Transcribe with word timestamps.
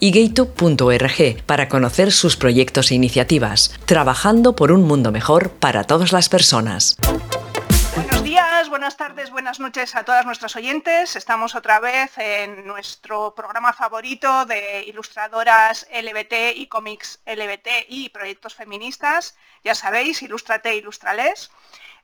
y 0.00 0.10
gaytube.org 0.10 1.42
para 1.44 1.68
conocer 1.68 2.10
sus 2.10 2.36
proyectos 2.36 2.90
e 2.90 2.94
iniciativas, 2.94 3.78
trabajando 3.84 4.56
por 4.56 4.72
un 4.72 4.82
mundo 4.82 5.12
mejor 5.12 5.50
para 5.50 5.84
todas 5.84 6.12
las 6.12 6.28
personas. 6.28 6.96
Buenos 7.94 8.22
días, 8.22 8.68
buenas 8.70 8.96
tardes, 8.96 9.30
buenas 9.30 9.60
noches 9.60 9.94
a 9.94 10.04
todas 10.04 10.24
nuestras 10.24 10.56
oyentes. 10.56 11.16
Estamos 11.16 11.54
otra 11.54 11.80
vez 11.80 12.16
en 12.18 12.66
nuestro 12.66 13.34
programa 13.34 13.72
favorito 13.72 14.46
de 14.46 14.84
ilustradoras 14.86 15.86
LBT 15.92 16.56
y 16.56 16.66
cómics 16.66 17.20
LBT 17.26 17.86
y 17.88 18.08
proyectos 18.08 18.54
feministas. 18.54 19.36
Ya 19.64 19.74
sabéis, 19.74 20.22
Ilústrate, 20.22 20.76
Ilustrales. 20.76 21.50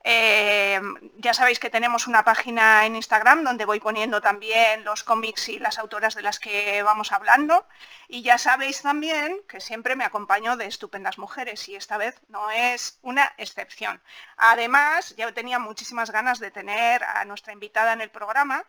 Eh, 0.08 0.80
ya 1.16 1.34
sabéis 1.34 1.58
que 1.58 1.68
tenemos 1.68 2.06
una 2.06 2.22
página 2.22 2.86
en 2.86 2.94
Instagram 2.94 3.42
donde 3.42 3.64
voy 3.64 3.80
poniendo 3.80 4.20
también 4.20 4.84
los 4.84 5.02
cómics 5.02 5.48
y 5.48 5.58
las 5.58 5.80
autoras 5.80 6.14
de 6.14 6.22
las 6.22 6.38
que 6.38 6.80
vamos 6.84 7.10
hablando. 7.10 7.66
Y 8.06 8.22
ya 8.22 8.38
sabéis 8.38 8.82
también 8.82 9.40
que 9.48 9.58
siempre 9.58 9.96
me 9.96 10.04
acompaño 10.04 10.56
de 10.56 10.66
estupendas 10.66 11.18
mujeres 11.18 11.68
y 11.68 11.74
esta 11.74 11.96
vez 11.96 12.20
no 12.28 12.52
es 12.52 13.00
una 13.02 13.32
excepción. 13.36 14.00
Además, 14.36 15.12
ya 15.16 15.32
tenía 15.32 15.58
muchísimas 15.58 16.12
ganas 16.12 16.38
de 16.38 16.52
tener 16.52 17.02
a 17.02 17.24
nuestra 17.24 17.52
invitada 17.52 17.92
en 17.92 18.00
el 18.00 18.10
programa 18.10 18.64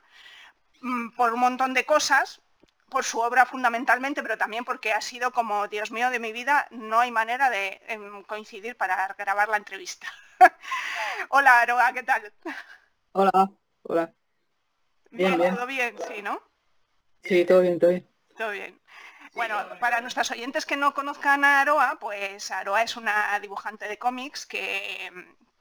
mm, 0.82 1.12
por 1.12 1.34
un 1.36 1.42
montón 1.42 1.76
de 1.76 1.86
cosas, 1.86 2.42
por 2.90 3.04
su 3.04 3.20
obra 3.20 3.46
fundamentalmente, 3.46 4.22
pero 4.22 4.38
también 4.38 4.66
porque 4.66 4.94
ha 4.94 5.02
sido 5.02 5.32
como, 5.32 5.68
Dios 5.68 5.92
mío, 5.92 6.10
de 6.10 6.20
mi 6.20 6.32
vida, 6.32 6.68
no 6.72 7.00
hay 7.00 7.12
manera 7.12 7.50
de 7.50 7.82
em, 7.88 8.24
coincidir 8.24 8.78
para 8.78 9.14
grabar 9.18 9.50
la 9.50 9.58
entrevista. 9.58 10.08
hola, 11.30 11.60
Aroa, 11.62 11.94
¿qué 11.94 12.04
tal? 12.04 12.34
Hola, 13.12 13.52
hola. 13.84 14.14
Bien, 15.12 15.38
bien, 15.38 15.56
todo 15.56 15.66
bien, 15.66 15.96
sí, 16.08 16.22
¿no? 16.22 16.42
Sí, 17.24 17.46
todo 17.46 17.62
bien, 17.62 17.80
todo 17.80 17.90
bien. 17.92 18.08
Todo 18.38 18.52
bien. 18.52 18.80
Bueno, 19.34 19.58
para 19.80 20.02
nuestros 20.02 20.32
oyentes 20.32 20.66
que 20.66 20.78
no 20.78 20.94
conozcan 20.94 21.44
a 21.44 21.62
Aroa, 21.62 21.98
pues 22.00 22.50
Aroa 22.52 22.82
es 22.84 22.98
una 22.98 23.40
dibujante 23.40 23.88
de 23.88 23.98
cómics 24.00 24.46
que, 24.46 25.12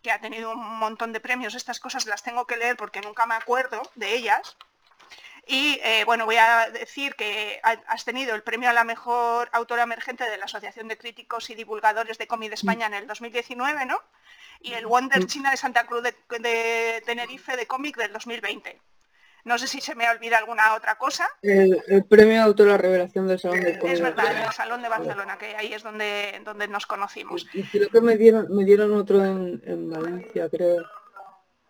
que 0.03 0.11
ha 0.11 0.21
tenido 0.21 0.53
un 0.53 0.79
montón 0.79 1.13
de 1.13 1.21
premios. 1.21 1.55
Estas 1.55 1.81
cosas 1.81 2.07
las 2.07 2.23
tengo 2.23 2.47
que 2.47 2.57
leer 2.57 2.77
porque 2.77 3.01
nunca 3.01 3.27
me 3.27 3.35
acuerdo 3.35 3.83
de 3.95 4.15
ellas. 4.15 4.57
Y 5.49 5.79
eh, 5.85 6.03
bueno, 6.05 6.25
voy 6.25 6.37
a 6.37 6.71
decir 6.73 7.15
que 7.15 7.61
has 7.63 8.05
tenido 8.05 8.35
el 8.35 8.43
premio 8.43 8.69
a 8.69 8.73
la 8.73 8.83
mejor 8.83 9.49
autora 9.53 9.85
emergente 9.85 10.29
de 10.29 10.37
la 10.39 10.47
Asociación 10.47 10.89
de 10.89 10.99
Críticos 10.99 11.49
y 11.51 11.55
Divulgadores 11.55 12.19
de 12.19 12.27
Cómic 12.27 12.49
de 12.49 12.57
España 12.57 12.87
en 12.87 12.95
el 12.95 13.07
2019, 13.07 13.87
¿no? 13.87 14.03
Y 14.61 14.73
el 14.73 14.89
Wonder 14.89 15.25
China 15.27 15.53
de 15.53 15.57
Santa 15.57 15.87
Cruz 15.87 16.03
de, 16.03 17.03
Tenerife 17.07 17.57
de 17.57 17.67
cómic 17.67 17.97
del 17.97 18.13
2020. 18.13 18.81
No 19.45 19.57
sé 19.57 19.69
si 19.69 19.81
se 19.81 19.95
me 19.95 20.11
olvida 20.11 20.39
alguna 20.39 20.75
otra 20.75 20.99
cosa. 20.99 21.29
El, 21.43 22.05
premio 22.09 22.35
de 22.35 22.41
autora 22.41 22.77
revelación 22.77 23.29
del 23.29 23.39
Salón 23.39 23.61
de 23.61 23.79
Cómic. 23.79 23.95
Es 23.95 24.01
verdad, 24.01 24.47
el 24.47 24.53
Salón 24.53 24.83
de 24.83 24.89
Barcelona, 24.89 25.39
que 25.39 25.55
ahí 25.55 25.73
es 25.73 25.85
donde, 25.85 26.41
donde 26.45 26.67
nos 26.67 26.87
conocimos. 26.87 27.47
Y 27.53 27.63
creo 27.63 27.89
que 27.89 28.01
me 28.01 28.17
dieron, 28.17 28.49
me 28.51 28.65
dieron 28.65 28.93
otro 28.95 29.25
en, 29.25 29.63
en 29.65 29.89
Valencia, 29.91 30.49
creo. 30.49 30.85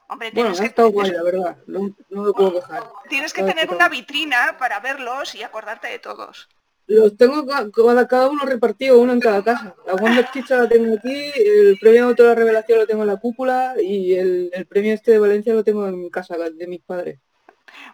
Hombre, 0.09 0.31
bueno, 0.33 0.55
que, 0.55 0.67
estado 0.67 0.91
guay, 0.91 1.11
la 1.11 1.23
verdad. 1.23 1.57
No, 1.67 1.95
no 2.11 2.33
puedo 2.33 2.55
quejar. 2.55 2.85
Tienes 3.09 3.33
que 3.33 3.43
tener 3.43 3.71
una 3.71 3.89
vitrina 3.89 4.57
para 4.59 4.79
verlos 4.81 5.35
y 5.35 5.43
acordarte 5.43 5.89
de 5.89 5.99
todos. 5.99 6.49
Los 6.87 7.17
tengo 7.17 7.45
cada, 7.47 8.29
uno 8.29 8.45
repartido, 8.45 9.01
uno 9.01 9.13
en 9.13 9.21
cada 9.21 9.43
casa. 9.43 9.75
La 9.87 9.95
Wonder 9.95 10.31
Chicha 10.31 10.57
la 10.57 10.69
tengo 10.69 10.95
aquí, 10.95 11.33
el 11.35 11.77
premio 11.81 12.15
de 12.15 12.23
la 12.23 12.35
revelación 12.37 12.79
lo 12.79 12.87
tengo 12.87 13.03
en 13.03 13.09
la 13.09 13.17
cúpula 13.17 13.75
y 13.81 14.15
el, 14.15 14.51
el, 14.53 14.67
premio 14.67 14.95
este 14.95 15.11
de 15.11 15.19
Valencia 15.19 15.53
lo 15.53 15.65
tengo 15.65 15.89
en 15.89 16.09
casa 16.11 16.37
de 16.37 16.67
mis 16.69 16.83
padres. 16.83 17.19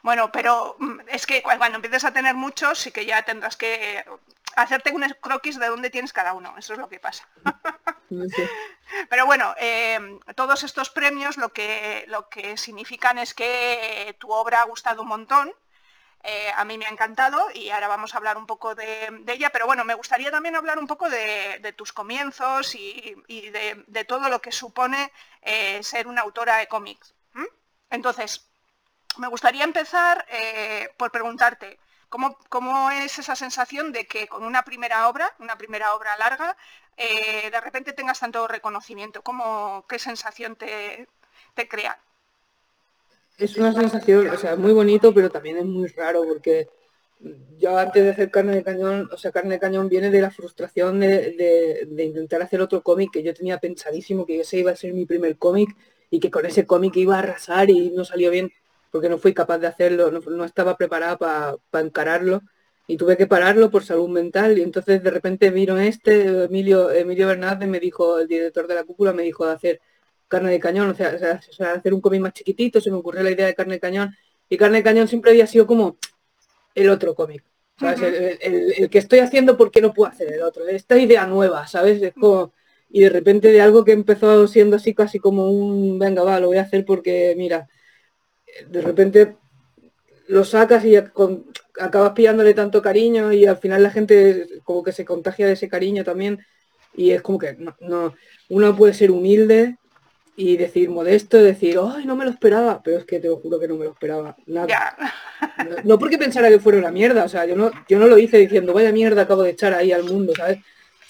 Bueno, 0.02 0.30
pero 0.30 0.76
mm, 0.78 1.00
es 1.08 1.26
que 1.26 1.42
cuando 1.42 1.76
empieces 1.76 2.04
a 2.04 2.12
tener 2.12 2.34
muchos 2.34 2.78
sí 2.78 2.90
que 2.90 3.06
ya 3.06 3.22
tendrás 3.22 3.56
que 3.56 4.04
hacerte 4.56 4.92
un 4.92 5.04
croquis 5.20 5.58
de 5.58 5.68
dónde 5.68 5.88
tienes 5.88 6.12
cada 6.12 6.34
uno. 6.34 6.54
Eso 6.58 6.74
es 6.74 6.78
lo 6.78 6.88
que 6.88 7.00
pasa. 7.00 7.26
Pero 9.08 9.26
bueno, 9.26 9.54
em, 9.58 10.20
todos 10.34 10.62
estos 10.62 10.90
premios 10.90 11.36
lo 11.36 11.52
que, 11.52 12.04
lo 12.08 12.28
que 12.28 12.56
significan 12.56 13.18
es 13.18 13.34
que 13.34 14.14
tu 14.18 14.30
obra 14.30 14.60
ha 14.60 14.64
gustado 14.64 15.02
un 15.02 15.08
montón. 15.08 15.52
Eh, 16.24 16.52
a 16.56 16.64
mí 16.64 16.78
me 16.78 16.86
ha 16.86 16.90
encantado 16.90 17.48
y 17.52 17.70
ahora 17.70 17.88
vamos 17.88 18.14
a 18.14 18.18
hablar 18.18 18.36
un 18.36 18.46
poco 18.46 18.76
de, 18.76 19.24
ella, 19.26 19.50
pero 19.50 19.66
bueno, 19.66 19.84
me 19.84 19.94
gustaría 19.94 20.30
también 20.30 20.54
hablar 20.54 20.78
un 20.78 20.86
poco 20.86 21.10
de, 21.10 21.74
tus 21.76 21.92
comienzos 21.92 22.76
y, 22.76 23.16
de, 23.28 24.04
todo 24.04 24.28
lo 24.28 24.40
que 24.40 24.52
supone 24.52 25.10
eh, 25.40 25.82
ser 25.82 26.06
una 26.06 26.20
autora 26.22 26.58
de 26.58 26.68
cómics. 26.68 27.14
Entonces, 27.90 28.48
me 29.18 29.28
gustaría 29.28 29.64
empezar 29.64 30.24
eh, 30.30 30.94
por 30.96 31.10
preguntarte, 31.10 31.78
¿Cómo, 32.12 32.90
es 32.90 33.18
esa 33.18 33.34
sensación 33.34 33.90
de 33.90 34.06
que 34.06 34.28
con 34.28 34.44
una 34.44 34.62
primera 34.64 35.08
obra, 35.08 35.34
una 35.38 35.56
primera 35.56 35.94
obra 35.94 36.10
larga, 36.18 36.56
eh, 36.98 37.50
de 37.50 37.60
repente 37.60 37.94
tengas 37.94 38.20
tanto 38.20 38.46
reconocimiento? 38.46 39.22
¿Cómo, 39.22 39.86
¿Qué 39.88 39.98
sensación 39.98 40.54
te, 40.56 41.08
crea? 41.68 41.98
Es 43.38 43.56
una 43.56 43.72
sensación, 43.72 44.28
o 44.28 44.36
sea, 44.36 44.56
muy 44.56 44.74
bonito, 44.74 45.14
pero 45.14 45.30
también 45.30 45.56
es 45.56 45.64
muy 45.64 45.88
raro 45.88 46.22
porque 46.28 46.68
yo 47.58 47.78
antes 47.78 48.04
de 48.04 48.10
hacer 48.10 48.30
carne 48.30 48.56
de 48.56 48.62
cañón, 48.62 49.08
o 49.10 49.16
sea, 49.16 49.32
carne 49.32 49.54
de 49.54 49.60
cañón 49.60 49.88
viene 49.88 50.10
de 50.10 50.20
la 50.20 50.30
frustración 50.30 51.00
de, 51.00 51.88
intentar 51.98 52.42
hacer 52.42 52.60
otro 52.60 52.82
cómic 52.82 53.10
que 53.10 53.22
yo 53.22 53.32
tenía 53.32 53.58
pensadísimo 53.58 54.26
que 54.26 54.40
ese 54.40 54.58
iba 54.58 54.72
a 54.72 54.76
ser 54.76 54.92
mi 54.92 55.06
primer 55.06 55.38
cómic 55.38 55.74
y 56.10 56.20
que 56.20 56.30
con 56.30 56.44
ese 56.44 56.66
cómic 56.66 56.94
iba 56.96 57.16
a 57.16 57.20
arrasar 57.20 57.70
y 57.70 57.90
no 57.90 58.04
salió 58.04 58.30
bien 58.30 58.52
porque 58.92 59.08
no 59.08 59.18
fui 59.18 59.32
capaz 59.32 59.58
de 59.58 59.66
hacerlo, 59.66 60.10
no, 60.12 60.44
estaba 60.44 60.76
preparada 60.76 61.16
para 61.16 61.84
encararlo 61.84 62.42
y 62.86 62.98
tuve 62.98 63.16
que 63.16 63.26
pararlo 63.26 63.70
por 63.70 63.84
salud 63.84 64.08
mental 64.10 64.58
y 64.58 64.62
entonces 64.62 65.02
de 65.02 65.10
repente 65.10 65.50
vino 65.50 65.78
este, 65.78 66.44
Emilio, 66.44 66.90
Emilio 66.90 67.28
me 67.66 67.80
dijo, 67.80 68.20
el 68.20 68.28
director 68.28 68.66
de 68.66 68.74
la 68.74 68.84
cúpula 68.84 69.14
me 69.14 69.22
dijo 69.22 69.46
de 69.46 69.52
hacer 69.52 69.80
carne 70.28 70.50
de 70.50 70.60
cañón, 70.60 70.90
o 70.90 70.94
sea, 70.94 71.40
hacer 71.74 71.94
un 71.94 72.02
cómic 72.02 72.20
más 72.20 72.34
chiquitito, 72.34 72.82
se 72.82 72.90
me 72.90 72.98
ocurrió 72.98 73.22
la 73.22 73.30
idea 73.30 73.46
de 73.46 73.54
carne 73.54 73.74
de 73.74 73.80
cañón 73.80 74.14
y 74.50 74.58
carne 74.58 74.78
de 74.78 74.82
cañón 74.82 75.08
siempre 75.08 75.30
había 75.30 75.46
sido 75.46 75.66
como 75.66 75.96
el 76.74 76.90
otro 76.90 77.14
cómic. 77.14 77.42
el, 77.80 78.90
que 78.90 78.98
estoy 78.98 79.20
haciendo 79.20 79.56
porque 79.56 79.80
no 79.80 79.94
puedo 79.94 80.10
hacer 80.12 80.30
el 80.34 80.42
otro, 80.42 80.68
esta 80.68 80.98
idea 80.98 81.26
nueva, 81.26 81.66
¿sabes? 81.66 82.02
Es 82.02 82.12
como, 82.12 82.52
y 82.90 83.00
de 83.00 83.08
repente 83.08 83.50
de 83.52 83.62
algo 83.62 83.84
que 83.84 83.92
empezó 83.92 84.46
siendo 84.46 84.76
así 84.76 84.94
casi 84.94 85.18
como 85.18 85.50
un, 85.50 85.98
venga, 85.98 86.22
va, 86.24 86.38
lo 86.40 86.48
voy 86.48 86.58
a 86.58 86.62
hacer 86.62 86.84
porque, 86.84 87.34
mira, 87.38 87.68
de 88.68 88.80
repente 88.80 89.36
lo 90.28 90.44
sacas 90.44 90.84
y 90.84 90.96
acabas 90.96 92.12
pillándole 92.14 92.54
tanto 92.54 92.80
cariño 92.80 93.32
y 93.32 93.46
al 93.46 93.56
final 93.58 93.82
la 93.82 93.90
gente 93.90 94.46
como 94.64 94.82
que 94.82 94.92
se 94.92 95.04
contagia 95.04 95.46
de 95.46 95.52
ese 95.52 95.68
cariño 95.68 96.04
también 96.04 96.44
y 96.94 97.10
es 97.10 97.22
como 97.22 97.38
que 97.38 97.56
no, 97.80 98.14
uno 98.48 98.76
puede 98.76 98.94
ser 98.94 99.10
humilde 99.10 99.76
y 100.34 100.56
decir 100.56 100.88
modesto, 100.88 101.36
decir, 101.36 101.78
ay, 101.82 102.06
no 102.06 102.16
me 102.16 102.24
lo 102.24 102.30
esperaba, 102.30 102.82
pero 102.82 102.98
es 102.98 103.04
que 103.04 103.20
te 103.20 103.28
lo 103.28 103.36
juro 103.36 103.60
que 103.60 103.68
no 103.68 103.76
me 103.76 103.84
lo 103.84 103.92
esperaba, 103.92 104.36
nada. 104.46 104.96
No, 105.84 105.98
porque 105.98 106.18
pensara 106.18 106.48
que 106.48 106.58
fuera 106.58 106.78
una 106.78 106.90
mierda, 106.90 107.24
o 107.24 107.28
sea, 107.28 107.44
yo 107.44 107.56
no, 107.56 107.70
yo 107.88 107.98
no 107.98 108.06
lo 108.06 108.16
hice 108.16 108.38
diciendo, 108.38 108.72
vaya 108.72 108.92
mierda 108.92 109.22
acabo 109.22 109.42
de 109.42 109.50
echar 109.50 109.74
ahí 109.74 109.92
al 109.92 110.04
mundo, 110.04 110.32
¿sabes? 110.34 110.58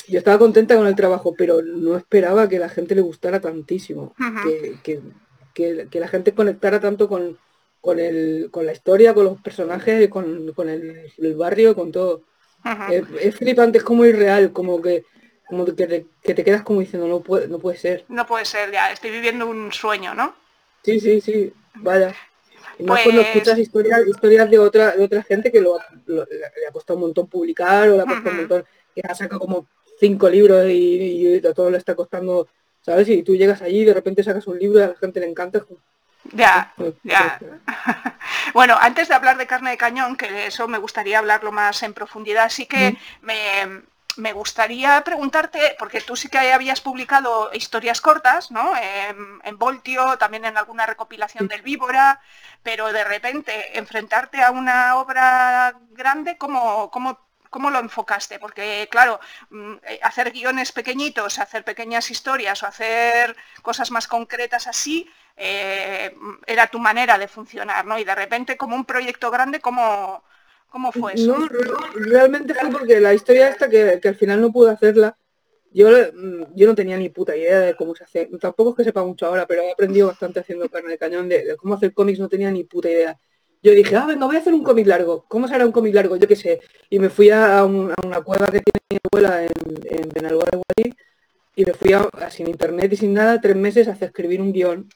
Yo 0.09 0.19
estaba 0.19 0.39
contenta 0.39 0.77
con 0.77 0.87
el 0.87 0.97
trabajo, 0.97 1.35
pero 1.37 1.63
no 1.63 1.97
esperaba 1.97 2.49
que 2.49 2.59
la 2.59 2.69
gente 2.69 2.95
le 2.95 3.03
gustara 3.03 3.41
tantísimo, 3.41 4.15
que, 4.45 4.77
que, 4.83 5.01
la 5.55 6.09
gente 6.09 6.35
conectara 6.35 6.81
tanto 6.81 7.09
con, 7.09 7.39
con, 7.81 7.99
el, 7.99 8.49
con 8.51 8.67
la 8.67 8.73
historia, 8.73 9.15
con 9.15 9.25
los 9.25 9.41
personajes, 9.41 10.09
con, 10.09 10.53
con 10.53 10.69
el, 10.69 11.35
barrio, 11.37 11.75
con 11.75 11.93
todo. 11.93 12.23
Es, 13.21 13.37
flipante, 13.37 13.79
es 13.79 13.85
como 13.85 14.05
irreal, 14.05 14.53
como 14.53 14.81
que 14.81 15.05
como 15.49 15.67
que 15.67 15.73
te, 15.73 16.07
que 16.23 16.35
te 16.35 16.45
quedas 16.45 16.63
como 16.63 16.81
diciendo, 16.81 17.07
no 17.07 17.21
puede, 17.21 17.47
no 17.47 17.59
puede 17.59 17.77
ser. 17.77 18.07
No 18.09 18.27
puede 18.27 18.47
ser, 18.47 18.73
ya, 18.73 18.91
estoy 18.91 19.11
viviendo 19.11 19.47
un 19.47 19.71
sueño, 19.71 20.15
¿no? 20.15 20.35
Sí, 20.83 20.99
sí, 20.99 21.21
sí, 21.21 21.53
vaya. 21.75 22.15
Y 22.79 22.85
más 22.85 23.03
cuando 23.03 23.21
pues 23.21 23.35
escuchas 23.35 23.59
historias, 23.59 24.07
historias 24.07 24.51
de 24.51 24.59
otra, 24.59 24.93
de 24.93 25.05
otra 25.05 25.23
gente 25.23 25.53
que 25.53 25.61
lo, 25.61 25.79
le 26.07 26.67
ha 26.67 26.73
costado 26.73 26.97
un 26.97 27.03
montón 27.03 27.27
publicar 27.27 27.89
o 27.91 27.97
le 27.97 28.03
ha 28.03 28.07
costado 28.07 28.31
un 28.31 28.37
montón, 28.37 28.65
que 28.95 29.03
ha 29.07 29.15
sacado 29.15 29.41
como 29.41 29.67
cinco 30.01 30.29
libros 30.31 30.67
y, 30.71 30.73
y, 30.73 31.47
a 31.47 31.53
todo 31.53 31.71
le 31.71 31.79
está 31.79 31.95
costando 31.95 32.49
¿sabes? 32.83 33.09
Y 33.09 33.23
tú 33.23 33.35
llegas 33.35 33.63
allí 33.63 33.81
y 33.81 33.85
de 33.85 33.95
repente 33.95 34.23
sacas 34.23 34.47
un 34.47 34.59
libro 34.59 34.81
y 34.81 34.83
a 34.83 34.89
la 34.89 34.97
gente 34.97 35.21
le 35.21 35.29
encanta, 35.29 35.65
Ya, 36.33 36.75
ya. 37.03 37.41
bueno, 38.55 38.77
antes 38.81 39.09
de 39.09 39.15
hablar 39.15 39.39
de 39.39 39.47
carne 39.47 39.71
de 39.71 39.77
cañón, 39.77 40.17
que 40.17 40.47
eso 40.47 40.69
me 40.69 40.79
gustaría 40.79 41.19
hablarlo 41.19 41.53
más 41.53 41.83
en 41.83 41.95
profundidad, 41.95 42.51
sí 42.51 42.67
que 42.67 42.97
me, 43.23 43.83
me 44.17 44.33
gustaría 44.33 45.03
preguntarte, 45.05 45.77
porque 45.79 46.01
tú 46.01 46.17
sí 46.17 46.29
que 46.29 46.39
habías 46.39 46.81
publicado 46.81 47.51
historias 47.53 48.01
cortas, 48.01 48.51
¿no? 48.51 48.73
En, 48.77 49.59
Voltio, 49.59 50.19
también 50.19 50.45
en 50.45 50.57
alguna 50.57 50.87
recopilación 50.87 51.47
del 51.47 51.63
Víbora, 51.63 52.21
pero 52.63 52.93
de 52.93 53.05
repente 53.05 53.79
enfrentarte 53.79 54.43
a 54.43 54.51
una 54.51 54.97
obra 54.97 55.75
grande, 55.91 56.37
¿cómo, 56.37 56.91
cómo, 56.91 57.19
cómo 57.53 57.71
lo 57.71 57.79
enfocaste? 57.79 58.41
Porque, 58.41 58.89
claro, 58.91 59.21
mm, 59.51 59.75
eh, 59.85 60.01
hacer 60.03 60.33
guiones 60.33 60.73
pequeñitos, 60.73 61.39
hacer 61.39 61.63
pequeñas 61.65 62.11
historias 62.11 62.63
o 62.63 62.67
hacer 62.67 63.37
cosas 63.61 63.91
más 63.93 64.09
concretas 64.09 64.67
así, 64.67 65.09
eh, 65.37 66.17
era 66.47 66.67
tu 66.67 66.79
manera 66.79 67.19
de 67.19 67.29
funcionar, 67.29 67.85
¿no? 67.85 67.99
Y 67.99 68.05
de 68.05 68.15
repente, 68.15 68.57
como 68.57 68.75
un 68.75 68.85
proyecto 68.85 69.31
grande, 69.31 69.61
¿cómo, 69.61 70.25
¿Cómo 70.73 70.91
fue 70.91 71.13
eso? 71.13 71.37
No, 71.39 71.49
realmente 71.95 72.55
fue 72.55 72.71
porque 72.71 72.99
la 72.99 73.13
historia 73.13 73.49
esta 73.51 73.69
que, 73.69 74.01
al 74.03 74.15
final 74.15 74.41
no 74.41 74.51
pude 74.51 74.71
hacerla, 74.71 75.19
yo, 75.71 75.89
mm, 75.91 76.55
yo 76.55 76.67
no 76.67 76.75
tenía 76.75 76.97
ni 76.97 77.11
puta 77.11 77.37
idea 77.37 77.61
de 77.61 77.77
cómo 77.77 77.95
se 77.95 78.05
hace. 78.05 78.31
Tampoco 78.41 78.71
es 78.71 78.77
que 78.77 78.85
sepa 78.85 79.05
mucho 79.05 79.27
ahora, 79.27 79.47
pero 79.47 79.61
he 79.61 79.73
aprendido 79.73 80.07
bastante 80.07 80.41
haciendo 80.41 80.71
carne 80.71 80.93
de 80.93 80.99
cañón 80.99 81.29
de, 81.29 81.57
cómo 81.59 81.75
hacer 81.75 81.93
cómics, 81.93 82.19
no 82.19 82.31
tenía 82.31 82.51
ni 82.51 82.65
puta 82.65 82.89
idea. 82.89 83.19
Yo 83.63 83.73
dije, 83.73 83.95
ah, 83.97 84.07
venga, 84.07 84.27
voy 84.27 84.37
a 84.37 84.41
hacer 84.41 84.55
un 84.55 84.63
cómic 84.63 84.87
largo. 84.87 85.25
¿Cómo 85.29 85.47
será 85.47 85.65
un 85.65 85.73
cómic 85.73 85.95
largo? 85.95 86.17
Yo 86.17 86.27
qué 86.27 86.37
sé. 86.37 86.61
Y 86.91 86.99
me 86.99 87.11
fui 87.11 87.31
a, 87.31 87.65
una 87.65 88.21
cueva 88.25 88.47
que 88.47 88.61
tiene 88.61 88.81
mi 88.91 88.99
abuela 89.05 89.45
en, 89.45 89.51
en 89.85 90.09
Benalúa 90.09 90.45
de 90.51 90.57
Guadí 90.59 90.97
y 91.55 91.65
me 91.65 91.75
fui 91.75 91.93
a, 91.93 92.09
sin 92.31 92.49
internet 92.49 92.93
y 92.93 92.97
sin 92.97 93.15
nada, 93.15 93.41
tres 93.41 93.57
meses 93.57 93.89
a 93.89 93.93
hacer 93.93 94.09
escribir 94.09 94.41
un 94.41 94.53
guion 94.53 94.89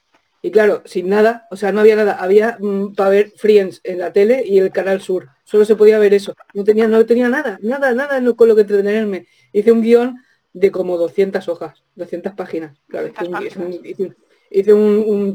y 0.43 0.51
claro, 0.51 0.83
sin 0.85 1.09
nada, 1.09 1.47
o 1.51 1.57
sea, 1.57 1.73
no 1.73 1.81
había 1.81 1.97
nada, 1.97 2.15
había 2.21 2.57
mm, 2.61 2.95
para 2.95 3.11
ver 3.11 3.33
Friends 3.37 3.81
en 3.85 3.99
la 3.99 4.13
tele 4.13 4.45
y 4.47 4.59
el 4.59 4.71
Canal 4.71 5.01
Sur, 5.01 5.29
solo 5.45 5.65
se 5.65 5.77
podía 5.77 5.99
ver 5.99 6.15
eso, 6.15 6.35
no 6.55 6.63
tenía, 6.63 6.87
no 6.87 7.05
tenía 7.05 7.29
nada, 7.29 7.59
nada, 7.63 7.93
nada 7.95 8.21
con 8.35 8.49
lo 8.49 8.55
que 8.55 8.61
entretenerme. 8.61 9.27
Hice 9.53 9.73
un 9.73 9.83
guion 9.83 10.17
de 10.53 10.71
como 10.71 10.97
200 10.99 11.49
hojas, 11.49 11.83
200 11.97 12.35
páginas, 12.35 12.79
claro, 12.87 13.09
hice 13.09 13.59
un, 13.59 14.17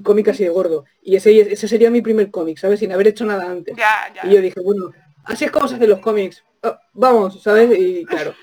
cómic 0.04 0.28
así 0.30 0.44
de 0.44 0.50
gordo, 0.50 0.86
y 1.02 1.16
ese, 1.16 1.40
ese 1.40 1.68
sería 1.68 1.90
mi 1.90 2.02
primer 2.02 2.31
cómic, 2.31 2.58
¿sabes? 2.58 2.80
Sin 2.80 2.92
haber 2.92 3.08
hecho 3.08 3.25
nada 3.25 3.50
antes. 3.50 3.75
Y 4.24 4.34
yo 4.34 4.42
dije, 4.42 4.60
bueno, 4.62 4.92
así 5.25 5.46
es 5.46 5.52
como 5.52 5.68
se 5.68 5.75
hacen 5.75 5.90
los 5.90 6.00
cómics, 6.00 6.44
oh, 6.63 6.75
vamos, 6.94 7.42
¿sabes? 7.42 7.78
Y 7.78 8.06
claro. 8.06 8.34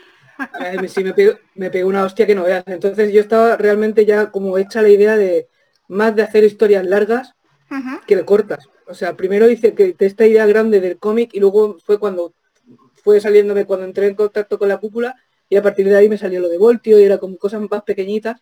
sí 0.88 1.02
me 1.02 1.14
pegó, 1.14 1.32
me 1.54 1.70
pegó 1.70 1.88
una 1.88 2.04
hostia 2.04 2.26
que 2.26 2.34
no 2.34 2.44
veas. 2.44 2.64
Entonces 2.66 3.12
yo 3.12 3.20
estaba 3.20 3.56
realmente 3.56 4.06
ya 4.06 4.30
como 4.30 4.58
hecha 4.58 4.82
la 4.82 4.88
idea 4.88 5.16
de, 5.16 5.48
más 5.88 6.14
de 6.14 6.22
hacer 6.22 6.44
historias 6.44 6.84
largas 6.84 7.34
que 8.06 8.16
de 8.16 8.24
cortas. 8.24 8.68
O 8.86 8.94
sea, 8.94 9.16
primero 9.16 9.50
hice 9.50 9.74
que 9.74 9.94
esta 9.98 10.26
idea 10.26 10.46
grande 10.46 10.80
del 10.80 10.98
cómic 10.98 11.30
y 11.34 11.40
luego 11.40 11.76
fue 11.84 11.98
cuando 11.98 12.34
fue 13.02 13.20
saliéndome 13.20 13.66
cuando 13.66 13.86
entré 13.86 14.06
en 14.06 14.14
contacto 14.14 14.58
con 14.58 14.68
la 14.68 14.78
cúpula 14.78 15.16
y 15.48 15.56
a 15.56 15.62
partir 15.62 15.88
de 15.88 15.96
ahí 15.96 16.08
me 16.08 16.18
salió 16.18 16.40
lo 16.40 16.48
de 16.48 16.58
Voltio 16.58 16.98
y 16.98 17.04
era 17.04 17.18
como 17.18 17.36
cosas 17.36 17.60
más 17.70 17.82
pequeñitas. 17.82 18.40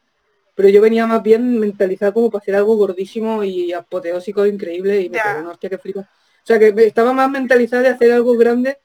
Pero 0.56 0.68
yo 0.68 0.80
venía 0.80 1.06
más 1.06 1.22
bien 1.22 1.60
mentalizado 1.60 2.14
como 2.14 2.30
para 2.30 2.42
hacer 2.42 2.56
algo 2.56 2.76
gordísimo 2.76 3.44
y 3.44 3.72
apoteósico, 3.72 4.44
increíble 4.44 5.00
y 5.02 5.10
me 5.10 5.20
pegó 5.20 5.40
una 5.40 5.50
hostia 5.50 5.70
que 5.70 5.78
flipa. 5.78 6.00
O 6.00 6.46
sea 6.46 6.58
que 6.58 6.74
estaba 6.78 7.12
más 7.12 7.30
mentalizado 7.30 7.82
de 7.82 7.90
hacer 7.90 8.10
algo 8.10 8.36
grande 8.36 8.78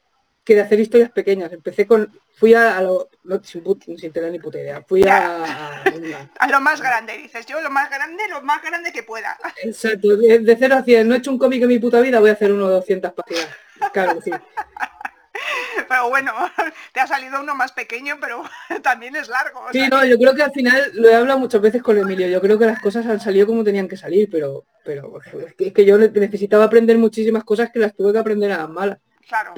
que 0.44 0.56
de 0.56 0.62
hacer 0.62 0.79
historias 0.79 1.12
pequeñas. 1.12 1.51
Empecé 1.53 1.88
con, 1.88 2.12
fui 2.35 2.53
a, 2.53 2.81
lo, 2.81 3.09
sin, 3.44 4.12
tener 4.12 4.31
ni 4.31 4.39
puta 4.39 4.59
idea, 4.59 4.83
fui 4.83 5.03
a, 5.03 5.83
a, 6.39 6.47
lo 6.50 6.59
más 6.59 6.81
grande, 6.81 7.18
dices, 7.18 7.45
yo 7.45 7.62
lo 7.62 7.69
más 7.69 7.89
grande, 7.89 8.27
lo 8.29 8.41
más 8.41 8.62
grande 8.62 8.91
que 8.91 9.03
pueda. 9.03 9.38
Exacto, 9.63 10.18
de, 10.18 10.39
de 10.39 10.56
0 10.57 10.75
a 10.75 10.83
100, 10.83 11.07
no 11.07 11.15
he 11.15 11.19
hecho 11.19 11.31
un 11.31 11.38
cómic 11.38 11.62
en 11.62 11.69
mi 11.69 11.79
puta 11.79 12.01
vida, 12.01 12.19
voy 12.19 12.31
a 12.31 12.33
hacer 12.33 12.51
uno 12.51 12.68
de 12.68 12.75
200 12.75 13.13
páginas. 13.13 13.47
Claro 13.94 14.19
sí. 14.21 14.31
Pero 15.88 16.09
bueno, 16.09 16.33
te 16.94 17.00
ha 17.00 17.07
salido 17.07 17.41
uno 17.41 17.56
más 17.56 17.71
pequeño, 17.71 18.18
pero 18.19 18.44
también 18.83 19.15
es 19.15 19.27
largo. 19.27 19.68
sí, 19.71 19.88
no, 19.89 20.06
yo 20.06 20.18
creo 20.18 20.35
que 20.35 20.44
al 20.44 20.51
final 20.51 20.91
lo 20.94 21.09
he 21.09 21.15
hablado 21.15 21.39
muchas 21.39 21.62
veces 21.62 21.81
con 21.81 21.97
Emilio. 21.97 22.27
Yo 22.27 22.41
creo 22.41 22.57
que 22.57 22.65
las 22.65 22.81
cosas 22.81 23.06
han 23.06 23.19
salido 23.19 23.47
como 23.47 23.63
tenían 23.63 23.88
que 23.88 23.97
salir, 23.97 24.29
pero, 24.31 24.65
pero 24.83 25.19
es 25.57 25.73
que 25.73 25.85
yo 25.85 25.97
necesitaba 25.97 26.65
aprender 26.65 26.97
muchísimas 26.97 27.44
cosas 27.44 27.69
que 27.71 27.79
las 27.79 27.95
tuve 27.95 28.13
que 28.13 28.19
aprender 28.19 28.51
a 28.51 28.57
las 28.57 28.69
malas. 28.69 29.00
Claro. 29.27 29.53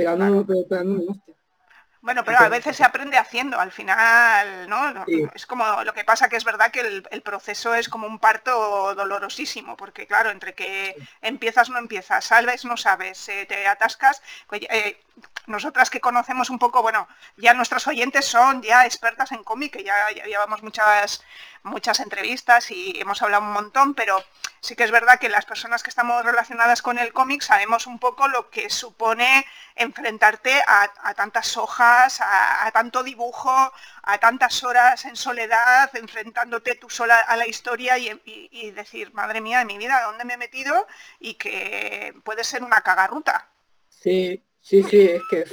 bueno, 2.01 2.23
pero 2.23 2.37
a 2.37 2.49
veces 2.49 2.77
se 2.77 2.83
aprende 2.83 3.17
haciendo, 3.17 3.59
al 3.59 3.71
final, 3.71 4.69
¿no? 4.69 5.03
Es 5.33 5.47
como 5.47 5.83
lo 5.83 5.93
que 5.93 6.03
pasa 6.03 6.29
que 6.29 6.35
es 6.35 6.43
verdad 6.43 6.69
que 6.71 6.81
el, 7.09 7.21
proceso 7.23 7.73
es 7.73 7.89
como 7.89 8.05
un 8.05 8.19
parto 8.19 8.93
dolorosísimo, 8.93 9.75
porque 9.75 10.05
claro, 10.05 10.29
entre 10.29 10.53
que 10.53 10.95
empiezas, 11.21 11.71
no 11.71 11.79
empiezas, 11.79 12.25
salves, 12.25 12.65
no 12.65 12.77
sabes, 12.77 13.27
eh, 13.29 13.47
te 13.47 13.65
atascas. 13.65 14.21
Pues, 14.47 14.61
eh, 14.69 15.01
nosotras 15.47 15.89
que 15.89 15.99
conocemos 15.99 16.49
un 16.49 16.59
poco, 16.59 16.81
bueno, 16.81 17.07
ya 17.37 17.53
nuestros 17.53 17.87
oyentes 17.87 18.25
son 18.25 18.61
ya 18.61 18.85
expertas 18.85 19.31
en 19.31 19.43
cómic, 19.43 19.73
que 19.73 19.83
ya, 19.83 20.11
ya 20.11 20.25
llevamos 20.25 20.63
muchas, 20.63 21.23
muchas 21.63 21.99
entrevistas 21.99 22.71
y 22.71 22.99
hemos 22.99 23.21
hablado 23.21 23.43
un 23.43 23.51
montón, 23.51 23.93
pero 23.93 24.23
sí 24.61 24.75
que 24.75 24.85
es 24.85 24.91
verdad 24.91 25.19
que 25.19 25.27
las 25.27 25.45
personas 25.45 25.83
que 25.83 25.89
estamos 25.89 26.23
relacionadas 26.23 26.81
con 26.81 26.97
el 26.97 27.11
cómic 27.11 27.41
sabemos 27.41 27.87
un 27.87 27.99
poco 27.99 28.29
lo 28.29 28.49
que 28.49 28.69
supone 28.69 29.45
enfrentarte 29.75 30.61
a, 30.65 31.13
tantas 31.13 31.57
hojas, 31.57 32.21
a, 32.21 32.71
tanto 32.71 33.03
dibujo, 33.03 33.73
a 34.03 34.17
tantas 34.19 34.63
horas 34.63 35.03
en 35.03 35.17
soledad, 35.17 35.93
enfrentándote 35.95 36.75
tú 36.75 36.89
sola 36.89 37.17
a 37.19 37.35
la 37.35 37.47
historia 37.47 37.97
y, 37.97 38.21
y 38.23 38.71
decir, 38.71 39.13
madre 39.13 39.41
mía 39.41 39.59
de 39.59 39.65
mi 39.65 39.77
vida, 39.77 40.01
¿dónde 40.03 40.23
me 40.23 40.35
he 40.35 40.37
metido? 40.37 40.87
Y 41.19 41.33
que 41.33 42.15
puede 42.23 42.45
ser 42.45 42.63
una 42.63 42.81
cagarruta. 42.81 43.49
Sí, 43.89 44.43
Sí, 44.63 44.81
sí, 44.83 45.01
es 45.01 45.21
que 45.29 45.43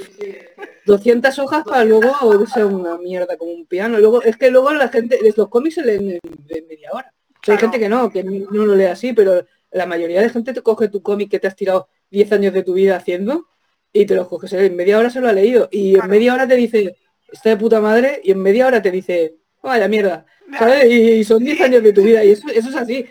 200 0.85 1.37
hojas 1.39 1.65
para 1.65 1.83
luego 1.83 2.47
ser 2.47 2.63
una 2.63 2.97
mierda 2.97 3.35
como 3.35 3.51
un 3.51 3.65
piano. 3.65 3.99
Luego 3.99 4.21
es 4.21 4.37
que 4.37 4.49
luego 4.49 4.71
la 4.71 4.87
gente, 4.87 5.19
los 5.35 5.49
cómics 5.49 5.75
se 5.75 5.83
leen 5.83 6.11
en, 6.11 6.67
media 6.67 6.91
hora. 6.93 7.13
hay 7.45 7.57
gente 7.57 7.77
que 7.77 7.89
no, 7.89 8.09
que 8.09 8.23
no 8.23 8.65
lo 8.65 8.73
lee 8.73 8.85
así, 8.85 9.11
pero 9.11 9.45
la 9.69 9.85
mayoría 9.85 10.21
de 10.21 10.29
gente 10.29 10.53
te 10.53 10.61
coge 10.61 10.87
tu 10.87 11.03
cómic 11.03 11.29
que 11.29 11.39
te 11.39 11.47
has 11.47 11.57
tirado 11.57 11.89
10 12.09 12.31
años 12.31 12.53
de 12.53 12.63
tu 12.63 12.73
vida 12.73 12.95
haciendo 12.95 13.47
y 13.91 14.05
te 14.05 14.15
lo 14.15 14.29
coges 14.29 14.53
en 14.53 14.77
media 14.77 14.97
hora 14.97 15.09
se 15.09 15.19
lo 15.19 15.27
ha 15.27 15.33
leído 15.33 15.67
y 15.69 15.99
en 15.99 16.07
media 16.07 16.33
hora 16.33 16.47
te 16.47 16.55
dice 16.55 16.95
está 17.29 17.49
de 17.49 17.57
puta 17.57 17.81
madre 17.81 18.21
y 18.23 18.31
en 18.31 18.41
media 18.41 18.67
hora 18.67 18.81
te 18.81 18.91
dice 18.91 19.35
vaya 19.61 19.89
mierda, 19.89 20.25
¿sabes? 20.57 20.85
Y, 20.89 21.23
son 21.25 21.43
10 21.43 21.59
años 21.59 21.83
de 21.83 21.91
tu 21.91 22.01
vida 22.01 22.23
y 22.23 22.31
eso, 22.31 22.47
eso 22.47 22.69
es 22.69 22.75
así. 22.77 23.05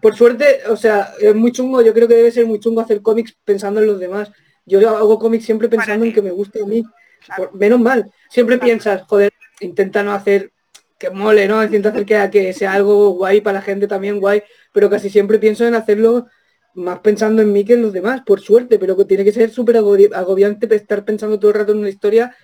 Por 0.00 0.14
suerte, 0.16 0.60
o 0.68 0.76
sea, 0.76 1.14
es 1.20 1.34
muy 1.34 1.50
chungo, 1.50 1.82
yo 1.82 1.92
creo 1.92 2.06
que 2.06 2.14
debe 2.14 2.30
ser 2.30 2.46
muy 2.46 2.60
chungo 2.60 2.80
hacer 2.80 3.02
cómics 3.02 3.36
pensando 3.44 3.80
en 3.80 3.88
los 3.88 3.98
demás 3.98 4.30
yo 4.64 4.96
hago 4.96 5.18
cómics 5.18 5.44
siempre 5.44 5.68
pensando 5.68 6.04
en 6.04 6.12
que 6.12 6.22
me 6.22 6.30
guste 6.30 6.62
a 6.62 6.66
mí. 6.66 6.82
menos 7.54 7.80
mal. 7.80 8.10
Siempre 8.30 8.58
piensas, 8.58 9.02
joder, 9.02 9.32
intenta 9.60 10.02
no 10.02 10.12
hacer 10.12 10.52
que 10.98 11.10
mole, 11.10 11.48
¿no? 11.48 11.62
Intenta 11.62 11.88
hacer 11.88 12.06
que, 12.06 12.30
que 12.30 12.52
sea 12.52 12.74
algo 12.74 13.10
guay 13.10 13.40
para 13.40 13.58
la 13.58 13.62
gente 13.62 13.88
también 13.88 14.20
guay, 14.20 14.42
pero 14.72 14.88
casi 14.88 15.10
siempre 15.10 15.38
pienso 15.38 15.66
en 15.66 15.74
hacerlo 15.74 16.26
más 16.74 17.00
pensando 17.00 17.42
en 17.42 17.52
mí 17.52 17.64
que 17.64 17.74
en 17.74 17.82
los 17.82 17.92
demás, 17.92 18.22
por 18.24 18.40
suerte, 18.40 18.78
pero 18.78 18.96
que 18.96 19.04
tiene 19.04 19.24
que 19.24 19.32
ser 19.32 19.50
súper 19.50 19.76
agobiante 19.76 20.74
estar 20.74 21.04
pensando 21.04 21.38
todo 21.38 21.50
el 21.50 21.58
rato 21.58 21.72
en 21.72 21.78
una 21.78 21.88
historia 21.88 22.34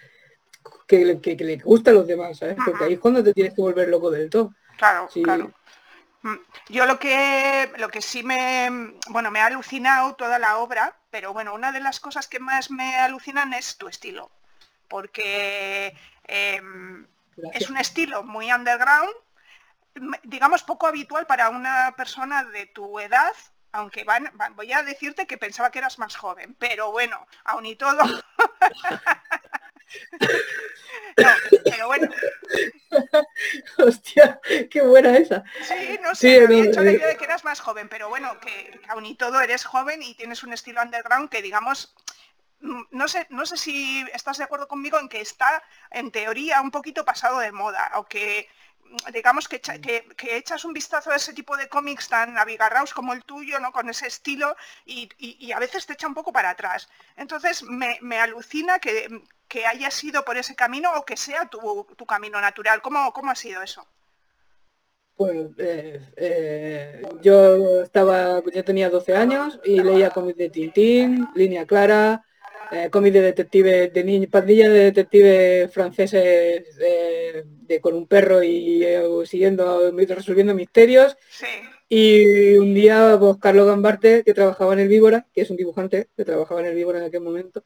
que, 0.87 1.37
le 1.39 1.57
gusta 1.59 1.91
a 1.91 1.95
los 1.95 2.07
demás, 2.07 2.39
¿sabes? 2.39 2.57
Porque 2.65 2.85
ahí 2.85 2.95
es 2.95 2.99
cuando 2.99 3.23
te 3.23 3.33
tienes 3.33 3.55
que 3.55 3.61
volver 3.61 3.89
loco 3.89 4.11
del 4.11 4.29
todo. 4.29 4.55
Claro, 4.77 5.09
claro. 5.23 5.53
Mm, 6.23 6.37
yo 6.69 6.87
lo 6.87 6.99
que, 6.99 7.73
lo 7.77 7.89
que 7.89 8.03
sí 8.03 8.23
me, 8.23 8.95
bueno, 9.09 9.31
me 9.31 9.41
ha 9.41 9.47
alucinado 9.47 10.15
toda 10.17 10.39
la 10.39 10.59
obra, 10.59 10.97
pero 11.11 11.33
bueno, 11.33 11.55
una 11.55 11.73
de 11.73 11.81
las 11.81 12.01
cosas 12.01 12.27
que 12.27 12.41
más 12.41 12.71
me 12.71 12.97
alucinan 12.97 13.55
es 13.55 13.79
tu 13.79 13.89
estilo, 13.89 14.31
porque 14.89 15.97
em, 16.25 17.07
es 17.53 17.71
un 17.71 17.77
estilo 17.77 18.25
muy 18.25 18.53
underground, 18.53 19.15
digamos 20.25 20.63
poco 20.63 20.87
habitual 20.87 21.27
para 21.27 21.51
una 21.51 21.95
persona 21.97 22.45
de 22.45 22.67
tu 22.67 22.99
edad, 22.99 23.33
aunque 23.73 24.05
van, 24.05 24.33
voy 24.55 24.73
a 24.73 24.83
decirte 24.83 25.27
que 25.27 25.39
pensaba 25.39 25.71
que 25.71 25.79
eras 25.79 25.99
más 25.99 26.17
joven, 26.17 26.57
pero 26.59 26.91
bueno, 26.91 27.27
aún 27.45 27.67
y 27.67 27.77
todo. 27.77 28.03
No, 31.17 31.31
pero 31.65 31.89
bueno. 31.89 32.09
Hostia, 33.79 34.41
qué 34.71 34.83
buena 34.83 35.17
esa. 35.17 35.43
Sí, 35.63 35.99
no 36.01 36.15
sé, 36.15 36.39
me 36.39 36.45
había 36.45 36.65
hecho 36.71 36.81
la 36.83 36.93
idea 36.93 37.09
de 37.09 37.17
que 37.17 37.25
eras 37.25 37.45
más 37.45 37.59
joven, 37.59 37.89
pero 37.89 38.09
bueno, 38.09 38.39
que, 38.39 38.81
aún 38.89 39.05
y 39.05 39.17
todo 39.17 39.41
eres 39.41 39.65
joven 39.65 40.01
y 40.03 40.15
tienes 40.15 40.45
un 40.45 40.53
estilo 40.53 40.81
underground 40.81 41.29
que 41.29 41.43
digamos 41.43 41.93
mm, 42.61 42.83
no 42.93 43.09
sé, 43.09 43.27
no 43.31 43.47
sé 43.47 43.57
si 43.57 44.07
estás 44.15 44.39
de 44.39 44.45
acuerdo 44.45 44.69
conmigo 44.69 45.01
en 45.01 45.09
que 45.09 45.21
está 45.21 45.63
en 45.91 46.13
teoría 46.13 46.61
un 46.61 46.71
poquito 46.71 47.05
pasado 47.05 47.41
de 47.41 47.51
moda, 47.51 47.91
o 47.97 48.07
que 48.07 48.49
digamos 49.13 49.49
que, 49.49 49.61
que, 49.61 50.37
echas 50.37 50.65
un 50.65 50.73
vistazo 50.73 51.11
a 51.11 51.17
ese 51.17 51.33
tipo 51.33 51.57
de 51.57 51.69
cómics 51.69 52.09
tan 52.09 52.39
abigarraos 52.39 52.95
como 52.95 53.13
el 53.13 53.25
tuyo, 53.25 53.61
¿no? 53.61 53.73
Con 53.73 53.89
ese 53.89 54.07
estilo 54.07 54.57
y, 54.85 55.53
a 55.53 55.59
veces 55.59 55.87
te 55.87 55.95
echa 55.95 56.07
un 56.07 56.15
poco 56.15 56.33
para 56.33 56.51
atrás. 56.51 56.89
Entonces 57.17 57.63
me, 57.63 58.19
alucina 58.19 58.79
que, 58.79 59.09
que 59.49 59.67
hayas 59.67 60.03
ido 60.05 60.25
por 60.25 60.37
ese 60.37 60.55
camino 60.55 60.91
o 60.97 61.05
que 61.05 61.17
sea 61.17 61.49
tu, 61.49 61.59
camino 62.07 62.41
natural. 62.41 62.81
¿Cómo, 62.83 63.13
¿Cómo 63.13 63.31
ha 63.31 63.35
sido 63.35 63.63
eso? 63.63 63.87
Pues 65.17 65.49
eh, 65.59 67.03
yo 67.21 67.83
estaba, 67.83 68.41
yo 68.55 68.65
tenía 68.65 68.89
12 68.89 69.17
años 69.17 69.59
y 69.65 69.83
leía 69.83 70.11
cómics 70.11 70.39
de 70.39 70.51
Tintín, 70.51 71.27
Línea 71.35 71.67
Clara, 71.67 72.25
eh, 72.71 72.89
cómics 72.91 73.15
de 73.15 73.23
detective, 73.23 73.89
de 73.89 74.05
niña, 74.05 74.29
pandilla 74.31 74.69
de 74.69 74.85
detectives 74.85 75.73
franceses 75.73 76.77
de, 76.77 77.81
con 77.81 77.95
un 77.95 78.07
perro 78.07 78.43
y 78.43 78.85
siguiendo, 79.25 79.91
resolviendo 79.91 80.55
misterios. 80.55 81.17
Y 81.89 82.57
un 82.59 82.75
día, 82.75 83.17
pues 83.19 83.39
Carlos 83.39 83.67
Gambarte, 83.67 84.23
que 84.23 84.35
trabajaba 84.35 84.75
en 84.75 84.81
el 84.81 84.89
Víbora, 84.89 85.27
que 85.33 85.41
es 85.41 85.51
un 85.51 85.57
dibujante 85.57 86.11
que 86.17 86.25
trabajaba 86.25 86.61
en 86.61 86.67
el 86.67 86.75
Víbora 86.75 86.99
en 86.99 87.07
aquel 87.07 87.23
momento, 87.23 87.65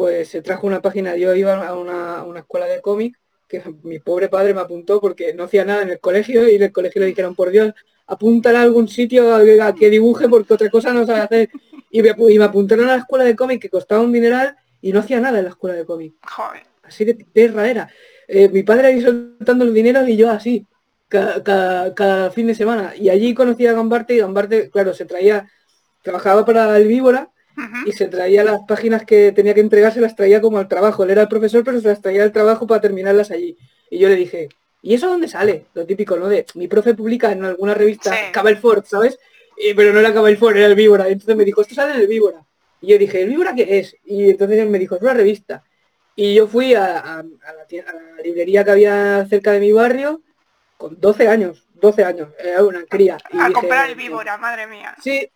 pues 0.00 0.30
se 0.30 0.40
trajo 0.40 0.66
una 0.66 0.80
página, 0.80 1.14
yo 1.14 1.34
iba 1.34 1.52
a 1.68 1.76
una, 1.76 2.24
una 2.24 2.40
escuela 2.40 2.64
de 2.64 2.80
cómic 2.80 3.18
que 3.46 3.62
mi 3.82 3.98
pobre 3.98 4.30
padre 4.30 4.54
me 4.54 4.62
apuntó 4.62 4.98
porque 4.98 5.34
no 5.34 5.44
hacía 5.44 5.62
nada 5.62 5.82
en 5.82 5.90
el 5.90 6.00
colegio 6.00 6.48
y 6.48 6.54
en 6.54 6.62
el 6.62 6.72
colegio 6.72 7.02
le 7.02 7.08
dijeron, 7.08 7.34
por 7.34 7.50
Dios, 7.50 7.74
apúntale 8.06 8.56
a 8.56 8.62
algún 8.62 8.88
sitio 8.88 9.34
a, 9.34 9.74
que 9.74 9.90
dibuje 9.90 10.26
porque 10.26 10.54
otra 10.54 10.70
cosa 10.70 10.94
no 10.94 11.04
sabe 11.04 11.20
hacer. 11.20 11.50
Y 11.90 12.00
me, 12.00 12.14
y 12.30 12.38
me 12.38 12.44
apuntaron 12.46 12.88
a 12.88 12.92
la 12.92 12.98
escuela 13.00 13.24
de 13.26 13.36
cómic 13.36 13.60
que 13.60 13.68
costaba 13.68 14.00
un 14.00 14.10
dineral 14.10 14.56
y 14.80 14.90
no 14.90 15.00
hacía 15.00 15.20
nada 15.20 15.36
en 15.36 15.44
la 15.44 15.50
escuela 15.50 15.76
de 15.76 15.84
cómic. 15.84 16.14
Así 16.82 17.04
de 17.04 17.14
perra 17.30 17.68
era. 17.68 17.90
Eh, 18.26 18.48
mi 18.48 18.62
padre 18.62 18.86
ahí 18.86 19.02
soltando 19.02 19.66
los 19.66 19.74
dineros 19.74 20.08
y 20.08 20.16
yo 20.16 20.30
así, 20.30 20.66
cada, 21.08 22.30
fin 22.30 22.46
de 22.46 22.54
semana. 22.54 22.94
Y 22.96 23.10
allí 23.10 23.34
conocí 23.34 23.66
a 23.66 23.74
Gambarte 23.74 24.14
y 24.14 24.20
Gambarte, 24.20 24.70
claro, 24.70 24.94
se 24.94 25.04
traía, 25.04 25.46
trabajaba 26.02 26.46
para 26.46 26.74
el 26.78 26.88
Víbora 26.88 27.30
y 27.86 27.92
se 27.92 28.08
traía 28.08 28.44
las 28.44 28.60
páginas 28.66 29.04
que 29.04 29.32
tenía 29.32 29.54
que 29.54 29.60
entregar, 29.60 29.92
se 29.92 30.00
las 30.00 30.16
traía 30.16 30.40
como 30.40 30.58
al 30.58 30.68
trabajo. 30.68 31.04
Él 31.04 31.10
era 31.10 31.22
el 31.22 31.28
profesor, 31.28 31.64
pero 31.64 31.80
se 31.80 31.88
las 31.88 32.00
traía 32.00 32.22
al 32.22 32.32
trabajo 32.32 32.66
para 32.66 32.80
terminarlas 32.80 33.30
allí. 33.30 33.56
Y 33.90 33.98
yo 33.98 34.08
le 34.08 34.16
dije, 34.16 34.48
¿y 34.82 34.94
eso 34.94 35.08
dónde 35.08 35.28
sale? 35.28 35.66
Lo 35.74 35.86
típico, 35.86 36.16
¿no? 36.16 36.28
De 36.28 36.46
mi 36.54 36.68
profe 36.68 36.94
publica 36.94 37.32
en 37.32 37.44
alguna 37.44 37.74
revista 37.74 38.12
sí. 38.12 38.56
Ford, 38.56 38.84
¿sabes? 38.84 39.18
pero 39.76 39.92
no 39.92 40.00
era 40.00 40.12
Ford, 40.36 40.56
era 40.56 40.66
el 40.66 40.74
Víbora. 40.74 41.08
Entonces 41.08 41.36
me 41.36 41.44
dijo, 41.44 41.60
esto 41.60 41.74
sale 41.74 41.94
en 41.94 42.00
el 42.00 42.06
Víbora. 42.06 42.44
Y 42.80 42.88
yo 42.88 42.98
dije, 42.98 43.22
¿el 43.22 43.28
Víbora 43.28 43.54
qué 43.54 43.78
es? 43.78 43.96
Y 44.04 44.30
entonces 44.30 44.58
él 44.58 44.70
me 44.70 44.78
dijo, 44.78 44.96
es 44.96 45.02
una 45.02 45.14
revista. 45.14 45.62
Y 46.16 46.34
yo 46.34 46.46
fui 46.46 46.74
a, 46.74 47.22
la, 47.22 47.24
librería 48.24 48.64
que 48.64 48.70
había 48.70 49.26
cerca 49.28 49.52
de 49.52 49.60
mi 49.60 49.72
barrio 49.72 50.22
con 50.76 50.98
12 50.98 51.28
años, 51.28 51.66
12 51.74 52.04
años, 52.04 52.28
era 52.38 52.64
una 52.64 52.84
cría. 52.84 53.18
a 53.38 53.50
comprar 53.52 53.88
el 53.88 53.96
Víbora, 53.96 54.38
madre 54.38 54.66
mía. 54.66 54.94
Sí, 55.02 55.30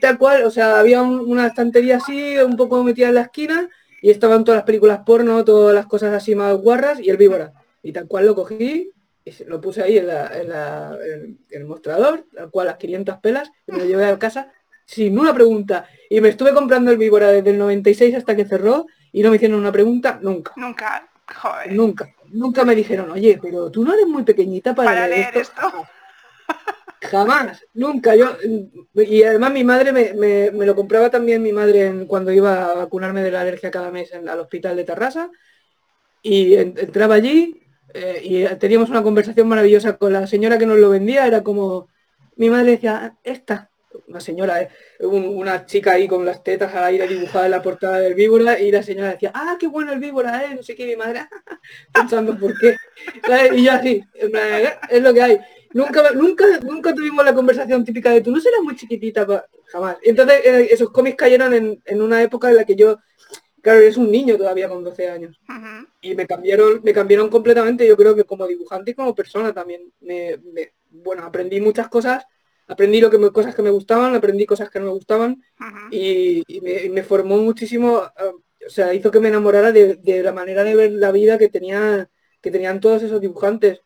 tal 0.00 0.18
cual, 0.18 0.44
o 0.44 0.50
sea, 0.50 0.78
había 0.78 1.02
una 1.02 1.48
estantería 1.48 1.96
así, 1.96 2.38
un 2.38 2.56
poco 2.56 2.82
metida 2.84 3.08
en 3.08 3.14
la 3.14 3.22
esquina, 3.22 3.68
y 4.00 4.10
estaban 4.10 4.44
todas 4.44 4.58
las 4.58 4.64
películas 4.64 5.00
porno, 5.04 5.44
todas 5.44 5.74
las 5.74 5.86
cosas 5.86 6.14
así 6.14 6.34
más 6.34 6.54
guarras, 6.56 7.00
y 7.00 7.10
el 7.10 7.16
víbora. 7.16 7.52
Y 7.82 7.92
tal 7.92 8.06
cual 8.06 8.26
lo 8.26 8.34
cogí, 8.34 8.92
y 9.24 9.44
lo 9.46 9.60
puse 9.60 9.82
ahí 9.82 9.98
en, 9.98 10.08
el 11.50 11.64
mostrador, 11.64 12.26
tal 12.34 12.50
cual 12.50 12.68
las 12.68 12.76
500 12.76 13.18
pelas, 13.18 13.50
y 13.66 13.72
me 13.72 13.78
lo 13.78 13.84
llevé 13.84 14.06
a 14.06 14.18
casa 14.18 14.52
sin 14.84 15.18
una 15.18 15.34
pregunta. 15.34 15.88
Y 16.08 16.20
me 16.20 16.28
estuve 16.28 16.54
comprando 16.54 16.92
el 16.92 16.98
víbora 16.98 17.32
desde 17.32 17.50
el 17.50 17.58
96 17.58 18.14
hasta 18.14 18.36
que 18.36 18.44
cerró, 18.44 18.86
y 19.10 19.22
no 19.22 19.30
me 19.30 19.36
hicieron 19.36 19.58
una 19.58 19.72
pregunta 19.72 20.20
nunca. 20.22 20.52
Nunca, 20.56 21.10
joder. 21.34 21.72
Nunca. 21.72 22.14
Nunca 22.28 22.64
me 22.64 22.74
dijeron, 22.74 23.10
oye, 23.10 23.38
pero 23.42 23.70
tú 23.70 23.84
no 23.84 23.94
eres 23.94 24.06
muy 24.06 24.22
pequeñita 24.22 24.74
para, 24.74 25.08
leer, 25.08 25.36
esto. 25.36 25.86
Jamás, 27.02 27.64
nunca. 27.74 28.14
Yo 28.14 28.36
y 28.94 29.22
además 29.22 29.52
mi 29.52 29.64
madre 29.64 29.92
me, 29.92 30.50
lo 30.50 30.74
compraba 30.74 31.10
también 31.10 31.42
mi 31.42 31.52
madre 31.52 32.06
cuando 32.06 32.32
iba 32.32 32.70
a 32.70 32.74
vacunarme 32.74 33.22
de 33.22 33.30
la 33.30 33.42
alergia 33.42 33.70
cada 33.70 33.90
mes 33.90 34.12
en, 34.12 34.28
al 34.28 34.40
hospital 34.40 34.76
de 34.76 34.84
Tarrasa. 34.84 35.30
Y 36.22 36.54
entraba 36.54 37.14
allí 37.14 37.62
eh, 37.94 38.20
y 38.22 38.44
teníamos 38.56 38.90
una 38.90 39.02
conversación 39.02 39.46
maravillosa 39.48 39.96
con 39.96 40.12
la 40.12 40.26
señora 40.26 40.58
que 40.58 40.66
nos 40.66 40.78
lo 40.78 40.90
vendía. 40.90 41.26
Era 41.26 41.42
como 41.42 41.88
mi 42.36 42.50
madre 42.50 42.72
decía, 42.72 43.16
esta, 43.22 43.70
una 44.08 44.20
señora, 44.20 44.62
eh, 44.62 44.70
una 45.00 45.64
chica 45.66 45.92
ahí 45.92 46.08
con 46.08 46.24
las 46.24 46.42
tetas 46.42 46.74
al 46.74 46.84
aire 46.84 47.06
dibujada 47.06 47.46
en 47.46 47.50
la 47.52 47.62
portada 47.62 47.98
del 47.98 48.14
víbora 48.14 48.58
y 48.58 48.70
la 48.70 48.82
señora 48.82 49.12
decía, 49.12 49.32
ah, 49.34 49.56
qué 49.58 49.66
bueno 49.66 49.92
el 49.92 50.00
víbora, 50.00 50.44
eh, 50.44 50.54
no 50.54 50.62
sé 50.62 50.74
qué, 50.74 50.86
mi 50.86 50.96
madre, 50.96 51.26
pensando 51.92 52.38
por 52.38 52.56
qué. 52.58 52.76
Y 53.54 53.64
yo 53.64 53.72
así, 53.72 54.02
es 54.90 55.02
lo 55.02 55.14
que 55.14 55.22
hay. 55.22 55.40
Nunca, 55.72 56.10
nunca, 56.12 56.44
nunca 56.60 56.94
tuvimos 56.94 57.24
la 57.24 57.34
conversación 57.34 57.84
típica 57.84 58.10
de 58.10 58.20
tú 58.20 58.30
no 58.30 58.40
serás 58.40 58.60
muy 58.62 58.76
chiquitita, 58.76 59.26
jamás. 59.66 59.96
entonces 60.02 60.40
eh, 60.44 60.68
esos 60.70 60.90
cómics 60.90 61.16
cayeron 61.16 61.54
en, 61.54 62.02
una 62.02 62.22
época 62.22 62.48
en 62.48 62.56
la 62.56 62.64
que 62.64 62.76
yo, 62.76 62.98
claro, 63.60 63.80
eres 63.80 63.96
un 63.96 64.10
niño 64.10 64.36
todavía 64.36 64.68
con 64.68 64.84
12 64.84 65.08
años. 65.08 65.40
Y 66.00 66.14
me 66.14 66.26
cambiaron, 66.26 66.80
me 66.82 66.92
cambiaron 66.92 67.28
completamente, 67.28 67.86
yo 67.86 67.96
creo 67.96 68.14
que 68.14 68.24
como 68.24 68.46
dibujante 68.46 68.92
y 68.92 68.94
como 68.94 69.14
persona 69.14 69.52
también. 69.52 69.92
Me, 70.00 70.40
bueno, 70.90 71.24
aprendí 71.24 71.60
muchas 71.60 71.88
cosas, 71.88 72.24
aprendí 72.66 73.00
lo 73.00 73.10
que 73.10 73.18
me, 73.18 73.30
cosas 73.30 73.54
que 73.54 73.62
me 73.62 73.70
gustaban, 73.70 74.14
aprendí 74.14 74.46
cosas 74.46 74.70
que 74.70 74.78
no 74.78 74.86
me 74.86 74.92
gustaban 74.92 75.42
y, 75.90 76.42
me, 76.90 77.02
formó 77.02 77.38
muchísimo, 77.38 77.98
ah, 77.98 78.32
o 78.66 78.70
sea, 78.70 78.94
hizo 78.94 79.10
que 79.10 79.20
me 79.20 79.28
enamorara 79.28 79.72
de, 79.72 79.96
de 79.96 80.22
la 80.22 80.32
manera 80.32 80.64
de 80.64 80.74
ver 80.74 80.92
la 80.92 81.12
vida 81.12 81.38
que 81.38 81.48
tenía 81.48 82.08
que 82.40 82.52
tenían 82.52 82.78
todos 82.78 83.02
esos 83.02 83.20
dibujantes 83.20 83.80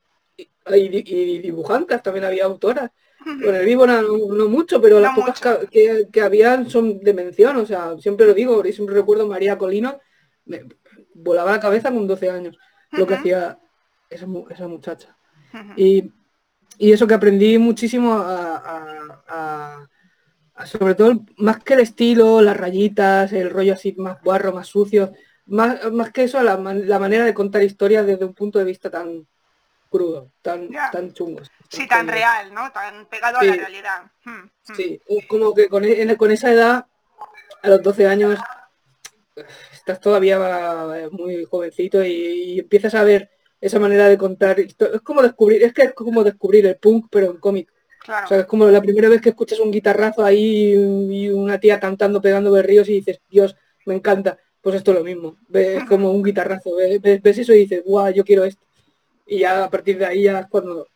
y, 0.66 1.38
dibujantes, 1.38 2.02
también 2.02 2.24
había 2.24 2.44
autoras. 2.44 2.90
Con 3.22 3.54
el 3.54 3.66
vivo 3.66 3.86
no, 3.86 4.48
mucho, 4.48 4.80
pero 4.80 4.98
las 4.98 5.14
pocas 5.14 5.40
que, 5.70 6.08
que, 6.10 6.22
habían 6.22 6.70
son 6.70 7.00
de 7.00 7.12
mención, 7.12 7.56
o 7.56 7.66
sea, 7.66 7.96
siempre 7.98 8.26
lo 8.26 8.32
digo, 8.32 8.64
y 8.64 8.72
siempre 8.72 8.94
recuerdo 8.94 9.26
María 9.26 9.58
Colino, 9.58 10.00
me 10.46 10.64
volaba 11.12 11.52
la 11.52 11.60
cabeza 11.60 11.92
con 11.92 12.06
12 12.06 12.30
años, 12.30 12.58
lo 12.92 13.06
que 13.06 13.14
hacía 13.14 13.58
esa, 14.08 14.26
esa 14.48 14.68
muchacha. 14.68 15.16
y, 15.76 16.10
eso 16.78 17.06
que 17.06 17.12
aprendí 17.12 17.58
muchísimo 17.58 18.14
a, 18.14 19.86
sobre 20.64 20.94
todo 20.94 21.24
más 21.36 21.62
que 21.62 21.74
el 21.74 21.80
estilo, 21.80 22.40
las 22.40 22.56
rayitas, 22.56 23.32
el 23.34 23.50
rollo 23.50 23.74
así 23.74 23.94
más 23.98 24.22
guarro, 24.22 24.52
más 24.52 24.68
sucio, 24.68 25.12
más, 25.44 25.92
más 25.92 26.10
que 26.10 26.24
eso, 26.24 26.42
la, 26.42 26.56
la 26.56 26.98
manera 26.98 27.26
de 27.26 27.34
contar 27.34 27.62
historias 27.62 28.06
desde 28.06 28.24
un 28.24 28.32
punto 28.32 28.58
de 28.58 28.64
vista 28.64 28.88
tan, 28.88 29.26
crudo, 29.90 30.32
tan, 30.40 30.70
tan 30.92 31.12
chungo. 31.12 31.40
Sí, 31.68 31.86
tan 31.86 32.08
real, 32.08 32.54
¿no? 32.54 32.70
Tan 32.72 33.06
pegado 33.06 33.38
a 33.38 33.44
la 33.44 33.54
realidad. 33.54 34.02
Hmm, 34.24 34.30
hmm. 34.30 34.74
Sí, 34.74 35.00
es 35.06 35.26
como 35.26 35.52
que 35.52 35.68
con, 35.68 35.84
e, 35.84 36.16
con 36.16 36.30
esa 36.30 36.52
edad, 36.52 36.86
a 37.62 37.68
los 37.68 37.82
12 37.82 38.06
años, 38.06 38.38
estás 39.72 40.00
todavía 40.00 40.38
eh, 40.96 41.08
muy 41.10 41.44
jovencito 41.44 42.02
y, 42.04 42.60
empiezas 42.60 42.94
a 42.94 43.04
ver 43.04 43.30
esa 43.60 43.78
manera 43.78 44.08
de 44.08 44.16
contar. 44.16 44.58
Es 44.60 44.76
como 45.02 45.22
descubrir, 45.22 45.62
es 45.62 45.74
que 45.74 45.82
es 45.82 45.92
como 45.92 46.24
descubrir 46.24 46.64
el 46.66 46.76
punk, 46.76 47.08
pero 47.10 47.26
en 47.26 47.36
cómic. 47.38 47.70
O 48.24 48.28
sea, 48.28 48.40
es 48.40 48.46
como 48.46 48.66
la 48.66 48.80
primera 48.80 49.08
vez 49.08 49.20
que 49.20 49.28
escuchas 49.28 49.60
un 49.60 49.70
guitarrazo 49.70 50.24
ahí 50.24 50.72
y 50.72 51.28
una 51.28 51.60
tía 51.60 51.78
cantando, 51.78 52.22
pegando 52.22 52.50
berríos 52.50 52.88
y 52.88 52.94
dices, 52.94 53.20
Dios, 53.28 53.56
me 53.84 53.94
encanta. 53.94 54.38
Pues 54.62 54.76
esto 54.76 54.92
es 54.92 54.98
lo 54.98 55.04
mismo. 55.04 55.36
Ves 55.48 55.84
como 55.84 56.10
un 56.10 56.22
guitarrazo, 56.22 56.76
ves, 56.76 57.00
ves 57.02 57.38
eso 57.38 57.52
y 57.52 57.58
dices, 57.58 57.82
guau, 57.84 58.10
yo 58.12 58.24
quiero 58.24 58.44
esto 58.44 58.69
y 59.30 59.38
ya 59.38 59.64
a 59.64 59.70
partir 59.70 59.96
de 59.96 60.06
ahí 60.06 60.24
ya 60.24 60.40
es 60.40 60.46
cuando 60.48 60.88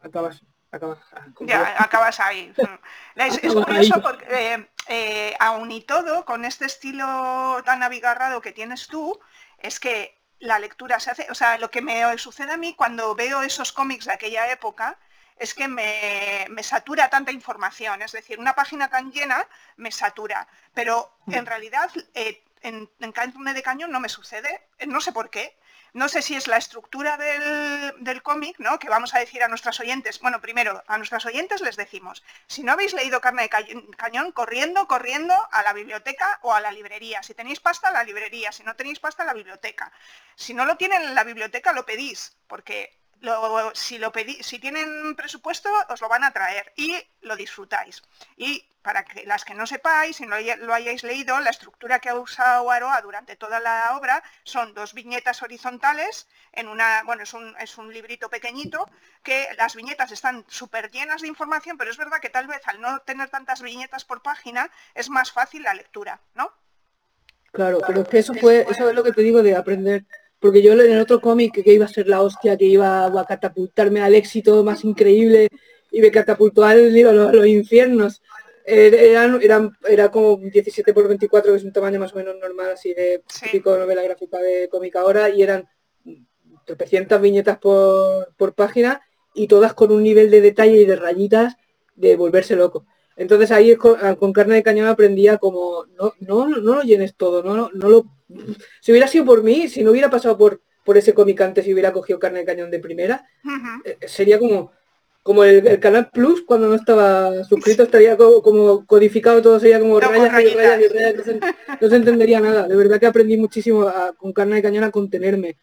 acabas 0.00 0.40
acabas 0.70 0.98
ya 1.40 1.82
acabas 1.82 2.20
ahí. 2.20 2.54
Es, 3.16 3.38
curioso 3.38 4.00
porque 4.02 4.26
eh, 4.28 4.68
eh, 4.88 5.36
aún 5.38 5.70
y 5.70 5.82
todo 5.82 6.24
con 6.24 6.44
este 6.44 6.66
estilo 6.66 7.62
tan 7.64 7.82
abigarrado 7.82 8.40
que 8.40 8.52
tienes 8.52 8.88
tú 8.88 9.20
es 9.58 9.78
que 9.78 10.20
la 10.40 10.58
lectura 10.58 10.98
se 10.98 11.10
hace 11.10 11.26
o 11.30 11.34
sea 11.34 11.58
lo 11.58 11.70
que 11.70 11.80
me 11.80 12.18
sucede 12.18 12.52
a 12.52 12.56
mí 12.56 12.74
cuando 12.74 13.14
veo 13.14 13.42
esos 13.42 13.72
cómics 13.72 14.06
de 14.06 14.12
aquella 14.12 14.50
época 14.50 14.98
es 15.36 15.52
que 15.54 15.66
me, 15.66 16.46
satura 16.62 17.10
tanta 17.10 17.32
información, 17.32 18.02
es 18.02 18.12
decir, 18.12 18.38
una 18.38 18.54
página 18.54 18.88
tan 18.88 19.10
llena 19.10 19.48
me 19.76 19.90
satura, 19.90 20.46
pero 20.74 21.18
en 21.26 21.42
mm. 21.42 21.46
realidad 21.46 21.90
eh, 22.14 22.44
en, 22.62 22.88
en 23.00 23.12
Carne 23.12 23.52
de 23.52 23.62
Cañón 23.62 23.90
no 23.90 23.98
me 23.98 24.08
sucede, 24.08 24.68
no 24.86 25.00
sé 25.00 25.10
por 25.12 25.30
qué, 25.30 25.56
no 25.94 26.08
sé 26.08 26.22
si 26.22 26.34
es 26.34 26.48
la 26.48 26.56
estructura 26.56 27.16
del, 27.16 28.22
cómic, 28.22 28.58
¿no? 28.58 28.80
Que 28.80 28.88
vamos 28.88 29.14
a 29.14 29.20
decir 29.20 29.44
a 29.44 29.48
nuestros 29.48 29.78
oyentes. 29.78 30.18
Bueno, 30.18 30.40
primero, 30.40 30.82
a 30.88 30.96
nuestros 30.98 31.24
oyentes 31.24 31.60
les 31.60 31.76
decimos, 31.76 32.24
si 32.48 32.64
no 32.64 32.72
habéis 32.72 32.94
leído 32.94 33.20
Carne 33.20 33.42
de 33.42 33.86
Cañón, 33.96 34.32
corriendo, 34.32 34.88
corriendo 34.88 35.34
a 35.52 35.62
la 35.62 35.72
biblioteca 35.72 36.40
o 36.42 36.52
a 36.52 36.60
la 36.60 36.72
librería. 36.72 37.22
Si 37.22 37.32
tenéis 37.32 37.60
pasta, 37.60 37.92
la 37.92 38.02
librería. 38.02 38.50
Si 38.50 38.64
no 38.64 38.74
tenéis 38.74 38.98
pasta, 38.98 39.24
la 39.24 39.34
biblioteca. 39.34 39.92
Si 40.34 40.52
no 40.52 40.64
lo 40.64 40.76
tienen 40.76 41.00
en 41.00 41.14
la 41.14 41.22
biblioteca, 41.22 41.72
lo 41.72 41.86
pedís, 41.86 42.36
porque 42.48 43.03
si, 43.74 43.98
lo 43.98 44.12
si 44.40 44.58
tienen 44.58 45.14
presupuesto, 45.16 45.70
os 45.88 46.00
lo 46.00 46.08
van 46.08 46.24
a 46.24 46.32
traer 46.32 46.72
y 46.76 46.96
lo 47.22 47.36
disfrutáis. 47.36 48.02
Y 48.36 48.64
para 48.82 49.02
que 49.04 49.24
las 49.24 49.46
que 49.46 49.54
no 49.54 49.66
sepáis, 49.66 50.16
si 50.16 50.26
no 50.26 50.36
lo 50.38 50.74
hayáis 50.74 51.04
leído, 51.04 51.40
la 51.40 51.48
estructura 51.48 52.00
que 52.00 52.10
ha 52.10 52.16
usado 52.16 52.70
Aroa 52.70 53.00
durante 53.00 53.34
toda 53.34 53.58
la 53.58 53.96
obra 53.96 54.22
son 54.42 54.74
dos 54.74 54.92
viñetas 54.92 55.42
horizontales 55.42 56.28
en 56.52 56.68
una, 56.68 57.02
bueno, 57.04 57.22
es 57.22 57.32
un, 57.32 57.56
es 57.58 57.78
un 57.78 57.92
librito 57.92 58.28
pequeñito, 58.28 58.86
que 59.22 59.48
las 59.56 59.74
viñetas 59.74 60.12
están 60.12 60.44
súper 60.48 60.90
llenas 60.90 61.22
de 61.22 61.28
información, 61.28 61.78
pero 61.78 61.90
es 61.90 61.96
verdad 61.96 62.20
que 62.20 62.28
tal 62.28 62.46
vez 62.46 62.60
al 62.66 62.80
no 62.80 62.98
tener 63.00 63.30
tantas 63.30 63.62
viñetas 63.62 64.04
por 64.04 64.22
página 64.22 64.70
es 64.94 65.08
más 65.08 65.32
fácil 65.32 65.62
la 65.62 65.72
lectura, 65.72 66.20
¿no? 66.34 66.52
Claro, 67.52 67.78
pero 67.86 68.02
es 68.02 68.08
que 68.08 68.18
eso 68.18 68.34
fue, 68.34 68.66
eso 68.68 68.88
es 68.88 68.94
lo 68.94 69.02
que 69.02 69.12
te 69.12 69.22
digo 69.22 69.42
de 69.42 69.56
aprender 69.56 70.04
porque 70.44 70.60
yo 70.60 70.74
en 70.74 70.92
el 70.92 71.00
otro 71.00 71.22
cómic 71.22 71.64
que 71.64 71.72
iba 71.72 71.86
a 71.86 71.88
ser 71.88 72.06
la 72.06 72.20
hostia, 72.20 72.54
que 72.58 72.66
iba 72.66 73.06
a 73.06 73.24
catapultarme 73.24 74.02
al 74.02 74.14
éxito 74.14 74.62
más 74.62 74.84
increíble 74.84 75.48
y 75.90 76.02
me 76.02 76.10
catapultó 76.10 76.64
al, 76.64 76.94
a 77.06 77.12
los, 77.32 77.46
infiernos. 77.46 78.20
Eran, 78.66 79.40
eran, 79.40 79.70
era 79.88 80.10
como 80.10 80.36
17 80.36 80.92
por 80.92 81.08
24, 81.08 81.50
que 81.50 81.56
es 81.56 81.64
un 81.64 81.72
tamaño 81.72 81.98
más 81.98 82.12
o 82.12 82.16
menos 82.16 82.36
normal, 82.38 82.72
así 82.72 82.92
de 82.92 83.22
típico 83.42 83.74
novela 83.74 84.02
gráfica 84.02 84.36
de 84.36 84.68
cómic 84.68 84.94
ahora, 84.96 85.30
y 85.30 85.42
eran 85.42 85.66
300 86.66 87.22
viñetas 87.22 87.56
por, 87.56 88.34
por 88.36 88.52
página 88.52 89.00
y 89.32 89.46
todas 89.46 89.72
con 89.72 89.92
un 89.92 90.02
nivel 90.02 90.30
de 90.30 90.42
detalle 90.42 90.78
y 90.78 90.84
de 90.84 90.96
rayitas 90.96 91.56
de 91.94 92.16
volverse 92.16 92.54
loco. 92.54 92.84
Entonces 93.16 93.50
ahí 93.50 93.76
ah, 94.02 94.16
con, 94.16 94.32
carne 94.32 94.56
de 94.56 94.62
cañón 94.62 94.88
aprendía 94.88 95.38
como, 95.38 95.84
no, 95.98 96.14
no, 96.20 96.48
no 96.48 96.74
lo 96.74 96.82
llenes 96.82 97.14
todo, 97.14 97.42
no, 97.42 97.70
no, 97.72 97.88
lo... 97.88 98.06
Si 98.80 98.90
hubiera 98.90 99.06
sido 99.06 99.24
por 99.24 99.42
mí, 99.42 99.68
si 99.68 99.82
no 99.82 99.92
hubiera 99.92 100.10
pasado 100.10 100.36
por, 100.36 100.60
por 100.84 100.96
ese 100.96 101.14
cómic 101.14 101.40
antes 101.40 101.66
y 101.66 101.72
hubiera 101.72 101.92
cogido 101.92 102.18
carne 102.18 102.40
de 102.40 102.44
cañón 102.44 102.70
de 102.70 102.80
primera, 102.80 103.26
eh, 103.84 103.98
sería 104.06 104.38
como, 104.38 104.72
como 105.22 105.44
el, 105.44 105.78
canal 105.78 106.10
Plus 106.10 106.42
cuando 106.42 106.68
no 106.68 106.74
estaba 106.74 107.44
suscrito, 107.44 107.84
estaría 107.84 108.16
como, 108.16 108.84
codificado 108.86 109.40
todo, 109.40 109.60
sería 109.60 109.78
como 109.78 110.00
rayas 110.00 110.42
y 110.42 110.54
rayas 110.54 110.80
y 110.80 110.88
rayas, 110.88 111.14
no 111.80 111.88
se, 111.88 111.96
entendería 111.96 112.40
nada. 112.40 112.66
De 112.66 112.76
verdad 112.76 112.98
que 112.98 113.06
aprendí 113.06 113.36
muchísimo 113.36 113.90
con 114.16 114.32
carne 114.32 114.56
de 114.56 114.62
cañón 114.62 114.84
a 114.84 114.90
contenerme. 114.90 115.56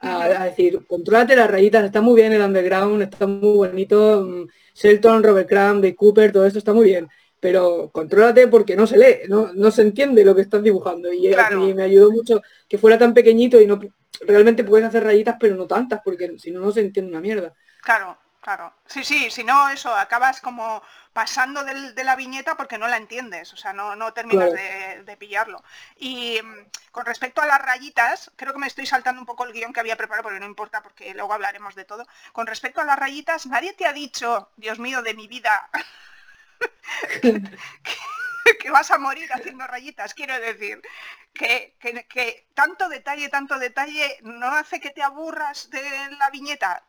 A, 0.00 0.44
decir, 0.44 0.86
controlate 0.86 1.34
las 1.34 1.50
rayitas, 1.50 1.84
está 1.84 2.00
muy 2.00 2.14
bien 2.14 2.32
el 2.32 2.42
underground, 2.42 3.02
está 3.02 3.26
muy 3.26 3.56
bonito, 3.56 4.24
mm, 4.24 4.46
Shelton, 4.74 5.22
Robert 5.22 5.48
Crumb, 5.48 5.80
de 5.80 5.96
Cooper, 5.96 6.30
todo 6.32 6.46
esto 6.46 6.60
está 6.60 6.72
muy 6.72 6.84
bien, 6.84 7.08
pero 7.40 7.90
contrólate 7.90 8.46
porque 8.46 8.76
no 8.76 8.86
se 8.86 8.96
lee, 8.96 9.28
no, 9.28 9.52
no 9.52 9.70
se 9.72 9.82
entiende 9.82 10.24
lo 10.24 10.36
que 10.36 10.42
estás 10.42 10.62
dibujando. 10.62 11.12
Y, 11.12 11.34
me 11.74 11.82
ayudó 11.82 12.12
mucho 12.12 12.40
que 12.68 12.78
fuera 12.78 12.96
tan 12.96 13.12
pequeñito 13.12 13.60
y 13.60 13.66
no 13.66 13.80
realmente 14.20 14.64
puedes 14.64 14.86
hacer 14.86 15.02
rayitas, 15.02 15.36
pero 15.38 15.56
no 15.56 15.66
tantas, 15.66 16.00
porque 16.04 16.38
si 16.38 16.50
no, 16.50 16.60
no 16.60 16.70
se 16.70 16.80
entiende 16.80 17.10
una 17.10 17.20
mierda. 17.20 17.52
Claro, 17.82 18.18
Claro, 18.40 18.72
sí, 18.86 19.04
sí, 19.04 19.30
si 19.30 19.44
no, 19.44 19.68
eso, 19.68 19.94
acabas 19.94 20.40
como 20.40 20.82
pasando 21.18 21.64
de 21.64 22.04
la 22.04 22.14
viñeta 22.14 22.56
porque 22.56 22.78
no 22.78 22.86
la 22.86 22.96
entiendes, 22.96 23.52
o 23.52 23.56
sea, 23.56 23.72
no, 23.72 23.96
no 23.96 24.12
terminas 24.12 24.52
de, 24.52 25.16
pillarlo. 25.18 25.64
Y 25.96 26.40
mm, 26.40 26.66
con 26.92 27.06
respecto 27.06 27.42
a 27.42 27.46
las 27.46 27.60
rayitas, 27.60 28.30
creo 28.36 28.52
que 28.52 28.60
me 28.60 28.68
estoy 28.68 28.86
saltando 28.86 29.20
un 29.20 29.26
poco 29.26 29.44
el 29.44 29.52
guion 29.52 29.72
que 29.72 29.80
había 29.80 29.96
preparado, 29.96 30.22
porque 30.22 30.38
no 30.38 30.46
importa, 30.46 30.80
porque 30.80 31.14
luego 31.14 31.32
hablaremos 31.32 31.74
de 31.74 31.84
todo. 31.84 32.06
Con 32.30 32.46
respecto 32.46 32.80
a 32.80 32.84
las 32.84 32.96
rayitas, 32.96 33.46
nadie 33.46 33.72
te 33.72 33.84
ha 33.84 33.92
dicho, 33.92 34.52
Dios 34.56 34.78
mío, 34.78 35.02
de 35.02 35.14
mi 35.14 35.26
vida, 35.26 35.68
que, 37.20 38.70
vas 38.70 38.92
a 38.92 38.98
morir 38.98 39.28
haciendo 39.32 39.66
rayitas, 39.66 40.14
quiero 40.14 40.38
decir. 40.38 40.80
Que, 41.34 41.74
que, 41.80 42.46
tanto 42.54 42.88
detalle, 42.88 43.28
tanto 43.28 43.58
detalle 43.58 44.18
no 44.22 44.46
hace 44.52 44.78
que 44.78 44.90
te 44.90 45.02
aburras 45.02 45.68
de 45.70 45.82
la 46.16 46.30
viñeta 46.30 46.84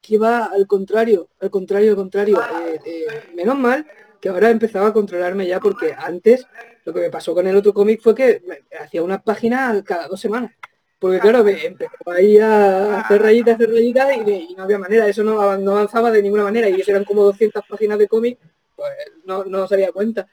que 0.00 0.18
va 0.18 0.46
al 0.46 0.66
contrario, 0.66 1.28
al 1.40 1.50
contrario, 1.50 1.90
al 1.90 1.96
contrario. 1.96 2.40
Eh, 2.40 2.80
eh, 2.84 3.06
menos 3.34 3.58
mal 3.58 3.86
que 4.20 4.28
ahora 4.28 4.50
empezaba 4.50 4.88
a 4.88 4.92
controlarme 4.92 5.46
ya 5.46 5.60
porque 5.60 5.94
antes 5.96 6.46
lo 6.84 6.92
que 6.92 7.00
me 7.00 7.10
pasó 7.10 7.34
con 7.34 7.46
el 7.46 7.56
otro 7.56 7.72
cómic 7.72 8.00
fue 8.02 8.14
que 8.14 8.42
hacía 8.80 9.02
una 9.02 9.22
página 9.22 9.82
cada 9.84 10.08
dos 10.08 10.20
semanas. 10.20 10.52
Porque 10.98 11.20
claro, 11.20 11.44
me 11.44 11.64
empezó 11.64 11.92
ahí 12.06 12.38
a 12.38 13.00
hacer 13.00 13.22
rayitas, 13.22 13.54
hacer 13.54 13.70
rayitas 13.70 14.16
y, 14.16 14.54
no 14.56 14.64
había 14.64 14.78
manera, 14.78 15.06
eso 15.06 15.22
no, 15.22 15.40
avanzaba 15.40 16.10
de 16.10 16.22
ninguna 16.22 16.42
manera 16.42 16.68
y 16.68 16.82
eran 16.84 17.04
como 17.04 17.22
200 17.22 17.64
páginas 17.68 17.98
de 17.98 18.08
cómic, 18.08 18.38
pues 18.74 18.90
no, 19.24 19.44
no 19.44 19.68
se 19.68 19.76
daría 19.76 19.92
cuenta 19.92 20.26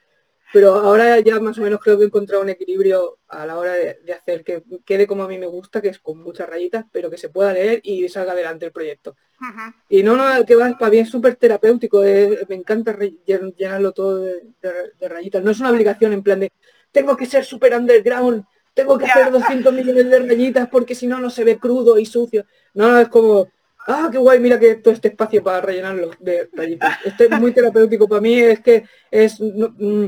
pero 0.56 0.74
ahora 0.76 1.20
ya 1.20 1.38
más 1.38 1.58
o 1.58 1.60
menos 1.60 1.78
creo 1.82 1.98
que 1.98 2.04
he 2.04 2.06
encontrado 2.06 2.42
un 2.42 2.48
equilibrio 2.48 3.18
a 3.28 3.44
la 3.44 3.58
hora 3.58 3.74
de, 3.74 3.98
hacer 4.10 4.42
que 4.42 4.62
quede 4.86 5.06
como 5.06 5.22
a 5.22 5.28
mí 5.28 5.36
me 5.36 5.44
gusta, 5.44 5.82
que 5.82 5.90
es 5.90 5.98
con 5.98 6.22
muchas 6.22 6.48
rayitas, 6.48 6.86
pero 6.90 7.10
que 7.10 7.18
se 7.18 7.28
pueda 7.28 7.52
leer 7.52 7.82
y 7.84 8.08
salga 8.08 8.32
adelante 8.32 8.64
el 8.64 8.72
proyecto. 8.72 9.16
Y 9.90 10.02
no, 10.02 10.16
no, 10.16 10.46
que 10.46 10.54
va 10.54 10.74
para 10.78 10.90
mí 10.90 10.96
es 10.96 11.10
súper 11.10 11.36
terapéutico, 11.36 12.00
me 12.00 12.54
encanta 12.54 12.96
llenarlo 13.26 13.92
todo 13.92 14.22
de, 14.22 14.40
rayitas. 15.02 15.44
No 15.44 15.50
es 15.50 15.60
una 15.60 15.72
obligación 15.72 16.14
en 16.14 16.22
plan 16.22 16.40
de, 16.40 16.50
tengo 16.90 17.14
que 17.18 17.26
ser 17.26 17.44
súper 17.44 17.74
underground, 17.74 18.42
tengo 18.72 18.96
que 18.96 19.04
hacer 19.04 19.30
200 19.30 19.74
millones 19.74 20.08
de 20.08 20.20
rayitas 20.20 20.70
porque 20.70 20.94
si 20.94 21.06
no, 21.06 21.20
no 21.20 21.28
se 21.28 21.44
ve 21.44 21.58
crudo 21.58 21.98
y 21.98 22.06
sucio. 22.06 22.46
No, 22.72 22.98
es 22.98 23.08
como, 23.08 23.46
ah, 23.88 24.08
qué 24.10 24.16
guay, 24.16 24.40
mira 24.40 24.58
que 24.58 24.76
todo 24.76 24.94
este 24.94 25.08
espacio 25.08 25.44
para 25.44 25.60
rellenarlo 25.60 26.12
de 26.18 26.48
rayitas. 26.50 26.96
Esto 27.04 27.24
es 27.24 27.30
muy 27.38 27.52
terapéutico 27.52 28.08
para 28.08 28.22
mí, 28.22 28.40
es 28.40 28.60
que 28.60 28.84
es... 29.10 29.38
Mm, 29.38 30.06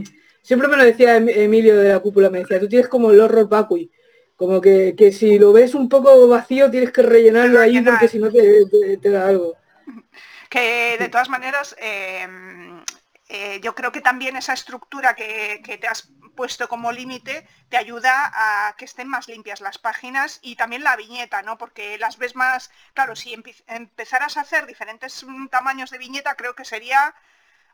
Siempre 0.48 0.68
me 0.68 0.78
lo 0.78 0.84
decía 0.84 1.16
Emilio 1.16 1.76
de 1.76 1.90
la 1.90 1.98
cúpula, 2.00 2.30
me 2.30 2.38
decía, 2.38 2.58
tú 2.58 2.70
tienes 2.70 2.88
como 2.88 3.10
el 3.10 3.20
horror 3.20 3.50
vacui, 3.50 3.92
como 4.34 4.62
que, 4.62 5.12
si 5.12 5.38
lo 5.38 5.52
ves 5.52 5.74
un 5.74 5.90
poco 5.90 6.26
vacío 6.26 6.70
tienes 6.70 6.90
que 6.90 7.02
rellenarlo 7.02 7.60
ahí 7.60 7.82
porque 7.82 8.08
si 8.08 8.18
no 8.18 8.30
te, 8.30 8.96
da 9.10 9.28
algo. 9.28 9.56
Que 10.48 10.96
de 10.98 11.10
todas 11.10 11.28
maneras, 11.28 11.76
em, 11.78 12.82
eh, 13.28 13.60
yo 13.62 13.74
creo 13.74 13.92
que 13.92 14.00
también 14.00 14.38
esa 14.38 14.54
estructura 14.54 15.14
que, 15.14 15.60
te 15.78 15.86
has 15.86 16.08
puesto 16.34 16.66
como 16.66 16.92
límite 16.92 17.46
te 17.68 17.76
ayuda 17.76 18.32
a 18.32 18.74
que 18.78 18.86
estén 18.86 19.06
más 19.06 19.28
limpias 19.28 19.60
las 19.60 19.76
páginas 19.76 20.38
y 20.40 20.56
también 20.56 20.82
la 20.82 20.96
viñeta, 20.96 21.42
¿no? 21.42 21.58
Porque 21.58 21.98
las 21.98 22.16
ves 22.16 22.34
más, 22.34 22.70
claro, 22.94 23.16
si 23.16 23.36
empezaras 23.66 24.38
a 24.38 24.40
hacer 24.40 24.64
diferentes 24.64 25.22
mm, 25.24 25.48
tamaños 25.48 25.90
de 25.90 25.98
viñeta, 25.98 26.36
creo 26.36 26.54
que 26.54 26.64
sería 26.64 27.14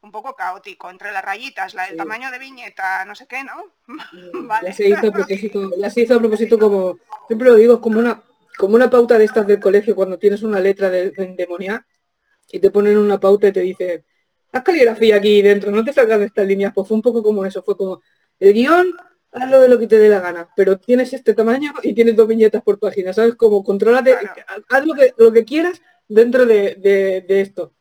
un 0.05 0.13
poco 0.13 0.37
caótico, 0.37 0.91
entre 0.91 1.11
las 1.13 1.25
rayitas, 1.25 1.73
la 1.73 1.87
del 1.87 1.97
tamaño 1.97 2.31
de 2.31 2.39
viñeta, 2.39 3.07
no 3.07 3.15
sé 3.15 3.27
qué, 3.27 3.43
¿no? 3.43 3.73
Ya 4.63 4.73
se 4.73 4.89
hizo 4.89 5.09
a 5.09 5.11
propósito, 5.11 5.71
ya 5.79 5.91
se 5.91 6.03
hizo 6.03 6.15
a 6.15 6.19
propósito 6.19 6.59
como, 6.59 6.99
siempre 7.27 7.49
lo 7.49 7.55
digo, 7.55 7.81
como 7.81 7.99
una, 7.99 8.23
como 8.59 8.75
una 8.75 8.91
pauta 8.91 9.17
de 9.17 9.25
estas 9.25 9.47
del 9.47 9.61
colegio 9.61 9.97
cuando 9.97 10.19
tienes 10.19 10.43
una 10.43 10.61
letra 10.61 10.91
de, 10.91 11.11
de 11.11 11.83
y 12.53 12.61
te 12.61 12.71
ponen 12.71 12.99
una 12.99 13.19
pauta 13.19 13.49
y 13.49 13.53
te 13.53 13.61
dice, 13.61 14.05
haz 14.53 14.63
caligrafía 14.63 15.17
aquí 15.17 15.41
dentro, 15.41 15.71
no 15.71 15.83
te 15.83 15.95
salgas 15.95 16.21
de 16.21 16.27
estas 16.27 16.47
líneas, 16.47 16.73
pues 16.75 16.87
fue 16.87 16.97
un 16.97 17.03
poco 17.03 17.23
como 17.23 17.47
eso, 17.47 17.63
fue 17.63 17.75
como 17.75 18.03
el 18.39 18.53
guion, 18.53 18.95
hazlo 19.33 19.59
de 19.59 19.69
lo 19.69 19.79
que 19.79 19.87
te 19.87 19.99
dé 19.99 20.11
la 20.11 20.21
gana, 20.21 20.51
pero 20.55 20.79
tienes 20.79 21.15
este 21.15 21.33
tamaño 21.33 21.73
y 21.83 21.95
tienes 21.95 22.15
dos 22.15 22.29
viñetas 22.29 22.63
por 22.63 22.79
página, 22.79 23.15
¿sabes? 23.15 23.37
Como 23.37 23.65
controlate, 23.65 24.17
haz 24.69 24.85
lo 24.85 24.95
que, 24.95 25.15
lo 25.17 25.33
que 25.33 25.47
quieras 25.47 25.81
dentro 26.07 26.45
de, 26.45 27.25
de 27.27 27.41
esto 27.41 27.73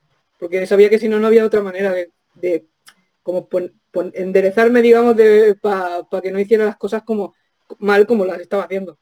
porque 0.44 0.68
sabía 0.68 0.90
que 0.90 1.00
si 1.00 1.08
no, 1.08 1.22
no 1.22 1.28
había 1.28 1.46
otra 1.46 1.62
manera 1.62 1.94
de, 2.34 2.66
como 3.22 3.48
enderezarme, 4.14 4.82
digamos, 4.82 5.16
para 5.62 6.22
que 6.22 6.32
no 6.34 6.40
hiciera 6.40 6.66
las 6.66 6.76
cosas 6.76 7.04
como 7.04 7.34
mal 7.80 8.06
como 8.06 8.26
las 8.26 8.42
estaba 8.42 8.64
haciendo. 8.64 9.00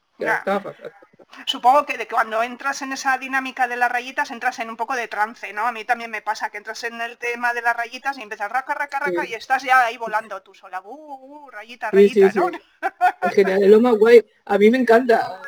Supongo 1.47 1.83
que 1.87 1.97
de 1.97 2.07
cuando 2.07 2.43
entras 2.43 2.83
en 2.83 2.93
esa 2.93 3.17
dinámica 3.17 3.67
de 3.67 3.75
las 3.75 3.91
rayitas 3.91 4.29
entras 4.29 4.59
en 4.59 4.69
un 4.69 4.77
poco 4.77 4.95
de 4.95 5.07
trance, 5.07 5.51
¿no? 5.51 5.65
A 5.65 5.71
mí 5.71 5.83
también 5.83 6.11
me 6.11 6.21
pasa 6.21 6.51
que 6.51 6.59
entras 6.59 6.83
en 6.83 7.01
el 7.01 7.17
tema 7.17 7.55
de 7.55 7.63
las 7.63 7.75
rayitas 7.75 8.19
y 8.19 8.21
empiezas 8.21 8.51
raca, 8.51 8.75
raca, 8.75 8.99
raca 8.99 9.25
y 9.25 9.33
estás 9.33 9.63
ya 9.63 9.83
ahí 9.83 9.97
volando 9.97 10.43
tú 10.43 10.53
sola. 10.53 10.79
Uh, 10.81 10.93
uh, 10.93 11.45
uh 11.45 11.49
rayita, 11.49 11.89
rayita, 11.89 12.31
¿no? 12.35 12.51
En 13.23 13.31
general, 13.31 13.63
es 13.63 13.69
lo 13.69 13.81
más 13.81 13.95
guay. 13.95 14.23
A 14.45 14.59
mí 14.59 14.69
me 14.69 14.77
encanta. 14.77 15.41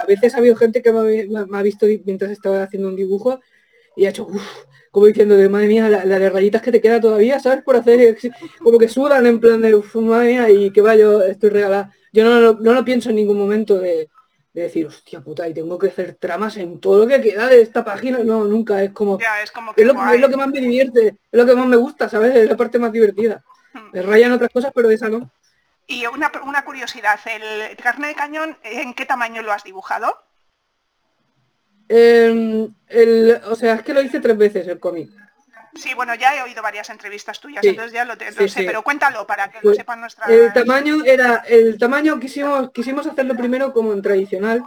A, 0.00 0.06
veces 0.06 0.34
ha 0.34 0.38
habido 0.38 0.56
gente 0.56 0.80
que 0.80 0.90
me 0.90 1.58
ha, 1.58 1.62
visto 1.62 1.84
mientras 2.06 2.30
estaba 2.30 2.62
haciendo 2.62 2.88
un 2.88 2.96
dibujo 2.96 3.40
y 3.94 4.06
ha 4.06 4.10
hecho, 4.10 4.26
como 4.92 5.06
diciendo 5.06 5.36
de 5.36 5.48
madre 5.48 5.68
mía, 5.68 5.88
la, 5.88 6.04
de 6.04 6.30
rayitas 6.30 6.60
que 6.60 6.70
te 6.70 6.80
queda 6.80 7.00
todavía, 7.00 7.40
¿sabes? 7.40 7.64
Por 7.64 7.76
hacer, 7.76 8.18
como 8.62 8.78
que 8.78 8.88
sudan 8.88 9.26
en 9.26 9.40
plan 9.40 9.62
de, 9.62 9.82
madre 9.94 10.28
mía, 10.28 10.50
y 10.50 10.70
que 10.70 10.82
va, 10.82 10.94
yo 10.94 11.22
estoy 11.22 11.48
regalada. 11.48 11.90
Yo 12.12 12.24
no, 12.24 12.52
no, 12.52 12.74
lo 12.74 12.84
pienso 12.84 13.08
en 13.08 13.16
ningún 13.16 13.38
momento 13.38 13.78
de, 13.78 14.10
decir, 14.52 14.86
hostia 14.86 15.22
puta, 15.22 15.48
y 15.48 15.54
tengo 15.54 15.78
que 15.78 15.88
hacer 15.88 16.16
tramas 16.20 16.58
en 16.58 16.78
todo 16.78 16.98
lo 16.98 17.06
que 17.06 17.22
queda 17.22 17.48
de 17.48 17.62
esta 17.62 17.82
página. 17.82 18.18
No, 18.18 18.44
nunca, 18.44 18.82
es 18.82 18.92
como... 18.92 19.18
es, 19.42 19.50
como 19.50 19.72
que 19.72 19.82
lo, 19.82 19.94
que 19.94 20.36
más 20.36 20.48
me 20.48 20.60
divierte, 20.60 21.08
es 21.08 21.16
lo 21.30 21.46
que 21.46 21.54
más 21.54 21.66
me 21.66 21.76
gusta, 21.76 22.10
¿sabes? 22.10 22.36
Es 22.36 22.50
la 22.50 22.56
parte 22.58 22.78
más 22.78 22.92
divertida. 22.92 23.42
Hmm. 23.72 23.92
Me 23.94 24.02
rayan 24.02 24.32
otras 24.32 24.50
cosas, 24.50 24.72
pero 24.74 24.90
esa 24.90 25.08
no. 25.08 25.30
Y 25.86 26.04
una, 26.04 26.30
una 26.44 26.66
curiosidad, 26.66 27.18
¿el 27.24 27.78
carne 27.78 28.08
de 28.08 28.14
cañón 28.14 28.58
en 28.62 28.92
qué 28.92 29.06
tamaño 29.06 29.40
lo 29.40 29.52
has 29.52 29.64
dibujado? 29.64 30.18
Em, 31.94 32.74
el, 32.88 33.38
o 33.44 33.54
sea, 33.54 33.74
es 33.74 33.82
que 33.82 33.92
lo 33.92 34.00
hice 34.00 34.18
tres 34.18 34.38
veces 34.38 34.66
el 34.66 34.80
cómic. 34.80 35.10
Sí, 35.74 35.92
bueno, 35.92 36.14
ya 36.14 36.34
he 36.34 36.42
oído 36.42 36.62
varias 36.62 36.88
entrevistas 36.88 37.38
tuyas, 37.38 37.62
entonces 37.62 37.92
ya 37.92 38.06
lo, 38.06 38.14
sé, 38.48 38.64
pero 38.64 38.82
cuéntalo 38.82 39.26
para 39.26 39.50
que 39.50 39.58
lo 39.58 39.62
pues, 39.62 39.76
sepan 39.76 40.00
nuestra... 40.00 40.26
El 40.26 40.54
tamaño 40.54 41.04
era, 41.04 41.44
el 41.46 41.76
tamaño 41.78 42.18
quisimos, 42.18 42.70
quisimos 42.72 43.06
hacerlo 43.06 43.34
primero 43.34 43.74
como 43.74 43.92
en 43.92 44.00
tradicional, 44.00 44.62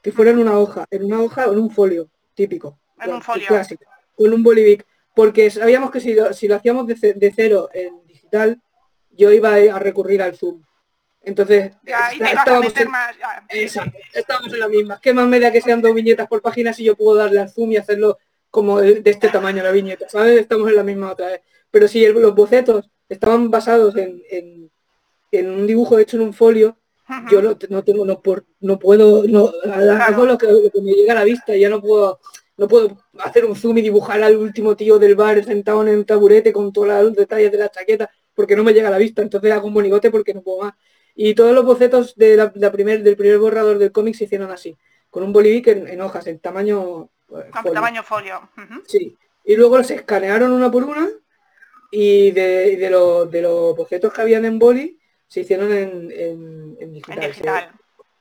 que 0.00 0.12
fuera 0.12 0.30
en 0.30 0.38
una 0.38 0.58
hoja, 0.58 0.86
en 0.92 1.04
una 1.04 1.20
hoja 1.20 1.48
o 1.48 1.52
en 1.54 1.58
un 1.58 1.70
folio 1.70 2.08
típico. 2.34 2.78
En 3.00 3.14
un 3.14 3.22
folio. 3.22 3.48
Clásico, 3.48 3.84
con 4.16 4.32
un 4.32 4.42
bolivic, 4.42 4.86
porque 5.12 5.50
sabíamos 5.50 5.90
que 5.90 6.00
si 6.00 6.14
lo, 6.14 6.32
si 6.32 6.46
lo 6.46 6.54
hacíamos 6.54 6.86
de, 6.86 7.14
de, 7.14 7.32
cero 7.34 7.68
en 7.72 8.06
digital, 8.06 8.60
yo 9.10 9.32
iba 9.32 9.54
a 9.54 9.78
recurrir 9.80 10.22
al 10.22 10.36
zoom. 10.36 10.62
Entonces, 11.22 11.72
estábamos, 11.84 12.72
en, 12.76 12.88
en 14.54 14.60
la 14.60 14.68
misma. 14.68 15.00
¿Qué 15.02 15.12
más 15.12 15.28
me 15.28 15.38
da 15.38 15.52
que 15.52 15.60
sean 15.60 15.82
dos 15.82 15.94
viñetas 15.94 16.26
por 16.26 16.40
página 16.40 16.72
si 16.72 16.84
yo 16.84 16.96
puedo 16.96 17.16
darle 17.16 17.40
al 17.40 17.50
zoom 17.50 17.72
y 17.72 17.76
hacerlo 17.76 18.18
como 18.50 18.80
de, 18.80 19.02
este 19.04 19.28
tamaño 19.28 19.62
la 19.62 19.70
viñeta? 19.70 20.08
¿Sabes? 20.08 20.40
Estamos 20.40 20.70
en 20.70 20.76
la 20.76 20.82
misma 20.82 21.12
otra 21.12 21.26
vez. 21.26 21.40
Pero 21.70 21.88
si 21.88 22.06
los 22.06 22.34
bocetos 22.34 22.90
estaban 23.08 23.50
basados 23.50 23.94
en, 23.96 24.70
un 25.32 25.66
dibujo 25.66 25.98
hecho 25.98 26.16
en 26.16 26.22
un 26.22 26.32
folio, 26.32 26.78
yo 27.30 27.42
no, 27.42 27.56
tengo, 27.56 28.06
no, 28.06 28.22
por, 28.22 28.46
no 28.60 28.78
puedo, 28.78 29.24
no, 29.26 29.52
hago 30.00 30.24
lo 30.24 30.38
que, 30.38 30.46
me 30.46 30.92
llega 30.92 31.12
a 31.12 31.16
la 31.16 31.24
vista, 31.24 31.56
ya 31.56 31.68
no 31.68 31.80
puedo, 31.80 32.20
no 32.56 32.68
puedo 32.68 32.98
hacer 33.18 33.44
un 33.44 33.56
zoom 33.56 33.78
y 33.78 33.82
dibujar 33.82 34.22
al 34.22 34.36
último 34.36 34.76
tío 34.76 34.98
del 34.98 35.16
bar 35.16 35.44
sentado 35.44 35.86
en 35.86 35.98
un 35.98 36.04
taburete 36.04 36.52
con 36.52 36.72
todos 36.72 36.88
los 36.88 37.14
detalles 37.14 37.50
de 37.50 37.58
la 37.58 37.68
chaqueta, 37.68 38.10
porque 38.32 38.54
no 38.54 38.62
me 38.62 38.72
llega 38.72 38.88
a 38.88 38.92
la 38.92 38.98
vista, 38.98 39.22
entonces 39.22 39.52
hago 39.52 39.66
un 39.66 39.74
monigote 39.74 40.10
porque 40.10 40.34
no 40.34 40.42
puedo 40.42 40.62
más. 40.62 40.74
Y 41.22 41.34
todos 41.34 41.54
los 41.54 41.66
bocetos 41.66 42.16
de 42.16 42.34
la, 42.34 42.72
primer, 42.72 43.02
del 43.02 43.14
primer 43.14 43.36
borrador 43.36 43.76
del 43.76 43.92
cómic 43.92 44.14
se 44.14 44.24
hicieron 44.24 44.50
así, 44.50 44.78
con 45.10 45.22
un 45.22 45.34
bolivic 45.34 45.66
en, 45.66 46.00
hojas, 46.00 46.26
en 46.28 46.38
tamaño 46.38 47.10
pues, 47.26 47.44
folio. 47.52 47.72
tamaño 47.74 48.02
folio. 48.02 48.48
Sí. 48.86 49.18
Y 49.44 49.54
luego 49.54 49.76
los 49.76 49.90
escanearon 49.90 50.50
una 50.50 50.70
por 50.70 50.84
una 50.84 51.06
y 51.90 52.30
de, 52.30 52.74
de, 52.78 52.88
de 53.30 53.42
los 53.42 53.76
bocetos 53.76 54.14
que 54.14 54.20
habían 54.22 54.46
en 54.46 54.58
boli 54.58 54.98
se 55.28 55.40
hicieron 55.40 55.70
en, 55.70 56.10
en, 56.80 56.92
digital. 56.94 57.70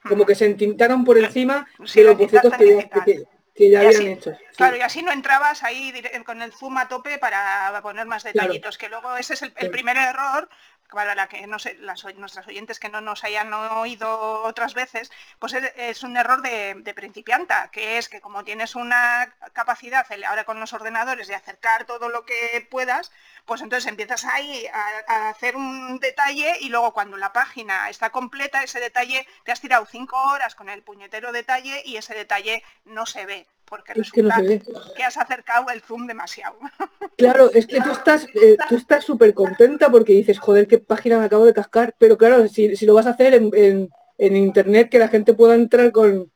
como 0.04 0.26
que 0.26 0.36
se 0.36 0.48
entintaron 0.48 1.06
por 1.06 1.18
encima 1.18 1.66
de 1.96 2.04
los 2.04 2.18
bocetos 2.18 2.54
que, 2.58 3.70
ya 3.70 3.80
habían 3.80 4.08
hecho. 4.08 4.38
Claro, 4.58 4.76
y 4.76 4.82
así 4.82 5.04
no 5.04 5.14
entrabas 5.14 5.64
ahí 5.64 5.94
con 6.26 6.42
el 6.42 6.52
zoom 6.52 6.78
a 6.78 6.90
tope 6.90 7.18
para 7.18 7.80
poner 7.82 8.08
más 8.08 8.24
detallitos, 8.24 8.78
que 8.78 8.90
luego 8.90 9.16
ese 9.16 9.36
es 9.36 9.42
el, 9.42 9.72
primer 9.72 9.96
error 9.96 10.50
para 10.92 11.16
la 11.16 11.28
que 11.28 11.46
no 11.48 11.60
sé, 11.60 11.78
nuestras 12.16 12.48
oyentes 12.48 12.80
que 12.80 12.90
no 12.90 13.02
nos 13.02 13.24
hayan 13.24 13.54
oído 13.54 14.44
otras 14.44 14.74
veces, 14.74 15.12
pues 15.38 15.54
es, 15.54 16.04
un 16.04 16.18
error 16.18 16.42
de, 16.42 16.76
de, 16.76 16.94
principianta, 16.94 17.70
que 17.72 17.98
es 17.98 18.10
que 18.10 18.22
como 18.22 18.44
tienes 18.44 18.76
una 18.76 19.36
capacidad 19.54 20.06
ahora 20.28 20.46
con 20.46 20.60
los 20.60 20.74
ordenadores 20.74 21.28
de 21.28 21.36
acercar 21.36 21.86
todo 21.86 22.10
lo 22.10 22.26
que 22.26 22.68
puedas, 22.70 23.12
pues 23.46 23.62
entonces 23.62 23.90
empiezas 23.90 24.26
ahí 24.26 24.68
a, 24.68 25.30
hacer 25.30 25.56
un 25.56 26.00
detalle 26.00 26.58
y 26.60 26.70
luego 26.70 26.94
cuando 26.94 27.18
la 27.18 27.34
página 27.34 27.90
está 27.90 28.10
completa, 28.10 28.64
ese 28.64 28.80
detalle 28.80 29.28
te 29.44 29.52
has 29.52 29.62
tirado 29.62 29.86
cinco 29.86 30.18
horas 30.32 30.56
con 30.56 30.70
el 30.70 30.84
puñetero 30.84 31.32
detalle 31.32 31.82
y 31.86 31.98
ese 31.98 32.14
detalle 32.14 32.64
no 32.86 33.06
se 33.06 33.26
ve 33.26 33.48
porque 33.70 33.94
es 33.96 34.12
que, 34.12 34.24
no 34.24 34.32
se 34.36 34.42
ve. 34.42 34.62
que, 34.96 35.04
has 35.04 35.18
acercado 35.18 35.68
el 35.74 35.82
zoom 35.82 36.08
demasiado. 36.08 36.58
Claro, 37.18 37.52
es 37.54 37.68
que 37.68 37.82
tú 37.82 37.92
estás 37.92 38.28
eh, 38.34 38.56
tú 38.70 38.78
estás 38.78 39.04
súper 39.04 39.34
contenta 39.34 39.92
porque 39.92 40.14
dices, 40.14 40.40
joder, 40.40 40.68
qué 40.68 40.78
página 40.78 41.20
me 41.20 41.26
acabo 41.26 41.46
de 41.46 41.54
cascar, 41.54 41.94
pero 41.98 42.18
claro, 42.18 42.48
si, 42.48 42.74
lo 42.86 42.94
vas 42.94 43.08
a 43.08 43.10
hacer 43.10 43.34
en, 43.34 43.90
internet, 44.18 44.90
que 44.90 45.00
la 45.00 45.10
gente 45.10 45.34
pueda 45.34 45.56
entrar 45.56 45.92
con, 45.92 46.32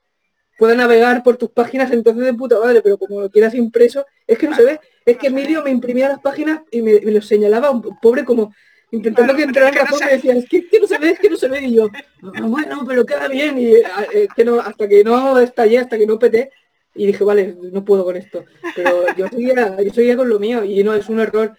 pueda 0.57 0.75
navegar 0.75 1.23
por 1.23 1.37
tus 1.37 1.51
páginas, 1.51 1.91
entonces 1.91 2.25
de 2.25 2.33
puta 2.33 2.59
madre, 2.59 2.81
pero 2.81 2.97
como 2.97 3.21
lo 3.21 3.29
quieras 3.29 3.55
impreso, 3.55 4.05
es 4.27 4.37
que 4.37 4.49
no 4.49 4.55
se 4.57 4.65
ve. 4.65 4.79
Es 5.05 5.17
que 5.17 5.27
Emilio 5.27 5.63
me 5.63 5.71
imprimía 5.71 6.09
las 6.09 6.19
páginas 6.19 6.61
y 6.69 6.81
me, 6.81 6.99
lo 6.99 7.21
señalaba, 7.21 7.71
un 7.71 7.97
pobre 8.01 8.25
como 8.25 8.53
intentando 8.93 9.35
que 9.35 9.43
entrara 9.43 9.71
la 9.71 10.07
y 10.07 10.15
decía, 10.15 10.33
es 10.33 10.47
que, 10.47 10.67
no 10.79 10.87
se 10.87 10.99
ve, 10.99 11.09
es 11.11 11.19
que 11.19 11.29
no 11.29 11.35
se 11.35 11.47
ve, 11.47 11.61
y 11.61 11.75
yo, 11.75 11.87
ah, 12.35 12.41
bueno, 12.43 12.83
pero 12.87 13.05
queda 13.05 13.27
bien, 13.27 13.57
y 13.57 13.73
eh, 13.73 14.27
que 14.35 14.45
no, 14.45 14.59
hasta 14.59 14.87
que 14.87 15.03
no 15.03 15.39
estallé, 15.39 15.79
hasta 15.79 15.97
que 15.97 16.05
no 16.05 16.19
peté, 16.19 16.51
y 16.95 17.07
dije, 17.07 17.23
vale, 17.23 17.55
no 17.71 17.83
puedo 17.83 18.03
con 18.03 18.15
esto. 18.15 18.45
Pero 18.75 19.05
yo 19.17 19.27
seguía, 19.27 19.81
yo 19.81 19.93
seguía 19.93 20.15
con 20.15 20.29
lo 20.29 20.39
mío 20.39 20.63
y 20.63 20.83
no, 20.83 20.93
es 20.93 21.09
un 21.09 21.19
error. 21.19 21.55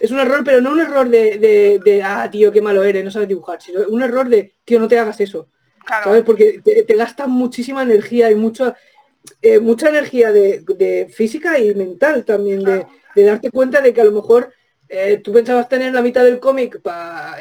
Es 0.00 0.10
un 0.10 0.20
error, 0.20 0.42
pero 0.44 0.60
no 0.60 0.70
un 0.70 0.80
error 0.80 1.08
de, 1.08 1.38
de, 1.84 2.02
ah, 2.02 2.28
tío, 2.30 2.52
qué 2.52 2.62
malo 2.62 2.84
eres, 2.84 3.04
no 3.04 3.10
sabes 3.10 3.28
dibujar, 3.28 3.60
sino 3.60 3.80
un 3.88 4.00
error 4.00 4.28
de, 4.28 4.54
tío, 4.64 4.78
no 4.78 4.86
te 4.86 4.98
hagas 4.98 5.20
eso. 5.20 5.48
¿Sabes? 6.04 6.22
Porque 6.22 6.60
te, 6.62 6.84
te 6.84 6.94
gasta 6.94 7.26
muchísima 7.26 7.82
energía 7.82 8.30
y 8.30 8.34
mucho, 8.34 8.74
eh, 9.42 9.58
mucha 9.58 9.88
energía 9.88 10.32
de, 10.32 11.10
física 11.12 11.58
y 11.58 11.74
mental 11.74 12.24
también, 12.24 12.62
de, 12.62 12.86
darte 13.16 13.50
cuenta 13.50 13.80
de 13.80 13.92
que 13.92 14.00
a 14.00 14.04
lo 14.04 14.12
mejor 14.12 14.52
eh, 14.88 15.20
tú 15.22 15.32
pensabas 15.32 15.68
tener 15.68 15.92
la 15.92 16.02
mitad 16.02 16.24
del 16.24 16.38
cómic 16.38 16.80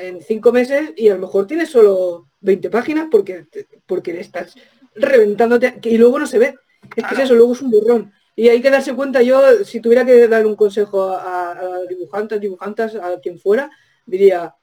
en 0.01 0.21
cinco 0.21 0.51
meses 0.51 0.91
y 0.95 1.09
a 1.09 1.15
lo 1.15 1.21
mejor 1.21 1.45
tienes 1.45 1.69
solo 1.69 2.27
20 2.41 2.69
páginas 2.69 3.07
porque, 3.11 3.45
porque 3.85 4.13
le 4.13 4.21
estás 4.21 4.55
reventándote 4.95 5.79
y 5.83 5.97
luego 5.97 6.19
no 6.19 6.27
se 6.27 6.39
ve. 6.39 6.55
Es 6.95 7.05
que 7.05 7.13
es 7.15 7.19
eso, 7.21 7.35
luego 7.35 7.53
es 7.53 7.61
un 7.61 7.71
burrón. 7.71 8.13
Y 8.35 8.49
hay 8.49 8.61
que 8.61 8.69
darse 8.69 8.93
cuenta, 8.93 9.23
yo, 9.23 9.63
si 9.65 9.79
tuviera 9.79 10.05
que 10.05 10.27
dar 10.27 10.45
un 10.45 10.55
consejo 10.55 11.09
a, 11.09 11.79
dibujantes, 11.89 12.39
dibujantes, 12.39 12.93
a 12.93 13.19
quien 13.19 13.39
fuera, 13.39 13.71
diría, 14.05 14.53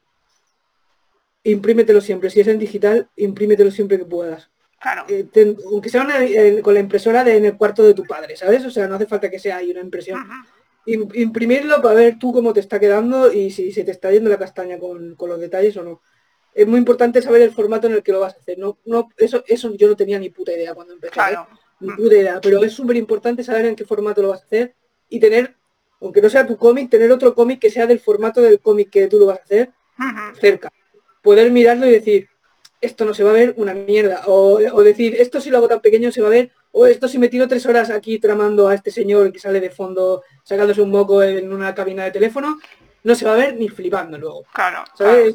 imprímetelo 1.43 2.01
siempre. 2.01 2.31
Si 2.31 2.41
es 2.41 2.47
en 2.47 2.61
digital, 2.61 3.09
imprímetelo 3.17 3.73
siempre 3.73 3.99
que 3.99 4.05
puedas. 4.05 4.49
Claro. 4.81 5.07
Eh, 5.09 5.27
aunque 5.67 5.89
sea 5.89 6.07
con 6.63 6.75
la 6.75 6.81
impresora 6.81 7.25
de, 7.25 7.37
en 7.37 7.47
el 7.47 7.57
cuarto 7.57 7.83
de 7.83 7.95
tu 7.95 8.05
padre, 8.05 8.37
¿sabes? 8.37 8.65
O 8.65 8.71
sea, 8.71 8.87
no 8.87 8.95
hace 8.95 9.07
falta 9.07 9.29
que 9.29 9.41
sea 9.41 9.57
ahí 9.57 9.73
una 9.73 9.81
impresión. 9.81 10.21
Imprimirlo 10.87 11.83
para 11.83 11.95
ver 11.97 12.19
tú 12.19 12.33
cómo 12.33 12.53
te 12.53 12.61
está 12.61 12.79
quedando 12.79 13.33
y 13.33 13.51
si 13.51 13.73
se 13.73 13.83
te 13.83 13.91
está 13.91 14.13
yendo 14.13 14.31
la 14.31 14.39
castaña 14.39 14.79
con, 14.79 15.17
los 15.19 15.41
detalles 15.41 15.77
o 15.79 15.83
no. 15.83 16.01
Es 16.55 16.69
muy 16.69 16.79
importante 16.79 17.21
saber 17.23 17.43
el 17.43 17.51
formato 17.51 17.89
en 17.89 17.95
el 17.95 18.05
que 18.05 18.13
lo 18.13 18.21
vas 18.21 18.35
a 18.35 18.39
hacer. 18.39 18.57
No, 18.57 18.79
no, 18.85 19.09
eso, 19.17 19.43
eso 19.49 19.75
yo 19.75 19.89
no 19.89 19.97
tenía 19.97 20.21
ni 20.21 20.31
puta 20.31 20.53
idea 20.53 20.75
cuando 20.75 20.93
empecé. 20.93 21.19
¿eh? 21.19 21.37
Pero 22.43 22.63
es 22.65 22.73
súper 22.73 22.97
importante 22.97 23.43
saber 23.45 23.67
en 23.67 23.77
qué 23.77 23.85
formato 23.85 24.23
lo 24.23 24.29
vas 24.29 24.43
a 24.43 24.47
hacer 24.47 24.75
y 25.09 25.21
tener, 25.21 25.55
aunque 26.01 26.21
no 26.21 26.29
sea 26.29 26.47
tu 26.47 26.57
cómic, 26.57 26.91
tener 26.91 27.11
otro 27.13 27.35
cómic 27.35 27.61
que 27.61 27.71
sea 27.71 27.87
del 27.87 28.01
formato 28.01 28.41
del 28.41 28.61
cómic 28.61 28.91
que 28.91 29.07
tú 29.07 29.19
lo 29.19 29.27
vas 29.27 29.41
a 29.41 29.43
hacer 29.43 29.71
cerca. 30.41 30.73
Poder 31.23 31.51
mirarlo 31.51 31.87
y 31.87 31.91
decir, 31.91 32.29
esto 32.85 33.05
no 33.05 33.15
se 33.15 33.25
va 33.25 33.31
a 33.31 33.35
ver 33.35 33.55
una 33.57 33.75
mierda. 33.75 34.23
O, 34.27 34.83
decir, 34.83 35.17
esto 35.19 35.41
si 35.41 35.51
lo 35.51 35.59
hago 35.59 35.69
tan 35.69 35.81
pequeño 35.81 36.13
se 36.13 36.21
va 36.21 36.29
a 36.29 36.31
ver, 36.31 36.51
o 36.73 36.87
esto 36.87 37.09
si 37.09 37.19
me 37.19 37.29
tiro 37.29 37.49
tres 37.49 37.65
horas 37.67 37.91
aquí 37.91 38.19
tramando 38.19 38.69
a 38.69 38.75
este 38.75 38.91
señor 38.91 39.33
que 39.33 39.39
sale 39.39 39.61
de 39.61 39.71
fondo 39.71 40.23
sacándose 40.43 40.83
un 40.83 40.91
moco 40.91 41.23
en 41.23 41.53
una 41.53 41.75
cabina 41.75 42.05
de 42.05 42.11
teléfono, 42.11 42.59
no 43.05 43.15
se 43.15 43.25
va 43.25 43.35
a 43.35 43.37
ver 43.37 43.57
ni 43.57 43.69
flipando 43.69 44.19
luego. 44.19 44.45
Claro. 44.53 44.85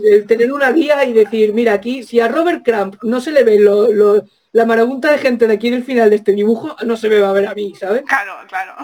El 0.04 0.26
tener 0.26 0.52
una 0.52 0.72
guía 0.72 1.04
y 1.06 1.14
decir, 1.14 1.54
mira, 1.54 1.74
aquí, 1.74 2.04
si 2.04 2.20
a 2.20 2.28
Robert 2.28 2.64
Cramp 2.64 3.02
no 3.04 3.22
se 3.22 3.32
le 3.32 3.44
ve 3.44 3.60
lo, 3.60 4.24
la 4.52 4.66
marabunta 4.66 5.12
de 5.12 5.20
gente 5.20 5.48
de 5.48 5.54
aquí 5.54 5.68
en 5.68 5.76
el 5.76 5.84
final 5.84 6.10
de 6.10 6.16
este 6.18 6.32
dibujo 6.34 6.76
no 6.86 6.98
se 6.98 7.10
me 7.10 7.20
va 7.20 7.30
a 7.30 7.34
ver 7.34 7.48
a 7.48 7.54
mí, 7.54 7.74
¿sabes? 7.76 8.04
Claro, 8.04 8.36
claro. 8.48 8.76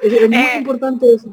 Es, 0.00 0.28
muy 0.28 0.36
eh, 0.36 0.56
importante 0.58 1.14
eso. 1.14 1.30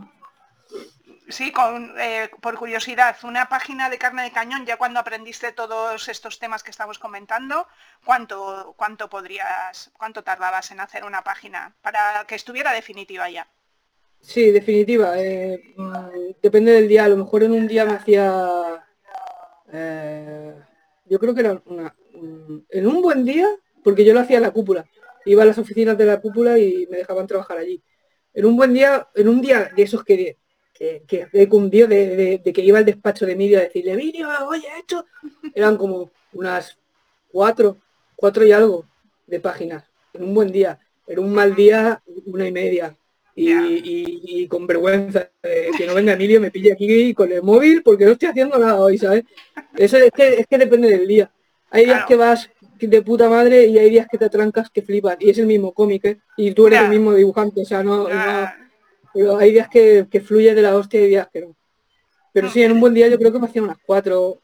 Sí, 1.27 1.51
con, 1.51 1.93
eh, 1.97 2.29
por 2.41 2.57
curiosidad, 2.57 3.15
una 3.23 3.49
página 3.49 3.89
de 3.89 3.97
carne 3.97 4.23
de 4.23 4.31
cañón, 4.31 4.65
ya 4.65 4.77
cuando 4.77 4.99
aprendiste 4.99 5.51
todos 5.53 6.07
estos 6.07 6.39
temas 6.39 6.61
que 6.61 6.71
estamos 6.71 6.99
comentando, 6.99 7.67
¿cuánto, 8.05 8.73
cuánto 8.77 9.09
podrías, 9.09 9.91
cuánto 9.97 10.23
tardabas 10.23 10.71
en 10.71 10.79
hacer 10.79 11.03
una 11.03 11.21
página 11.21 11.75
para 11.81 12.25
que 12.27 12.35
estuviera 12.35 12.73
definitiva 12.73 13.29
ya? 13.29 13.47
Sí, 14.19 14.51
definitiva. 14.51 15.17
Eh, 15.17 15.73
mm, 15.75 16.41
depende 16.41 16.73
del 16.73 16.87
día. 16.87 17.05
A 17.05 17.09
lo 17.09 17.17
mejor 17.17 17.43
en 17.43 17.53
un 17.53 17.67
día 17.67 17.85
me 17.85 17.93
hacía. 17.93 18.85
yo 21.05 21.19
creo 21.19 21.33
que 21.33 21.41
era 21.41 21.61
una, 21.65 21.93
en 22.69 22.87
un 22.87 23.01
buen 23.01 23.25
día, 23.25 23.47
porque 23.83 24.05
yo 24.05 24.13
lo 24.13 24.19
hacía 24.19 24.37
en 24.37 24.43
la 24.43 24.51
cúpula, 24.51 24.85
iba 25.25 25.43
a 25.43 25.45
las 25.45 25.57
oficinas 25.57 25.97
de 25.97 26.05
la 26.05 26.21
cúpula 26.21 26.57
y 26.57 26.87
me 26.89 26.97
dejaban 26.97 27.27
trabajar 27.27 27.57
allí. 27.57 27.81
En 28.33 28.45
un 28.45 28.55
buen 28.55 28.73
día, 28.73 29.07
en 29.15 29.27
un 29.27 29.41
día 29.41 29.71
de 29.75 29.83
esos 29.83 30.03
que, 30.03 30.37
que, 30.73 31.03
que 31.07 31.27
de, 31.31 32.41
de, 32.43 32.53
que 32.53 32.61
iba 32.61 32.77
al 32.77 32.85
despacho 32.85 33.25
de 33.25 33.33
Emilio 33.33 33.59
a 33.59 33.63
decirle, 33.63 33.93
Emilio, 33.93 34.27
oye, 34.47 34.67
hecho, 34.79 35.05
eran 35.53 35.77
como 35.77 36.11
unas 36.33 36.77
cuatro, 37.31 37.77
cuatro 38.15 38.45
y 38.45 38.51
algo 38.51 38.85
de 39.27 39.39
páginas, 39.39 39.83
en 40.13 40.23
un 40.23 40.33
buen 40.33 40.51
día. 40.51 40.79
En 41.07 41.19
un 41.19 41.33
mal 41.33 41.55
día, 41.55 42.01
una 42.25 42.47
y 42.47 42.51
media. 42.51 42.95
Y, 43.35 44.47
con 44.47 44.67
vergüenza 44.67 45.29
que 45.41 45.87
no 45.87 45.95
venga 45.95 46.13
Emilio 46.13 46.39
me 46.41 46.51
pille 46.51 46.73
aquí 46.73 47.13
con 47.13 47.31
el 47.31 47.41
móvil 47.41 47.81
porque 47.81 48.05
no 48.05 48.11
estoy 48.11 48.29
haciendo 48.29 48.57
nada 48.57 48.79
hoy, 48.79 48.97
¿sabes? 48.97 49.23
Eso 49.75 49.97
es 49.97 50.11
que, 50.11 50.39
es 50.39 50.47
que 50.47 50.57
depende 50.57 50.89
del 50.89 51.07
día. 51.07 51.31
Hay 51.71 51.85
días 51.85 52.05
que 52.05 52.15
vas 52.15 52.49
de 52.79 53.01
puta 53.01 53.29
madre 53.29 53.65
y 53.65 53.77
hay 53.77 53.89
días 53.89 54.07
que 54.09 54.17
te 54.17 54.25
atrancas 54.25 54.69
que 54.69 54.81
flipas. 54.81 55.17
Y 55.19 55.29
es 55.29 55.37
el 55.37 55.47
mismo 55.47 55.73
cómic, 55.73 56.05
¿eh? 56.05 56.19
Y 56.37 56.51
tú 56.53 56.67
eres 56.67 56.81
el 56.81 56.89
mismo 56.89 57.13
dibujante, 57.13 57.61
o 57.61 57.65
sea, 57.65 57.81
no, 57.81 58.07
Pero 59.13 59.37
hay 59.37 59.51
días 59.51 59.69
que, 59.69 60.23
fluye 60.25 60.53
de 60.53 60.61
la 60.61 60.75
hostia 60.75 60.99
y 60.99 61.03
hay 61.03 61.09
días 61.09 61.29
que 61.31 61.41
no. 61.41 61.55
Pero 62.33 62.49
sí, 62.49 62.63
en 62.63 62.73
un 62.73 62.79
buen 62.79 62.93
día 62.93 63.07
yo 63.07 63.17
creo 63.17 63.31
que 63.31 63.39
me 63.39 63.47
hacía 63.47 63.61
unas 63.61 63.77
cuatro, 63.85 64.41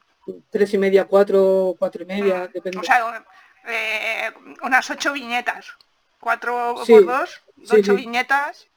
tres 0.50 0.74
y 0.74 0.78
media, 0.78 1.06
cuatro, 1.06 1.76
cuatro 1.80 2.04
y 2.04 2.06
media, 2.06 2.48
mm. 2.50 2.54
depende. 2.54 2.80
O 2.80 2.84
sea, 2.84 3.26
eh, 3.68 4.32
unas 4.64 4.90
ocho 4.90 5.14
viñetas. 5.14 5.68
Cuatro 6.20 6.76
por 6.86 7.06
dos, 7.06 7.42
ocho 7.70 7.96
viñetas. 7.96 8.68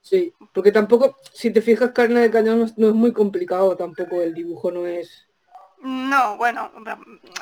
Sí, 0.00 0.32
porque 0.54 0.72
tampoco, 0.72 1.16
si 1.32 1.50
te 1.50 1.60
fijas, 1.60 1.90
carne 1.90 2.20
de 2.20 2.30
cañón 2.30 2.72
no 2.76 2.88
es 2.88 2.94
muy 2.94 3.12
complicado 3.12 3.76
tampoco, 3.76 4.22
el 4.22 4.32
dibujo 4.32 4.70
no 4.70 4.86
es 4.86 5.27
no, 5.80 6.36
bueno, 6.36 6.72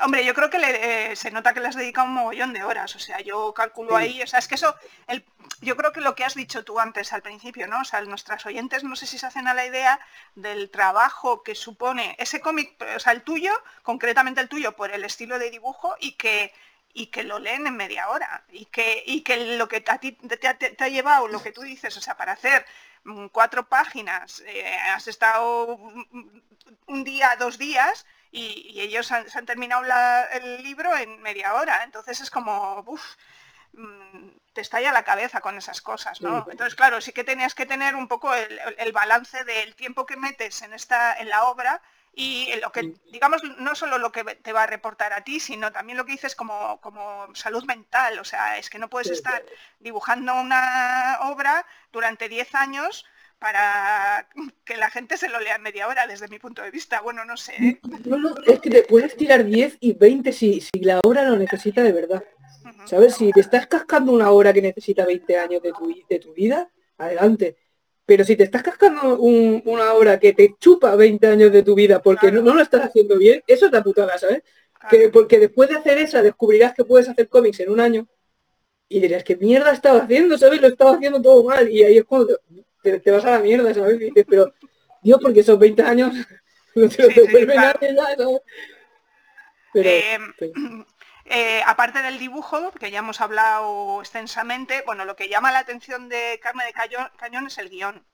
hombre, 0.02 0.24
yo 0.24 0.34
creo 0.34 0.50
que 0.50 0.58
eh, 0.58 1.16
se 1.16 1.30
nota 1.30 1.54
que 1.54 1.60
le 1.60 1.68
has 1.68 1.74
dedicado 1.74 2.06
un 2.06 2.14
mogollón 2.14 2.52
de 2.52 2.64
horas, 2.64 2.94
o 2.94 2.98
sea, 2.98 3.20
yo 3.20 3.54
calculo 3.54 3.96
ahí, 3.96 4.22
o 4.22 4.26
sea, 4.26 4.38
es 4.38 4.46
que 4.46 4.56
eso, 4.56 4.74
el, 5.06 5.24
yo 5.62 5.74
creo 5.76 5.92
que 5.92 6.02
lo 6.02 6.14
que 6.14 6.24
has 6.24 6.34
dicho 6.34 6.62
tú 6.62 6.78
antes 6.78 7.14
al 7.14 7.22
principio, 7.22 7.66
¿no? 7.66 7.80
O 7.80 7.84
sea, 7.84 8.02
nuestras 8.02 8.44
oyentes 8.44 8.84
no 8.84 8.94
sé 8.94 9.06
si 9.06 9.18
se 9.18 9.26
hacen 9.26 9.48
a 9.48 9.54
la 9.54 9.64
idea 9.64 9.98
del 10.34 10.70
trabajo 10.70 11.42
que 11.42 11.54
supone 11.54 12.14
ese 12.18 12.40
cómic, 12.40 12.76
o 12.94 13.00
sea, 13.00 13.14
el 13.14 13.22
tuyo, 13.22 13.52
concretamente 13.82 14.42
el 14.42 14.50
tuyo, 14.50 14.76
por 14.76 14.90
el 14.90 15.04
estilo 15.04 15.38
de 15.38 15.50
dibujo 15.50 15.96
y 15.98 16.12
que 16.12 16.52
y 16.92 17.08
que 17.08 17.24
lo 17.24 17.38
leen 17.38 17.66
en 17.66 17.76
media 17.76 18.08
hora 18.08 18.44
y 18.50 18.64
que, 18.66 19.02
y 19.06 19.20
que 19.20 19.56
lo 19.58 19.68
que 19.68 19.84
a 19.86 19.98
ti 19.98 20.12
te, 20.12 20.76
ha 20.78 20.88
llevado, 20.88 21.28
lo 21.28 21.42
que 21.42 21.52
tú 21.52 21.60
dices, 21.60 21.94
o 21.98 22.00
sea, 22.00 22.16
para 22.16 22.32
hacer 22.32 22.64
mm, 23.04 23.26
cuatro 23.26 23.68
páginas, 23.68 24.42
eh, 24.46 24.74
has 24.94 25.06
estado 25.06 25.78
un 26.86 27.04
día, 27.04 27.36
dos 27.38 27.58
días 27.58 28.06
y, 28.36 28.80
ellos 28.80 29.10
han, 29.12 29.28
se 29.28 29.38
han 29.38 29.46
terminado 29.46 29.82
el 30.32 30.62
libro 30.62 30.96
en 30.96 31.20
media 31.22 31.54
hora. 31.54 31.82
Entonces 31.84 32.20
es 32.20 32.30
como, 32.30 32.84
uff, 32.86 33.16
mm, 33.72 34.28
te 34.52 34.60
estalla 34.60 34.92
la 34.92 35.04
cabeza 35.04 35.40
con 35.40 35.56
esas 35.56 35.80
cosas, 35.80 36.20
¿no? 36.20 36.46
Entonces, 36.50 36.74
claro, 36.74 37.00
sí 37.00 37.12
que 37.12 37.24
tenías 37.24 37.54
que 37.54 37.66
tener 37.66 37.94
un 37.94 38.08
poco 38.08 38.34
el, 38.34 38.92
balance 38.92 39.44
del 39.44 39.74
tiempo 39.74 40.06
que 40.06 40.16
metes 40.16 40.62
en, 40.62 40.72
esta, 40.72 41.14
en 41.18 41.28
la 41.28 41.44
obra 41.44 41.82
y 42.14 42.50
lo 42.62 42.72
que, 42.72 42.94
digamos, 43.12 43.42
no 43.58 43.74
solo 43.74 43.98
lo 43.98 44.12
que 44.12 44.24
te 44.24 44.54
va 44.54 44.62
a 44.62 44.66
reportar 44.66 45.12
a 45.12 45.22
ti, 45.22 45.40
sino 45.40 45.72
también 45.72 45.98
lo 45.98 46.06
que 46.06 46.12
dices 46.12 46.34
como, 46.34 46.80
como 46.80 47.34
salud 47.34 47.64
mental. 47.64 48.18
O 48.18 48.24
sea, 48.24 48.56
es 48.56 48.70
que 48.70 48.78
no 48.78 48.88
puedes 48.88 49.10
estar 49.10 49.44
dibujando 49.80 50.34
una 50.34 51.18
obra 51.22 51.66
durante 51.92 52.30
10 52.30 52.54
años 52.54 53.04
para 53.38 54.28
que 54.64 54.76
la 54.76 54.90
gente 54.90 55.16
se 55.16 55.28
lo 55.28 55.38
lea 55.40 55.56
en 55.56 55.62
media 55.62 55.88
hora, 55.88 56.06
desde 56.06 56.28
mi 56.28 56.38
punto 56.38 56.62
de 56.62 56.70
vista. 56.70 57.00
Bueno, 57.00 57.24
no 57.24 57.36
sé. 57.36 57.52
¿eh? 57.58 57.80
No, 58.04 58.16
no, 58.16 58.34
es 58.46 58.60
que 58.60 58.70
te 58.70 58.82
puedes 58.82 59.16
tirar 59.16 59.44
10 59.44 59.78
y 59.80 59.92
20 59.92 60.32
si, 60.32 60.60
si 60.60 60.80
la 60.80 61.00
obra 61.00 61.22
lo 61.28 61.36
necesita 61.36 61.82
de 61.82 61.92
verdad. 61.92 62.24
¿Sabes? 62.86 63.14
Si 63.14 63.30
te 63.32 63.40
estás 63.40 63.66
cascando 63.66 64.12
una 64.12 64.30
obra 64.30 64.52
que 64.52 64.62
necesita 64.62 65.04
20 65.04 65.36
años 65.36 65.62
de 65.62 65.72
tu, 65.72 65.94
de 66.08 66.18
tu 66.18 66.32
vida, 66.32 66.70
adelante. 66.98 67.56
Pero 68.04 68.24
si 68.24 68.36
te 68.36 68.44
estás 68.44 68.62
cascando 68.62 69.18
una 69.18 69.92
obra 69.92 70.18
que 70.18 70.32
te 70.32 70.54
chupa 70.58 70.94
20 70.94 71.26
años 71.26 71.52
de 71.52 71.62
tu 71.62 71.74
vida 71.74 72.00
porque 72.00 72.30
no, 72.30 72.54
lo 72.54 72.62
estás 72.62 72.84
haciendo 72.84 73.18
bien, 73.18 73.42
eso 73.46 73.66
es 73.66 73.72
la 73.72 73.82
putada, 73.82 74.16
¿sabes? 74.18 74.42
Que, 74.88 75.08
porque 75.08 75.40
después 75.40 75.68
de 75.68 75.76
hacer 75.76 75.98
esa 75.98 76.22
descubrirás 76.22 76.74
que 76.74 76.84
puedes 76.84 77.08
hacer 77.08 77.28
cómics 77.28 77.58
en 77.60 77.70
un 77.70 77.80
año 77.80 78.06
y 78.88 79.00
dirás, 79.00 79.24
¿qué 79.24 79.36
mierda 79.36 79.72
estaba 79.72 80.02
haciendo? 80.02 80.38
¿Sabes? 80.38 80.60
Lo 80.60 80.68
estaba 80.68 80.92
haciendo 80.92 81.20
todo 81.20 81.42
mal. 81.42 81.68
Y 81.68 81.82
ahí 81.82 81.98
es 81.98 82.04
cuando 82.04 82.28
te, 82.28 82.65
vas 83.10 83.24
a 83.24 83.32
la 83.32 83.38
mierda, 83.40 83.74
¿sabes? 83.74 83.96
Y 83.96 84.04
dices, 84.06 84.26
pero, 84.28 84.52
Dios, 85.02 85.18
porque 85.22 85.40
esos 85.40 85.58
20 85.58 85.82
años 85.82 86.12
no 86.74 86.88
te 86.88 87.02
lo 87.02 87.08
devuelven 87.08 87.56
¿sabes? 87.56 88.40
Pero, 89.72 89.90
eh, 91.28 91.62
aparte 91.66 92.02
del 92.02 92.18
dibujo, 92.18 92.70
que 92.72 92.90
ya 92.90 93.00
hemos 93.00 93.20
hablado 93.20 94.00
extensamente, 94.00 94.82
bueno, 94.86 95.04
lo 95.04 95.16
que 95.16 95.28
llama 95.28 95.52
la 95.52 95.58
atención 95.58 96.08
de 96.08 96.38
Carne 96.42 96.64
de 96.64 96.72
Cañón, 97.16 97.46
es 97.48 97.58
el 97.58 97.68
guion. 97.68 98.04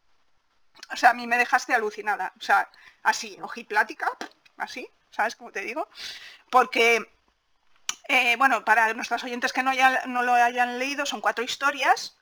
O 0.93 0.97
sea, 0.97 1.11
a 1.11 1.15
mí 1.15 1.27
me 1.27 1.37
dejaste 1.37 1.75
alucinada. 1.75 2.33
O 2.39 2.43
sea, 2.43 2.71
así, 3.03 3.39
ojiplática, 3.43 4.09
así, 4.57 4.89
¿sabes 5.11 5.37
cómo 5.37 5.53
te 5.53 5.61
digo? 5.61 5.89
Porque, 6.51 7.07
eh, 8.09 8.37
bueno, 8.37 8.65
para 8.65 8.93
nuestros 8.95 9.23
oyentes 9.25 9.53
que 9.53 9.63
no, 9.63 9.73
no 10.07 10.23
lo 10.23 10.33
hayan 10.33 10.79
leído, 10.79 11.05
son 11.05 11.21
cuatro 11.21 11.45
historias 11.45 12.17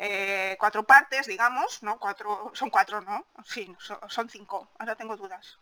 eh, 0.00 0.56
cuatro 0.60 0.84
partes, 0.84 1.26
digamos, 1.26 1.82
¿no? 1.82 1.98
Cuatro, 1.98 2.52
son 2.54 2.70
cuatro, 2.70 3.00
¿no? 3.00 3.26
Sí, 3.44 3.74
son, 4.08 4.28
cinco, 4.28 4.70
ahora 4.78 4.94
tengo 4.94 5.16
dudas. 5.16 5.58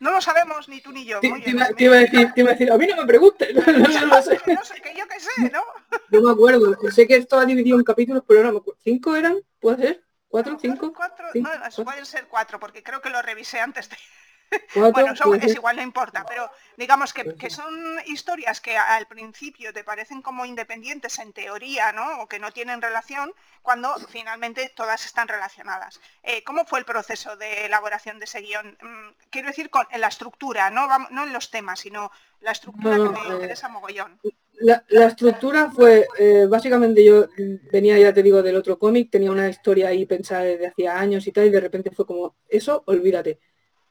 No 0.00 0.10
lo 0.10 0.20
sabemos 0.20 0.68
ni 0.68 0.80
tú 0.80 0.90
ni 0.90 1.04
yo. 1.04 1.20
Te, 1.20 1.28
iba, 1.28 1.36
a 1.36 1.68
decir, 2.00 2.32
te 2.34 2.40
iba 2.40 2.50
a 2.50 2.52
decir, 2.54 2.70
a 2.72 2.76
mí 2.76 2.86
no 2.88 2.96
me 2.96 3.06
preguntes. 3.06 3.54
No, 3.66 4.06
no, 4.06 4.22
sé. 4.22 4.40
no 4.46 4.64
sé, 4.64 4.80
que 4.80 4.94
yo 4.96 5.06
qué 5.06 5.20
sé, 5.20 5.50
¿no? 5.52 5.62
No 6.10 6.22
me 6.22 6.32
acuerdo. 6.32 6.76
Sé 6.90 7.06
que 7.06 7.16
estaba 7.16 7.44
dividido 7.44 7.78
en 7.78 7.84
capítulos, 7.84 8.24
pero 8.26 8.42
no 8.42 8.52
me 8.52 8.58
acuerdo. 8.58 8.80
¿Cinco 8.82 9.14
eran? 9.14 9.38
¿Puede 9.60 9.82
ser? 9.82 10.04
¿Cuatro? 10.28 10.58
¿Cinco? 10.60 10.92
Cuatro, 10.92 11.26
no, 11.34 11.84
pueden 11.84 12.06
ser 12.06 12.26
cuatro, 12.26 12.58
porque 12.60 12.82
creo 12.82 13.00
que 13.00 13.10
lo 13.10 13.22
revisé 13.22 13.60
antes 13.60 13.88
de, 13.88 13.96
bueno, 14.74 15.12
es 15.40 15.54
igual, 15.54 15.76
no 15.76 15.82
importa, 15.82 16.24
pero 16.26 16.50
digamos 16.76 17.12
que, 17.12 17.50
son 17.50 17.74
historias 18.06 18.60
que 18.60 18.76
al 18.76 19.06
principio 19.06 19.72
te 19.72 19.84
parecen 19.84 20.22
como 20.22 20.44
independientes 20.44 21.18
en 21.18 21.32
teoría, 21.32 21.92
¿no? 21.92 22.22
O 22.22 22.28
que 22.28 22.38
no 22.38 22.52
tienen 22.52 22.82
relación, 22.82 23.32
cuando 23.62 23.94
finalmente 24.08 24.72
todas 24.74 25.04
están 25.04 25.28
relacionadas. 25.28 26.00
Eh, 26.22 26.42
¿Cómo 26.44 26.64
fue 26.64 26.78
el 26.78 26.84
proceso 26.84 27.36
de 27.36 27.66
elaboración 27.66 28.18
de 28.18 28.24
ese 28.24 28.40
guion? 28.40 28.78
Mm, 28.80 29.14
quiero 29.30 29.48
decir, 29.48 29.70
con, 29.70 29.86
en 29.90 30.00
la 30.00 30.08
estructura, 30.08 30.70
no, 30.70 30.86
no 31.10 31.24
en 31.24 31.32
los 31.32 31.50
temas, 31.50 31.80
sino 31.80 32.10
la 32.40 32.52
estructura 32.52 32.96
que 32.96 33.08
me 33.08 33.20
eh, 33.20 33.34
interesa 33.34 33.68
mogollón. 33.68 34.20
La, 34.60 34.82
estructura 35.06 35.70
fue, 35.70 36.06
eh, 36.18 36.46
básicamente 36.48 37.04
yo 37.04 37.26
venía, 37.70 37.96
ya 37.96 38.12
te 38.12 38.24
digo, 38.24 38.42
del 38.42 38.56
otro 38.56 38.78
cómic, 38.78 39.08
tenía 39.08 39.30
una 39.30 39.48
historia 39.48 39.88
ahí 39.88 40.04
pensada 40.04 40.42
desde 40.42 40.66
hacía 40.66 40.98
años 40.98 41.26
y 41.26 41.32
tal, 41.32 41.46
y 41.46 41.50
de 41.50 41.60
repente 41.60 41.90
fue 41.92 42.06
como, 42.06 42.36
eso, 42.48 42.82
olvídate 42.86 43.38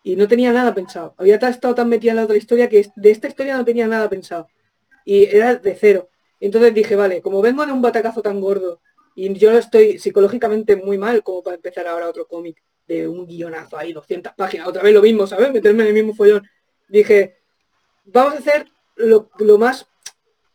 y 0.07 0.15
no 0.15 0.25
tenía 0.25 0.53
nada 0.53 0.73
pensado. 0.73 1.13
Había 1.17 1.35
estado 1.35 1.75
tan 1.75 1.89
metida 1.89 2.11
en 2.11 2.15
la 2.15 2.23
otra 2.23 2.37
historia 2.37 2.69
que 2.69 2.89
de 2.95 3.11
esta 3.11 3.27
historia 3.27 3.57
no 3.57 3.65
tenía 3.65 3.87
nada 3.87 4.09
pensado. 4.09 4.47
Y 5.03 5.25
era 5.25 5.55
de 5.55 5.75
cero. 5.75 6.09
Entonces 6.39 6.73
dije, 6.73 6.95
vale, 6.95 7.21
como 7.21 7.41
vengo 7.41 7.65
de 7.65 7.73
un 7.73 7.81
batacazo 7.81 8.21
tan 8.21 8.39
gordo 8.39 8.79
y 9.17 9.33
yo 9.33 9.51
estoy 9.51 9.99
psicológicamente 9.99 10.77
muy 10.77 10.97
mal 10.97 11.23
como 11.23 11.43
para 11.43 11.57
empezar 11.57 11.87
ahora 11.87 12.07
otro 12.07 12.25
cómic 12.25 12.63
de 12.87 13.05
un 13.05 13.27
guionazo 13.27 13.77
ahí, 13.77 13.91
200 13.91 14.31
páginas, 14.33 14.69
otra 14.69 14.81
vez 14.81 14.93
lo 14.93 15.01
mismo, 15.01 15.27
¿sabes? 15.27 15.51
Meterme 15.51 15.83
en 15.83 15.89
el 15.89 15.93
mismo 15.93 16.15
follón. 16.15 16.47
Dije, 16.87 17.39
vamos 18.05 18.35
a 18.35 18.37
hacer 18.37 18.65
lo, 18.95 19.29
lo 19.39 19.57
más 19.57 19.87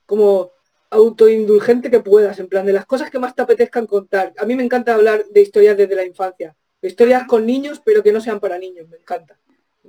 como 0.07 0.53
autoindulgente 0.89 1.91
que 1.91 2.01
puedas, 2.01 2.39
en 2.39 2.49
plan 2.49 2.65
de 2.65 2.73
las 2.73 2.87
cosas 2.87 3.11
que 3.11 3.19
más 3.19 3.35
te 3.35 3.43
apetezcan 3.43 3.87
contar. 3.87 4.33
A 4.39 4.47
mí 4.47 4.57
me 4.57 4.65
encanta 4.65 4.95
hablar 4.95 5.27
de 5.27 5.43
historias 5.43 5.77
desde 5.77 5.95
la 5.95 6.07
infancia. 6.07 6.57
Historias 6.81 7.29
con 7.29 7.47
niños, 7.47 7.81
pero 7.85 8.03
que 8.03 8.13
no 8.13 8.21
sean 8.21 8.41
para 8.41 8.59
niños, 8.59 8.89
me 8.89 8.97
encanta. 8.97 9.39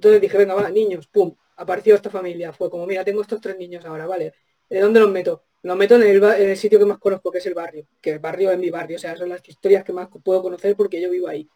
Entonces 0.03 0.21
dije, 0.21 0.37
venga, 0.37 0.53
va, 0.53 0.69
niños, 0.69 1.07
pum, 1.07 1.33
apareció 1.55 1.95
esta 1.95 2.09
familia. 2.09 2.51
Fue 2.51 2.69
como, 2.69 2.85
mira, 2.85 3.05
tengo 3.05 3.21
estos 3.21 3.39
tres 3.39 3.57
niños 3.57 3.85
ahora, 3.85 4.05
¿vale? 4.05 4.33
¿De 4.69 4.81
dónde 4.81 4.99
los 4.99 5.09
meto? 5.09 5.43
Los 5.61 5.77
meto 5.77 5.95
en 5.95 6.03
el, 6.03 6.57
sitio 6.57 6.77
que 6.77 6.83
más 6.83 6.97
conozco, 6.97 7.31
que 7.31 7.37
es 7.37 7.45
el 7.45 7.53
barrio. 7.53 7.87
Que 8.01 8.11
el 8.11 8.19
barrio 8.19 8.51
es 8.51 8.59
mi 8.59 8.69
barrio, 8.69 8.97
o 8.97 8.99
sea, 8.99 9.15
son 9.15 9.29
las 9.29 9.47
historias 9.47 9.85
que 9.85 9.93
más 9.93 10.09
puedo 10.21 10.41
conocer 10.41 10.75
porque 10.75 10.99
yo 10.99 11.09
vivo 11.09 11.29
ahí. 11.29 11.47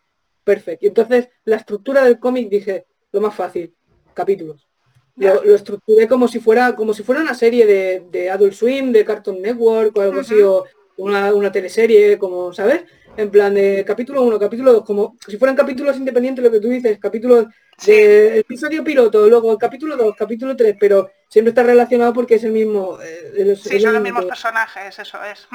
Perfecto. 0.45 0.86
Y 0.86 0.88
entonces, 0.88 1.27
la 1.43 1.57
estructura 1.57 2.05
del 2.05 2.19
cómic, 2.19 2.47
dije, 2.47 2.86
lo 3.12 3.19
más 3.19 3.36
fácil, 3.36 3.75
capítulos. 4.13 4.65
Lo, 5.17 5.43
estructuré 5.53 6.07
como 6.07 6.29
si 6.29 6.39
fuera 6.39 6.73
como 6.73 6.93
si 6.93 7.03
fuera 7.03 7.19
una 7.19 7.33
serie 7.33 7.65
de, 7.65 8.29
Adult 8.29 8.53
Swim, 8.53 8.93
de 8.93 9.03
Cartoon 9.03 9.41
Network 9.41 9.97
o 9.97 10.01
algo 10.01 10.21
así, 10.21 10.41
o 10.41 10.63
una, 10.95 11.33
una 11.33 11.51
teleserie, 11.51 12.17
como, 12.17 12.53
¿sabes? 12.53 12.86
en 13.17 13.31
plan 13.31 13.53
de 13.53 13.83
capítulo 13.86 14.21
1, 14.21 14.39
capítulo 14.39 14.73
2, 14.73 14.86
como 14.86 15.17
si 15.27 15.38
fueran 15.38 15.55
capítulos 15.55 15.97
independientes, 15.97 16.43
lo 16.43 16.51
que 16.51 16.60
tú 16.60 16.69
dices, 16.69 16.99
capítulo 16.99 17.47
de 17.85 18.39
episodio 18.39 18.83
piloto, 18.83 19.27
luego 19.27 19.51
el 19.51 19.57
capítulo 19.57 19.95
2, 19.95 20.15
capítulo 20.17 20.55
3, 20.55 20.75
pero 20.79 21.11
siempre 21.27 21.49
está 21.49 21.63
relacionado 21.63 22.13
porque 22.13 22.35
es 22.35 22.43
el 22.43 22.51
mismo. 22.51 22.97
Eh, 23.01 23.55
sí, 23.55 23.79
son 23.79 23.93
los 23.93 24.01
mismos 24.01 24.25
personajes, 24.25 24.97
eso 24.97 25.17
es. 25.23 25.47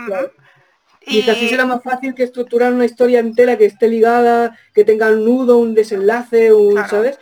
Y, 1.04 1.28
así 1.28 1.48
será 1.48 1.66
más 1.66 1.82
fácil 1.82 2.14
que 2.14 2.22
estructurar 2.22 2.72
una 2.72 2.84
historia 2.84 3.18
entera 3.18 3.58
que 3.58 3.64
esté 3.64 3.88
ligada, 3.88 4.56
que 4.72 4.84
tenga 4.84 5.08
un 5.08 5.24
nudo, 5.24 5.58
un 5.58 5.74
desenlace, 5.74 6.52
un, 6.52 6.76
¿sabes? 6.88 7.18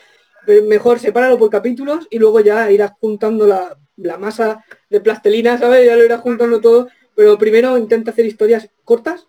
Mejor 0.67 0.99
sepáralo 0.99 1.39
por 1.39 1.49
capítulos 1.49 2.07
y 2.11 2.19
luego 2.19 2.41
ya 2.41 2.71
irás 2.71 2.93
juntando 3.01 3.47
la, 3.47 3.79
la 3.97 4.19
masa 4.19 4.65
de 4.91 5.01
plastelina, 5.01 5.57
¿sabes? 5.57 5.87
Ya 5.87 5.97
lo 5.97 6.05
irás 6.05 6.21
juntando 6.21 6.61
todo. 6.61 6.89
Pero 7.15 7.39
primero 7.39 7.79
intenta 7.79 8.11
hacer 8.11 8.27
historias 8.27 8.69
cortas 8.85 9.27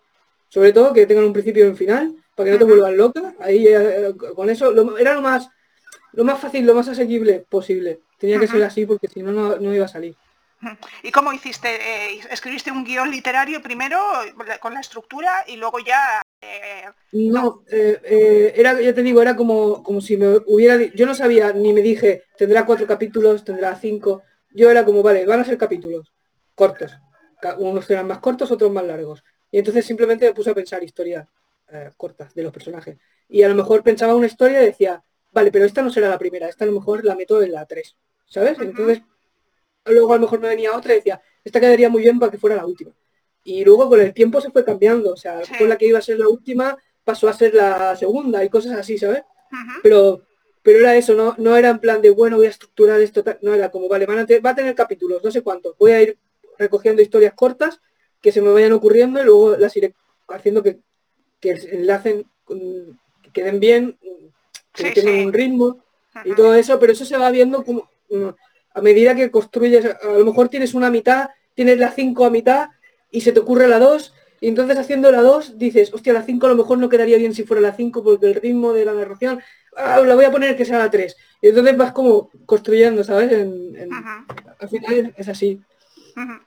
sobre 0.51 0.73
todo 0.73 0.91
que 0.91 1.05
tengan 1.05 1.23
un 1.23 1.31
principio 1.31 1.65
y 1.65 1.69
un 1.69 1.77
final, 1.77 2.13
para 2.36 2.47
que 2.47 2.51
no 2.51 2.57
te 2.57 2.65
vuelvan 2.65 2.97
loca. 2.97 3.34
Ahí 3.39 3.67
eh, 3.69 4.13
con 4.36 4.49
eso 4.49 4.73
era 4.97 5.13
lo 5.13 5.21
más 5.21 5.47
lo 6.13 6.24
más 6.24 6.39
fácil, 6.39 6.65
lo 6.65 6.74
más 6.74 6.88
asequible 6.88 7.45
posible. 7.47 8.02
Tenía 8.17 8.39
que 8.39 8.47
ser 8.47 8.63
así 8.63 8.86
porque 8.86 9.08
si 9.08 9.21
no, 9.24 9.32
no 9.32 9.74
iba 9.74 9.86
a 9.86 9.89
salir. 9.89 10.15
¿Y 11.02 11.12
cómo 11.12 11.34
hiciste? 11.34 11.69
Eh, 11.69 12.19
¿Escribiste 12.30 12.71
un 12.71 12.84
guion 12.84 13.10
literario 13.10 13.62
primero 13.62 13.97
con 14.60 14.74
la 14.74 14.80
estructura 14.80 15.43
y 15.47 15.58
luego 15.58 15.80
ya... 15.80 16.21
Eh, 16.39 16.86
no, 17.13 17.63
era, 17.67 18.80
ya 18.80 18.93
te 18.93 19.02
digo, 19.02 19.21
era 19.21 19.36
como, 19.36 19.82
como 19.82 20.02
si 20.02 20.17
me 20.17 20.38
hubiera... 20.45 20.78
Yo 20.93 21.06
no 21.06 21.15
sabía, 21.15 21.52
ni 21.52 21.74
me 21.74 21.82
dije, 21.82 22.26
tendrá 22.38 22.65
cuatro 22.65 22.86
capítulos, 22.86 23.43
tendrá 23.43 23.76
cinco. 23.76 24.21
Yo 24.52 24.69
era 24.69 24.86
como, 24.86 25.02
vale, 25.02 25.26
van 25.26 25.39
a 25.39 25.45
ser 25.45 25.58
capítulos 25.58 26.13
cortos. 26.54 26.91
Unos 27.58 27.86
serán 27.86 28.08
más 28.08 28.19
cortos, 28.19 28.52
otros 28.52 28.71
más 28.71 28.84
largos. 28.84 29.24
Y 29.50 29.58
entonces 29.58 29.86
simplemente 29.86 30.26
me 30.26 30.34
puse 30.34 30.52
a 30.52 30.56
pensar 30.56 30.84
historias 30.84 31.28
eh, 31.69 31.91
cortas 31.97 32.34
de 32.36 32.43
los 32.43 32.54
personajes. 32.54 32.97
Y 33.28 33.43
a 33.43 33.50
lo 33.50 33.56
mejor 33.56 33.82
pensaba 33.82 34.15
una 34.15 34.28
historia 34.28 34.62
y 34.62 34.67
decía, 34.67 35.04
vale, 35.32 35.52
pero 35.52 35.65
esta 35.65 35.82
no 35.82 35.89
será 35.89 36.10
la 36.10 36.20
primera, 36.20 36.48
esta 36.48 36.65
a 36.65 36.67
lo 36.67 36.74
mejor 36.74 37.04
la 37.06 37.15
meto 37.15 37.41
en 37.41 37.52
la 37.52 37.65
3. 37.65 37.96
¿Sabes? 38.26 38.58
Entonces, 38.60 39.02
luego 39.86 40.13
a 40.13 40.15
lo 40.15 40.22
mejor 40.22 40.39
me 40.39 40.48
venía 40.48 40.76
otra 40.76 40.94
y 40.94 40.98
decía, 40.98 41.22
esta 41.44 41.60
quedaría 41.60 41.89
muy 41.89 42.02
bien 42.02 42.20
para 42.20 42.32
que 42.32 42.38
fuera 42.38 42.56
la 42.56 42.65
última. 42.65 42.91
Y 43.44 43.65
luego 43.65 43.89
con 43.89 44.00
el 44.00 44.13
tiempo 44.13 44.39
se 44.39 44.52
fue 44.52 44.63
cambiando. 44.63 45.13
O 45.13 45.17
sea, 45.17 45.41
con 45.58 45.67
la 45.67 45.78
que 45.78 45.88
iba 45.88 46.00
a 46.00 46.02
ser 46.02 46.20
la 46.20 46.28
última 46.28 46.78
pasó 47.04 47.28
a 47.28 47.34
ser 47.34 47.54
la 47.56 47.96
segunda 47.96 48.44
y 48.44 48.50
cosas 48.50 48.78
así, 48.78 48.98
¿sabes? 48.98 49.24
Pero 49.84 50.22
pero 50.63 50.80
era 50.80 50.96
eso, 50.96 51.13
no, 51.15 51.36
no 51.38 51.58
era 51.58 51.70
en 51.70 51.80
plan 51.80 52.02
de, 52.02 52.12
bueno, 52.12 52.38
voy 52.38 52.46
a 52.46 52.50
estructurar 52.50 53.00
esto, 53.02 53.24
no 53.41 53.54
era 53.54 53.72
como, 53.72 53.88
vale, 53.88 54.06
van 54.06 54.20
a 54.20 54.28
va 54.46 54.52
a 54.52 54.56
tener 54.56 54.76
capítulos, 54.76 55.24
no 55.24 55.32
sé 55.32 55.41
cuántos, 55.41 55.76
voy 55.78 55.91
a 55.91 56.02
ir 56.02 56.17
recogiendo 56.58 57.02
historias 57.02 57.34
cortas 57.34 57.82
que 58.22 58.32
se 58.32 58.41
me 58.41 58.52
vayan 58.52 58.74
ocurriendo 58.74 59.20
y 59.20 59.26
luego 59.26 59.58
las 59.58 59.76
iré 59.76 59.96
haciendo 60.28 60.62
que, 60.62 60.80
que 61.39 61.52
enlacen, 61.72 62.26
que 62.48 63.32
queden 63.34 63.60
bien, 63.60 63.98
que 64.73 64.91
tengan 64.91 65.25
un 65.25 65.34
ritmo 65.34 65.77
y 66.25 66.34
todo 66.34 66.55
eso, 66.55 66.79
pero 66.79 66.93
eso 66.93 67.05
se 67.05 67.17
va 67.17 67.31
viendo 67.31 67.63
como 67.63 67.89
a 68.73 68.81
medida 68.81 69.15
que 69.15 69.31
construyes, 69.31 69.86
a 69.86 70.07
lo 70.17 70.25
mejor 70.25 70.49
tienes 70.49 70.73
una 70.73 70.89
mitad, 70.89 71.29
tienes 71.53 71.77
la 71.77 71.91
5 71.91 72.25
a 72.25 72.29
mitad 72.29 72.69
y 73.10 73.21
se 73.21 73.31
te 73.31 73.39
ocurre 73.39 73.67
la 73.67 73.79
2 73.79 74.13
y 74.39 74.47
entonces 74.47 74.77
haciendo 74.77 75.12
la 75.12 75.21
2 75.21 75.57
dices, 75.57 75.93
hostia, 75.93 76.13
la 76.13 76.23
5 76.23 76.45
a 76.45 76.49
lo 76.49 76.55
mejor 76.55 76.77
no 76.77 76.89
quedaría 76.89 77.17
bien 77.17 77.34
si 77.34 77.43
fuera 77.43 77.62
la 77.62 77.73
5 77.73 78.03
porque 78.03 78.25
el 78.25 78.36
ritmo 78.36 78.73
de 78.73 78.86
la 78.86 78.93
narración, 78.93 79.41
ah, 79.75 80.01
la 80.01 80.15
voy 80.15 80.25
a 80.25 80.31
poner 80.31 80.57
que 80.57 80.65
sea 80.65 80.79
la 80.79 80.89
3. 80.89 81.15
Y 81.41 81.49
entonces 81.49 81.77
vas 81.77 81.91
como 81.91 82.31
construyendo, 82.45 83.03
¿sabes? 83.03 83.31
Al 83.31 84.69
final 84.69 85.13
es 85.15 85.27
así. 85.27 85.62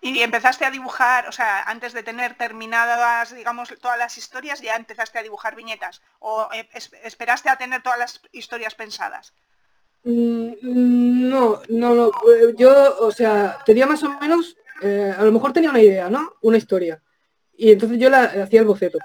Y 0.01 0.21
empezaste 0.21 0.65
a 0.65 0.71
dibujar, 0.71 1.29
o 1.29 1.33
sea, 1.33 1.63
antes 1.63 1.93
de 1.93 2.03
tener 2.03 2.37
terminadas, 2.37 3.35
digamos, 3.35 3.75
todas 3.81 3.99
las 3.99 4.19
historias, 4.19 4.61
ya 4.61 4.77
empezaste 4.77 5.19
a 5.19 5.23
dibujar 5.23 5.57
viñetas. 5.57 6.03
¿O 6.19 6.49
eh, 6.53 6.69
esperaste 7.03 7.49
a 7.49 7.57
tener 7.57 7.83
todas 7.83 7.99
las 7.99 8.21
historias 8.33 8.75
pensadas? 8.75 9.33
Mm, 10.05 11.29
no, 11.31 11.63
no, 11.69 11.95
no. 11.95 12.11
Yo, 12.57 12.99
o 13.01 13.11
sea, 13.11 13.59
tenía 13.65 13.87
más 13.87 14.03
o 14.03 14.11
menos, 14.21 14.57
eh, 14.83 15.15
a 15.17 15.25
lo 15.25 15.33
mejor 15.33 15.53
tenía 15.53 15.71
una 15.71 15.83
idea, 15.83 16.09
¿no? 16.11 16.35
Una 16.43 16.59
historia. 16.59 17.01
Y 17.57 17.73
entonces 17.73 17.99
yo 17.99 18.11
la, 18.11 18.25
hacía 18.25 18.61
el 18.61 18.67
boceto. 18.67 18.99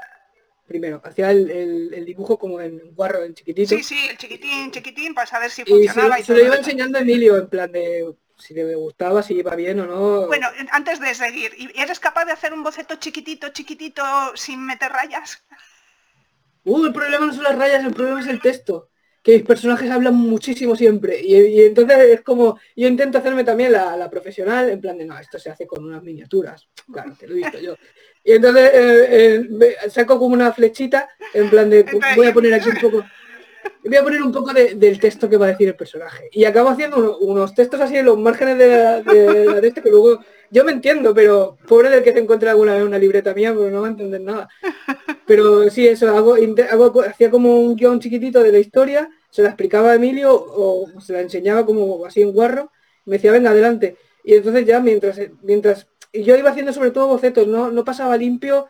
Primero, 0.67 1.01
hacía 1.03 1.31
el, 1.31 2.05
dibujo 2.05 2.37
como 2.37 2.61
en 2.61 2.93
guarro, 2.93 3.23
en 3.23 3.33
chiquitito. 3.33 3.69
Sí, 3.69 3.81
sí, 3.81 4.07
el 4.07 4.17
chiquitín, 4.17 4.71
chiquitín, 4.71 5.15
para 5.15 5.25
saber 5.25 5.49
si 5.49 5.65
funcionaba. 5.65 6.19
Y 6.19 6.23
se, 6.23 6.33
lo 6.33 6.45
iba 6.45 6.55
enseñando 6.55 6.99
a 6.99 7.01
Emilio, 7.01 7.37
en 7.37 7.47
plan 7.47 7.71
de, 7.71 8.13
si 8.39 8.53
le 8.53 8.75
gustaba, 8.75 9.21
si 9.21 9.35
iba 9.35 9.55
bien 9.55 9.79
o 9.81 9.85
no. 9.85 10.27
Bueno, 10.27 10.47
antes 10.71 10.99
de 10.99 11.13
seguir, 11.13 11.51
¿eres 11.75 11.99
capaz 11.99 12.25
de 12.25 12.31
hacer 12.31 12.53
un 12.53 12.63
boceto 12.63 12.95
chiquitito, 12.95 13.49
chiquitito, 13.49 14.03
sin 14.35 14.65
meter 14.65 14.91
rayas? 14.91 15.43
Uh, 16.63 16.85
el 16.85 16.93
problema 16.93 17.25
no 17.25 17.33
son 17.33 17.43
las 17.43 17.57
rayas, 17.57 17.83
el 17.83 17.93
problema 17.93 18.21
es 18.21 18.27
el 18.27 18.41
texto. 18.41 18.89
Que 19.21 19.37
mis 19.37 19.43
personajes 19.43 19.91
hablan 19.91 20.15
muchísimo 20.15 20.75
siempre. 20.75 21.19
Y, 21.21 21.61
entonces 21.61 21.97
es 21.99 22.21
como, 22.21 22.59
yo 22.75 22.87
intento 22.87 23.17
hacerme 23.17 23.43
también 23.43 23.73
la, 23.73 24.09
profesional, 24.09 24.69
en 24.69 24.79
plan 24.79 24.97
de, 24.97 25.05
no, 25.05 25.19
esto 25.19 25.37
se 25.37 25.49
hace 25.49 25.67
con 25.67 25.83
unas 25.83 26.01
miniaturas. 26.01 26.69
Claro, 26.91 27.15
te 27.19 27.27
lo 27.27 27.33
he 27.33 27.37
visto 27.37 27.59
yo. 27.59 27.75
Y 28.23 28.33
entonces 28.33 28.71
eh, 28.73 29.47
eh, 29.61 29.89
saco 29.89 30.17
como 30.17 30.33
una 30.33 30.53
flechita, 30.53 31.09
en 31.33 31.49
plan 31.49 31.69
de, 31.69 31.85
voy 32.15 32.27
a 32.27 32.33
poner 32.33 32.53
aquí 32.53 32.69
un 32.69 32.77
poco 32.77 33.05
voy 33.83 33.97
a 33.97 34.03
poner 34.03 34.21
un 34.21 34.31
poco 34.31 34.53
del 34.53 34.99
texto 34.99 35.29
que 35.29 35.37
va 35.37 35.47
a 35.47 35.49
decir 35.49 35.67
el 35.67 35.75
personaje. 35.75 36.29
Y 36.31 36.45
acabo 36.45 36.69
haciendo 36.69 37.17
unos 37.19 37.53
textos 37.53 37.79
así 37.81 37.97
en 37.97 38.05
los 38.05 38.17
márgenes 38.17 38.57
de 38.57 38.67
la, 38.67 39.01
de, 39.01 39.67
este 39.67 39.81
que 39.81 39.89
luego 39.89 40.19
yo 40.51 40.63
me 40.63 40.71
entiendo, 40.71 41.13
pero 41.13 41.57
pobre 41.67 41.89
del 41.89 42.03
que 42.03 42.13
se 42.13 42.19
encuentra 42.19 42.51
alguna 42.51 42.75
vez 42.75 42.83
una 42.83 42.97
libreta 42.97 43.33
mía, 43.33 43.53
pero 43.53 43.69
no 43.69 43.81
va 43.81 43.87
a 43.87 43.91
entender 43.91 44.21
nada. 44.21 44.49
Pero 45.25 45.69
sí, 45.69 45.87
eso, 45.87 46.15
hago, 46.15 46.35
hago, 46.71 47.01
hacía 47.01 47.29
como 47.29 47.59
un 47.59 47.75
guion 47.75 47.99
chiquitito 47.99 48.41
de 48.41 48.51
la 48.51 48.59
historia, 48.59 49.09
se 49.29 49.43
la 49.43 49.49
explicaba 49.49 49.91
a 49.91 49.95
Emilio 49.95 50.33
o 50.33 50.87
se 50.99 51.13
la 51.13 51.21
enseñaba 51.21 51.65
como 51.65 52.05
así 52.05 52.21
en 52.21 52.31
guarro, 52.31 52.71
me 53.05 53.17
decía, 53.17 53.31
venga, 53.31 53.51
adelante. 53.51 53.97
Y 54.23 54.33
entonces 54.33 54.65
ya 54.65 54.79
mientras, 54.79 55.19
mientras 55.41 55.87
y 56.11 56.23
yo 56.23 56.35
iba 56.35 56.49
haciendo 56.49 56.73
sobre 56.73 56.91
todo 56.91 57.07
bocetos, 57.07 57.47
no, 57.47 57.71
no 57.71 57.83
pasaba 57.83 58.17
limpio, 58.17 58.67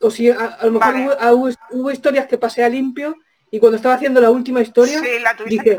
o 0.00 0.10
si 0.10 0.30
a, 0.30 0.58
lo 0.62 0.72
mejor 0.72 0.94
hubo, 1.32 1.50
hubo, 1.72 1.90
historias 1.90 2.26
que 2.26 2.38
pasé 2.38 2.62
a 2.62 2.68
limpio 2.68 3.16
y 3.50 3.58
cuando 3.58 3.76
estaba 3.76 3.94
haciendo 3.94 4.20
la 4.20 4.30
última 4.30 4.60
historia, 4.60 5.00
dije, 5.46 5.76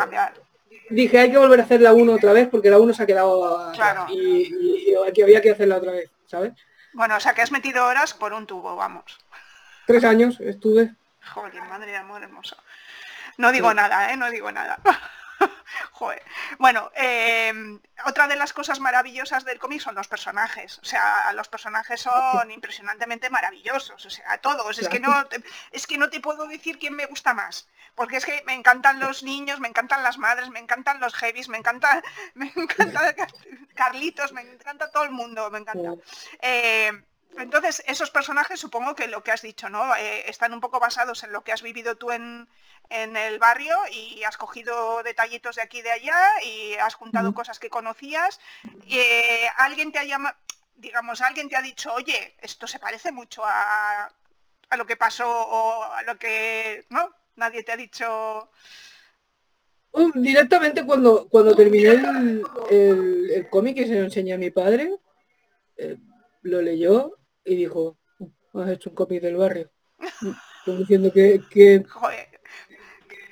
dije, 0.90 1.20
hay 1.20 1.32
que 1.32 1.38
volver 1.38 1.60
a 1.60 1.64
hacer 1.64 1.82
la 1.82 1.94
1 1.94 2.14
otra 2.14 2.34
vez 2.34 2.48
porque 2.50 2.70
la 2.70 2.80
1 2.80 2.94
se 2.94 3.04
ha 3.04 3.06
quedado 3.06 3.72
claro. 3.74 4.08
y, 4.10 4.92
y, 4.92 5.22
había 5.22 5.42
que 5.42 5.52
hacerla 5.52 5.78
otra 5.78 5.92
vez, 5.92 6.10
¿sabes? 6.28 6.54
Bueno, 6.94 7.16
o 7.18 7.20
sea 7.20 7.34
que 7.34 7.42
has 7.42 7.52
metido 7.52 7.86
horas 7.86 8.14
por 8.14 8.34
un 8.34 8.48
tubo, 8.48 8.76
vamos. 8.76 9.20
Tres 9.86 10.04
años 10.04 10.40
estuve. 10.40 10.96
Joder, 11.34 11.62
madre 11.64 11.92
de 11.92 11.98
amor 11.98 12.24
hermoso. 12.24 12.58
No 13.38 13.52
digo 13.52 13.74
nada, 13.74 14.12
¿eh? 14.12 14.18
No 14.18 14.30
digo 14.30 14.52
nada. 14.52 14.80
Joder. 15.92 16.24
Bueno, 16.58 16.92
eh, 16.96 17.54
otra 18.06 18.28
de 18.28 18.36
las 18.36 18.54
cosas 18.54 18.80
maravillosas 18.80 19.46
del 19.46 19.60
cómic 19.60 19.82
son 19.82 19.96
los 19.96 20.08
personajes. 20.08 20.80
O 20.80 20.86
sea, 20.86 21.32
los 21.34 21.48
personajes 21.48 22.02
son 22.02 22.52
impresionantemente 22.52 23.30
maravillosos. 23.30 24.06
O 24.06 24.10
sea, 24.10 24.38
todos. 24.40 24.80
Es 24.80 24.90
que 24.90 25.00
no, 25.00 25.14
es 25.72 25.88
que 25.88 25.98
no 25.98 26.10
te 26.10 26.20
puedo 26.20 26.48
decir 26.48 26.80
quién 26.80 26.96
me 26.96 27.06
gusta 27.06 27.34
más. 27.34 27.68
Porque 27.96 28.18
es 28.18 28.26
que 28.26 28.44
me 28.46 28.54
encantan 28.54 29.00
los 29.00 29.24
niños, 29.24 29.60
me 29.60 29.68
encantan 29.68 30.04
las 30.04 30.18
madres, 30.18 30.50
me 30.50 30.60
encantan 30.60 31.00
los 31.00 31.14
heavies, 31.16 31.50
me 31.50 31.58
encanta, 31.58 32.02
me 32.34 32.52
encanta 32.56 33.14
Carlitos, 33.76 34.32
me 34.32 34.42
encanta 34.42 34.92
todo 34.92 35.04
el 35.04 35.12
mundo, 35.12 35.50
me 35.52 35.60
encanta. 35.60 35.96
Eh, 36.42 36.92
entonces, 37.38 37.84
esos 37.86 38.12
personajes 38.12 38.60
supongo 38.60 38.96
que 38.96 39.08
lo 39.08 39.24
que 39.24 39.32
has 39.32 39.42
dicho, 39.42 39.70
¿no? 39.70 39.96
Eh, 39.96 40.30
están 40.30 40.54
un 40.54 40.60
poco 40.60 40.80
basados 40.80 41.24
en 41.24 41.32
lo 41.32 41.44
que 41.44 41.52
has 41.52 41.62
vivido 41.62 41.96
tú 41.96 42.12
en, 42.12 42.48
en 42.90 43.16
el 43.16 43.40
barrio 43.40 43.76
y 43.92 44.24
has 44.24 44.38
cogido 44.38 45.04
detallitos 45.04 45.56
de 45.56 45.62
aquí 45.62 45.80
y 45.80 45.84
de 45.84 45.92
allá 45.92 46.20
y 46.44 46.74
has 46.76 46.96
juntado 46.96 47.34
cosas 47.34 47.60
que 47.60 47.70
conocías. 47.70 48.40
Eh, 48.90 49.48
alguien 49.58 49.92
te 49.92 50.00
ha 50.00 50.04
llamado, 50.04 50.36
digamos, 50.76 51.22
alguien 51.22 51.50
te 51.50 51.56
ha 51.56 51.62
dicho, 51.62 51.94
oye, 51.94 52.36
esto 52.42 52.68
se 52.68 52.80
parece 52.80 53.12
mucho 53.12 53.44
a, 53.46 54.12
a 54.70 54.78
lo 54.78 54.86
que 54.86 54.98
pasó 54.98 55.30
o 55.30 55.84
a 55.84 56.02
lo 56.04 56.18
que, 56.18 56.86
¿no? 56.90 57.14
Nadie 57.36 57.64
te 57.64 57.72
ha 57.72 57.78
dicho... 57.78 58.50
Uh, 59.92 60.12
directamente 60.14 60.86
cuando, 60.86 61.28
cuando 61.30 61.56
terminé 61.56 61.90
el, 61.90 63.32
el, 63.34 63.50
cómic 63.50 63.76
que 63.76 63.88
se 63.88 63.96
lo 63.96 64.04
enseñé 64.04 64.34
a 64.34 64.38
mi 64.38 64.52
padre, 64.52 64.96
eh, 65.78 65.98
lo 66.44 66.62
leyó 66.62 67.19
y 67.50 67.56
dijo, 67.56 67.98
has 68.54 68.70
hecho 68.70 68.90
un 68.90 68.96
cómic 68.96 69.22
del 69.22 69.36
barrio. 69.36 69.70
Como 70.66 70.80
diciendo 70.80 71.12
que, 71.12 71.42
que, 71.50 71.84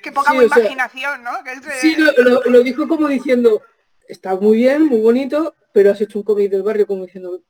Qué 0.02 0.12
poca 0.12 0.34
imaginación, 0.34 1.22
¿no? 1.22 1.30
Sí, 1.80 1.96
lo, 1.96 2.60
dijo 2.62 2.86
como 2.88 3.08
diciendo, 3.08 3.62
está 4.06 4.34
muy 4.36 4.58
bien, 4.58 4.84
muy 4.86 5.00
bonito, 5.00 5.54
pero 5.72 5.90
has 5.90 6.00
hecho 6.00 6.18
un 6.18 6.24
cómic 6.24 6.50
del 6.50 6.62
barrio 6.62 6.86
como 6.86 7.04
diciendo... 7.04 7.42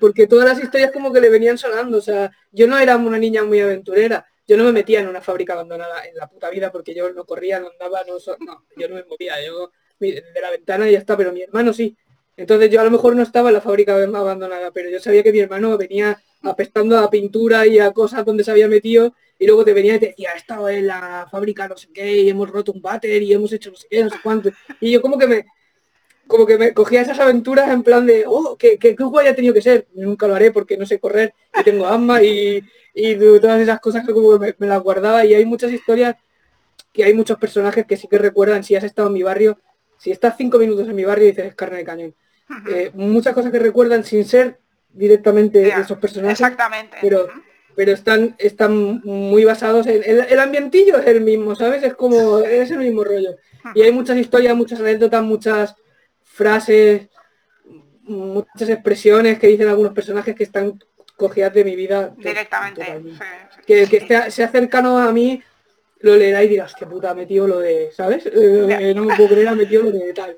porque 0.00 0.26
todas 0.26 0.48
las 0.48 0.62
historias 0.62 0.92
como 0.92 1.12
que 1.12 1.20
le 1.20 1.28
venían 1.28 1.58
sonando, 1.58 1.98
o 1.98 2.00
sea, 2.00 2.30
yo 2.50 2.66
no 2.66 2.78
era 2.78 2.96
una 2.96 3.18
niña 3.18 3.44
muy 3.44 3.60
aventurera, 3.60 4.26
yo 4.46 4.56
no 4.56 4.64
me 4.64 4.72
metía 4.72 5.00
en 5.00 5.08
una 5.08 5.20
fábrica 5.20 5.52
abandonada 5.52 6.04
en 6.04 6.16
la 6.16 6.28
puta 6.28 6.50
vida 6.50 6.72
porque 6.72 6.94
yo 6.94 7.12
no 7.12 7.24
corría, 7.24 7.60
no 7.60 7.68
andaba, 7.68 8.02
no, 8.06 8.14
no 8.14 8.64
yo 8.76 8.88
no 8.88 8.94
me 8.94 9.04
movía, 9.04 9.44
yo 9.44 9.70
de 9.98 10.24
la 10.40 10.50
ventana 10.50 10.88
y 10.88 10.92
ya 10.92 10.98
está, 10.98 11.16
pero 11.16 11.32
mi 11.32 11.42
hermano 11.42 11.72
sí. 11.72 11.96
Entonces 12.40 12.70
yo 12.70 12.80
a 12.80 12.84
lo 12.84 12.90
mejor 12.90 13.14
no 13.14 13.22
estaba 13.22 13.50
en 13.50 13.54
la 13.54 13.60
fábrica 13.60 13.94
abandonada, 13.94 14.70
pero 14.70 14.88
yo 14.88 14.98
sabía 14.98 15.22
que 15.22 15.30
mi 15.30 15.40
hermano 15.40 15.76
venía 15.76 16.18
apestando 16.42 16.98
a 16.98 17.10
pintura 17.10 17.66
y 17.66 17.78
a 17.78 17.90
cosas 17.90 18.24
donde 18.24 18.42
se 18.44 18.50
había 18.50 18.66
metido 18.66 19.14
y 19.38 19.46
luego 19.46 19.62
te 19.62 19.74
venía 19.74 19.96
y 19.96 19.98
te 19.98 20.06
decía, 20.06 20.30
he 20.34 20.38
estado 20.38 20.70
en 20.70 20.86
la 20.86 21.28
fábrica 21.30 21.68
no 21.68 21.76
sé 21.76 21.88
qué 21.92 22.16
y 22.16 22.30
hemos 22.30 22.48
roto 22.48 22.72
un 22.72 22.80
váter 22.80 23.22
y 23.22 23.34
hemos 23.34 23.52
hecho 23.52 23.70
no 23.70 23.76
sé 23.76 23.88
qué, 23.90 24.02
no 24.02 24.08
sé 24.08 24.16
cuánto. 24.22 24.50
Y 24.80 24.90
yo 24.90 25.02
como 25.02 25.18
que 25.18 25.26
me 25.26 25.44
como 26.26 26.46
que 26.46 26.56
me 26.56 26.72
cogía 26.72 27.02
esas 27.02 27.18
aventuras 27.18 27.68
en 27.70 27.82
plan 27.82 28.06
de, 28.06 28.24
oh, 28.26 28.56
qué, 28.56 28.78
qué, 28.78 28.94
guay 28.94 29.26
ha 29.26 29.34
tenido 29.34 29.52
que 29.52 29.60
ser. 29.60 29.86
Nunca 29.92 30.26
lo 30.26 30.34
haré 30.34 30.50
porque 30.50 30.78
no 30.78 30.86
sé 30.86 30.98
correr 30.98 31.34
y 31.60 31.62
tengo 31.62 31.86
asma 31.86 32.22
y, 32.22 32.62
y 32.94 33.16
todas 33.16 33.60
esas 33.60 33.80
cosas 33.80 34.06
que 34.06 34.14
como 34.14 34.38
me, 34.38 34.54
las 34.60 34.82
guardaba. 34.82 35.26
Y 35.26 35.34
hay 35.34 35.44
muchas 35.44 35.72
historias 35.72 36.16
que 36.90 37.04
hay 37.04 37.12
muchos 37.12 37.36
personajes 37.38 37.84
que 37.84 37.98
sí 37.98 38.08
que 38.08 38.16
recuerdan, 38.16 38.64
si 38.64 38.76
has 38.76 38.84
estado 38.84 39.08
en 39.08 39.14
mi 39.14 39.22
barrio, 39.22 39.58
si 39.98 40.10
estás 40.10 40.36
cinco 40.38 40.58
minutos 40.58 40.88
en 40.88 40.96
mi 40.96 41.04
barrio 41.04 41.26
dices 41.26 41.44
es 41.44 41.54
carne 41.54 41.78
de 41.78 41.84
cañón. 41.84 42.14
Eh, 42.68 42.90
muchas 42.94 43.34
cosas 43.34 43.52
que 43.52 43.58
recuerdan 43.58 44.04
sin 44.04 44.24
ser 44.24 44.58
directamente 44.92 45.68
esos 45.68 45.98
personajes. 45.98 46.40
Exactamente. 46.40 46.96
Pero, 47.00 47.28
pero 47.76 47.92
están, 47.92 48.34
están 48.38 49.00
muy 49.04 49.44
basados 49.44 49.86
en. 49.86 50.02
El, 50.04 50.38
ambientillo 50.38 50.98
es 50.98 51.06
el 51.06 51.20
mismo, 51.20 51.54
¿sabes? 51.54 51.82
Es 51.82 51.94
como. 51.94 52.40
Es 52.40 52.70
el 52.70 52.78
mismo 52.78 53.04
rollo. 53.04 53.36
Y 53.74 53.82
hay 53.82 53.92
muchas 53.92 54.16
historias, 54.16 54.56
muchas 54.56 54.80
anécdotas, 54.80 55.22
muchas 55.22 55.74
frases, 56.24 57.08
muchas 58.02 58.68
expresiones 58.68 59.38
que 59.38 59.48
dicen 59.48 59.68
algunos 59.68 59.92
personajes 59.92 60.34
que 60.34 60.44
están 60.44 60.78
cogidas 61.16 61.52
de 61.52 61.64
mi 61.64 61.76
vida. 61.76 62.12
Directamente. 62.16 63.02
Que, 63.66 63.86
que 63.86 64.30
sea 64.30 64.48
cercano 64.48 64.98
a 64.98 65.12
mí 65.12 65.42
lo 66.00 66.16
leerá 66.16 66.42
y 66.42 66.48
dirás, 66.48 66.74
qué 66.74 66.86
puta, 66.86 67.14
metido 67.14 67.46
lo 67.46 67.58
de, 67.58 67.90
¿sabes? 67.92 68.26
Eh, 68.26 68.92
no 68.94 69.04
me 69.04 69.16
puedo 69.16 69.28
creer, 69.28 69.48
ha 69.48 69.54
metido 69.54 69.82
lo 69.82 69.92
de 69.92 70.12
tal. 70.12 70.36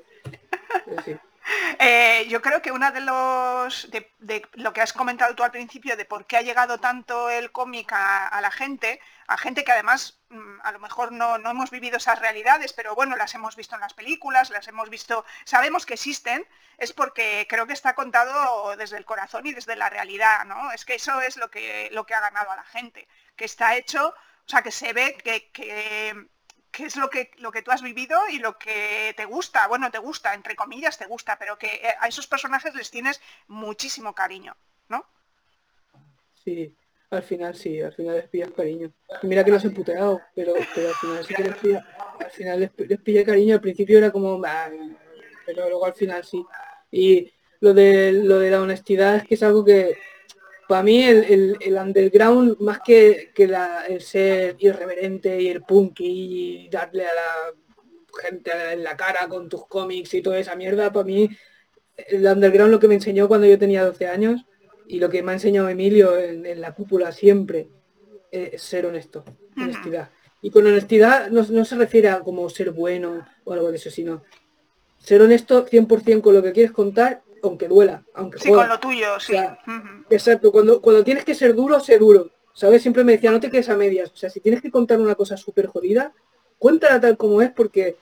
Eh, 1.79 2.27
yo 2.29 2.41
creo 2.41 2.61
que 2.61 2.71
una 2.71 2.91
de 2.91 3.01
los 3.01 3.89
de, 3.91 4.47
lo 4.53 4.73
que 4.73 4.81
has 4.81 4.93
comentado 4.93 5.35
tú 5.35 5.43
al 5.43 5.51
principio 5.51 5.97
de 5.97 6.05
por 6.05 6.25
qué 6.25 6.37
ha 6.37 6.41
llegado 6.41 6.79
tanto 6.79 7.29
el 7.29 7.51
cómic 7.51 7.91
a, 7.91 8.39
la 8.41 8.51
gente, 8.51 9.01
a 9.27 9.37
gente 9.37 9.63
que 9.63 9.71
además 9.71 10.19
mm, 10.29 10.61
a 10.63 10.71
lo 10.71 10.79
mejor 10.79 11.11
no, 11.11 11.35
hemos 11.35 11.71
vivido 11.71 11.97
esas 11.97 12.19
realidades, 12.19 12.73
pero 12.73 12.95
bueno, 12.95 13.15
las 13.15 13.33
hemos 13.35 13.55
visto 13.55 13.75
en 13.75 13.81
las 13.81 13.93
películas, 13.93 14.49
las 14.51 14.67
hemos 14.67 14.89
visto, 14.89 15.25
sabemos 15.45 15.85
que 15.85 15.95
existen, 15.95 16.47
es 16.77 16.93
porque 16.93 17.47
creo 17.49 17.67
que 17.67 17.73
está 17.73 17.95
contado 17.95 18.75
desde 18.77 18.97
el 18.97 19.05
corazón 19.05 19.45
y 19.47 19.53
desde 19.53 19.75
la 19.75 19.89
realidad, 19.89 20.45
¿no? 20.45 20.71
Es 20.71 20.85
que 20.85 20.95
eso 20.95 21.21
es 21.21 21.37
lo 21.37 21.49
que, 21.49 21.89
lo 21.91 22.05
que 22.05 22.13
ha 22.13 22.21
ganado 22.21 22.51
a 22.51 22.55
la 22.55 22.63
gente, 22.63 23.07
que 23.35 23.45
está 23.45 23.75
hecho, 23.75 24.09
o 24.45 24.49
sea, 24.49 24.61
que 24.61 24.71
se 24.71 24.93
ve 24.93 25.17
que, 25.23 25.49
que 25.51 26.27
qué 26.73 26.85
es 26.85 26.97
lo 26.97 27.09
que, 27.09 27.31
lo 27.37 27.51
que 27.51 27.61
tú 27.61 27.71
has 27.71 27.81
vivido 27.81 28.19
y 28.29 28.39
lo 28.39 28.57
que 28.57 29.13
te 29.15 29.25
gusta. 29.25 29.67
Bueno, 29.67 29.89
te 29.91 29.99
gusta, 29.99 30.33
entre 30.33 30.55
comillas 30.55 30.97
te 30.97 31.05
gusta, 31.05 31.37
pero 31.39 31.57
que 31.57 31.67
eh, 31.67 31.95
a 31.99 32.07
esos 32.07 32.27
personajes 32.27 32.73
les 32.75 32.91
tienes 32.91 33.21
muchísimo 33.47 34.13
cariño, 34.13 34.57
¿no? 34.89 35.05
Sí, 36.33 36.75
al 37.11 37.23
final 37.23 37.55
sí, 37.55 37.79
al 37.79 37.93
final 37.93 38.15
les 38.15 38.27
pillas 38.27 38.51
cariño. 38.51 38.91
mira 39.21 39.43
que 39.43 39.51
los 39.51 39.63
he 39.63 39.69
puteado, 39.69 40.19
pero, 40.35 40.53
pero 40.73 40.89
al 40.89 40.95
final 40.95 41.25
sí 41.25 41.33
que 41.35 41.43
les 41.43 41.55
pilla, 41.55 41.87
al 42.19 42.31
final 42.31 42.59
les, 42.59 42.99
pilla 42.99 43.23
cariño. 43.23 43.55
Al 43.55 43.61
principio 43.61 43.99
era 43.99 44.11
como, 44.11 44.41
pero 45.45 45.69
luego 45.69 45.85
al 45.85 45.93
final 45.93 46.25
sí. 46.25 46.43
Y 46.91 47.31
lo 47.59 47.73
de, 47.73 48.11
lo 48.11 48.39
de 48.39 48.49
la 48.49 48.61
honestidad 48.61 49.17
es 49.17 49.23
que 49.23 49.35
es 49.35 49.43
algo 49.43 49.63
que 49.63 49.95
para 50.73 50.81
mí 50.81 51.03
el, 51.03 51.77
underground, 51.79 52.57
más 52.59 52.79
que, 52.83 53.31
el 53.37 54.01
ser 54.01 54.55
irreverente 54.57 55.39
y 55.39 55.47
el 55.47 55.61
punk 55.61 55.99
y 55.99 56.67
darle 56.67 57.03
a 57.03 57.13
la 57.13 58.19
gente 58.19 58.49
en 58.71 58.83
la 58.83 58.97
cara 58.97 59.27
con 59.27 59.47
tus 59.47 59.67
cómics 59.67 60.15
y 60.15 60.23
toda 60.23 60.39
esa 60.39 60.55
mierda, 60.55 60.91
para 60.91 61.05
mí 61.05 61.29
el 61.95 62.25
underground 62.25 62.71
lo 62.71 62.79
que 62.79 62.87
me 62.87 62.95
enseñó 62.95 63.27
cuando 63.27 63.45
yo 63.45 63.59
tenía 63.59 63.85
12 63.85 64.07
años 64.07 64.45
y 64.87 64.97
lo 64.97 65.11
que 65.11 65.21
me 65.21 65.33
ha 65.33 65.35
enseñado 65.35 65.69
Emilio 65.69 66.17
en, 66.17 66.59
la 66.59 66.73
cúpula 66.73 67.11
siempre 67.11 67.67
es 68.31 68.59
ser 68.59 68.87
honesto, 68.87 69.23
honestidad. 69.55 70.09
Y 70.41 70.49
con 70.49 70.65
honestidad 70.65 71.29
no, 71.29 71.65
se 71.65 71.75
refiere 71.75 72.09
a 72.09 72.21
como 72.21 72.49
ser 72.49 72.71
bueno 72.71 73.27
o 73.43 73.53
algo 73.53 73.69
de 73.69 73.77
eso, 73.77 73.91
sino 73.91 74.23
ser 74.97 75.21
honesto 75.21 75.67
100% 75.67 76.21
con 76.21 76.33
lo 76.33 76.41
que 76.41 76.51
quieres 76.51 76.71
contar, 76.71 77.21
aunque 77.43 77.67
duela, 77.67 78.03
aunque 78.13 78.39
Sí, 78.39 78.49
con 78.49 78.67
lo 78.67 78.79
tuyo, 78.79 79.19
sí. 79.19 79.35
Exacto, 80.09 80.51
cuando, 80.51 80.81
cuando 80.81 81.03
tienes 81.03 81.25
que 81.25 81.35
ser 81.35 81.53
duro, 81.53 81.79
sé 81.79 81.97
duro. 81.97 82.29
¿Sabes? 82.53 82.83
Siempre 82.83 83.03
me 83.03 83.13
decía, 83.13 83.31
no 83.31 83.39
te 83.39 83.49
quedes 83.49 83.69
a 83.69 83.75
medias. 83.75 84.11
O 84.11 84.15
sea, 84.15 84.29
si 84.29 84.39
tienes 84.39 84.61
que 84.61 84.69
contar 84.69 84.99
una 84.99 85.15
cosa 85.15 85.35
súper 85.37 85.65
jodida, 85.67 86.13
cuéntala 86.59 87.01
tal 87.01 87.17
como 87.17 87.41
es, 87.41 87.49
porque 87.51 87.97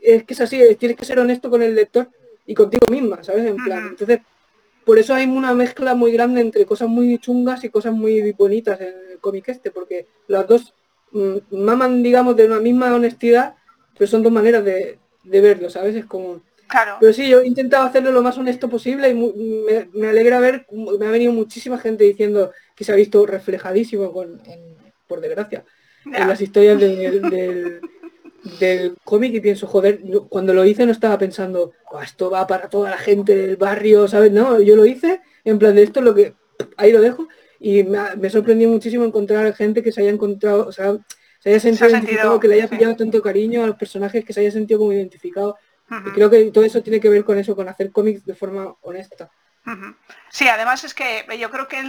es, 0.00 0.24
que 0.24 0.34
es 0.34 0.40
así, 0.40 0.60
tienes 0.76 0.96
que 0.96 1.04
ser 1.04 1.18
honesto 1.18 1.50
con 1.50 1.60
el 1.60 1.74
lector 1.74 2.08
y 2.46 2.54
contigo 2.54 2.86
misma, 2.90 3.24
¿sabes? 3.24 3.46
En 3.46 3.56
plan, 3.56 3.88
entonces, 3.88 4.20
por 4.84 4.98
eso 4.98 5.14
hay 5.14 5.26
una 5.26 5.52
mezcla 5.52 5.94
muy 5.94 6.12
grande 6.12 6.40
entre 6.42 6.64
cosas 6.64 6.88
muy 6.88 7.18
chungas 7.18 7.64
y 7.64 7.70
cosas 7.70 7.92
muy 7.92 8.32
bonitas 8.32 8.80
en 8.80 8.94
el 9.10 9.18
cómic 9.18 9.48
este, 9.48 9.72
porque 9.72 10.06
las 10.28 10.46
dos 10.46 10.72
mm, 11.10 11.38
maman, 11.50 12.04
digamos, 12.04 12.36
de 12.36 12.46
una 12.46 12.60
misma 12.60 12.94
honestidad, 12.94 13.56
pero 13.98 14.08
son 14.08 14.22
dos 14.22 14.32
maneras 14.32 14.64
de, 14.64 14.98
de 15.24 15.40
verlo, 15.40 15.70
¿sabes? 15.70 15.96
Es 15.96 16.06
como 16.06 16.40
pero 17.00 17.12
sí, 17.12 17.28
yo 17.28 17.40
he 17.40 17.46
intentado 17.46 17.86
hacerlo 17.86 18.12
lo 18.12 18.22
más 18.22 18.36
honesto 18.38 18.68
posible 18.68 19.10
y 19.10 19.14
me, 19.14 20.08
alegra 20.08 20.40
ver, 20.40 20.66
me 20.70 21.06
ha 21.06 21.10
venido 21.10 21.32
muchísima 21.32 21.78
gente 21.78 22.04
diciendo 22.04 22.52
que 22.74 22.84
se 22.84 22.92
ha 22.92 22.96
visto 22.96 23.24
reflejadísimo, 23.26 24.12
con, 24.12 24.40
por 25.06 25.20
desgracia, 25.20 25.64
en 26.06 26.28
las 26.28 26.40
historias 26.40 26.78
del, 26.80 27.80
del 28.60 28.96
cómic 29.04 29.34
y 29.34 29.40
pienso, 29.40 29.66
joder, 29.66 30.00
cuando 30.28 30.52
lo 30.52 30.64
hice 30.64 30.86
no 30.86 30.92
estaba 30.92 31.18
pensando, 31.18 31.72
esto 32.02 32.30
va 32.30 32.46
para 32.46 32.68
toda 32.68 32.90
la 32.90 32.98
gente 32.98 33.34
del 33.34 33.56
barrio, 33.56 34.08
¿sabes? 34.08 34.32
No, 34.32 34.60
yo 34.60 34.76
lo 34.76 34.86
hice 34.86 35.20
en 35.44 35.58
plan 35.58 35.74
de 35.74 35.82
esto 35.82 36.00
es 36.00 36.04
lo 36.04 36.14
que, 36.14 36.34
ahí 36.76 36.92
lo 36.92 37.00
dejo 37.00 37.28
y 37.60 37.84
me, 37.84 37.98
me 38.16 38.30
sorprendió 38.30 38.68
muchísimo 38.68 39.04
encontrar 39.04 39.54
gente 39.54 39.82
que 39.82 39.92
se 39.92 40.00
haya 40.02 40.10
encontrado, 40.10 40.66
o 40.66 40.72
sea, 40.72 40.96
se 41.44 41.50
haya 41.50 41.60
sentido, 41.60 41.90
identificado, 41.90 42.40
que 42.40 42.48
le 42.48 42.54
haya 42.54 42.68
pillado 42.68 42.96
tanto 42.96 43.20
cariño 43.20 43.62
a 43.62 43.66
los 43.66 43.76
personajes, 43.76 44.24
que 44.24 44.32
se 44.32 44.40
haya 44.40 44.50
sentido 44.50 44.80
como 44.80 44.94
identificado 44.94 45.58
creo 46.14 46.30
que 46.30 46.50
todo 46.50 46.64
eso 46.64 46.82
tiene 46.82 47.00
que 47.00 47.08
ver 47.08 47.24
con 47.24 47.38
eso, 47.38 47.54
con 47.54 47.68
hacer 47.68 47.92
cómics 47.92 48.24
de 48.24 48.34
forma 48.34 48.74
honesta. 48.82 49.30
Sí, 50.28 50.46
además 50.46 50.84
es 50.84 50.94
que 50.94 51.26
yo 51.38 51.50
creo 51.50 51.68
que 51.68 51.82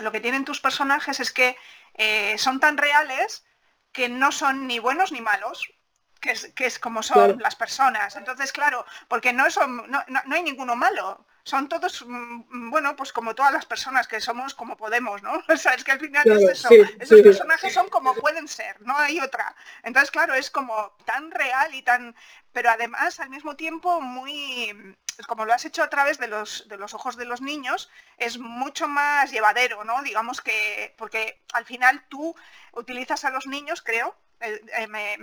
lo 0.00 0.12
que 0.12 0.20
tienen 0.20 0.44
tus 0.44 0.60
personajes 0.60 1.20
es 1.20 1.32
que 1.32 1.56
eh, 1.94 2.36
son 2.38 2.60
tan 2.60 2.76
reales 2.76 3.44
que 3.92 4.08
no 4.08 4.32
son 4.32 4.66
ni 4.66 4.78
buenos 4.78 5.12
ni 5.12 5.20
malos, 5.20 5.72
que 6.20 6.66
es, 6.66 6.78
como 6.78 7.02
son 7.02 7.38
las 7.38 7.56
personas. 7.56 8.16
Entonces, 8.16 8.52
claro, 8.52 8.84
porque 9.08 9.32
no, 9.32 9.50
son, 9.50 9.88
no, 9.88 10.34
hay 10.34 10.42
ninguno 10.42 10.76
malo 10.76 11.24
son 11.44 11.68
todos, 11.68 12.04
mm, 12.06 12.70
bueno, 12.70 12.96
pues 12.96 13.12
como 13.12 13.34
todas 13.34 13.52
las 13.52 13.66
personas 13.66 14.08
que 14.08 14.20
somos 14.20 14.54
como 14.54 14.76
podemos, 14.76 15.22
¿no? 15.22 15.32
O 15.48 15.56
sea, 15.56 15.74
es 15.74 15.84
que 15.84 15.92
al 15.92 16.00
final 16.00 16.26
es 16.26 16.42
eso. 16.42 16.68
Esos 16.98 17.20
personajes 17.20 17.72
son 17.72 17.88
como 17.90 18.14
pueden 18.14 18.48
ser, 18.48 18.80
no 18.80 18.96
hay 18.96 19.20
otra. 19.20 19.54
Entonces, 19.82 20.10
claro, 20.10 20.34
es 20.34 20.50
como 20.50 20.96
tan 21.04 21.30
real 21.30 21.74
y 21.74 21.82
tan, 21.82 22.16
pero 22.54 22.70
además 22.70 23.20
al 23.20 23.28
mismo 23.28 23.56
tiempo 23.56 24.00
muy, 24.00 24.96
como 25.26 25.44
lo 25.44 25.52
has 25.52 25.64
hecho 25.64 25.82
a 25.82 25.90
través 25.90 26.18
de 26.18 26.28
los, 26.28 26.66
de 26.68 26.78
los 26.78 26.94
ojos 26.94 27.16
de 27.16 27.26
los 27.26 27.42
niños, 27.42 27.90
es 28.16 28.38
mucho 28.38 28.86
más 28.86 29.32
llevadero, 29.32 29.84
¿no? 29.84 30.00
Digamos 30.02 30.40
que, 30.40 30.94
porque 30.96 31.42
al 31.52 31.66
final 31.66 32.06
tú 32.08 32.34
utilizas 32.72 33.24
a 33.24 33.30
los 33.30 33.48
niños, 33.48 33.82
creo, 33.82 34.14
eh, 34.40 34.60
eh, 34.78 34.86
me, 34.86 35.18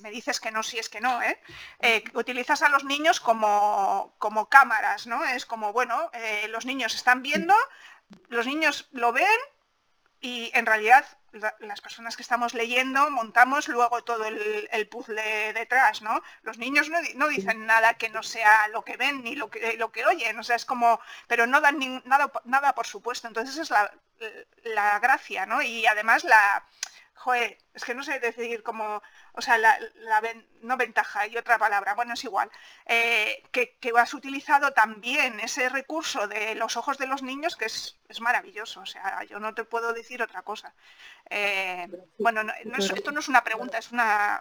me 0.00 0.10
dices 0.10 0.40
que 0.40 0.50
no 0.50 0.64
si 0.64 0.78
es 0.78 0.88
que 0.88 1.00
no, 1.00 1.22
¿eh? 1.22 1.40
¿eh? 1.78 2.02
utilizas 2.14 2.60
a 2.62 2.68
los 2.68 2.84
niños 2.84 3.20
como, 3.20 4.12
como 4.18 4.48
cámaras, 4.48 5.06
¿no? 5.06 5.24
Es 5.24 5.46
como, 5.46 5.72
bueno, 5.72 6.10
los 6.48 6.66
niños 6.66 6.96
están 6.96 7.22
viendo, 7.22 7.54
los 8.28 8.46
niños 8.46 8.88
lo 8.90 9.12
ven 9.12 9.40
y 10.20 10.50
en 10.54 10.66
realidad 10.66 11.06
las 11.32 11.80
personas 11.80 12.16
que 12.16 12.22
estamos 12.22 12.54
leyendo 12.54 13.10
montamos 13.10 13.68
luego 13.68 14.04
todo 14.04 14.26
el, 14.26 14.88
puzzle 14.88 15.52
detrás, 15.52 16.02
¿no? 16.02 16.22
Los 16.42 16.58
niños 16.58 16.90
no, 17.14 17.28
dicen 17.28 17.66
nada 17.66 17.94
que 17.94 18.10
no 18.10 18.22
sea 18.22 18.68
lo 18.68 18.82
que 18.82 18.96
ven 18.96 19.22
ni 19.24 19.34
lo 19.34 19.50
que, 19.50 19.76
lo 19.76 19.90
que 19.90 20.04
oyen, 20.04 20.38
o 20.38 20.42
sea, 20.42 20.56
es 20.56 20.64
como, 20.64 21.00
pero 21.26 21.46
no 21.46 21.60
dan 21.60 22.02
nada, 22.04 22.30
nada 22.44 22.74
por 22.74 22.86
supuesto, 22.86 23.28
entonces 23.28 23.56
es 23.56 23.70
la, 23.70 23.92
la 24.64 24.98
gracia, 24.98 25.46
¿no? 25.46 25.62
Y 25.62 25.86
además 25.86 26.24
la, 26.24 26.64
joder, 27.22 27.56
es 27.72 27.84
que 27.84 27.94
no 27.94 28.02
sé 28.02 28.18
decir 28.18 28.64
cómo, 28.64 29.00
o 29.32 29.40
sea, 29.40 29.56
la, 29.56 29.78
no 30.62 30.76
ventaja 30.76 31.28
y 31.28 31.36
otra 31.36 31.56
palabra, 31.56 31.94
bueno, 31.94 32.14
es 32.14 32.24
igual, 32.24 32.50
eh, 32.86 33.44
que, 33.52 33.78
has 33.96 34.12
utilizado 34.12 34.72
también 34.72 35.38
ese 35.38 35.68
recurso 35.68 36.26
de 36.26 36.56
los 36.56 36.76
ojos 36.76 36.98
de 36.98 37.06
los 37.06 37.22
niños 37.22 37.54
que 37.54 37.66
es, 37.66 37.96
maravilloso, 38.20 38.80
o 38.80 38.86
sea, 38.86 39.22
yo 39.24 39.38
no 39.38 39.54
te 39.54 39.64
puedo 39.64 39.92
decir 39.92 40.20
otra 40.20 40.42
cosa. 40.42 40.74
Eh, 41.30 41.88
bueno, 42.18 42.42
esto 42.76 43.12
no 43.12 43.20
es 43.20 43.28
una 43.28 43.44
pregunta, 43.44 43.78
es 43.78 43.92
una... 43.92 44.40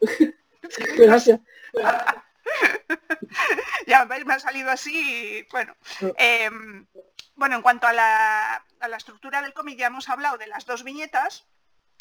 Gracias. 0.96 1.40
ya 3.86 4.04
me 4.04 4.34
ha 4.34 4.38
salido 4.38 4.70
así, 4.70 5.44
bueno. 5.50 5.74
Em, 6.16 6.86
bueno, 7.34 7.56
en 7.56 7.62
cuanto 7.62 7.88
a 7.88 7.92
la, 7.92 8.64
a 8.80 8.88
la 8.88 8.96
estructura 8.96 9.42
del 9.42 9.52
cómic 9.52 9.78
ya 9.78 9.88
hemos 9.88 10.08
hablado 10.08 10.38
de 10.38 10.46
las 10.46 10.64
dos 10.64 10.82
viñetas, 10.82 11.46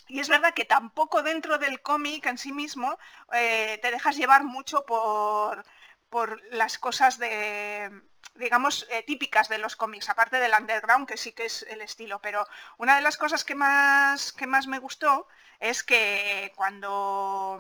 y 0.07 0.19
es 0.19 0.29
verdad 0.29 0.53
que 0.53 0.65
tampoco 0.65 1.23
dentro 1.23 1.57
del 1.57 1.81
cómic 1.81 2.25
en 2.25 2.37
sí 2.37 2.51
mismo 2.51 2.97
eh, 3.33 3.79
te 3.81 3.91
dejas 3.91 4.15
llevar 4.15 4.43
mucho 4.43 4.85
por, 4.85 5.65
por 6.09 6.41
las 6.53 6.77
cosas 6.77 7.17
de, 7.19 7.91
digamos, 8.35 8.87
eh, 8.89 9.03
típicas 9.03 9.49
de 9.49 9.57
los 9.57 9.75
cómics, 9.75 10.09
aparte 10.09 10.39
del 10.39 10.53
underground, 10.59 11.07
que 11.07 11.17
sí 11.17 11.33
que 11.33 11.45
es 11.45 11.63
el 11.63 11.81
estilo. 11.81 12.21
Pero 12.21 12.47
una 12.77 12.95
de 12.95 13.01
las 13.01 13.17
cosas 13.17 13.43
que 13.43 13.55
más, 13.55 14.31
que 14.31 14.47
más 14.47 14.67
me 14.67 14.79
gustó 14.79 15.27
es 15.59 15.83
que 15.83 16.51
cuando, 16.55 17.59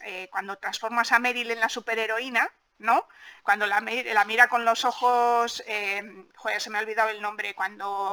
eh, 0.00 0.28
cuando 0.30 0.58
transformas 0.58 1.12
a 1.12 1.18
Meryl 1.18 1.50
en 1.50 1.60
la 1.60 1.68
superheroína, 1.68 2.50
¿no? 2.78 3.08
Cuando 3.42 3.66
la, 3.66 3.80
la 3.80 4.24
mira 4.26 4.48
con 4.48 4.66
los 4.66 4.84
ojos, 4.84 5.64
joder, 6.34 6.60
se 6.60 6.68
me 6.68 6.76
ha 6.76 6.82
olvidado 6.82 7.08
el 7.08 7.22
nombre, 7.22 7.54
cuando... 7.54 8.12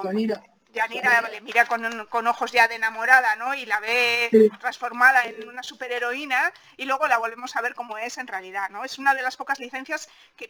Yanira 0.74 1.22
le 1.30 1.42
mira 1.42 1.66
con, 1.66 2.28
ojos 2.28 2.52
ya 2.52 2.68
de 2.68 2.76
enamorada, 2.76 3.36
¿no? 3.36 3.54
Y 3.54 3.66
la 3.66 3.80
ve 3.80 4.52
transformada 4.60 5.26
en 5.26 5.48
una 5.48 5.64
superheroína 5.64 6.52
y 6.78 6.86
luego 6.86 7.08
la 7.08 7.20
volvemos 7.20 7.56
a 7.56 7.62
ver 7.62 7.76
como 7.76 7.98
es 7.98 8.18
en 8.18 8.28
realidad, 8.28 8.70
¿no? 8.70 8.84
Es 8.84 8.98
una 8.98 9.14
de 9.14 9.22
las 9.22 9.38
pocas 9.38 9.60
licencias 9.60 10.10
que, 10.36 10.50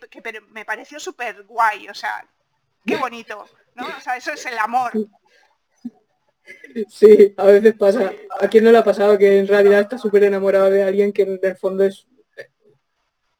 me 0.52 0.66
pareció 0.66 1.00
súper 1.00 1.44
guay, 1.44 1.90
o 1.90 1.94
sea, 1.94 2.26
qué 2.86 2.96
bonito, 2.96 3.46
¿no? 3.76 3.86
O 3.86 4.02
sea, 4.02 4.18
eso 4.18 4.32
es 4.32 4.46
el 4.46 4.58
amor. 4.58 4.92
Sí, 6.90 7.34
a 7.38 7.46
veces 7.46 7.76
pasa. 7.76 8.12
¿A 8.40 8.48
quién 8.48 8.64
no 8.64 8.72
le 8.72 8.78
ha 8.78 8.84
pasado 8.84 9.18
que 9.18 9.40
en 9.40 9.48
realidad 9.48 9.82
está 9.82 9.98
súper 9.98 10.24
enamorado 10.24 10.70
de 10.70 10.84
alguien 10.84 11.14
que 11.14 11.24
en 11.24 11.40
el 11.42 11.58
fondo 11.58 11.86
es 11.86 12.08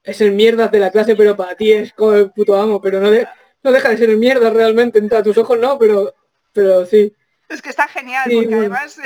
es 0.04 0.20
el 0.22 0.34
mierda 0.34 0.68
de 0.68 0.80
la 0.80 0.92
clase, 0.92 1.16
pero 1.16 1.36
para 1.36 1.56
ti 1.56 1.72
es 1.72 1.94
como 1.94 2.14
el 2.14 2.32
puto 2.32 2.56
amo, 2.56 2.82
pero 2.82 3.00
no, 3.00 3.10
no 3.10 3.72
deja 3.72 3.90
de 3.90 3.98
ser 3.98 4.10
el 4.10 4.18
mierda 4.18 4.50
realmente, 4.50 5.02
a 5.16 5.24
tus 5.24 5.38
ojos 5.38 5.58
no, 5.58 5.80
pero 5.80 6.14
pero 6.54 6.86
sí. 6.86 7.16
Es 7.50 7.62
que 7.62 7.70
está 7.70 7.88
genial, 7.88 8.32
porque 8.34 8.56
además 8.56 8.98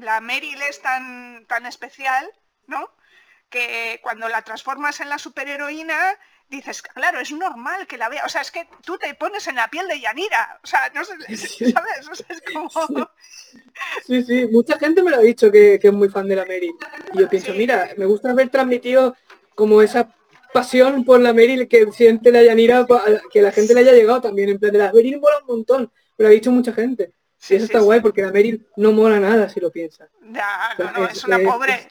la, 0.00 0.20
Meryl 0.20 0.60
es 0.62 0.80
tan, 0.80 1.44
tan 1.46 1.66
especial, 1.66 2.30
¿no? 2.66 2.90
Que 3.50 4.00
cuando 4.02 4.28
la 4.28 4.42
transformas 4.42 5.00
en 5.00 5.08
la 5.08 5.18
superheroína, 5.18 6.16
dices, 6.48 6.82
claro, 6.82 7.20
es 7.20 7.32
normal 7.32 7.86
que 7.86 7.98
la 7.98 8.08
vea. 8.08 8.24
O 8.24 8.28
sea, 8.28 8.40
es 8.40 8.50
que 8.50 8.68
tú 8.84 8.96
te 8.98 9.14
pones 9.14 9.46
en 9.48 9.56
la 9.56 9.68
piel 9.68 9.86
de 9.88 10.00
Yanira. 10.00 10.60
O 10.62 10.66
sea, 10.66 10.90
no 10.94 11.04
sé, 11.04 11.14
¿sabes? 11.72 12.08
O 12.10 12.14
sea, 12.14 12.26
es 12.28 12.42
como... 12.52 12.70
sí, 14.06 14.22
sí, 14.22 14.46
mucha 14.50 14.78
gente 14.78 15.02
me 15.02 15.10
lo 15.10 15.16
ha 15.16 15.20
dicho 15.20 15.50
que, 15.50 15.80
es 15.82 15.92
muy 15.92 16.08
fan 16.08 16.28
de 16.28 16.36
la 16.36 16.44
Meryl. 16.44 16.74
Y 17.12 17.18
yo 17.18 17.28
pienso, 17.28 17.52
mira, 17.52 17.90
me 17.96 18.06
gusta 18.06 18.30
haber 18.30 18.48
transmitido 18.48 19.16
como 19.54 19.82
esa 19.82 20.14
pasión 20.52 21.04
por 21.04 21.20
la 21.20 21.32
Meryl 21.32 21.68
que 21.68 21.90
siente 21.92 22.30
la 22.30 22.42
Yanira, 22.42 22.86
que 23.30 23.42
la 23.42 23.52
gente 23.52 23.74
le 23.74 23.80
haya 23.80 23.92
llegado 23.92 24.20
también. 24.20 24.50
En 24.50 24.58
plan, 24.58 24.72
de 24.72 24.78
la 24.78 24.92
Meryl 24.92 25.20
mola 25.20 25.40
un 25.40 25.46
montón 25.46 25.92
pero 26.16 26.28
ha 26.28 26.32
dicho 26.32 26.50
mucha 26.50 26.72
gente. 26.72 27.12
Sí, 27.38 27.54
eso 27.54 27.66
está 27.66 27.80
guay 27.80 28.00
porque 28.00 28.22
la 28.22 28.32
Meryl 28.32 28.66
no 28.76 28.92
mola 28.92 29.20
nada 29.20 29.48
si 29.48 29.60
lo 29.60 29.70
piensas. 29.70 30.08
Ya, 30.32 30.74
no, 30.78 30.90
no, 30.92 31.06
es, 31.06 31.22
una 31.24 31.38
pobre. 31.38 31.88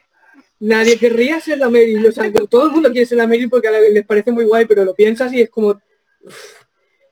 nadie 0.59 0.97
querría 0.97 1.39
ser 1.39 1.59
la 1.59 1.69
Meryl, 1.69 2.07
o 2.07 2.11
sea, 2.11 2.31
todo 2.49 2.65
el 2.65 2.71
mundo 2.71 2.91
quiere 2.91 3.05
ser 3.05 3.19
la 3.19 3.27
Meryl 3.27 3.49
porque 3.49 3.69
les 3.69 4.05
parece 4.05 4.31
muy 4.31 4.45
guay, 4.45 4.65
pero 4.65 4.83
lo 4.83 4.95
piensas 4.95 5.31
y 5.33 5.41
es 5.41 5.49
como 5.49 5.79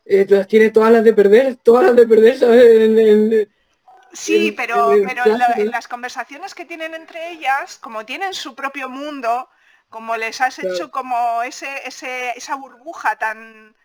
eh, 0.06 0.26
tiene 0.48 0.70
todas 0.72 0.92
las 0.92 1.04
de 1.04 1.14
perder, 1.14 1.56
todas 1.58 1.86
las 1.86 1.96
de 1.96 2.08
perder, 2.08 2.38
¿sabes? 2.38 3.48
sí, 4.12 4.52
pero, 4.52 4.92
pero 5.08 5.24
las 5.66 5.88
conversaciones 5.88 6.54
que 6.54 6.66
tienen 6.66 6.94
entre 6.94 7.32
ellas, 7.32 7.78
como 7.78 8.06
tienen 8.06 8.34
su 8.34 8.56
propio 8.56 8.90
mundo, 8.90 9.48
como 9.90 10.18
les 10.18 10.42
has 10.42 10.60
hecho 10.60 10.92
como 10.92 11.44
ese, 11.44 11.70
ese, 11.86 12.32
esa 12.36 12.56
burbuja 12.56 13.16
tan 13.16 13.76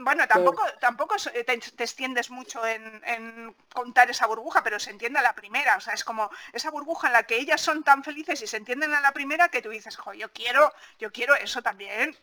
bueno, 0.00 0.26
tampoco, 0.28 0.62
tampoco 0.80 1.16
te, 1.16 1.52
extiendes 1.52 2.30
mucho 2.30 2.60
en, 2.66 3.54
contar 3.72 4.10
esa 4.10 4.26
burbuja, 4.26 4.62
pero 4.62 4.78
se 4.78 4.90
entiende 4.90 5.18
a 5.18 5.22
la 5.22 5.34
primera. 5.34 5.76
O 5.76 5.80
sea, 5.80 5.94
es 5.94 6.04
como 6.04 6.30
esa 6.52 6.70
burbuja 6.70 7.06
en 7.08 7.14
la 7.14 7.22
que 7.22 7.36
ellas 7.36 7.60
son 7.60 7.82
tan 7.82 8.04
felices 8.04 8.42
y 8.42 8.46
se 8.46 8.58
entienden 8.58 8.92
a 8.92 9.00
la 9.00 9.12
primera 9.12 9.48
que 9.48 9.62
tú 9.62 9.70
dices, 9.70 9.96
jo, 9.96 10.12
yo 10.12 10.30
quiero, 10.32 10.72
yo 10.98 11.10
quiero 11.10 11.34
eso 11.34 11.62
también. 11.62 12.16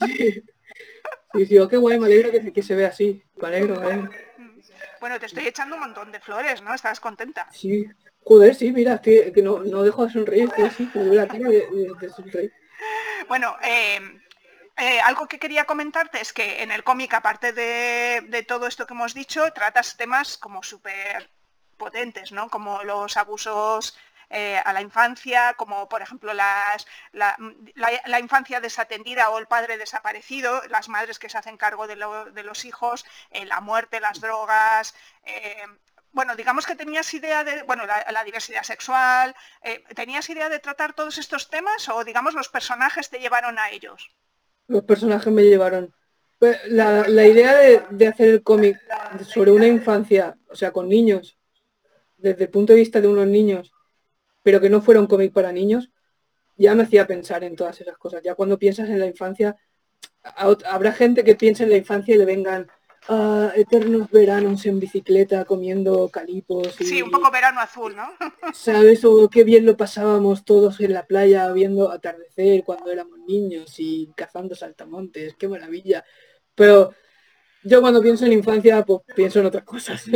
Sí, 1.34 1.44
sí, 1.44 1.58
oh, 1.58 1.68
qué 1.68 1.76
guay, 1.76 1.98
me 1.98 2.06
alegro 2.06 2.30
que, 2.30 2.62
se 2.62 2.74
vea 2.74 2.88
así. 2.88 3.22
Me 3.36 3.48
alegro, 3.48 3.82
Bueno, 5.00 5.18
te 5.18 5.26
estoy 5.26 5.46
echando 5.46 5.74
un 5.74 5.82
montón 5.82 6.10
de 6.10 6.20
flores, 6.20 6.62
¿no? 6.62 6.72
¿Estás 6.72 7.00
contenta? 7.00 7.48
Sí, 7.52 7.86
joder, 8.22 8.54
sí, 8.54 8.72
mira, 8.72 9.00
que 9.00 9.32
no, 9.42 9.58
no, 9.58 9.82
dejo 9.82 10.06
de 10.06 10.12
sonreír, 10.12 10.44
estoy 10.44 10.64
así, 10.64 10.86
como 10.86 11.12
la 11.12 11.26
de, 11.26 11.68
de, 12.00 12.10
sonreír. 12.10 12.52
Bueno, 13.28 13.56
eh, 13.62 14.00
eh, 14.78 15.00
algo 15.00 15.26
que 15.26 15.40
quería 15.40 15.64
comentarte 15.66 16.20
es 16.20 16.32
que 16.32 16.62
en 16.62 16.70
el 16.70 16.84
cómic, 16.84 17.12
aparte 17.14 17.52
de, 17.52 18.44
todo 18.46 18.66
esto 18.68 18.86
que 18.86 18.94
hemos 18.94 19.12
dicho, 19.12 19.52
tratas 19.52 19.96
temas 19.96 20.38
como 20.38 20.62
súper 20.62 21.30
potentes, 21.76 22.30
¿no? 22.32 22.48
Como 22.48 22.84
los 22.84 23.16
abusos 23.16 23.98
eh, 24.30 24.60
a 24.64 24.72
la 24.72 24.80
infancia, 24.80 25.54
como 25.54 25.88
por 25.88 26.02
ejemplo 26.02 26.32
la, 26.32 26.76
infancia 28.20 28.60
desatendida 28.60 29.30
o 29.30 29.38
el 29.38 29.46
padre 29.48 29.78
desaparecido, 29.78 30.62
las 30.68 30.88
madres 30.88 31.18
que 31.18 31.28
se 31.28 31.38
hacen 31.38 31.56
cargo 31.56 31.88
de, 31.88 31.96
los 31.96 32.64
hijos, 32.64 33.04
eh, 33.30 33.46
la 33.46 33.60
muerte, 33.60 34.00
las 34.00 34.20
drogas. 34.20 34.94
bueno, 36.12 36.36
digamos 36.36 36.66
que 36.66 36.76
tenías 36.76 37.12
idea 37.14 37.42
de, 37.44 37.62
bueno, 37.64 37.84
la, 37.86 38.24
diversidad 38.24 38.62
sexual, 38.62 39.34
¿tenías 39.96 40.28
idea 40.30 40.48
de 40.48 40.60
tratar 40.60 40.92
todos 40.94 41.18
estos 41.18 41.50
temas 41.50 41.88
o 41.88 42.04
digamos 42.04 42.34
los 42.34 42.48
personajes 42.48 43.10
te 43.10 43.20
llevaron 43.20 43.58
a 43.58 43.70
ellos? 43.70 44.10
Los 44.68 44.84
personajes 44.84 45.32
me 45.32 45.42
llevaron. 45.42 45.92
Pues, 46.38 46.58
la, 46.68 47.08
la 47.08 47.26
idea 47.26 47.56
de, 47.90 48.06
hacer 48.06 48.28
el 48.28 48.42
cómic 48.42 48.78
sobre 49.24 49.50
una 49.50 49.66
infancia, 49.66 50.38
o 50.48 50.54
sea, 50.54 50.70
con 50.70 50.88
niños, 50.88 51.36
desde 52.16 52.44
el 52.44 52.50
punto 52.50 52.72
de 52.72 52.78
vista 52.78 53.00
de 53.00 53.08
unos 53.08 53.26
niños, 53.26 53.72
pero 54.42 54.60
que 54.60 54.70
no 54.70 54.80
fuera 54.80 55.00
un 55.00 55.06
cómic 55.06 55.32
para 55.32 55.50
niños, 55.50 55.90
ya 56.56 56.74
me 56.74 56.84
hacía 56.84 57.06
pensar 57.06 57.42
en 57.44 57.56
todas 57.56 57.80
esas 57.80 57.98
cosas. 57.98 58.22
Ya 58.22 58.34
cuando 58.34 58.58
piensas 58.58 58.88
en 58.88 59.00
la 59.00 59.06
infancia, 59.06 59.56
habrá 60.22 60.92
gente 60.92 61.24
que 61.24 61.34
piense 61.34 61.64
en 61.64 61.70
la 61.70 61.76
infancia 61.76 62.14
y 62.14 62.18
le 62.18 62.24
vengan 62.24 62.68
eternos 63.54 64.10
veranos 64.10 64.66
en 64.66 64.78
bicicleta 64.78 65.44
comiendo 65.44 66.08
calipos. 66.08 66.74
sí, 66.78 67.00
un 67.00 67.10
poco 67.10 67.30
verano 67.30 67.60
azul, 67.60 67.96
¿no? 67.96 68.08
¿Sabes? 68.52 69.04
O 69.04 69.28
qué 69.30 69.44
bien 69.44 69.64
lo 69.64 69.76
pasábamos 69.76 70.44
todos 70.44 70.80
en 70.80 70.92
la 70.92 71.06
playa 71.06 71.50
viendo 71.52 71.90
atardecer 71.90 72.64
cuando 72.64 72.90
éramos 72.90 73.18
niños 73.26 73.74
y 73.78 74.10
cazando 74.14 74.54
saltamontes, 74.54 75.34
qué 75.38 75.48
maravilla. 75.48 76.04
Pero 76.54 76.92
yo 77.64 77.80
cuando 77.80 78.02
pienso 78.02 78.26
en 78.26 78.32
infancia, 78.34 78.84
pues 78.84 79.00
pienso 79.16 79.40
en 79.40 79.46
otras 79.46 79.64
cosas. 79.64 80.04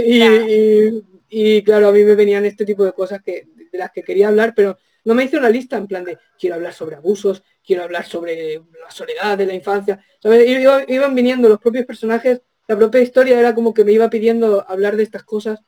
Y, 1.35 1.63
claro, 1.63 1.89
a 1.89 1.93
mí 1.93 2.05
me 2.05 2.15
venían 2.15 2.45
este 2.45 2.67
tipo 2.67 2.85
de 2.85 2.93
cosas 2.93 3.23
que, 3.23 3.49
de 3.73 3.79
las 3.79 3.91
que 3.91 4.03
quería 4.03 4.29
hablar, 4.29 4.53
pero 4.55 4.77
no 5.05 5.15
me 5.15 5.25
hice 5.25 5.39
una 5.39 5.49
lista 5.49 5.79
en 5.79 5.87
plan 5.87 6.05
de 6.05 6.19
quiero 6.39 6.57
hablar 6.57 6.75
sobre 6.75 6.97
abusos, 6.97 7.43
quiero 7.65 7.85
hablar 7.85 8.05
sobre 8.05 8.57
la 8.57 8.91
soledad 8.91 9.39
de 9.39 9.47
la 9.47 9.55
infancia. 9.55 10.05
¿Sabes? 10.23 10.47
Iban 10.89 11.15
viniendo 11.15 11.49
los 11.49 11.59
propios 11.59 11.87
personajes 11.87 12.43
la 12.69 12.77
propia 12.77 13.01
historia 13.01 13.39
era 13.39 13.55
como 13.55 13.75
que 13.75 13.85
me 13.85 13.93
iba 13.93 14.09
pidiendo 14.11 14.65
hablar 14.69 14.97
de 14.97 15.03
estas 15.03 15.25
cosas. 15.25 15.61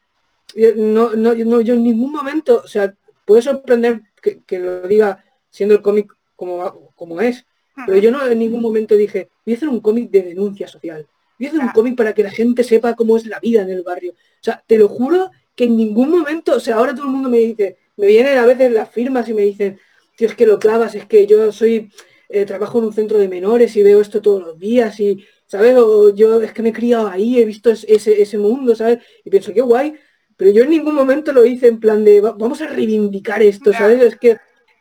No, 0.76 1.14
no, 1.14 1.34
no 1.34 1.60
yo 1.60 1.74
en 1.74 1.82
ningún 1.82 2.12
momento, 2.12 2.62
o 2.64 2.68
sea, 2.68 2.94
puede 3.24 3.42
sorprender 3.42 4.02
que, 4.46 4.58
lo 4.58 4.82
diga 4.82 5.24
siendo 5.50 5.74
el 5.74 5.82
cómic 5.82 6.12
como, 6.36 6.92
como 6.94 7.20
es, 7.20 7.46
pero 7.86 7.98
yo 7.98 8.10
no 8.10 8.24
en 8.26 8.38
ningún 8.38 8.62
momento 8.62 8.94
dije, 8.94 9.28
voy 9.44 9.54
a 9.54 9.56
hacer 9.56 9.68
un 9.68 9.80
cómic 9.80 10.10
de 10.10 10.22
denuncia 10.22 10.68
social, 10.68 11.06
voy 11.38 11.46
a 11.46 11.50
hacer 11.50 11.60
un 11.60 11.70
cómic 11.70 11.96
para 11.96 12.12
que 12.12 12.22
la 12.22 12.30
gente 12.30 12.62
sepa 12.62 12.94
cómo 12.94 13.16
es 13.16 13.26
la 13.26 13.40
vida 13.40 13.62
en 13.62 13.70
el 13.70 13.82
barrio. 13.82 14.12
O 14.12 14.44
sea, 14.44 14.62
te 14.66 14.78
lo 14.78 14.88
juro 14.88 15.30
que 15.56 15.64
en 15.64 15.76
ningún 15.76 16.10
momento, 16.10 16.56
o 16.56 16.60
sea, 16.60 16.76
ahora 16.76 16.94
todo 16.94 17.06
el 17.06 17.12
mundo 17.12 17.28
me 17.28 17.38
dice, 17.38 17.78
me 17.96 18.06
vienen 18.06 18.38
a 18.38 18.46
veces 18.46 18.72
las 18.72 18.90
firmas 18.90 19.28
y 19.28 19.34
me 19.34 19.42
dicen, 19.42 19.78
tío, 20.16 20.28
es 20.28 20.34
que 20.34 20.46
lo 20.46 20.58
clavas, 20.58 20.94
es 20.94 21.06
que 21.06 21.26
yo 21.26 21.50
soy, 21.52 21.90
eh, 22.28 22.44
trabajo 22.44 22.78
en 22.78 22.86
un 22.86 22.92
centro 22.92 23.18
de 23.18 23.28
menores 23.28 23.76
y 23.76 23.82
veo 23.82 24.00
esto 24.00 24.22
todos 24.22 24.42
los 24.42 24.58
días 24.58 24.98
y 24.98 25.24
¿sabes? 25.46 25.76
O 25.76 26.14
yo 26.14 26.40
es 26.42 26.52
que 26.52 26.62
me 26.62 26.70
he 26.70 26.72
criado 26.72 27.08
ahí, 27.08 27.38
he 27.38 27.44
visto 27.44 27.70
ese, 27.70 28.20
ese 28.22 28.38
mundo, 28.38 28.74
¿sabes? 28.74 28.98
Y 29.24 29.30
pienso, 29.30 29.52
qué 29.52 29.60
guay, 29.60 29.94
pero 30.36 30.50
yo 30.50 30.64
en 30.64 30.70
ningún 30.70 30.94
momento 30.94 31.32
lo 31.32 31.44
hice 31.44 31.68
en 31.68 31.80
plan 31.80 32.04
de, 32.04 32.20
vamos 32.20 32.60
a 32.60 32.66
reivindicar 32.66 33.42
esto, 33.42 33.72
¿sabes? 33.72 34.02
Es 34.02 34.16
que 34.16 34.36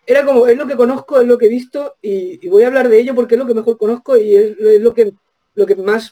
era 0.06 0.26
como, 0.26 0.48
es 0.48 0.58
lo 0.58 0.68
que 0.68 0.76
conozco, 0.76 1.22
es 1.22 1.28
lo 1.28 1.38
que 1.38 1.46
he 1.46 1.50
visto 1.50 1.96
y, 2.02 2.48
voy 2.48 2.64
a 2.64 2.68
hablar 2.68 2.90
de 2.90 3.00
ello 3.00 3.16
porque 3.16 3.36
es 3.36 3.40
lo 3.40 3.48
que 3.48 3.54
mejor 3.54 3.78
conozco 3.78 4.18
y 4.18 4.36
es, 4.36 4.58
lo 4.82 4.94
que 4.94 5.14
lo 5.56 5.66
que 5.66 5.76
más, 5.76 6.12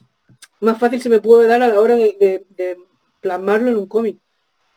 más 0.59 0.77
fácil 0.77 1.01
se 1.01 1.09
me 1.09 1.19
puede 1.19 1.47
dar 1.47 1.61
a 1.63 1.67
la 1.67 1.79
hora 1.79 1.95
de, 1.95 2.77
plasmarlo 3.19 3.69
en 3.69 3.77
un 3.77 3.87
cómic. 3.87 4.17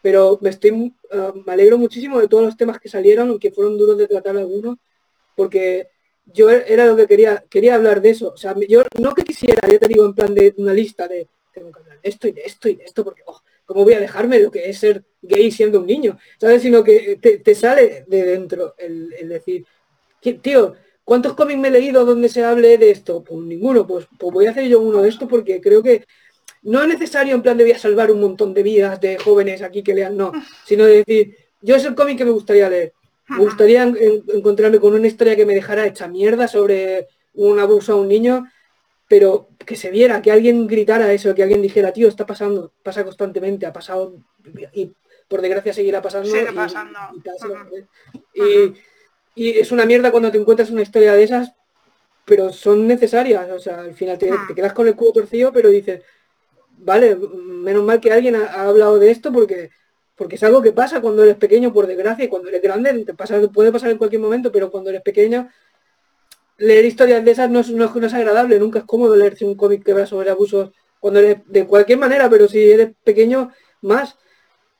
Pero 0.02 0.38
me 0.42 0.50
estoy, 0.50 0.94
ah, 1.12 1.32
me 1.46 1.52
alegro 1.52 1.78
muchísimo 1.78 2.20
de 2.20 2.28
todos 2.28 2.44
los 2.44 2.56
temas 2.56 2.78
que 2.78 2.90
salieron, 2.90 3.30
aunque 3.30 3.50
fueron 3.50 3.78
duros 3.78 3.96
de 3.96 4.06
tratar 4.06 4.36
algunos, 4.36 4.76
porque 5.34 5.88
yo 6.26 6.50
era 6.50 6.86
lo 6.86 6.96
que 6.96 7.06
quería, 7.06 7.44
quería 7.48 7.74
hablar 7.74 8.00
de 8.00 8.10
eso. 8.10 8.32
O 8.32 8.36
sea, 8.36 8.54
yo 8.68 8.82
no 9.00 9.14
que 9.14 9.24
quisiera, 9.24 9.68
ya 9.68 9.78
te 9.78 9.88
digo, 9.88 10.04
en 10.04 10.14
plan 10.14 10.34
de 10.34 10.54
una 10.56 10.72
lista 10.72 11.08
de 11.08 11.28
tengo 11.52 11.70
que 11.70 11.80
hablar 11.80 12.00
de 12.00 12.08
esto 12.08 12.28
y 12.28 12.32
de 12.32 12.42
esto 12.42 12.68
y 12.68 12.76
de 12.76 12.84
esto, 12.84 13.04
porque 13.04 13.22
oh, 13.26 13.40
¿cómo 13.64 13.84
voy 13.84 13.94
a 13.94 14.00
dejarme 14.00 14.40
lo 14.40 14.50
que 14.50 14.68
es 14.68 14.78
ser 14.78 15.04
gay 15.22 15.50
siendo 15.50 15.80
un 15.80 15.86
niño? 15.86 16.18
¿Sabes? 16.38 16.62
Sino 16.62 16.82
que 16.82 17.16
te, 17.16 17.54
sale 17.54 18.04
de 18.06 18.24
dentro 18.24 18.74
el, 18.76 19.28
decir, 19.28 19.64
tío, 20.42 20.74
¿cuántos 21.04 21.34
cómics 21.34 21.60
me 21.60 21.68
he 21.68 21.70
leído 21.70 22.04
donde 22.04 22.28
se 22.28 22.44
hable 22.44 22.76
de 22.76 22.90
esto? 22.90 23.22
Pues 23.22 23.40
ninguno, 23.40 23.86
pues, 23.86 24.06
pues 24.18 24.32
voy 24.32 24.46
a 24.46 24.50
hacer 24.50 24.66
yo 24.66 24.80
uno 24.80 25.02
de 25.02 25.08
esto 25.08 25.28
porque 25.28 25.60
creo 25.60 25.82
que 25.82 26.04
no 26.62 26.82
es 26.82 26.88
necesario 26.88 27.34
en 27.34 27.42
plan 27.42 27.56
de 27.56 27.64
voy 27.64 27.72
a 27.72 27.78
salvar 27.78 28.10
un 28.10 28.20
montón 28.20 28.52
de 28.52 28.62
vidas 28.62 29.00
de 29.00 29.18
jóvenes 29.18 29.62
aquí 29.62 29.82
que 29.82 29.94
lean, 29.94 30.16
no, 30.16 30.32
sino 30.66 30.84
de 30.84 31.04
decir, 31.04 31.36
yo 31.60 31.76
es 31.76 31.84
el 31.84 31.94
cómic 31.94 32.18
que 32.18 32.24
me 32.24 32.30
gustaría 32.30 32.68
leer 32.68 32.94
me 33.28 33.38
gustaría 33.38 33.82
encontrarme 33.82 34.80
con 34.80 34.94
una 34.94 35.06
historia 35.06 35.36
que 35.36 35.46
me 35.46 35.54
dejara 35.54 35.86
hecha 35.86 36.08
mierda 36.08 36.46
sobre 36.46 37.08
un 37.32 37.58
abuso 37.58 37.94
a 37.94 37.96
un 37.96 38.08
niño, 38.08 38.46
pero 39.08 39.48
que 39.64 39.76
se 39.76 39.90
viera, 39.90 40.20
que 40.22 40.30
alguien 40.30 40.66
gritara 40.66 41.12
eso, 41.12 41.34
que 41.34 41.42
alguien 41.42 41.62
dijera, 41.62 41.92
tío, 41.92 42.08
está 42.08 42.26
pasando, 42.26 42.72
pasa 42.82 43.04
constantemente, 43.04 43.66
ha 43.66 43.72
pasado 43.72 44.16
y 44.72 44.92
por 45.28 45.40
desgracia 45.40 45.72
seguirá 45.72 46.02
pasando. 46.02 46.28
Y, 49.36 49.58
es 49.58 49.72
una 49.72 49.84
mierda 49.84 50.12
cuando 50.12 50.30
te 50.30 50.38
encuentras 50.38 50.70
una 50.70 50.82
historia 50.82 51.14
de 51.14 51.24
esas, 51.24 51.52
pero 52.24 52.52
son 52.52 52.86
necesarias. 52.86 53.50
O 53.50 53.58
sea, 53.58 53.80
al 53.80 53.94
final 53.94 54.16
te, 54.16 54.30
quedas 54.54 54.72
con 54.72 54.86
el 54.86 54.94
cubo 54.94 55.12
torcido, 55.12 55.52
pero 55.52 55.70
dices, 55.70 56.02
vale, 56.78 57.16
menos 57.16 57.82
mal 57.82 58.00
que 58.00 58.12
alguien 58.12 58.36
ha 58.36 58.62
hablado 58.62 58.98
de 58.98 59.10
esto 59.10 59.32
porque 59.32 59.70
porque 60.16 60.36
es 60.36 60.42
algo 60.42 60.62
que 60.62 60.72
pasa 60.72 61.00
cuando 61.00 61.22
eres 61.24 61.36
pequeño, 61.36 61.72
por 61.72 61.86
desgracia, 61.86 62.24
y 62.24 62.28
cuando 62.28 62.48
eres 62.48 62.62
grande 62.62 63.04
te 63.04 63.14
pasa, 63.14 63.40
puede 63.48 63.72
pasar 63.72 63.90
en 63.90 63.98
cualquier 63.98 64.22
momento, 64.22 64.52
pero 64.52 64.70
cuando 64.70 64.90
eres 64.90 65.02
pequeño, 65.02 65.48
leer 66.58 66.84
historias 66.84 67.24
de 67.24 67.30
esas 67.30 67.50
no 67.50 67.60
es, 67.60 67.70
no 67.70 67.84
es, 67.84 68.14
agradable, 68.14 68.58
nunca 68.58 68.80
es 68.80 68.84
cómodo 68.84 69.16
leerse 69.16 69.44
un 69.44 69.56
cómic 69.56 69.84
que 69.84 69.92
va 69.92 70.06
sobre 70.06 70.30
abusos 70.30 70.70
cuando 71.00 71.20
eres 71.20 71.38
de 71.46 71.66
cualquier 71.66 71.98
manera, 71.98 72.30
pero 72.30 72.48
si 72.48 72.70
eres 72.70 72.92
pequeño, 73.02 73.50
más. 73.82 74.16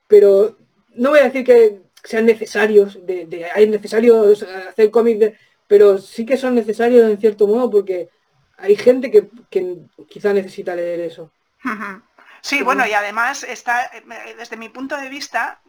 Pero 0.07 0.57
no 0.95 1.11
voy 1.11 1.18
a 1.20 1.24
decir 1.24 1.45
que 1.45 1.82
sean 2.05 2.26
necesarios, 2.26 2.99
hay 3.55 3.68
necesarios 3.68 4.43
hacer 4.43 4.91
cómics, 4.91 5.32
pero 5.66 5.99
sí 5.99 6.24
que 6.24 6.37
son 6.37 6.55
necesarios 6.55 7.11
en 7.11 7.18
cierto 7.18 7.47
modo 7.47 7.70
porque 7.70 8.09
hay 8.57 8.76
gente 8.76 9.11
que, 9.11 9.28
que 9.51 9.78
quizá 10.09 10.32
necesita 10.32 10.76
leer 10.76 11.01
eso. 11.01 11.30
Sí, 12.45 12.61
bueno, 12.61 12.87
y 12.87 12.93
además 12.93 13.43
está, 13.43 13.87
eh, 13.87 14.35
desde 14.37 14.59
mi 14.59 14.69
punto 14.69 14.99
de 14.99 15.09
vista, 15.09 15.63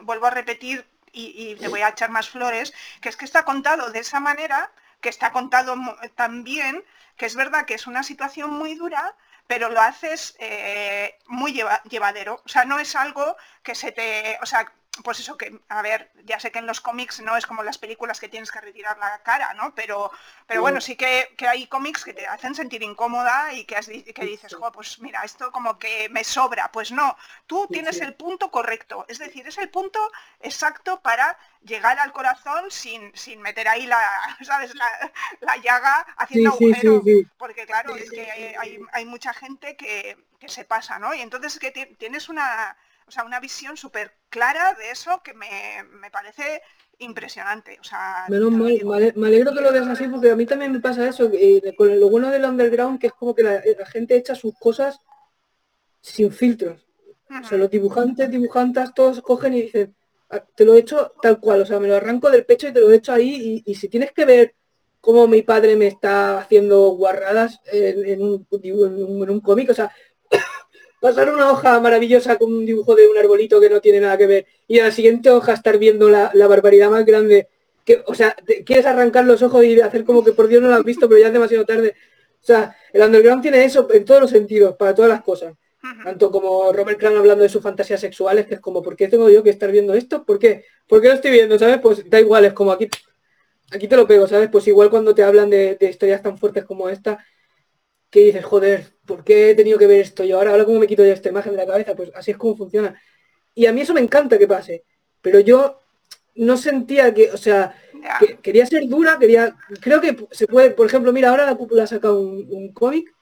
vuelvo 0.00 0.28
a 0.28 0.30
repetir 0.30 0.88
y, 1.12 1.56
te 1.56 1.68
voy 1.68 1.82
a 1.82 1.90
echar 1.90 2.08
más 2.08 2.30
flores, 2.30 2.72
que 3.02 3.10
es 3.10 3.18
que 3.18 3.26
está 3.26 3.44
contado 3.44 3.90
de 3.90 3.98
esa 3.98 4.18
manera, 4.18 4.72
que 5.02 5.10
está 5.10 5.30
contado 5.30 5.76
tan 6.14 6.42
bien, 6.42 6.82
que 7.18 7.26
es 7.26 7.34
verdad 7.34 7.66
que 7.66 7.74
es 7.74 7.86
una 7.86 8.02
situación 8.02 8.50
muy 8.50 8.76
dura, 8.76 9.14
pero 9.46 9.68
lo 9.68 9.78
haces 9.82 10.36
eh, 10.38 11.18
muy 11.26 11.52
llevadero. 11.52 12.40
O 12.46 12.48
sea, 12.48 12.64
no 12.64 12.78
es 12.78 12.96
algo 12.96 13.36
que 13.62 13.74
se 13.74 13.92
te. 13.92 14.38
O 14.40 14.46
sea, 14.46 14.72
pues 15.04 15.20
eso 15.20 15.36
que, 15.36 15.60
a 15.68 15.82
ver, 15.82 16.10
ya 16.24 16.40
sé 16.40 16.50
que 16.50 16.58
en 16.58 16.66
los 16.66 16.80
cómics 16.80 17.20
no 17.20 17.36
es 17.36 17.46
como 17.46 17.62
las 17.62 17.78
películas 17.78 18.20
que 18.20 18.28
tienes 18.28 18.50
que 18.50 18.60
retirar 18.60 18.98
la 18.98 19.22
cara, 19.22 19.54
¿no? 19.54 19.74
Pero, 19.74 20.10
pero 20.46 20.60
bueno, 20.60 20.80
sí 20.80 20.96
que, 20.96 21.34
hay 21.48 21.66
cómics 21.68 22.04
que 22.04 22.12
te 22.12 22.26
hacen 22.26 22.54
sentir 22.54 22.82
incómoda 22.82 23.52
y 23.52 23.64
que, 23.64 23.76
que 24.12 24.24
dices, 24.24 24.54
jo, 24.54 24.70
pues 24.72 24.98
mira, 25.00 25.22
esto 25.22 25.52
como 25.52 25.78
que 25.78 26.08
me 26.10 26.24
sobra. 26.24 26.70
Pues 26.72 26.90
no, 26.92 27.16
tú 27.46 27.66
tienes 27.70 28.00
el 28.00 28.14
punto 28.14 28.50
correcto, 28.50 29.06
es 29.08 29.18
decir, 29.18 29.46
es 29.46 29.58
el 29.58 29.70
punto 29.70 30.00
exacto 30.40 31.00
para 31.00 31.38
llegar 31.62 31.98
al 31.98 32.12
corazón 32.12 32.70
sin, 32.70 33.14
sin 33.14 33.40
meter 33.40 33.68
ahí 33.68 33.86
la, 33.86 34.00
¿sabes? 34.42 34.74
La, 34.74 35.56
llaga 35.58 36.06
haciendo 36.16 36.50
agujero. 36.50 37.02
Porque 37.38 37.64
claro, 37.64 37.94
es 37.94 38.10
que 38.10 38.56
hay, 38.58 38.78
hay, 38.92 39.04
mucha 39.04 39.32
gente 39.32 39.76
que, 39.76 40.16
que 40.38 40.48
se 40.48 40.64
pasa, 40.64 40.98
¿no? 40.98 41.14
Y 41.14 41.20
entonces 41.20 41.58
que 41.58 41.70
tienes 41.70 42.28
una 42.28 42.76
o 43.10 43.12
sea, 43.12 43.24
una 43.24 43.40
visión 43.40 43.76
súper 43.76 44.12
clara 44.28 44.74
de 44.74 44.92
eso 44.92 45.20
que 45.24 45.34
me, 45.34 45.50
parece 46.12 46.62
impresionante. 46.98 47.76
O 47.80 47.82
sea, 47.82 48.26
Menos 48.28 48.52
mal, 48.52 49.12
me 49.16 49.26
alegro 49.26 49.52
que 49.52 49.60
lo 49.60 49.72
veas 49.72 49.88
así 49.88 50.06
porque 50.06 50.30
a 50.30 50.36
mí 50.36 50.46
también 50.46 50.70
me 50.70 50.78
pasa 50.78 51.08
eso, 51.08 51.28
con 51.76 51.98
lo 51.98 52.08
bueno 52.08 52.30
del 52.30 52.44
underground 52.44 53.00
que 53.00 53.08
es 53.08 53.12
como 53.12 53.34
que 53.34 53.42
la, 53.42 53.86
gente 53.86 54.14
echa 54.14 54.36
sus 54.36 54.56
cosas 54.60 55.00
sin 56.00 56.30
filtros. 56.30 56.86
O 57.28 57.44
sea, 57.48 57.58
los 57.58 57.68
dibujantes, 57.68 58.30
dibujantas, 58.30 58.94
todos 58.94 59.20
cogen 59.22 59.54
y 59.54 59.62
dicen, 59.62 59.96
ah, 60.30 60.44
te 60.54 60.64
lo 60.64 60.74
he 60.74 60.78
hecho 60.78 61.12
tal 61.20 61.40
cual, 61.40 61.62
o 61.62 61.66
sea, 61.66 61.80
me 61.80 61.88
lo 61.88 61.96
arranco 61.96 62.30
del 62.30 62.46
pecho 62.46 62.68
y 62.68 62.72
te 62.72 62.80
lo 62.80 62.92
he 62.92 62.96
hecho 62.96 63.12
ahí 63.12 63.60
y, 63.66 63.74
si 63.74 63.88
tienes 63.88 64.12
que 64.12 64.24
ver 64.24 64.54
cómo 65.00 65.26
mi 65.26 65.42
padre 65.42 65.74
me 65.74 65.88
está 65.88 66.38
haciendo 66.38 66.90
guarradas 66.90 67.60
en, 67.72 68.22
un, 68.22 68.46
en 68.62 69.30
un 69.30 69.40
cómic, 69.40 69.70
o 69.70 69.74
sea, 69.74 69.90
pasar 71.00 71.32
una 71.32 71.50
hoja 71.50 71.80
maravillosa 71.80 72.36
con 72.36 72.52
un 72.52 72.66
dibujo 72.66 72.94
de 72.94 73.08
un 73.08 73.16
arbolito 73.16 73.58
que 73.58 73.70
no 73.70 73.80
tiene 73.80 74.00
nada 74.00 74.18
que 74.18 74.26
ver 74.26 74.46
y 74.68 74.78
a 74.78 74.84
la 74.84 74.90
siguiente 74.92 75.30
hoja 75.30 75.54
estar 75.54 75.78
viendo 75.78 76.10
la, 76.10 76.30
barbaridad 76.46 76.90
más 76.90 77.04
grande 77.06 77.48
que, 77.84 78.04
o 78.06 78.14
sea, 78.14 78.36
quieres 78.66 78.84
arrancar 78.84 79.24
los 79.24 79.42
ojos 79.42 79.64
y 79.64 79.80
hacer 79.80 80.04
como 80.04 80.22
que 80.22 80.32
por 80.32 80.46
Dios 80.46 80.62
no 80.62 80.68
lo 80.68 80.74
has 80.74 80.84
visto, 80.84 81.08
pero 81.08 81.20
ya 81.20 81.28
es 81.28 81.32
demasiado 81.32 81.64
tarde. 81.64 81.94
O 82.42 82.46
sea, 82.46 82.76
el 82.92 83.02
underground 83.02 83.42
tiene 83.42 83.64
eso 83.64 83.88
en 83.92 84.04
todos 84.04 84.20
los 84.20 84.30
sentidos, 84.30 84.76
para 84.76 84.94
todas 84.94 85.10
las 85.10 85.22
cosas. 85.22 85.54
Tanto 86.04 86.30
como 86.30 86.70
Robert 86.74 86.98
Crane 86.98 87.16
hablando 87.16 87.42
de 87.42 87.48
sus 87.48 87.62
fantasías 87.62 88.00
sexuales, 88.00 88.46
que 88.46 88.54
es 88.54 88.60
como, 88.60 88.82
¿por 88.82 88.96
qué 88.96 89.08
tengo 89.08 89.30
yo 89.30 89.42
que 89.42 89.48
estar 89.48 89.72
viendo 89.72 89.94
esto? 89.94 90.24
¿Por 90.24 90.38
qué? 90.38 90.66
¿Por 90.86 91.00
qué 91.00 91.08
lo 91.08 91.14
estoy 91.14 91.30
viendo? 91.30 91.58
¿Sabes? 91.58 91.78
Pues 91.78 92.08
da 92.08 92.20
igual, 92.20 92.44
es 92.44 92.52
como 92.52 92.70
aquí, 92.70 92.86
aquí 93.72 93.88
te 93.88 93.96
lo 93.96 94.06
pego, 94.06 94.28
¿sabes? 94.28 94.50
Pues 94.52 94.68
igual 94.68 94.90
cuando 94.90 95.14
te 95.14 95.22
hablan 95.22 95.48
de 95.48 95.78
historias 95.80 96.22
tan 96.22 96.36
fuertes 96.36 96.64
como 96.64 96.90
esta, 96.90 97.18
que 98.10 98.20
dices, 98.20 98.44
joder, 98.44 98.86
¿por 99.06 99.24
qué 99.24 99.50
he 99.50 99.54
tenido 99.54 99.78
que 99.78 99.86
ver 99.86 100.00
esto 100.00 100.24
yo 100.24 100.36
ahora? 100.36 100.50
Ahora 100.50 100.64
cómo 100.64 100.80
me 100.80 100.86
quito 100.86 101.04
ya 101.04 101.12
esta 101.12 101.28
imagen 101.28 101.52
de 101.52 101.58
la 101.58 101.66
cabeza, 101.66 101.94
pues 101.94 102.10
así 102.14 102.32
es 102.32 102.36
como 102.36 102.56
funciona. 102.56 103.00
Y 103.54 103.66
a 103.66 103.72
mí 103.72 103.80
eso 103.80 103.94
me 103.94 104.00
encanta 104.00 104.38
que 104.38 104.48
pase, 104.48 104.84
pero 105.20 105.40
yo 105.40 105.80
no 106.34 106.56
sentía 106.56 107.12
que, 107.12 107.30
o 107.30 107.36
sea, 107.36 107.74
quería 108.42 108.66
ser 108.66 108.86
dura, 108.86 109.18
quería, 109.18 109.56
creo 109.80 110.00
que 110.00 110.16
se 110.30 110.46
puede, 110.46 110.70
por 110.70 110.86
ejemplo, 110.86 111.12
mira, 111.12 111.30
ahora 111.30 111.46
la 111.46 111.56
cúpula 111.56 111.86
saca 111.86 112.12
un, 112.12 112.46
un 112.50 112.72
cómic, 112.72 113.12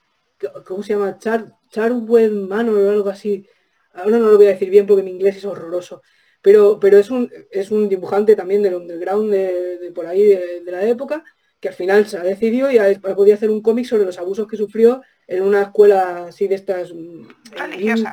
¿cómo 0.64 0.82
se 0.82 0.94
llama? 0.94 1.18
Char, 1.18 1.46
Charwen 1.70 2.48
Manor 2.48 2.76
o 2.78 2.90
algo 2.90 3.10
así. 3.10 3.46
Ahora 3.92 4.18
no 4.18 4.30
lo 4.30 4.36
voy 4.36 4.46
a 4.46 4.50
decir 4.50 4.70
bien 4.70 4.86
porque 4.86 5.02
mi 5.02 5.10
inglés 5.10 5.36
es 5.36 5.44
horroroso. 5.44 6.02
Pero, 6.40 6.78
pero 6.78 6.98
es, 6.98 7.10
un, 7.10 7.30
es 7.50 7.70
un 7.70 7.88
dibujante 7.88 8.36
también 8.36 8.62
del 8.62 8.76
underground 8.76 9.32
de, 9.32 9.92
por 9.94 10.06
ahí 10.06 10.24
de, 10.24 10.62
la 10.66 10.84
época 10.84 11.24
que 11.60 11.68
al 11.68 11.74
final 11.74 12.06
se 12.06 12.18
ha 12.18 12.22
decidido 12.22 12.70
y 12.70 12.78
ha, 12.78 12.94
podido 13.00 13.34
hacer 13.34 13.50
un 13.50 13.62
cómic 13.62 13.86
sobre 13.86 14.04
los 14.04 14.18
abusos 14.18 14.46
que 14.46 14.56
sufrió 14.56 15.02
en 15.26 15.42
una 15.42 15.62
escuela 15.62 16.26
así 16.28 16.46
de 16.46 16.54
estas, 16.54 16.92
mm, 16.94 17.28
religiosa. 17.50 18.12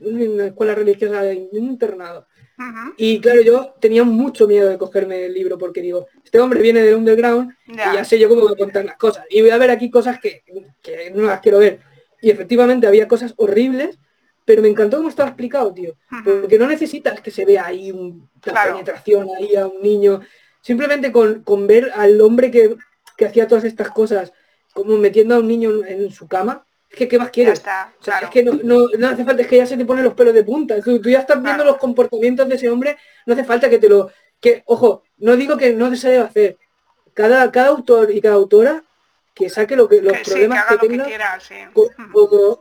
una 0.00 0.46
escuela 0.46 0.74
religiosa, 0.74 1.30
en 1.30 1.48
un 1.52 1.64
internado. 1.64 2.26
Y 2.96 3.20
claro, 3.20 3.42
yo 3.42 3.74
tenía 3.80 4.04
mucho 4.04 4.46
miedo 4.46 4.68
de 4.68 4.78
cogerme 4.78 5.24
el 5.24 5.34
libro 5.34 5.58
porque 5.58 5.80
digo, 5.80 6.06
este 6.24 6.38
hombre 6.38 6.60
viene 6.60 6.82
del 6.82 6.94
underground 6.94 7.52
y 7.66 7.76
ya 7.76 8.04
sé 8.04 8.18
yo 8.18 8.28
cómo 8.28 8.42
voy 8.42 8.52
a 8.52 8.56
contar 8.56 8.84
las 8.84 8.96
cosas. 8.96 9.24
Y 9.30 9.40
voy 9.40 9.50
a 9.50 9.58
ver 9.58 9.70
aquí 9.70 9.90
cosas 9.90 10.20
que, 10.20 10.44
no 11.14 11.22
las 11.24 11.40
quiero 11.40 11.58
ver. 11.58 11.80
Y 12.20 12.30
efectivamente 12.30 12.86
había 12.86 13.08
cosas 13.08 13.34
horribles, 13.36 13.98
pero 14.44 14.62
me 14.62 14.68
encantó 14.68 14.98
cómo 14.98 15.08
estaba 15.08 15.30
explicado, 15.30 15.72
tío. 15.72 15.96
Porque 16.24 16.58
no 16.58 16.66
necesitas 16.66 17.20
que 17.20 17.30
se 17.30 17.44
vea 17.44 17.66
ahí 17.66 17.90
una 17.90 18.64
penetración 18.64 19.28
ahí 19.36 19.56
a 19.56 19.66
un 19.66 19.82
niño. 19.82 20.20
Simplemente 20.62 21.12
con, 21.12 21.66
ver 21.66 21.92
al 21.94 22.20
hombre 22.20 22.50
que, 22.50 22.76
hacía 23.24 23.46
todas 23.46 23.64
estas 23.64 23.90
cosas, 23.90 24.32
como 24.72 24.96
metiendo 24.96 25.34
a 25.34 25.38
un 25.38 25.46
niño 25.46 25.84
en, 25.84 26.10
su 26.10 26.26
cama, 26.26 26.64
es 26.88 26.96
que 26.96 27.08
¿qué 27.08 27.18
más 27.18 27.30
quieres? 27.30 27.62
Es 28.22 28.30
que 28.30 28.42
no, 28.42 28.86
hace 29.08 29.24
falta, 29.24 29.42
es 29.42 29.48
que 29.48 29.58
ya 29.58 29.66
se 29.66 29.76
te 29.76 29.84
ponen 29.84 30.04
los 30.04 30.14
pelos 30.14 30.32
de 30.34 30.44
punta. 30.44 30.80
Tú, 30.80 31.00
ya 31.02 31.20
estás 31.20 31.42
viendo 31.42 31.64
los 31.64 31.76
comportamientos 31.76 32.48
de 32.48 32.54
ese 32.54 32.70
hombre, 32.70 32.96
no 33.26 33.34
hace 33.34 33.44
falta 33.44 33.68
que 33.68 33.78
te 33.78 33.88
lo... 33.88 34.10
que 34.40 34.62
Ojo, 34.66 35.02
no 35.18 35.36
digo 35.36 35.56
que 35.56 35.72
no 35.72 35.94
se 35.94 36.10
debe 36.10 36.24
hacer. 36.24 36.58
Cada, 37.12 37.50
cada 37.52 37.68
autor 37.68 38.10
y 38.10 38.20
cada 38.20 38.36
autora 38.36 38.82
que 39.34 39.48
saque 39.48 39.76
lo 39.76 39.88
que 39.88 40.00
los 40.00 40.16
problemas 40.18 40.64
que, 40.66 40.88
tenga 40.88 41.06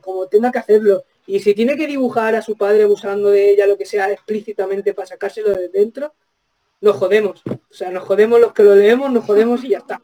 como, 0.01 0.27
tenga 0.27 0.51
que 0.51 0.59
hacerlo. 0.59 1.03
Y 1.27 1.39
si 1.39 1.53
tiene 1.53 1.77
que 1.77 1.87
dibujar 1.87 2.35
a 2.35 2.41
su 2.41 2.57
padre 2.57 2.83
abusando 2.83 3.29
de 3.29 3.51
ella, 3.51 3.67
lo 3.67 3.77
que 3.77 3.85
sea, 3.85 4.11
explícitamente 4.11 4.93
para 4.93 5.07
sacárselo 5.07 5.53
de 5.53 5.69
dentro, 5.69 6.13
nos 6.81 6.97
jodemos. 6.97 7.41
O 7.45 7.73
sea, 7.73 7.91
nos 7.91 8.03
jodemos 8.03 8.39
los 8.39 8.53
que 8.53 8.63
lo 8.63 8.75
leemos, 8.75 9.11
nos 9.11 9.23
jodemos 9.23 9.63
y 9.63 9.69
ya 9.69 9.77
está. 9.77 10.01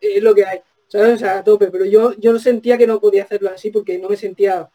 Es 0.00 0.22
lo 0.22 0.34
que 0.34 0.44
hay. 0.44 0.60
¿Sabes? 0.88 1.14
O 1.14 1.18
sea, 1.18 1.38
a 1.38 1.44
tope. 1.44 1.68
Pero 1.68 1.84
yo, 1.84 2.12
yo 2.18 2.38
sentía 2.38 2.76
que 2.76 2.86
no 2.86 3.00
podía 3.00 3.24
hacerlo 3.24 3.50
así 3.50 3.70
porque 3.70 3.98
no 3.98 4.08
me 4.08 4.16
sentía 4.16 4.68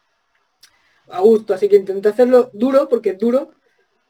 a 1.08 1.20
gusto. 1.20 1.54
Así 1.54 1.68
que 1.68 1.76
intenté 1.76 2.08
hacerlo 2.08 2.50
duro 2.52 2.88
porque 2.88 3.10
es 3.10 3.18
duro, 3.18 3.52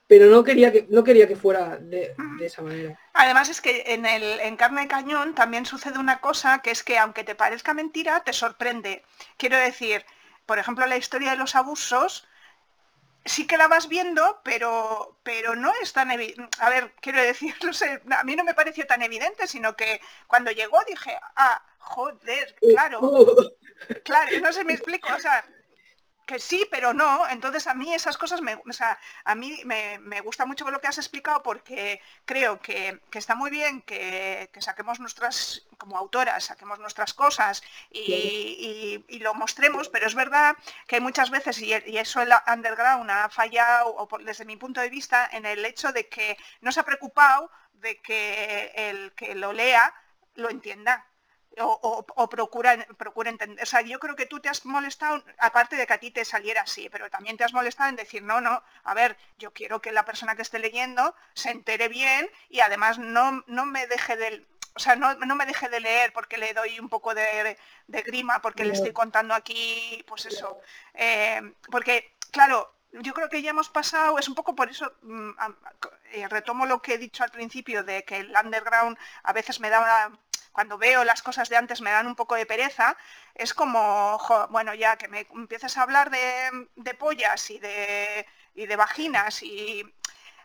pero 0.07 0.27
no 0.27 0.45
quería 0.45 0.73
que, 0.73 0.87
no 0.89 1.05
quería 1.05 1.27
que 1.27 1.37
fuera 1.37 1.77
de, 1.79 2.15
esa 2.41 2.63
manera. 2.63 2.99
Además 3.13 3.49
es 3.49 3.61
que 3.61 3.85
en, 3.87 4.07
el, 4.07 4.41
en 4.41 4.57
Carne 4.57 4.83
de 4.83 4.89
Cañón 4.89 5.35
también 5.35 5.67
sucede 5.67 5.99
una 5.99 6.21
cosa 6.21 6.61
que 6.61 6.71
es 6.71 6.83
que 6.83 6.99
aunque 6.99 7.25
te 7.25 7.35
parezca 7.35 7.75
mentira, 7.75 8.23
te 8.25 8.33
sorprende. 8.33 9.03
Quiero 9.37 9.57
decir, 9.57 10.05
por 10.47 10.59
ejemplo, 10.59 10.87
la 10.87 10.97
historia 10.97 11.33
de 11.33 11.37
los 11.37 11.55
abusos 11.55 12.27
sí 13.25 13.47
que 13.47 13.57
la 13.57 13.69
vas 13.69 13.89
viendo, 13.89 14.41
pero, 14.45 15.19
pero 15.23 15.55
no 15.55 15.73
es 15.83 15.93
tan 15.93 16.11
evidente. 16.11 16.57
A 16.59 16.71
ver, 16.71 16.95
quiero 17.01 17.23
decir, 17.23 17.55
no 17.65 17.73
sé, 17.73 18.03
a 18.11 18.25
mí 18.25 18.37
no 18.37 18.45
me 18.45 18.55
pareció 18.55 18.87
tan 18.87 19.03
evidente, 19.03 19.47
sino 19.47 19.77
que 19.77 20.01
cuando 20.27 20.51
llegó 20.51 20.79
dije, 20.87 21.19
ah, 21.37 21.63
joder, 21.79 22.55
claro, 22.61 23.01
claro, 24.05 24.41
no 24.41 24.53
sé, 24.53 24.65
me 24.65 24.75
explico, 24.75 25.09
o 25.15 25.19
sea, 25.19 25.45
que 26.27 26.39
sí, 26.39 26.67
pero 26.71 26.93
no. 26.93 27.29
Entonces 27.29 27.67
a 27.67 27.75
mí 27.75 27.93
esas 27.95 28.17
cosas, 28.17 28.41
me, 28.41 28.55
o 28.55 28.73
sea, 28.73 28.99
a 29.25 29.35
mí 29.35 29.61
me, 29.65 30.21
gusta 30.21 30.47
mucho 30.47 30.71
lo 30.71 30.81
que 30.81 30.87
has 30.87 30.99
explicado 30.99 31.43
porque 31.43 32.01
creo 32.25 32.61
que, 32.61 33.01
está 33.13 33.35
muy 33.35 33.51
bien 33.51 33.83
que, 33.83 34.51
saquemos 34.59 35.01
nuestras, 35.01 35.67
como 35.79 35.97
autoras, 35.97 36.45
saquemos 36.45 36.79
nuestras 36.79 37.15
cosas 37.15 37.63
y, 37.91 39.05
lo 39.21 39.35
mostremos, 39.35 39.89
pero 39.89 40.07
es 40.07 40.15
verdad 40.15 40.57
que 40.87 41.01
muchas 41.01 41.31
veces, 41.31 41.61
y, 41.61 41.73
eso 41.73 42.21
el 42.23 42.33
underground 42.53 43.11
ha 43.11 43.29
fallado, 43.29 43.95
o 43.97 44.09
desde 44.19 44.45
mi 44.45 44.57
punto 44.57 44.81
de 44.81 44.91
vista, 44.91 45.29
en 45.33 45.47
el 45.47 45.65
hecho 45.65 45.93
de 45.93 46.09
que 46.09 46.37
no 46.61 46.73
se 46.73 46.81
ha 46.81 46.85
preocupado 46.85 47.51
de 47.75 48.01
que 48.01 48.73
el 48.75 49.13
que 49.13 49.35
lo 49.35 49.53
lea 49.53 49.95
lo 50.35 50.51
entienda 50.51 51.07
o, 51.59 52.05
o, 52.15 52.29
procura, 52.29 52.87
procura 52.97 53.31
entender. 53.31 53.63
O 53.63 53.67
sea, 53.67 53.83
yo 53.83 53.99
creo 53.99 54.17
que 54.17 54.27
tú 54.27 54.41
te 54.41 54.49
has 54.49 54.65
molestado, 54.65 55.23
aparte 55.39 55.77
de 55.77 55.87
que 55.87 55.93
a 55.93 56.01
ti 56.01 56.11
te 56.11 56.25
saliera 56.25 56.63
así, 56.63 56.89
pero 56.89 57.11
también 57.11 57.37
te 57.37 57.45
has 57.45 57.53
molestado 57.53 57.91
en 57.91 57.97
decir, 57.97 58.23
no, 58.23 58.41
no, 58.41 58.63
a 58.85 58.95
ver, 58.95 59.17
yo 59.39 59.53
quiero 59.53 59.81
que 59.81 59.93
la 59.93 60.05
persona 60.05 60.35
que 60.35 60.43
esté 60.43 60.59
leyendo 60.59 61.15
se 61.35 61.51
entere 61.51 61.89
bien 61.89 62.31
y 62.49 62.61
además 62.61 62.99
no, 62.99 63.45
no 63.47 63.67
me 63.67 63.87
deje 63.87 64.17
de, 64.17 64.47
o 64.75 64.79
sea, 64.79 64.97
no, 64.97 65.37
me 65.37 65.47
deje 65.47 65.69
de 65.69 65.81
leer 65.81 66.13
porque 66.13 66.39
le 66.39 66.55
doy 66.55 66.81
un 66.81 66.89
poco 66.89 67.15
de, 67.15 67.59
grima, 67.87 68.41
porque 68.41 68.65
le 68.65 68.73
estoy 68.73 68.93
contando 68.93 69.35
aquí, 69.35 70.03
pues 70.07 70.27
eso. 70.27 70.61
Eh, 70.95 71.55
porque, 71.71 72.17
claro, 72.31 72.75
yo 72.93 73.13
creo 73.13 73.29
que 73.29 73.43
ya 73.43 73.51
hemos 73.51 73.69
pasado, 73.69 74.19
es 74.19 74.29
un 74.29 74.35
poco 74.35 74.55
por 74.55 74.71
eso, 74.71 74.93
mm, 75.03 75.31
eh, 76.13 76.29
retomo 76.29 76.67
lo 76.67 76.81
que 76.81 76.95
he 76.95 76.99
dicho 76.99 77.23
al 77.23 77.31
principio, 77.31 77.85
de 77.85 78.05
que 78.05 78.19
el 78.19 78.35
underground 78.43 78.97
a 79.25 79.33
veces 79.33 79.61
me 79.61 79.69
da 79.69 79.81
una 79.81 80.19
cuando 80.53 80.79
veo 80.79 81.05
las 81.05 81.23
cosas 81.23 81.49
de 81.49 81.57
antes 81.57 81.81
me 81.81 81.91
dan 81.91 82.07
un 82.07 82.15
poco 82.15 82.35
de 82.35 82.47
pereza, 82.47 82.97
es 83.35 83.55
como, 83.55 84.19
bueno, 84.51 84.75
ya 84.75 84.97
que 84.97 85.09
me 85.09 85.27
empieces 85.35 85.77
a 85.77 85.83
hablar 85.83 86.11
de, 86.11 86.95
pollas 86.95 87.51
y 87.51 87.59
de, 87.59 88.27
y 88.55 88.67
de 88.67 88.77
vaginas 88.77 89.43
y 89.43 89.85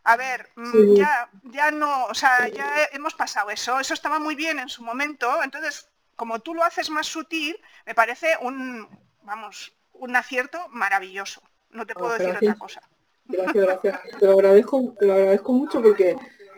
a 0.04 0.16
ver, 0.16 0.50
mm, 0.56 0.96
ya, 0.96 1.30
ya 1.44 1.72
no, 1.72 2.06
o 2.06 2.14
sea, 2.14 2.48
ya 2.48 2.88
hemos 2.94 3.14
pasado 3.14 3.50
eso, 3.50 3.78
eso 3.80 3.94
estaba 3.94 4.20
muy 4.20 4.36
bien 4.36 4.58
en 4.58 4.70
su 4.70 4.82
momento, 4.82 5.44
entonces, 5.44 5.90
como 6.16 6.40
tú 6.40 6.54
lo 6.54 6.64
haces 6.64 6.90
más 6.90 7.08
sutil, 7.08 7.60
me 7.86 7.94
parece 7.94 8.38
un, 8.40 8.88
vamos, 9.24 9.74
un 9.92 10.16
acierto 10.16 10.66
maravilloso, 10.70 11.42
no 11.72 11.86
te 11.86 11.94
puedo 11.94 12.18
decir 12.18 12.34
otra 12.34 12.56
cosa. 12.56 12.82
Gracias, 13.26 13.66
gracias. 13.66 14.00
Te 14.18 14.26
lo 14.26 14.32
agradezco, 14.32 14.96
te 14.98 15.06
lo 15.06 15.14
agradezco 15.14 15.52
mucho 15.52 15.82
porque 15.82 16.16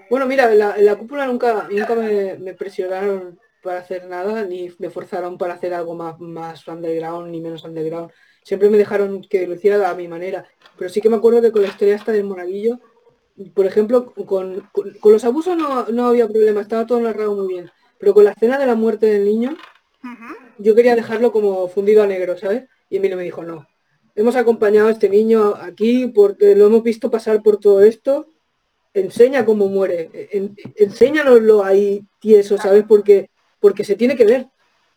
bueno, 0.09 0.25
mira, 0.25 0.51
en 0.51 0.85
la, 0.85 0.95
cúpula 0.95 1.25
nunca, 1.27 1.67
nunca 1.69 1.95
me, 1.95 2.53
presionaron 2.53 3.39
para 3.61 3.79
hacer 3.79 4.05
nada, 4.07 4.43
ni 4.43 4.73
me 4.79 4.89
forzaron 4.89 5.37
para 5.37 5.53
hacer 5.53 5.73
algo 5.73 5.93
más, 5.95 6.19
más 6.19 6.67
underground, 6.67 7.29
ni 7.29 7.41
menos 7.41 7.63
underground. 7.63 8.11
Siempre 8.43 8.69
me 8.69 8.77
dejaron 8.77 9.21
que 9.21 9.45
lo 9.45 9.53
hiciera 9.53 9.89
a 9.89 9.95
mi 9.95 10.07
manera. 10.07 10.45
Pero 10.77 10.89
sí 10.89 11.01
que 11.01 11.09
me 11.09 11.17
acuerdo 11.17 11.41
que 11.41 11.51
con 11.51 11.61
la 11.61 11.67
historia 11.67 11.95
esta 11.95 12.11
del 12.11 12.23
monaguillo, 12.23 12.79
por 13.53 13.65
ejemplo, 13.65 14.13
con, 14.13 14.67
los 15.03 15.23
abusos 15.25 15.55
no, 15.55 16.07
había 16.07 16.27
problema, 16.27 16.61
estaba 16.61 16.87
todo 16.87 16.99
narrado 16.99 17.35
muy 17.35 17.47
bien. 17.53 17.71
Pero 17.99 18.13
con 18.13 18.23
la 18.23 18.31
escena 18.31 18.57
de 18.57 18.65
la 18.65 18.75
muerte 18.75 19.05
del 19.05 19.25
niño, 19.25 19.55
yo 20.57 20.73
quería 20.73 20.95
dejarlo 20.95 21.31
como 21.31 21.67
fundido 21.67 22.01
a 22.01 22.07
negro, 22.07 22.37
¿sabes? 22.37 22.63
Y 22.89 22.97
Emilio 22.97 23.17
me 23.17 23.23
dijo, 23.23 23.43
no. 23.43 23.67
Hemos 24.15 24.35
acompañado 24.35 24.87
a 24.87 24.91
este 24.91 25.07
niño 25.07 25.53
aquí 25.55 26.07
porque 26.07 26.55
lo 26.55 26.65
hemos 26.65 26.83
visto 26.83 27.11
pasar 27.11 27.43
por 27.43 27.57
todo 27.57 27.81
esto 27.81 28.27
enseña 28.93 29.45
cómo 29.45 29.67
muere, 29.67 30.09
enséñanoslo 30.75 31.63
ahí 31.63 32.05
tieso, 32.19 32.57
¿sabes? 32.57 32.83
Porque, 32.87 33.29
porque 33.59 33.83
se 33.83 33.95
tiene 33.95 34.15
que 34.15 34.25
ver. 34.25 34.47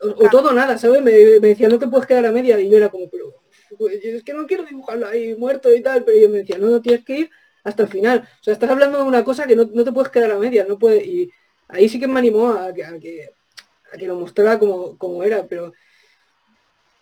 O, 0.01 0.28
todo 0.30 0.53
nada, 0.53 0.78
¿sabes? 0.78 1.01
Me, 1.03 1.12
decía, 1.12 1.68
no 1.68 1.78
te 1.78 1.86
puedes 1.86 2.07
quedar 2.07 2.26
a 2.26 2.32
media. 2.32 2.59
Y 2.59 2.68
yo 2.68 2.76
era 2.76 2.88
como, 2.88 3.09
pero 3.09 3.43
pues, 3.78 4.05
es 4.05 4.24
que 4.24 4.34
no 4.34 4.47
quiero 4.47 4.64
dibujarlo 4.64 5.07
ahí 5.07 5.34
muerto 5.36 5.72
y 5.72 5.80
tal, 5.80 6.05
pero 6.05 6.18
yo 6.18 6.28
me 6.28 6.38
decía, 6.38 6.59
no, 6.59 6.68
no 6.68 6.80
tienes 6.82 7.05
que 7.05 7.18
ir 7.20 7.30
hasta 7.64 7.84
el 7.84 7.88
final. 7.88 8.28
O 8.40 8.45
sea, 8.45 8.55
estás 8.55 8.70
hablando 8.70 8.99
de 8.99 9.05
una 9.05 9.24
cosa 9.24 9.47
que 9.47 9.55
no, 9.55 9.66
te 9.66 9.93
puedes 9.93 10.11
quedar 10.11 10.32
a 10.32 10.38
medias, 10.38 10.68
no 10.68 10.78
puede 10.78 11.05
Y 11.05 11.30
ahí 11.68 11.88
sí 11.88 12.01
que 12.01 12.09
me 12.09 12.18
animó 12.18 12.49
a 12.49 12.72
que, 12.72 12.84
a 12.84 12.99
que, 12.99 13.30
lo 14.07 14.16
mostrara 14.16 14.59
como, 14.59 14.99
como 14.99 15.22
era, 15.22 15.47
pero 15.47 15.72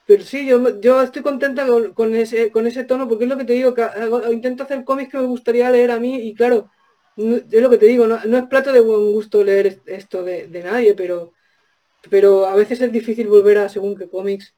pero 0.06 0.24
sí, 0.24 0.44
yo, 0.44 0.80
yo 0.80 1.02
estoy 1.02 1.22
contenta 1.22 1.64
con, 1.94 2.16
ese, 2.16 2.50
con 2.50 2.66
ese 2.66 2.82
tono, 2.82 3.06
porque 3.06 3.24
es 3.24 3.30
lo 3.30 3.36
que 3.36 3.44
te 3.44 3.52
digo, 3.52 3.72
que 3.74 3.86
intento 4.32 4.64
hacer 4.64 4.82
cómics 4.84 5.12
que 5.12 5.18
me 5.18 5.26
gustaría 5.26 5.70
leer 5.70 5.92
a 5.92 6.00
mí, 6.00 6.16
y 6.22 6.34
claro, 6.34 6.68
es 7.16 7.62
lo 7.62 7.70
que 7.70 7.78
te 7.78 7.86
digo, 7.86 8.06
no, 8.06 8.16
es 8.16 8.44
plato 8.46 8.72
de 8.72 8.80
buen 8.80 9.12
gusto 9.12 9.42
leer 9.44 9.80
esto 9.86 10.22
de, 10.22 10.48
nadie, 10.64 10.94
pero, 10.94 11.32
pero 12.08 12.46
a 12.46 12.54
veces 12.54 12.80
es 12.80 12.92
difícil 12.92 13.28
volver 13.28 13.58
a 13.58 13.68
según 13.68 13.96
qué 13.96 14.08
cómics, 14.08 14.54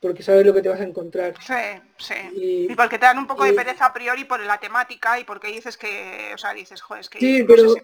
porque 0.00 0.22
sabes 0.22 0.46
lo 0.46 0.54
que 0.54 0.62
te 0.62 0.68
vas 0.68 0.80
a 0.80 0.84
encontrar. 0.84 1.34
Sí, 1.40 1.54
sí. 1.98 2.68
Y, 2.70 2.74
porque 2.74 2.98
te 2.98 3.06
dan 3.06 3.18
un 3.18 3.26
poco 3.26 3.44
de 3.44 3.52
pereza 3.52 3.86
a 3.86 3.92
priori 3.92 4.24
por 4.24 4.40
la 4.40 4.58
temática 4.58 5.18
y 5.18 5.24
porque 5.24 5.48
dices 5.48 5.76
que, 5.76 6.32
o 6.34 6.38
sea, 6.38 6.54
dices, 6.54 6.80
joder, 6.80 7.02
es 7.02 7.10
que... 7.10 7.18
Sí, 7.18 7.44
pero 7.44 7.74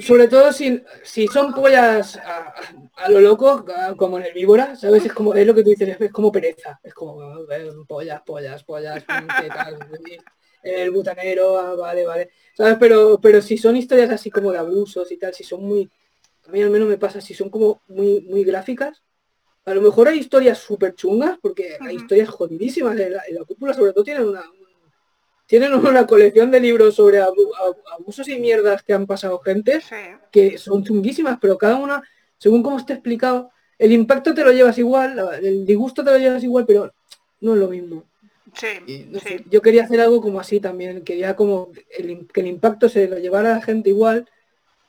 sobre 0.00 0.28
todo 0.28 0.52
si, 0.52 0.82
si 1.02 1.26
son 1.28 1.52
pollas 1.52 2.16
a, 2.16 3.08
lo 3.08 3.20
loco, 3.20 3.64
como 3.96 4.18
en 4.18 4.26
el 4.26 4.32
víbora, 4.32 4.76
¿sabes? 4.76 5.06
Es 5.06 5.12
como, 5.12 5.34
es 5.34 5.46
lo 5.46 5.54
que 5.54 5.62
tú 5.62 5.70
dices, 5.70 5.96
es, 6.00 6.12
como 6.12 6.30
pereza, 6.30 6.78
es 6.82 6.94
como 6.94 7.18
pollas, 7.86 8.22
pollas, 8.22 8.62
pollas, 8.64 9.04
¿qué 9.04 9.48
tal? 9.48 9.78
el 10.62 10.90
butanero, 10.90 11.58
ah, 11.58 11.74
vale, 11.74 12.06
vale. 12.06 12.30
¿Sabes? 12.56 12.76
Pero, 12.78 13.18
pero 13.20 13.42
si 13.42 13.56
son 13.56 13.76
historias 13.76 14.10
así 14.10 14.30
como 14.30 14.52
de 14.52 14.58
abusos 14.58 15.10
y 15.10 15.16
tal, 15.16 15.34
si 15.34 15.44
son 15.44 15.64
muy, 15.64 15.90
a 16.46 16.50
mí 16.50 16.62
al 16.62 16.70
menos 16.70 16.88
me 16.88 16.98
pasa, 16.98 17.20
si 17.20 17.34
son 17.34 17.50
como 17.50 17.82
muy, 17.88 18.20
muy 18.22 18.44
gráficas, 18.44 19.02
a 19.64 19.74
lo 19.74 19.80
mejor 19.80 20.08
hay 20.08 20.18
historias 20.18 20.58
súper 20.58 20.94
chungas, 20.94 21.38
porque 21.40 21.76
hay 21.80 21.96
historias 21.96 22.28
jodidísimas, 22.28 22.98
en 22.98 23.12
la, 23.12 23.44
cúpula 23.46 23.72
sobre 23.72 23.92
todo 23.92 24.02
tienen 24.02 24.24
una, 24.24 24.44
tienen 25.46 25.72
una 25.72 26.06
colección 26.06 26.50
de 26.50 26.60
libros 26.60 26.96
sobre 26.96 27.20
abusos 27.20 28.26
y 28.28 28.38
mierdas 28.38 28.82
que 28.82 28.92
han 28.92 29.06
pasado 29.06 29.38
gente 29.38 29.80
que 30.32 30.58
son 30.58 30.82
chunguísimas, 30.82 31.38
pero 31.40 31.56
cada 31.56 31.76
una, 31.76 32.02
según 32.38 32.62
como 32.62 32.78
esté 32.78 32.94
explicado, 32.94 33.50
el 33.78 33.92
impacto 33.92 34.34
te 34.34 34.44
lo 34.44 34.52
llevas 34.52 34.78
igual, 34.78 35.18
el 35.42 35.64
disgusto 35.64 36.04
te 36.04 36.10
lo 36.10 36.18
llevas 36.18 36.42
igual, 36.42 36.66
pero 36.66 36.92
no 37.40 37.54
es 37.54 37.58
lo 37.58 37.68
mismo. 37.68 38.04
Yo 39.50 39.62
quería 39.62 39.84
hacer 39.84 40.00
algo 40.00 40.20
como 40.20 40.40
así 40.40 40.60
también, 40.60 41.02
quería 41.02 41.34
como 41.36 41.70
el, 41.96 42.26
que 42.28 42.40
el 42.40 42.46
impacto 42.46 42.88
se 42.88 43.08
lo 43.08 43.18
llevara 43.18 43.52
a 43.52 43.58
la 43.58 43.62
gente 43.62 43.90
igual, 43.90 44.28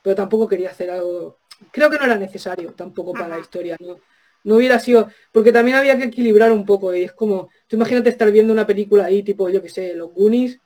pero 0.02 0.14
tampoco 0.16 0.48
quería 0.48 0.70
hacer 0.70 0.90
algo, 0.90 1.38
creo 1.70 1.90
que 1.90 1.98
no 1.98 2.04
era 2.04 2.16
necesario 2.16 2.72
tampoco 2.72 3.12
para 3.12 3.28
la 3.28 3.38
historia, 3.40 3.76
¿no? 3.80 3.98
no 4.44 4.56
hubiera 4.56 4.78
sido, 4.78 5.08
porque 5.32 5.52
también 5.52 5.78
había 5.78 5.96
que 5.96 6.04
equilibrar 6.04 6.52
un 6.52 6.64
poco, 6.64 6.94
y 6.94 7.04
es 7.04 7.12
como, 7.12 7.48
tú 7.66 7.76
imagínate 7.76 8.10
estar 8.10 8.30
viendo 8.30 8.52
una 8.52 8.66
película 8.66 9.06
ahí, 9.06 9.22
tipo, 9.22 9.48
yo 9.48 9.62
que 9.62 9.70
sé, 9.70 9.94
los 9.94 10.12
Goonies, 10.12 10.60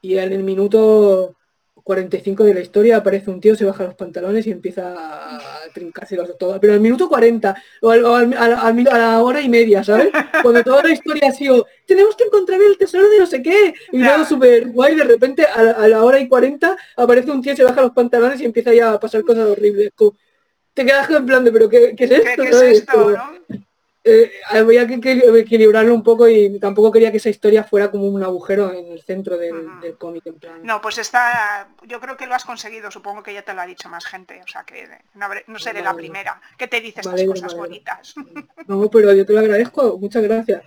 y 0.00 0.16
en 0.16 0.32
el 0.32 0.44
minuto 0.44 1.36
45 1.84 2.44
de 2.44 2.54
la 2.54 2.60
historia 2.60 2.96
aparece 2.96 3.30
un 3.30 3.40
tío, 3.40 3.54
se 3.54 3.66
baja 3.66 3.84
los 3.84 3.94
pantalones 3.94 4.46
y 4.46 4.50
empieza 4.50 4.94
a 4.96 5.40
trincárselos 5.72 6.36
todo. 6.38 6.58
Pero 6.58 6.72
al 6.72 6.80
minuto 6.80 7.08
40 7.10 7.54
o, 7.82 7.90
a, 7.90 7.98
la 8.24 9.22
hora 9.22 9.40
y 9.42 9.50
media, 9.50 9.84
¿sabes? 9.84 10.08
Cuando 10.42 10.64
toda 10.64 10.82
la 10.82 10.92
historia 10.92 11.28
ha 11.28 11.32
sido, 11.32 11.66
tenemos 11.86 12.16
que 12.16 12.24
encontrar 12.24 12.58
el 12.62 12.78
tesoro 12.78 13.08
de 13.10 13.18
no 13.18 13.26
sé 13.26 13.42
qué. 13.42 13.74
Y 13.92 13.98
luego 13.98 14.24
súper 14.24 14.68
guay, 14.68 14.96
de 14.96 15.04
repente 15.04 15.44
a, 15.44 15.86
la 15.86 16.02
hora 16.02 16.18
y 16.18 16.26
40 16.26 16.74
aparece 16.96 17.30
un 17.30 17.42
tío, 17.42 17.54
se 17.54 17.64
baja 17.64 17.82
los 17.82 17.92
pantalones 17.92 18.40
y 18.40 18.46
empieza 18.46 18.72
ya 18.72 18.94
a 18.94 19.00
pasar 19.00 19.22
cosas 19.22 19.46
horribles. 19.46 19.92
te 20.72 20.86
quedas 20.86 21.10
en 21.10 21.26
plan 21.26 21.44
de, 21.44 21.52
pero 21.52 21.68
¿qué, 21.68 21.94
es 21.96 22.10
esto? 22.10 22.42
¿Qué, 22.42 22.48
es 22.48 22.62
esto 22.62 23.14
eh, 24.06 24.32
había 24.50 24.86
que, 24.86 25.22
equilibrarlo 25.38 25.94
un 25.94 26.02
poco 26.02 26.28
y 26.28 26.58
tampoco 26.60 26.92
quería 26.92 27.10
que 27.10 27.16
esa 27.16 27.30
historia 27.30 27.64
fuera 27.64 27.90
como 27.90 28.06
un 28.06 28.22
agujero 28.22 28.70
en 28.70 28.92
el 28.92 29.02
centro 29.02 29.38
del, 29.38 29.96
cómic. 29.96 30.26
En 30.26 30.38
plan. 30.38 30.60
No, 30.62 30.82
pues 30.82 30.98
está, 30.98 31.68
yo 31.84 32.00
creo 32.00 32.14
que 32.16 32.26
lo 32.26 32.34
has 32.34 32.44
conseguido, 32.44 32.90
supongo 32.90 33.22
que 33.22 33.32
ya 33.32 33.40
te 33.40 33.54
lo 33.54 33.62
ha 33.62 33.66
dicho 33.66 33.88
más 33.88 34.04
gente, 34.04 34.42
o 34.44 34.46
sea 34.46 34.64
que 34.64 34.86
no, 35.14 35.58
seré 35.58 35.80
la 35.80 35.94
primera 35.94 36.38
que 36.58 36.68
te 36.68 36.82
dice 36.82 37.00
estas 37.00 37.22
cosas 37.24 37.54
bonitas. 37.54 38.14
No, 38.66 38.88
pero 38.90 39.12
yo 39.12 39.26
te 39.26 39.32
lo 39.32 39.40
agradezco, 39.40 39.98
muchas 39.98 40.22
gracias, 40.22 40.62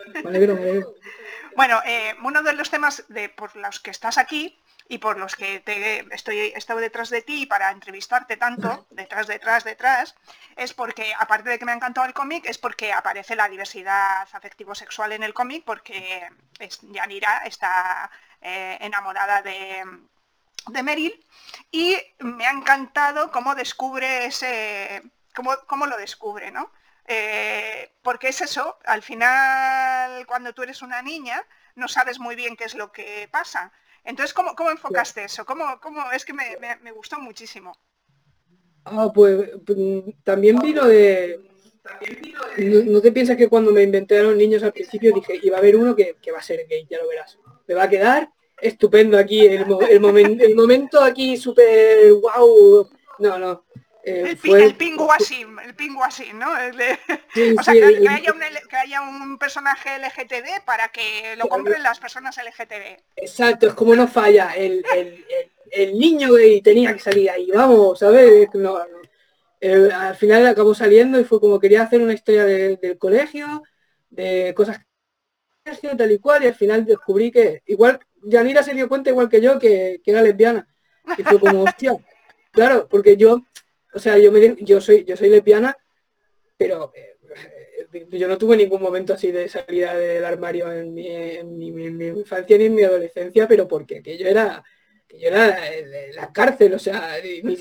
Bueno, 1.55 1.81
eh, 1.85 2.15
uno 2.23 2.43
de 2.43 2.53
los 2.53 2.69
temas 2.69 3.03
de, 3.07 3.29
por 3.29 3.55
los 3.55 3.79
que 3.79 3.91
estás 3.91 4.17
aquí 4.17 4.57
y 4.89 4.99
por 4.99 5.17
los 5.17 5.35
que 5.35 5.59
te, 5.59 6.05
estoy, 6.13 6.39
he 6.39 6.57
estado 6.57 6.79
detrás 6.79 7.09
de 7.09 7.21
ti 7.21 7.45
para 7.45 7.71
entrevistarte 7.71 8.37
tanto, 8.37 8.87
detrás, 8.91 9.27
detrás, 9.27 9.63
detrás, 9.63 10.15
es 10.55 10.73
porque, 10.73 11.13
aparte 11.19 11.49
de 11.49 11.59
que 11.59 11.65
me 11.65 11.71
ha 11.71 11.75
encantado 11.75 12.07
el 12.07 12.13
cómic, 12.13 12.45
es 12.45 12.57
porque 12.57 12.93
aparece 12.93 13.35
la 13.35 13.49
diversidad 13.49 14.27
afectivo-sexual 14.31 15.11
en 15.11 15.23
el 15.23 15.33
cómic, 15.33 15.63
porque 15.65 16.27
Yanira 16.81 17.41
está 17.45 18.09
eh, 18.41 18.77
enamorada 18.81 19.41
de, 19.41 19.83
de 20.67 20.83
Meryl 20.83 21.25
y 21.71 21.97
me 22.19 22.45
ha 22.45 22.51
encantado 22.51 23.31
cómo 23.31 23.55
descubre 23.55 24.25
ese, 24.25 25.03
cómo, 25.35 25.55
cómo 25.67 25.85
lo 25.85 25.97
descubre, 25.97 26.51
¿no? 26.51 26.71
Eh, 27.09 27.91
porque 28.01 28.29
es 28.29 28.41
eso, 28.41 28.77
al 28.85 29.01
final 29.01 30.25
cuando 30.27 30.53
tú 30.53 30.63
eres 30.63 30.81
una 30.81 31.01
niña 31.01 31.41
no 31.75 31.87
sabes 31.87 32.19
muy 32.19 32.35
bien 32.35 32.57
qué 32.57 32.65
es 32.65 32.75
lo 32.75 32.91
que 32.91 33.29
pasa. 33.31 33.71
Entonces, 34.07 34.33
¿cómo, 34.33 34.55
cómo 34.55 34.71
enfocaste 34.71 35.25
eso? 35.25 35.43
¿Cómo, 35.45 35.65
cómo, 35.81 36.01
es 36.13 36.23
que 36.23 36.31
me, 36.31 36.57
me, 36.81 36.91
gustó 36.93 37.19
muchísimo. 37.19 37.77
Ah, 38.85 39.11
pues 39.13 39.51
también 40.23 40.57
vino 40.59 40.85
de... 40.85 41.41
No, 42.85 43.01
te 43.01 43.11
piensas 43.11 43.35
que 43.35 43.49
cuando 43.49 43.73
me 43.73 43.83
inventé 43.83 44.17
a 44.17 44.23
los 44.23 44.35
niños 44.37 44.63
al 44.63 44.71
principio 44.71 45.13
dije, 45.13 45.41
iba 45.43 45.57
a 45.57 45.59
haber 45.59 45.75
uno 45.75 45.93
que, 45.93 46.15
va 46.33 46.37
a 46.37 46.41
ser 46.41 46.65
gay, 46.69 46.87
ya 46.89 46.99
lo 46.99 47.07
verás. 47.09 47.37
Me 47.67 47.75
va 47.75 47.83
a 47.83 47.89
quedar 47.89 48.29
estupendo 48.61 49.17
aquí, 49.17 49.45
el, 49.45 49.65
el, 49.89 50.41
el 50.41 50.55
momento 50.55 51.03
aquí 51.03 51.35
súper 51.35 52.13
wow. 52.13 52.89
No, 53.19 53.37
no. 53.37 53.65
Eh, 54.07 54.23
el, 54.25 54.37
fue... 54.37 54.63
el 54.63 54.75
pinguasim, 54.75 55.59
el 55.59 55.75
pinguasim, 55.75 56.39
¿no? 56.39 56.47
o 56.49 57.63
sea, 57.63 57.73
que, 57.73 58.07
haya 58.07 58.31
un, 58.31 58.39
que, 58.69 58.75
haya 58.77 59.01
un, 59.01 59.37
personaje 59.37 59.99
LGTB 59.99 60.63
para 60.63 60.87
que 60.87 61.35
lo 61.35 61.49
compren 61.49 61.83
las 61.83 61.99
personas 61.99 62.37
LGTB. 62.37 63.01
Exacto, 63.17 63.67
es 63.67 63.73
como 63.73 63.93
no 63.97 64.07
falla. 64.07 64.53
El, 64.55 64.81
niño 65.93 66.31
gay 66.35 66.61
tenía 66.61 66.93
que 66.93 66.99
salir 66.99 67.29
ahí, 67.29 67.51
vamos, 67.51 67.99
¿sabes? 67.99 68.47
No, 68.53 68.79
no. 68.79 69.95
al 69.95 70.15
final 70.15 70.47
acabó 70.47 70.73
saliendo 70.73 71.19
y 71.19 71.25
fue 71.25 71.41
como 71.41 71.59
quería 71.59 71.81
hacer 71.81 72.01
una 72.01 72.13
historia 72.13 72.45
del 72.45 72.97
colegio, 72.97 73.61
de 74.09 74.53
cosas 74.55 74.79
tal 75.97 76.11
y 76.13 76.19
cual, 76.19 76.45
y 76.45 76.47
al 76.47 76.55
final 76.55 76.85
descubrí 76.85 77.29
que 77.29 77.61
igual 77.65 77.99
Yanira 78.23 78.63
se 78.63 78.73
dio 78.73 78.87
cuenta 78.87 79.09
igual 79.09 79.27
que 79.27 79.41
yo 79.41 79.59
que, 79.59 79.99
que 80.01 80.11
era 80.11 80.21
lesbiana. 80.21 80.65
Y 81.17 81.23
fue 81.23 81.41
como, 81.41 81.63
hostia, 81.63 81.93
claro, 82.51 82.87
porque 82.89 83.17
yo 83.17 83.41
o 83.97 83.99
sea, 83.99 84.17
yo, 84.17 84.31
soy, 84.79 85.03
yo 85.03 85.17
soy 85.17 85.29
lesbiana, 85.29 85.75
pero 86.55 86.93
eh, 86.95 88.07
yo 88.11 88.27
no 88.27 88.37
tuve 88.37 88.55
ningún 88.55 88.81
momento 88.81 89.13
así 89.13 89.31
de 89.31 89.49
salida 89.49 89.95
del 89.95 90.23
armario 90.23 90.71
en 90.71 90.93
mi, 90.93 91.67
infancia 92.19 92.57
ni 92.57 92.65
en 92.65 92.75
mi 92.75 92.83
adolescencia, 92.83 93.47
pero 93.47 93.67
porque 93.67 94.01
que 94.01 94.17
yo 94.17 94.27
era 94.27 94.63
que 95.07 95.19
yo 95.19 95.29
era 95.29 95.57
la 96.13 96.31
cárcel, 96.31 96.73
o 96.73 96.79
sea, 96.79 97.15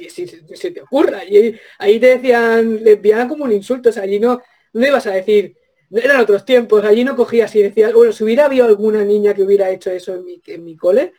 si, 0.09 0.26
se 0.26 0.70
te 0.72 0.80
ocurra. 0.82 1.24
Y 1.24 1.59
ahí 1.78 2.01
te 2.01 2.18
decían 2.18 2.82
lesbiana 2.82 3.28
como 3.28 3.45
un 3.45 3.53
insulto, 3.53 3.91
o 3.91 3.93
sea, 3.93 4.03
allí 4.03 4.18
no, 4.18 4.43
no 4.72 4.87
ibas 4.87 5.07
a 5.07 5.12
decir, 5.12 5.57
eran 5.91 6.20
otros 6.20 6.45
tiempos, 6.45 6.84
allí 6.84 7.05
no 7.05 7.16
cogías 7.16 7.55
y 7.55 7.62
decías, 7.62 7.93
bueno, 7.93 8.12
si 8.12 8.24
hubiera 8.24 8.47
habido 8.47 8.66
alguna 8.66 9.05
niña 9.05 9.32
que 9.32 9.45
hubiera 9.45 9.70
hecho 9.70 9.91
eso 9.91 10.22
en 10.45 10.64
mi 10.64 10.76
cole, 10.76 11.12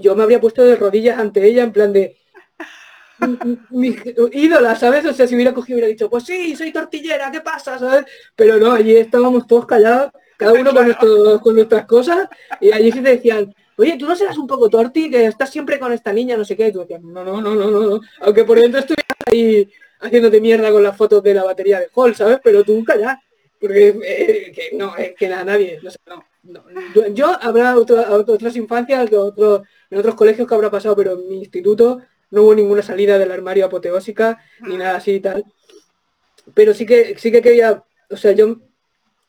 yo 0.00 0.16
me 0.16 0.22
habría 0.22 0.40
puesto 0.40 0.64
de 0.64 0.76
rodillas 0.76 1.18
ante 1.18 1.44
ella 1.44 1.62
en 1.62 1.72
plan 1.72 1.92
de, 1.92 2.16
mi 3.70 3.96
ídola, 4.32 4.74
¿sabes? 4.76 5.04
O 5.06 5.12
sea, 5.12 5.26
si 5.26 5.34
hubiera 5.34 5.54
cogido 5.54 5.76
hubiera 5.76 5.88
dicho, 5.88 6.08
pues 6.10 6.24
sí, 6.24 6.54
soy 6.56 6.72
tortillera, 6.72 7.30
¿qué 7.30 7.40
pasa? 7.40 7.78
¿sabes? 7.78 8.04
Pero 8.36 8.58
no, 8.58 8.72
allí 8.72 8.96
estábamos 8.96 9.46
todos 9.46 9.66
callados, 9.66 10.12
cada 10.36 10.52
uno 10.52 10.72
con, 10.72 11.38
con 11.38 11.54
nuestras 11.54 11.86
cosas, 11.86 12.28
y 12.60 12.72
allí 12.72 12.90
se 12.92 13.00
decían, 13.00 13.54
oye, 13.76 13.96
tú 13.98 14.06
no 14.06 14.16
serás 14.16 14.38
un 14.38 14.46
poco 14.46 14.68
torti, 14.68 15.10
que 15.10 15.26
estás 15.26 15.50
siempre 15.50 15.78
con 15.78 15.92
esta 15.92 16.12
niña, 16.12 16.36
no 16.36 16.44
sé 16.44 16.56
qué, 16.56 16.68
y 16.68 16.72
tú 16.72 16.80
decías, 16.80 17.02
no, 17.02 17.24
no, 17.24 17.40
no, 17.40 17.54
no, 17.54 17.70
no, 17.70 18.00
aunque 18.20 18.44
por 18.44 18.58
dentro 18.58 18.80
estuvieras 18.80 19.16
ahí 19.26 19.68
haciénde 20.00 20.40
mierda 20.40 20.70
con 20.70 20.82
las 20.82 20.96
fotos 20.96 21.22
de 21.22 21.34
la 21.34 21.44
batería 21.44 21.80
de 21.80 21.88
Hall, 21.94 22.14
¿sabes? 22.14 22.40
Pero 22.42 22.64
tú 22.64 22.82
callás, 22.84 23.18
porque 23.60 23.88
eh, 24.04 24.52
que 24.52 24.76
no, 24.76 24.96
es 24.96 25.14
que 25.14 25.28
nada, 25.28 25.44
nadie, 25.44 25.78
no 25.82 25.90
sé, 25.90 25.98
no. 26.06 26.24
Yo, 27.12 27.38
habrá 27.40 27.76
otras 27.76 28.56
infancias, 28.56 29.08
de 29.08 29.16
otros, 29.16 29.62
en 29.90 29.98
otros 29.98 30.16
colegios 30.16 30.48
que 30.48 30.54
habrá 30.54 30.70
pasado, 30.70 30.96
pero 30.96 31.12
en 31.12 31.28
mi 31.28 31.38
instituto 31.38 32.00
no 32.32 32.42
hubo 32.42 32.54
ninguna 32.54 32.82
salida 32.82 33.18
del 33.18 33.30
armario 33.30 33.66
apoteósica 33.66 34.42
ni 34.60 34.76
nada 34.76 34.96
así 34.96 35.12
y 35.12 35.20
tal. 35.20 35.44
Pero 36.54 36.74
sí 36.74 36.84
que 36.84 37.16
sí 37.18 37.30
que 37.30 37.42
quería, 37.42 37.84
o 38.10 38.16
sea, 38.16 38.32
yo 38.32 38.56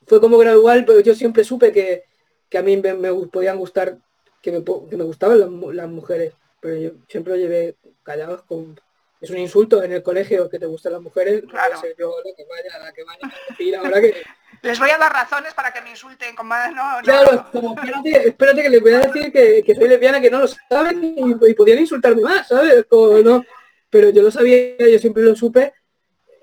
fue 0.06 0.20
como 0.20 0.38
gradual, 0.38 0.84
pero 0.84 1.00
yo 1.00 1.14
siempre 1.14 1.44
supe 1.44 1.70
que, 1.70 2.04
a 2.58 2.62
mí 2.62 2.76
me, 2.76 2.94
podían 3.26 3.58
gustar, 3.58 3.98
que 4.42 4.52
me, 4.52 4.64
que 4.64 4.96
me 4.96 5.04
gustaban 5.04 5.38
las, 5.76 5.88
mujeres, 5.88 6.32
pero 6.60 6.76
yo 6.76 6.90
siempre 7.08 7.34
lo 7.34 7.38
llevé 7.38 7.76
callados 8.02 8.42
con 8.42 8.80
es 9.20 9.30
un 9.30 9.38
insulto 9.38 9.82
en 9.82 9.92
el 9.92 10.02
colegio 10.02 10.50
que 10.50 10.58
te 10.58 10.66
gustan 10.66 10.92
las 10.92 11.00
mujeres, 11.00 11.42
claro. 11.48 11.80
yo 11.98 12.14
la 12.22 12.34
que 12.36 12.44
vaya, 12.44 12.78
la 12.78 12.92
que 12.92 13.04
vaya 13.04 13.20
a 13.22 13.50
decir 13.50 13.76
ahora 13.76 14.00
que 14.00 14.14
Les 14.64 14.78
voy 14.78 14.88
a 14.88 14.96
dar 14.96 15.12
razones 15.12 15.52
para 15.52 15.70
que 15.74 15.82
me 15.82 15.90
insulten 15.90 16.34
con 16.34 16.46
más... 16.46 16.74
No, 16.74 16.82
claro, 17.02 17.46
como 17.52 17.76
espérate, 18.02 18.62
que 18.62 18.70
les 18.70 18.80
voy 18.80 18.94
a 18.94 19.00
decir 19.00 19.30
que, 19.30 19.74
soy 19.74 19.88
lesbiana, 19.88 20.22
que 20.22 20.30
no 20.30 20.40
lo 20.40 20.48
saben 20.48 21.04
y, 21.04 21.50
y 21.50 21.54
podían 21.54 21.80
insultarme 21.80 22.22
más, 22.22 22.48
¿sabes? 22.48 22.86
Como, 22.86 23.18
no. 23.18 23.44
Pero 23.90 24.08
yo 24.08 24.22
lo 24.22 24.30
sabía, 24.30 24.78
yo 24.78 24.98
siempre 24.98 25.22
lo 25.22 25.36
supe, 25.36 25.74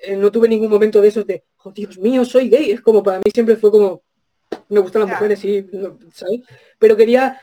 eh, 0.04 0.16
no 0.16 0.32
tuve 0.32 0.48
ningún 0.48 0.70
momento 0.70 1.02
de 1.02 1.08
esos 1.08 1.26
de, 1.26 1.46
oh 1.64 1.72
Dios 1.72 1.98
mío, 1.98 2.24
soy 2.24 2.48
gay. 2.48 2.70
Es 2.70 2.82
como 2.82 3.02
para 3.02 3.18
mí 3.18 3.32
siempre 3.34 3.56
fue 3.56 3.72
como, 3.72 4.04
me 4.70 4.82
gustan 4.82 5.02
las 5.02 5.10
mujeres, 5.10 5.44
y 5.44 5.68
¿sabes? 6.14 6.42
Pero 6.78 6.96
quería 6.96 7.42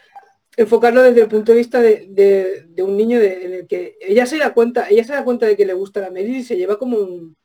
enfocarlo 0.57 1.03
desde 1.03 1.23
el 1.23 1.29
punto 1.29 1.51
de 1.51 1.59
vista 1.59 1.81
de, 1.81 2.69
un 2.79 2.97
niño 2.97 3.19
en 3.19 3.53
el 3.53 3.67
que 3.67 3.99
ella 4.01 4.27
se 4.27 4.39
da 4.39 4.55
cuenta, 4.55 4.89
ella 4.89 5.03
se 5.03 5.13
da 5.13 5.25
cuenta 5.25 5.47
de 5.47 5.57
que 5.57 5.67
le 5.67 5.73
gusta 5.73 6.01
la 6.01 6.11
Meryl 6.11 6.37
y 6.37 6.45
se 6.45 6.57
lleva 6.57 6.79
como 6.79 6.99
un, 6.99 7.37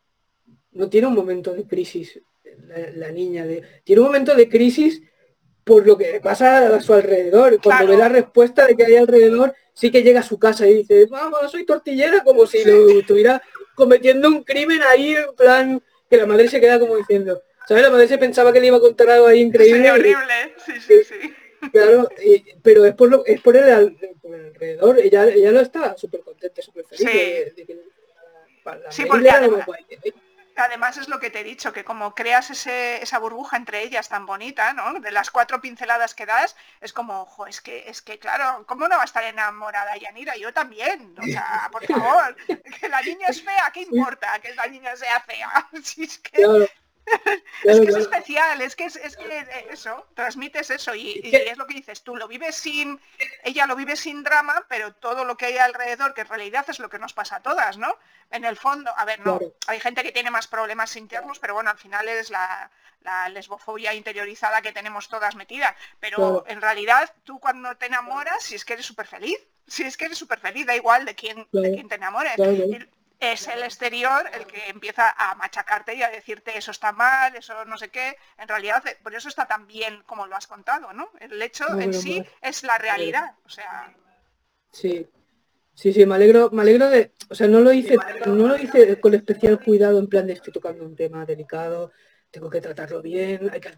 no 0.71 0.87
tiene 0.87 1.07
un 1.07 1.15
momento 1.15 1.51
de 1.51 1.65
crisis 1.65 2.21
la, 2.95 3.11
niña, 3.11 3.45
de, 3.45 3.63
tiene 3.83 4.01
un 4.01 4.07
momento 4.07 4.35
de 4.35 4.49
crisis 4.49 5.01
por 5.63 5.85
lo 5.85 5.97
que 5.97 6.19
pasa 6.21 6.75
a 6.75 6.81
su 6.81 6.93
alrededor. 6.93 7.59
Cuando 7.61 7.87
ve 7.87 7.97
la 7.97 8.09
respuesta 8.09 8.65
de 8.65 8.75
que 8.75 8.85
hay 8.85 8.95
alrededor, 8.97 9.53
sí 9.73 9.91
que 9.91 10.03
llega 10.03 10.19
a 10.19 10.23
su 10.23 10.37
casa 10.37 10.67
y 10.67 10.75
dice, 10.75 11.05
vamos, 11.05 11.51
soy 11.51 11.65
tortillera, 11.65 12.23
como 12.23 12.45
si 12.45 12.63
lo 12.63 12.89
estuviera 12.99 13.41
cometiendo 13.75 14.27
un 14.27 14.43
crimen 14.43 14.81
ahí, 14.83 15.15
en 15.15 15.35
plan, 15.35 15.81
que 16.09 16.17
la 16.17 16.25
madre 16.25 16.47
se 16.47 16.59
queda 16.59 16.79
como 16.79 16.97
diciendo, 16.97 17.41
¿sabes? 17.67 17.83
La 17.83 17.89
madre 17.89 18.07
se 18.07 18.17
pensaba 18.17 18.53
que 18.53 18.59
le 18.59 18.67
iba 18.67 18.77
a 18.77 18.81
contar 18.81 19.09
algo 19.09 19.27
ahí 19.27 19.41
increíble. 19.41 19.91
horrible, 19.91 20.55
sí, 20.65 20.73
sí, 20.79 21.03
sí. 21.03 21.33
Claro, 21.71 22.09
pero 22.61 22.85
es 22.85 22.93
por 22.93 23.09
lo 23.09 23.25
es 23.25 23.39
por 23.39 23.55
el, 23.55 23.63
alrededor, 23.69 24.99
ella, 24.99 25.27
ella 25.29 25.51
no 25.51 25.61
está 25.61 25.95
súper 25.97 26.19
contenta, 26.19 26.61
súper 26.61 26.85
feliz 26.85 27.05
de, 27.55 27.65
que 27.65 27.75
la, 28.65 28.91
sí, 28.91 29.05
porque 29.05 29.29
además 29.29 29.65
es 30.97 31.07
lo 31.07 31.19
que 31.19 31.29
te 31.29 31.39
he 31.39 31.43
dicho, 31.43 31.73
que 31.73 31.83
como 31.83 32.13
creas 32.13 32.49
esa 32.49 33.19
burbuja 33.19 33.57
entre 33.57 33.83
ellas 33.83 34.09
tan 34.09 34.25
bonita, 34.25 34.73
¿no? 34.73 34.99
De 34.99 35.11
las 35.11 35.31
cuatro 35.31 35.61
pinceladas 35.61 36.13
que 36.13 36.25
das, 36.25 36.55
es 36.81 36.93
como, 36.93 37.21
ojo, 37.21 37.47
es 37.47 37.61
que, 37.61 37.89
es 37.89 38.01
que 38.01 38.19
claro, 38.19 38.65
¿cómo 38.67 38.87
no 38.87 38.95
va 38.95 39.03
a 39.03 39.05
estar 39.05 39.23
enamorada 39.23 39.97
Yanira? 39.97 40.35
Yo 40.37 40.53
también, 40.53 41.15
o 41.19 41.23
sea, 41.23 41.69
por 41.71 41.85
favor, 41.85 42.35
que 42.79 42.89
la 42.89 43.01
niña 43.01 43.27
es 43.27 43.43
fea, 43.43 43.71
¿qué 43.73 43.81
importa 43.91 44.39
que 44.39 44.53
la 44.55 44.67
niña 44.67 44.95
sea 44.95 45.19
fea? 45.21 45.69
Si 45.83 46.03
es 46.03 46.17
que 46.19 46.69
es 47.63 47.79
que 47.79 47.87
es 47.87 47.95
especial, 47.95 48.61
es 48.61 48.75
que 48.75 48.85
es, 48.85 49.17
que 49.17 49.39
eh, 49.39 49.67
eso, 49.71 50.05
transmites 50.13 50.69
eso 50.69 50.95
y, 50.95 51.21
es 51.23 51.57
lo 51.57 51.67
que 51.67 51.75
dices 51.75 52.03
tú, 52.03 52.15
lo 52.15 52.27
vives 52.27 52.55
sin, 52.55 52.99
ella 53.43 53.65
lo 53.65 53.75
vive 53.75 53.95
sin 53.95 54.23
drama, 54.23 54.65
pero 54.69 54.93
todo 54.93 55.25
lo 55.25 55.35
que 55.35 55.47
hay 55.47 55.57
alrededor, 55.57 56.13
que 56.13 56.21
en 56.21 56.27
realidad 56.27 56.65
es 56.69 56.79
lo 56.79 56.89
que 56.89 56.99
nos 56.99 57.13
pasa 57.13 57.37
a 57.37 57.41
todas, 57.41 57.77
¿no? 57.77 57.97
En 58.31 58.45
el 58.45 58.57
fondo, 58.57 58.91
a 58.95 59.05
ver, 59.05 59.19
no, 59.25 59.39
hay 59.67 59.79
gente 59.79 60.03
que 60.03 60.11
tiene 60.11 60.31
más 60.31 60.47
problemas 60.47 60.95
internos, 60.95 61.39
pero 61.39 61.53
bueno, 61.53 61.69
al 61.69 61.77
final 61.77 62.07
es 62.07 62.29
la, 62.29 62.69
lesbofobia 63.29 63.93
interiorizada 63.93 64.61
que 64.61 64.71
tenemos 64.71 65.09
todas 65.09 65.35
metidas, 65.35 65.75
pero 65.99 66.45
en 66.47 66.61
realidad 66.61 67.13
tú 67.25 67.37
cuando 67.37 67.75
te 67.75 67.87
enamoras, 67.87 68.43
si 68.43 68.55
es 68.55 68.63
que 68.63 68.73
eres 68.73 68.85
súper 68.85 69.07
feliz, 69.07 69.37
si 69.67 69.83
es 69.83 69.97
que 69.97 70.05
eres 70.05 70.17
súper 70.17 70.39
feliz, 70.39 70.65
da 70.65 70.73
igual 70.73 71.03
de 71.03 71.13
quién, 71.13 71.45
de 71.51 71.71
quién 71.73 71.89
te 71.89 71.95
enamores 71.95 72.37
es 73.31 73.47
el 73.47 73.63
exterior 73.63 74.29
el 74.33 74.45
que 74.45 74.67
empieza 74.67 75.13
a 75.17 75.35
machacarte 75.35 75.95
y 75.95 76.03
a 76.03 76.09
decirte 76.09 76.57
eso 76.57 76.71
está 76.71 76.91
mal, 76.91 77.35
eso 77.35 77.65
no 77.65 77.77
sé 77.77 77.89
qué. 77.89 78.17
En 78.37 78.47
realidad, 78.47 78.85
eh, 78.87 78.97
por 79.01 79.15
eso 79.15 79.29
está 79.29 79.47
tan 79.47 79.67
bien 79.67 80.03
como 80.05 80.27
lo 80.27 80.35
has 80.35 80.47
contado, 80.47 80.91
¿no? 80.93 81.09
El 81.19 81.41
hecho 81.41 81.65
en 81.79 81.93
sí 81.93 82.23
es 82.41 82.63
la 82.63 82.77
realidad. 82.77 83.35
O 83.45 83.49
sea. 83.49 83.93
Sí. 84.71 85.07
Sí, 85.75 85.91
sí, 85.91 86.05
me 86.05 86.13
alegro, 86.15 86.51
me 86.51 86.61
alegro 86.61 86.87
de, 86.87 87.13
o 87.29 87.33
sea, 87.33 87.47
no 87.47 87.59
lo 87.59 87.73
hice, 87.73 87.97
no 88.27 88.47
lo 88.47 88.55
hice 88.55 88.99
con 88.99 89.15
especial 89.15 89.59
cuidado 89.59 89.97
en 89.97 90.07
plan 90.07 90.27
de 90.27 90.33
estoy 90.33 90.53
tocando 90.53 90.85
un 90.85 90.95
tema 90.95 91.25
delicado, 91.25 91.91
tengo 92.29 92.47
que 92.47 92.61
tratarlo 92.61 93.01
bien, 93.01 93.49
hay 93.51 93.59
que, 93.59 93.71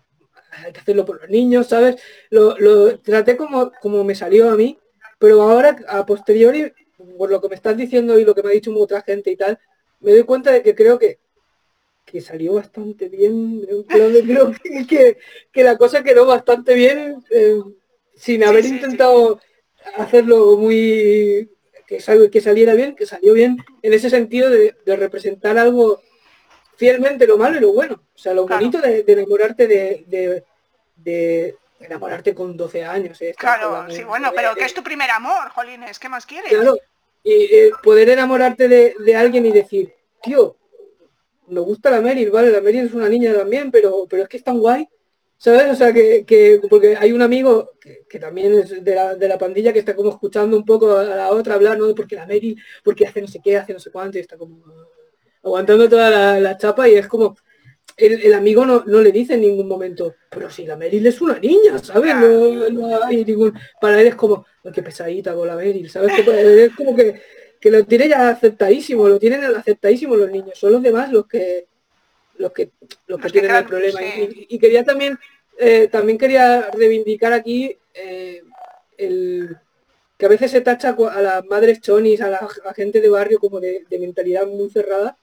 hacerlo 0.78 1.06
por 1.06 1.22
los 1.22 1.30
niños, 1.30 1.68
¿sabes? 1.68 1.96
Lo, 2.30 2.58
lo 2.58 3.00
traté 3.00 3.38
como, 3.38 3.72
como 3.82 4.04
me 4.04 4.14
salió 4.14 4.50
a 4.50 4.58
mí, 4.58 4.78
pero 5.18 5.42
ahora 5.42 5.78
a 5.88 6.06
posteriori 6.06 6.74
por 7.18 7.30
lo 7.30 7.42
que 7.42 7.50
me 7.50 7.56
estás 7.56 7.78
diciendo 7.78 8.20
y 8.20 8.26
lo 8.26 8.36
que 8.36 8.44
me 8.44 8.50
ha 8.50 8.54
dicho 8.54 8.74
otra 8.78 9.02
gente 9.02 9.32
y 9.32 9.36
tal, 9.36 9.60
me 10.00 10.12
doy 10.12 10.24
cuenta 10.24 10.52
de 10.52 10.62
que 10.62 10.76
creo 10.76 11.00
que, 11.00 11.20
que 12.06 12.22
salió 12.22 12.54
bastante 12.54 13.10
bien. 13.10 13.66
creo 13.88 14.52
que, 14.88 15.18
que, 15.52 15.64
la 15.64 15.78
cosa 15.78 16.04
quedó 16.04 16.26
bastante 16.26 16.74
bien 16.74 17.24
eh, 17.32 17.60
sin 18.16 18.44
haber 18.44 18.66
intentado 18.66 19.40
hacerlo 19.98 20.58
muy 20.58 21.50
que, 21.88 22.30
que 22.32 22.42
saliera 22.42 22.74
bien, 22.74 22.96
que 22.96 23.06
salió 23.06 23.34
bien 23.34 23.58
en 23.82 23.94
ese 23.94 24.10
sentido 24.10 24.50
de, 24.50 24.76
representar 24.86 25.58
algo 25.58 26.02
fielmente 26.78 27.28
lo 27.28 27.38
malo 27.38 27.58
y 27.58 27.62
lo 27.62 27.74
bueno. 27.74 28.02
O 28.14 28.18
sea, 28.18 28.34
lo 28.34 28.48
bonito 28.48 28.80
de, 28.80 29.04
enamorarte 29.08 29.68
de, 29.68 30.44
de, 30.96 31.58
enamorarte 31.80 32.34
con 32.34 32.58
12 32.58 32.86
años. 32.86 33.22
¿eh? 33.22 33.36
Claro, 33.38 33.86
sí, 33.90 34.04
bueno, 34.04 34.32
pero 34.36 34.56
que 34.56 34.66
es 34.66 34.74
tu 34.74 34.84
primer 34.84 35.12
amor, 35.12 35.50
Jolines, 35.50 36.00
¿qué 36.00 36.10
más 36.10 36.26
quieres? 36.26 36.52
Eh, 37.26 37.72
poder 37.82 38.10
enamorarte 38.10 38.68
de, 38.68 39.16
alguien 39.16 39.46
y 39.46 39.52
decir, 39.52 39.94
tío, 40.22 40.58
me 41.48 41.60
gusta 41.60 41.90
la 41.90 42.02
Meryl, 42.02 42.30
vale, 42.30 42.52
la 42.52 42.62
Meryl 42.62 42.86
es 42.86 42.94
una 42.94 43.10
niña 43.10 43.34
también, 43.34 43.72
pero, 43.72 44.06
pero 44.10 44.24
es 44.24 44.30
que 44.30 44.38
es 44.38 44.44
tan 44.44 44.60
guay, 44.60 44.88
¿sabes? 45.38 45.72
O 45.72 45.76
sea, 45.76 45.92
que, 45.92 46.62
porque 46.70 46.96
hay 46.96 47.12
un 47.12 47.22
amigo 47.22 47.72
que, 47.80 48.20
también 48.20 48.54
es 48.54 48.84
de 48.84 48.96
la, 48.96 49.16
de 49.16 49.28
la, 49.28 49.38
pandilla 49.38 49.74
que 49.74 49.80
está 49.80 49.96
como 49.96 50.10
escuchando 50.10 50.56
un 50.56 50.66
poco 50.66 50.98
a 50.98 51.04
la 51.04 51.32
otra 51.32 51.56
hablar, 51.56 51.78
¿no? 51.80 51.94
Porque 51.96 52.16
la 52.16 52.28
Meryl, 52.28 52.62
porque 52.84 53.08
hace 53.08 53.22
no 53.22 53.28
sé 53.28 53.40
qué, 53.44 53.58
hace 53.58 53.74
no 53.74 53.80
sé 53.80 53.92
cuánto, 53.92 54.18
y 54.18 54.22
está 54.22 54.38
como 54.38 54.64
aguantando 55.44 55.90
toda 55.90 56.40
la 56.40 56.58
chapa 56.58 56.88
y 56.88 56.96
es 56.96 57.08
como, 57.08 57.36
el, 57.98 58.34
amigo 58.34 58.66
no, 58.66 58.84
le 58.86 59.12
dice 59.12 59.36
en 59.36 59.42
ningún 59.42 59.68
momento, 59.68 60.16
pero 60.30 60.50
si 60.50 60.66
la 60.66 60.76
Meryl 60.76 61.06
es 61.08 61.22
una 61.22 61.40
niña, 61.40 61.78
¿sabes? 61.80 62.14
No, 62.16 63.04
hay 63.04 63.24
ningún... 63.24 63.54
Para 63.80 64.02
él 64.02 64.08
es 64.08 64.16
como, 64.16 64.46
qué 64.74 64.84
pesadita 64.84 65.34
con 65.34 65.48
la 65.48 65.56
Meryl, 65.56 65.90
¿sabes? 65.90 66.12
es 66.28 66.76
como 66.76 66.96
que, 66.96 67.22
lo 67.64 67.84
tiene 67.86 68.10
ya 68.10 68.30
aceptadísimo, 68.30 69.08
lo 69.08 69.18
tienen 69.18 69.44
aceptadísimo 69.44 70.16
los 70.16 70.30
niños, 70.30 70.58
son 70.58 70.74
los 70.74 70.84
demás 70.84 71.12
los 71.12 71.26
que 71.26 71.68
los 72.38 72.52
que 72.52 72.70
los 73.08 73.20
que 73.20 73.30
tienen 73.30 73.56
el 73.56 73.66
problema. 73.66 74.02
Y, 74.04 74.60
quería 74.60 74.84
también, 74.84 75.18
eh, 75.58 75.88
también 75.88 76.18
quería 76.18 76.70
reivindicar 76.70 77.34
aquí 77.34 77.76
eh, 77.94 78.44
el 78.98 79.58
que 80.18 80.26
a 80.28 80.30
veces 80.30 80.52
se 80.52 80.62
tacha 80.62 80.90
a 80.90 81.22
las 81.22 81.46
madres 81.46 81.82
chonis, 81.82 82.22
a 82.22 82.30
la, 82.30 82.48
gente 82.76 83.02
de 83.02 83.10
barrio 83.10 83.40
como 83.40 83.60
de 83.60 83.86
mentalidad 84.00 84.46
muy 84.46 84.70
cerrada 84.70 85.18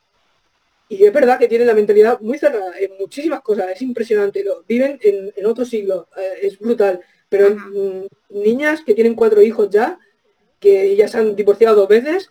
y 0.93 1.05
es 1.07 1.13
verdad 1.13 1.39
que 1.39 1.49
tienen 1.49 1.67
la 1.67 1.75
mentalidad 1.75 2.21
muy 2.21 2.39
cerrada 2.39 2.79
en 2.79 2.93
muchísimas 2.99 3.41
cosas, 3.41 3.71
es 3.71 3.81
impresionante. 3.81 4.45
Lo, 4.45 4.63
viven 4.69 4.99
en, 5.03 5.33
en 5.35 5.47
otro 5.47 5.65
siglo, 5.65 6.09
eh, 6.19 6.41
es 6.43 6.59
brutal. 6.59 7.01
Pero 7.31 7.49
mm, 7.55 8.07
niñas 8.29 8.83
que 8.85 8.93
tienen 8.93 9.15
cuatro 9.15 9.41
hijos 9.41 9.71
ya, 9.71 9.99
que 10.61 10.95
ya 10.95 11.09
se 11.09 11.17
han 11.17 11.35
divorciado 11.35 11.77
dos 11.77 11.89
veces, 11.89 12.29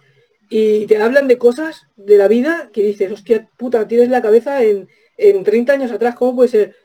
y 0.47 0.85
te 0.85 1.01
hablan 1.01 1.27
de 1.27 1.39
cosas 1.39 1.87
de 1.95 2.17
la 2.17 2.27
vida 2.27 2.69
que 2.71 2.83
dices, 2.83 3.11
hostia 3.11 3.49
puta, 3.57 3.87
tienes 3.87 4.09
la 4.09 4.21
cabeza 4.21 4.61
en, 4.61 4.87
en 5.17 5.43
30 5.43 5.73
años 5.73 5.91
atrás, 5.91 6.13
¿cómo 6.13 6.35
puede 6.35 6.49
ser? 6.49 6.75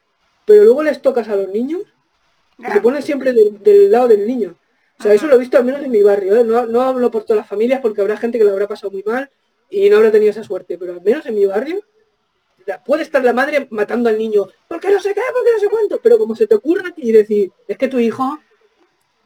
Pero 0.46 0.64
luego 0.64 0.82
les 0.82 1.02
tocas 1.02 1.28
a 1.28 1.36
los 1.36 1.48
niños 1.48 1.82
y 2.58 2.64
se 2.72 2.80
ponen 2.80 3.02
siempre 3.02 3.34
del 3.34 3.90
lado 3.90 4.08
del 4.08 4.26
niño. 4.26 4.56
O 4.98 5.02
sea, 5.02 5.12
eso 5.12 5.26
lo 5.26 5.34
he 5.34 5.38
visto 5.38 5.58
al 5.58 5.66
menos 5.66 5.82
en 5.82 5.90
mi 5.90 6.00
barrio, 6.00 6.36
¿eh? 6.36 6.44
no, 6.44 6.64
no 6.64 6.80
hablo 6.80 7.10
por 7.10 7.24
todas 7.24 7.40
las 7.40 7.48
familias 7.48 7.80
porque 7.82 8.00
habrá 8.00 8.16
gente 8.16 8.38
que 8.38 8.44
lo 8.44 8.52
habrá 8.52 8.66
pasado 8.66 8.90
muy 8.90 9.02
mal 9.02 9.30
y 9.70 9.90
no 9.90 9.96
habrá 9.96 10.10
tenido 10.10 10.30
esa 10.30 10.44
suerte, 10.44 10.78
pero 10.78 10.94
al 10.94 11.02
menos 11.02 11.26
en 11.26 11.34
mi 11.34 11.46
barrio 11.46 11.82
puede 12.84 13.02
estar 13.02 13.22
la 13.24 13.32
madre 13.32 13.68
matando 13.70 14.08
al 14.08 14.18
niño, 14.18 14.46
porque 14.68 14.90
no 14.90 15.00
sé 15.00 15.14
qué, 15.14 15.20
porque 15.32 15.52
no 15.52 15.60
sé 15.60 15.68
cuánto, 15.68 16.00
pero 16.02 16.18
como 16.18 16.34
se 16.34 16.46
te 16.46 16.54
ocurra 16.54 16.92
y 16.96 17.12
decir, 17.12 17.52
es 17.68 17.78
que 17.78 17.88
tu 17.88 17.98
hijo, 17.98 18.38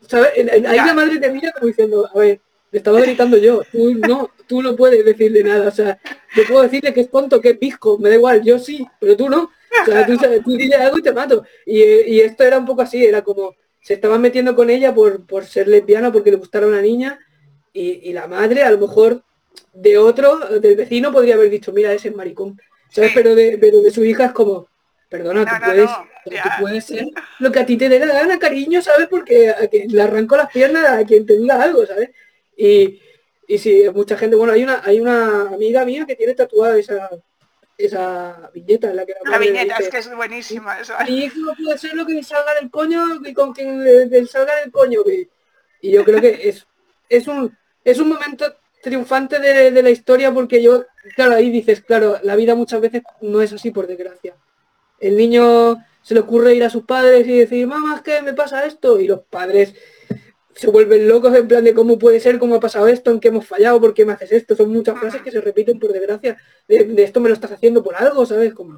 ¿sabes? 0.06 0.30
Ahí 0.36 0.76
la 0.76 0.94
madre 0.94 1.18
te 1.18 1.30
mira 1.30 1.52
como 1.52 1.66
diciendo, 1.66 2.08
a 2.12 2.18
ver, 2.18 2.40
le 2.70 2.78
estaba 2.78 3.00
gritando 3.00 3.36
yo, 3.36 3.62
tú 3.72 3.94
no, 3.94 4.30
tú 4.46 4.62
no 4.62 4.76
puedes 4.76 5.04
decirle 5.04 5.42
nada, 5.42 5.68
o 5.68 5.72
sea, 5.72 5.98
yo 6.36 6.42
puedo 6.46 6.62
decirle 6.62 6.92
que 6.92 7.00
es 7.00 7.10
tonto, 7.10 7.40
que 7.40 7.50
es 7.50 7.58
pisco, 7.58 7.98
me 7.98 8.10
da 8.10 8.14
igual, 8.16 8.42
yo 8.42 8.58
sí, 8.58 8.86
pero 9.00 9.16
tú 9.16 9.28
no, 9.28 9.50
o 9.82 9.84
sea, 9.84 10.06
tú, 10.06 10.16
tú 10.44 10.56
dile 10.56 10.76
algo 10.76 10.98
y 10.98 11.02
te 11.02 11.12
mato. 11.12 11.44
Y, 11.64 12.20
esto 12.20 12.44
era 12.44 12.58
un 12.58 12.66
poco 12.66 12.82
así, 12.82 13.04
era 13.04 13.22
como, 13.22 13.54
se 13.80 13.94
estaban 13.94 14.20
metiendo 14.20 14.54
con 14.54 14.68
ella 14.68 14.94
por, 14.94 15.26
por 15.26 15.44
ser 15.46 15.68
lesbiana, 15.68 16.12
porque 16.12 16.30
le 16.30 16.36
gustara 16.36 16.66
una 16.66 16.82
niña, 16.82 17.18
y, 17.72 18.08
y 18.08 18.12
la 18.12 18.26
madre 18.26 18.62
a 18.62 18.70
lo 18.70 18.78
mejor 18.78 19.22
de 19.72 19.98
otro, 19.98 20.38
del 20.60 20.76
vecino, 20.76 21.12
podría 21.12 21.34
haber 21.34 21.50
dicho, 21.50 21.72
mira, 21.72 21.92
ese 21.92 22.08
es 22.08 22.16
maricón. 22.16 22.60
¿Sabes? 22.90 23.12
Pero, 23.14 23.34
de, 23.34 23.56
pero 23.60 23.80
de 23.80 23.90
su 23.90 24.04
hija 24.04 24.26
es 24.26 24.32
como, 24.32 24.68
perdona, 25.08 25.44
tú, 25.44 26.30
puedes, 26.60 26.84
ser 26.84 27.06
lo 27.38 27.52
que 27.52 27.60
a 27.60 27.66
ti 27.66 27.76
te 27.76 27.88
dé 27.88 28.00
la 28.00 28.06
gana, 28.06 28.38
cariño, 28.38 28.82
¿sabes? 28.82 29.06
Porque 29.08 29.50
a 29.50 29.68
quien 29.68 29.92
le 29.92 30.02
arranco 30.02 30.36
las 30.36 30.50
piernas 30.50 30.88
a 30.88 31.04
quien 31.04 31.24
te 31.24 31.36
diga 31.36 31.62
algo, 31.62 31.86
¿sabes? 31.86 32.10
Y, 32.56 33.00
y 33.46 33.58
sí, 33.58 33.84
mucha 33.94 34.16
gente, 34.16 34.34
bueno, 34.34 34.52
hay 34.52 34.64
una, 34.64 34.82
hay 34.84 35.00
una 35.00 35.42
amiga 35.54 35.84
mía 35.84 36.04
que 36.04 36.16
tiene 36.16 36.34
tatuada 36.34 36.78
esa, 36.78 37.10
esa 37.78 38.50
viñeta 38.52 38.90
en 38.90 38.96
la 38.96 39.06
que 39.06 39.14
la, 39.24 39.38
viñeta 39.38 39.76
es 39.76 39.88
que 39.88 39.98
es 39.98 40.14
buenísima 40.14 40.80
eso. 40.80 40.94
Mi 41.06 41.24
hijo 41.24 41.54
puede 41.62 41.78
ser 41.78 41.94
lo 41.94 42.04
que 42.06 42.14
le 42.14 42.24
salga 42.24 42.54
del 42.54 42.70
coño 42.70 43.04
y 43.24 43.32
con 43.32 43.52
quien 43.52 43.82
le, 43.82 44.26
salga 44.26 44.56
del 44.56 44.72
coño. 44.72 45.00
Y, 45.06 45.28
y 45.80 45.92
yo 45.92 46.04
creo 46.04 46.20
que 46.20 46.48
es, 46.48 46.66
es 47.08 47.28
un 47.28 47.56
es 47.84 47.98
un 47.98 48.08
momento 48.08 48.44
triunfante 48.82 49.38
de, 49.38 49.82
la 49.82 49.90
historia 49.90 50.32
porque 50.32 50.62
yo, 50.62 50.84
claro, 51.14 51.34
ahí 51.34 51.50
dices, 51.50 51.82
claro, 51.82 52.18
la 52.22 52.36
vida 52.36 52.54
muchas 52.54 52.80
veces 52.80 53.02
no 53.20 53.42
es 53.42 53.52
así 53.52 53.70
por 53.70 53.86
desgracia. 53.86 54.36
el 55.00 55.16
niño 55.16 55.76
se 56.02 56.14
le 56.14 56.20
ocurre 56.20 56.54
ir 56.54 56.64
a 56.64 56.70
sus 56.70 56.84
padres 56.84 57.26
y 57.26 57.38
decir, 57.38 57.66
mamá, 57.66 57.96
es 57.96 58.02
que 58.02 58.22
me 58.22 58.32
pasa 58.32 58.64
esto, 58.64 58.98
y 59.00 59.06
los 59.06 59.20
padres 59.20 59.74
se 60.54 60.68
vuelven 60.68 61.08
locos 61.08 61.34
en 61.34 61.48
plan 61.48 61.64
de 61.64 61.74
cómo 61.74 61.98
puede 61.98 62.20
ser, 62.20 62.38
cómo 62.38 62.56
ha 62.56 62.60
pasado 62.60 62.86
esto, 62.88 63.10
en 63.10 63.20
qué 63.20 63.28
hemos 63.28 63.46
fallado, 63.46 63.80
por 63.80 63.94
qué 63.94 64.04
me 64.04 64.12
haces 64.12 64.32
esto. 64.32 64.54
Son 64.54 64.70
muchas 64.70 64.98
frases 64.98 65.22
que 65.22 65.30
se 65.30 65.40
repiten 65.40 65.78
por 65.78 65.90
desgracia. 65.92 66.36
De, 66.68 67.02
esto 67.02 67.20
me 67.20 67.30
lo 67.30 67.34
estás 67.34 67.52
haciendo 67.52 67.82
por 67.82 67.94
algo, 67.94 68.26
¿sabes? 68.26 68.52
Como 68.52 68.74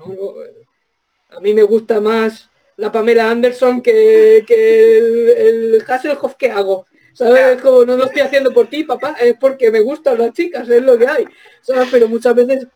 a 1.31 1.41
mí 1.41 1.55
me 1.55 1.65
gusta 1.65 2.01
más 2.01 2.51
la 2.77 2.93
Pamela 2.93 3.31
Anderson 3.31 3.83
que, 3.83 4.45
el, 4.49 5.29
el 5.31 5.85
Hasselhoff 5.89 6.37
que 6.37 6.51
hago. 6.51 6.87
¿Sabes? 7.15 7.61
Como 7.61 7.85
no 7.85 7.97
lo 7.97 8.05
estoy 8.05 8.23
haciendo 8.23 8.53
por 8.53 8.69
ti, 8.69 8.85
papá, 8.85 9.17
es 9.21 9.35
porque 9.39 9.71
me 9.71 9.81
gustan 9.81 10.19
las 10.19 10.33
chicas, 10.33 10.69
es 10.69 10.83
lo 10.83 10.99
que 10.99 11.07
hay. 11.07 11.25
¿Sabes? 11.61 11.89
Pero 11.91 12.09
muchas 12.09 12.35
veces 12.35 12.67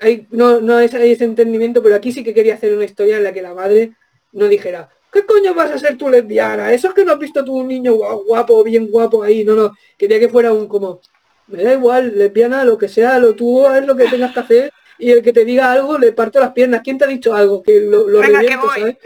hay, 0.00 0.26
no, 0.30 0.60
no 0.60 0.76
hay 0.76 0.86
ese 0.86 1.24
entendimiento, 1.24 1.82
pero 1.82 1.94
aquí 1.94 2.12
sí 2.12 2.24
que 2.24 2.34
quería 2.34 2.54
hacer 2.54 2.74
una 2.74 2.84
historia 2.84 3.16
en 3.16 3.24
la 3.24 3.32
que 3.32 3.42
la 3.42 3.54
madre 3.54 3.92
no 4.32 4.46
dijera, 4.46 4.88
¿qué 5.12 5.24
coño 5.24 5.54
vas 5.54 5.70
a 5.70 5.78
ser 5.78 5.96
tú 5.96 6.08
lesbiana? 6.08 6.72
Eso 6.72 6.88
es 6.88 6.94
que 6.94 7.04
no 7.04 7.12
has 7.12 7.18
visto 7.18 7.44
tú 7.44 7.56
un 7.56 7.68
niño 7.68 7.94
guapo, 7.94 8.62
bien 8.62 8.88
guapo 8.88 9.22
ahí, 9.22 9.44
no, 9.44 9.54
no, 9.54 9.76
quería 9.98 10.18
que 10.18 10.28
fuera 10.28 10.52
un 10.52 10.68
como, 10.68 11.00
me 11.48 11.64
da 11.64 11.74
igual, 11.74 12.16
lesbiana, 12.16 12.64
lo 12.64 12.78
que 12.78 12.88
sea, 12.88 13.18
lo 13.18 13.34
tú 13.34 13.66
es 13.66 13.84
lo 13.84 13.96
que 13.96 14.08
tengas 14.08 14.32
que 14.32 14.40
hacer 14.40 14.72
y 14.98 15.10
el 15.10 15.22
que 15.22 15.32
te 15.32 15.44
diga 15.44 15.72
algo 15.72 15.98
le 15.98 16.12
parto 16.12 16.38
las 16.38 16.52
piernas. 16.52 16.82
¿Quién 16.84 16.98
te 16.98 17.04
ha 17.04 17.08
dicho 17.08 17.34
algo? 17.34 17.62
Que 17.62 17.80
lo, 17.80 18.06
lo 18.08 18.22
¿sabes? 18.22 18.96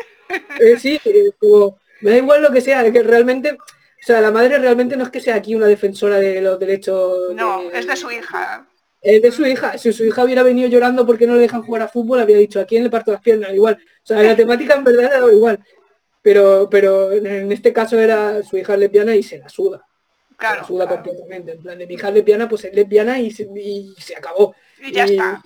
Eh, 0.61 0.77
sí, 0.79 1.01
eh, 1.05 1.31
como, 1.39 1.79
me 2.01 2.11
da 2.11 2.17
igual 2.17 2.43
lo 2.43 2.51
que 2.51 2.61
sea, 2.61 2.91
que 2.91 3.03
realmente, 3.03 3.57
o 4.05 4.07
sea, 4.07 4.21
la 4.21 4.31
madre 4.31 4.59
realmente 4.59 4.99
no 4.99 5.05
es 5.05 5.09
que 5.09 5.19
sea 5.19 5.37
aquí 5.37 5.55
una 5.55 5.67
defensora 5.67 6.19
de 6.19 6.39
los 6.43 6.59
derechos. 6.59 7.35
No, 7.35 7.71
es 7.71 7.87
de 7.87 7.97
su 7.97 8.11
hija. 8.11 8.69
Es 9.01 9.23
de 9.23 9.33
su 9.33 9.47
hija. 9.47 9.79
Si 9.79 9.95
su 9.95 10.05
hija 10.05 10.23
hubiera 10.23 10.43
venido 10.43 10.69
llorando 10.69 11.07
porque 11.07 11.27
no 11.27 11.37
le 11.37 11.41
dejan 11.41 11.63
jugar 11.63 11.81
a 11.81 11.89
fútbol, 11.89 12.21
había 12.21 12.37
dicho, 12.37 12.61
¿a 12.61 12.67
quién 12.67 12.83
le 12.83 12.91
parto 12.91 13.13
las 13.13 13.23
piernas? 13.23 13.55
Igual. 13.55 13.79
O 14.03 14.07
sea, 14.07 14.23
la 14.23 14.37
temática 14.37 14.75
en 14.75 14.85
verdad 14.85 15.05
era 15.05 15.33
igual. 15.33 15.59
Pero, 16.21 16.69
pero 16.71 17.13
en 17.13 17.51
este 17.51 17.73
caso 17.73 17.99
era 17.99 18.43
su 18.43 18.59
hija 18.59 18.77
lesbiana 18.77 19.17
y 19.17 19.23
se 19.23 19.39
la 19.39 19.49
suda. 19.49 19.83
Claro, 20.37 20.57
se 20.57 20.61
la 20.61 20.67
suda 20.67 20.87
completamente. 20.87 21.53
En 21.53 21.63
plan 21.63 21.79
de 21.79 21.87
mi 21.87 21.95
hija 21.95 22.11
lesbiana, 22.11 22.47
pues 22.47 22.67
es 22.67 22.75
lesbiana 22.75 23.19
y 23.19 23.31
se, 23.31 23.49
y 23.57 23.95
se 23.97 24.17
acabó. 24.17 24.55
Y 24.83 24.93
ya 24.93 25.05
está. 25.05 25.43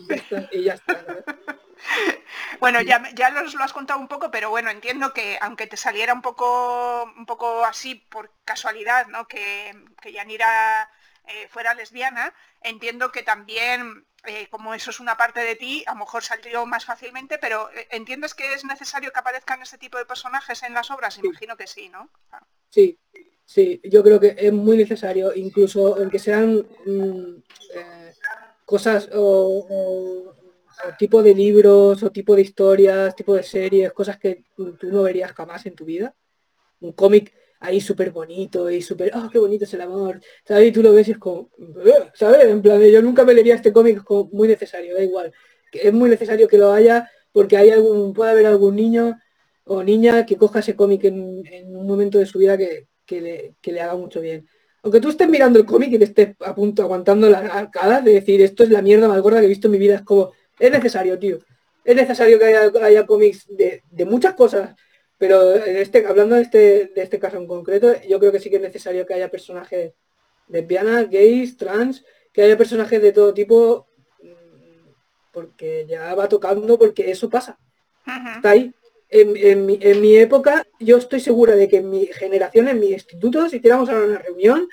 Y 0.51 0.65
ya 0.65 0.75
está, 0.75 0.99
bueno, 2.61 2.81
ya, 2.81 3.03
ya 3.15 3.31
lo 3.31 3.65
has 3.65 3.73
contado 3.73 4.01
un 4.01 4.09
poco, 4.09 4.31
pero 4.31 4.51
bueno, 4.51 4.71
entiendo 4.71 5.13
que 5.13 5.39
aunque 5.41 5.67
te 5.67 5.77
saliera 5.77 6.13
un 6.13 6.23
poco, 6.23 7.05
un 7.17 7.27
poco 7.27 7.65
así 7.65 7.95
por 7.95 8.31
casualidad, 8.45 9.07
¿no? 9.09 9.27
Que, 9.27 9.75
que 10.01 10.13
Yanira 10.13 10.91
eh, 11.27 11.47
fuera 11.49 11.75
lesbiana, 11.75 12.33
entiendo 12.63 13.13
que 13.13 13.23
también, 13.23 14.07
eh, 14.25 14.49
como 14.51 14.73
eso 14.73 14.91
es 14.91 14.99
una 14.99 15.17
parte 15.17 15.41
de 15.41 15.57
ti, 15.57 15.85
a 15.87 15.93
lo 15.93 16.01
mejor 16.01 16.23
salió 16.23 16.65
más 16.65 16.87
fácilmente, 16.87 17.39
pero 17.39 17.71
eh, 17.73 17.87
¿entiendes 17.91 18.35
que 18.35 18.55
es 18.55 18.65
necesario 18.65 19.13
que 19.13 19.19
aparezcan 19.19 19.61
este 19.61 19.77
tipo 19.77 19.99
de 19.99 20.07
personajes 20.07 20.63
en 20.63 20.73
las 20.73 20.91
obras? 20.91 21.19
Imagino 21.19 21.57
que 21.57 21.67
sí, 21.67 21.91
¿no? 21.91 22.09
Ah. 22.33 22.43
Sí, 22.71 22.99
sí, 23.45 23.81
yo 23.85 24.03
creo 24.03 24.19
que 24.19 24.37
es 24.39 24.53
muy 24.53 24.79
necesario, 24.79 25.35
incluso 25.35 25.97
aunque 25.97 26.19
sean 26.19 26.67
mm, 26.87 27.43
cosas 28.65 29.11
o, 29.13 30.35
tipo 30.99 31.23
de 31.23 31.35
libros 31.35 32.03
o 32.03 32.11
tipo 32.11 32.35
de 32.35 32.43
historias, 32.43 33.15
tipo 33.15 33.35
de 33.35 33.43
series, 33.43 33.93
cosas 33.93 34.19
que 34.19 34.45
tú 34.57 34.77
no 34.83 35.03
verías 35.03 35.33
jamás 35.33 35.67
en 35.67 35.75
tu 35.75 35.85
vida. 35.85 36.15
Un 36.81 36.93
cómic 36.93 37.35
ahí 37.61 37.81
súper 37.81 38.11
bonito 38.11 38.71
y 38.71 38.83
súper, 38.83 39.13
oh, 39.15 39.29
qué 39.31 39.39
bonito 39.39 39.65
es 39.65 39.75
el 39.75 39.81
amor, 39.81 40.21
¿sabes? 40.45 40.69
Y 40.69 40.73
tú 40.73 40.83
lo 40.83 40.93
ves 40.93 41.09
y 41.09 41.13
es 41.13 41.19
como, 41.19 41.51
¿sabes? 42.15 42.45
En 42.47 42.63
plan, 42.63 42.81
yo 42.83 43.03
nunca 43.03 43.25
me 43.25 43.35
leería 43.35 43.55
este 43.55 43.73
cómic 43.73 44.05
como 44.05 44.31
muy 44.33 44.49
necesario, 44.49 44.95
da 44.95 45.03
igual. 45.03 45.33
Es 45.73 45.93
muy 45.93 46.09
necesario 46.11 46.49
que 46.49 46.59
lo 46.59 46.73
haya 46.73 47.11
porque 47.33 47.57
hay 47.57 47.71
algún, 47.71 48.13
puede 48.13 48.31
haber 48.31 48.47
algún 48.47 48.77
niño 48.77 49.19
o 49.65 49.83
niña 49.83 50.25
que 50.25 50.37
coja 50.37 50.61
ese 50.61 50.77
cómic 50.77 51.05
en, 51.05 51.17
un 51.77 51.87
momento 51.87 52.19
de 52.19 52.27
su 52.27 52.39
vida 52.39 52.57
que, 52.57 52.87
le, 53.11 53.55
que 53.61 53.73
le 53.73 53.81
haga 53.81 53.97
mucho 53.97 54.21
bien 54.21 54.49
aunque 54.83 55.01
tú 55.01 55.09
estés 55.11 55.29
mirando 55.29 55.59
el 55.59 55.67
cómic 55.67 55.93
y 55.93 55.99
te 55.99 56.05
estés 56.05 56.37
a 56.41 56.55
punto 56.55 56.83
aguantando 56.83 57.29
la 57.29 57.39
arcada 57.39 58.01
de 58.01 58.15
decir 58.15 58.41
esto 58.41 58.63
es 58.63 58.71
la 58.71 58.83
mierda 58.83 59.09
más 59.09 59.21
gorda 59.21 59.41
que 59.41 59.47
he 59.47 59.49
visto 59.49 59.69
en 59.69 59.73
mi 59.73 59.79
vida, 59.79 59.97
es 59.97 60.03
como, 60.03 60.33
es 60.59 60.71
necesario, 60.71 61.19
tío. 61.19 61.39
Es 61.85 61.97
necesario 61.97 62.39
que 62.39 62.45
haya, 62.45 63.07
cómics 63.07 63.47
de, 63.49 63.83
muchas 64.05 64.35
cosas, 64.35 64.75
pero 65.17 65.55
en 65.57 65.77
este, 65.77 66.07
hablando 66.07 66.35
de 66.35 66.43
este, 66.43 66.87
de 66.95 67.03
este 67.03 67.19
caso 67.19 67.39
en 67.39 67.47
concreto, 67.47 67.93
yo 68.09 68.19
creo 68.19 68.33
que 68.33 68.41
sí 68.41 68.51
que 68.51 68.57
es 68.57 68.63
necesario 68.63 69.07
que 69.07 69.15
haya 69.15 69.31
personajes 69.31 69.95
lesbianas, 70.49 71.09
gays, 71.09 71.57
trans, 71.57 72.05
que 72.33 72.43
haya 72.43 72.57
personajes 72.57 73.01
de 73.01 73.13
todo 73.13 73.33
tipo, 73.33 73.89
mm, 74.23 74.91
porque 75.33 75.87
ya 75.89 76.15
va 76.15 76.29
tocando, 76.29 76.79
porque 76.79 77.11
eso 77.11 77.29
pasa. 77.31 77.59
Está 78.37 78.51
ahí 78.51 78.73
en, 79.11 79.67
mi, 80.01 80.17
época, 80.17 80.67
yo 80.79 80.99
estoy 80.99 81.21
segura 81.21 81.55
de 81.55 81.69
que 81.69 81.79
en 81.79 81.91
mi 81.91 82.07
generación, 82.07 82.69
en 82.69 82.79
mi 82.79 82.89
instituto, 82.89 83.49
si 83.49 83.57
hiciéramos 83.57 83.89
ahora 83.89 84.07
una 84.07 84.19
reunión, 84.19 84.69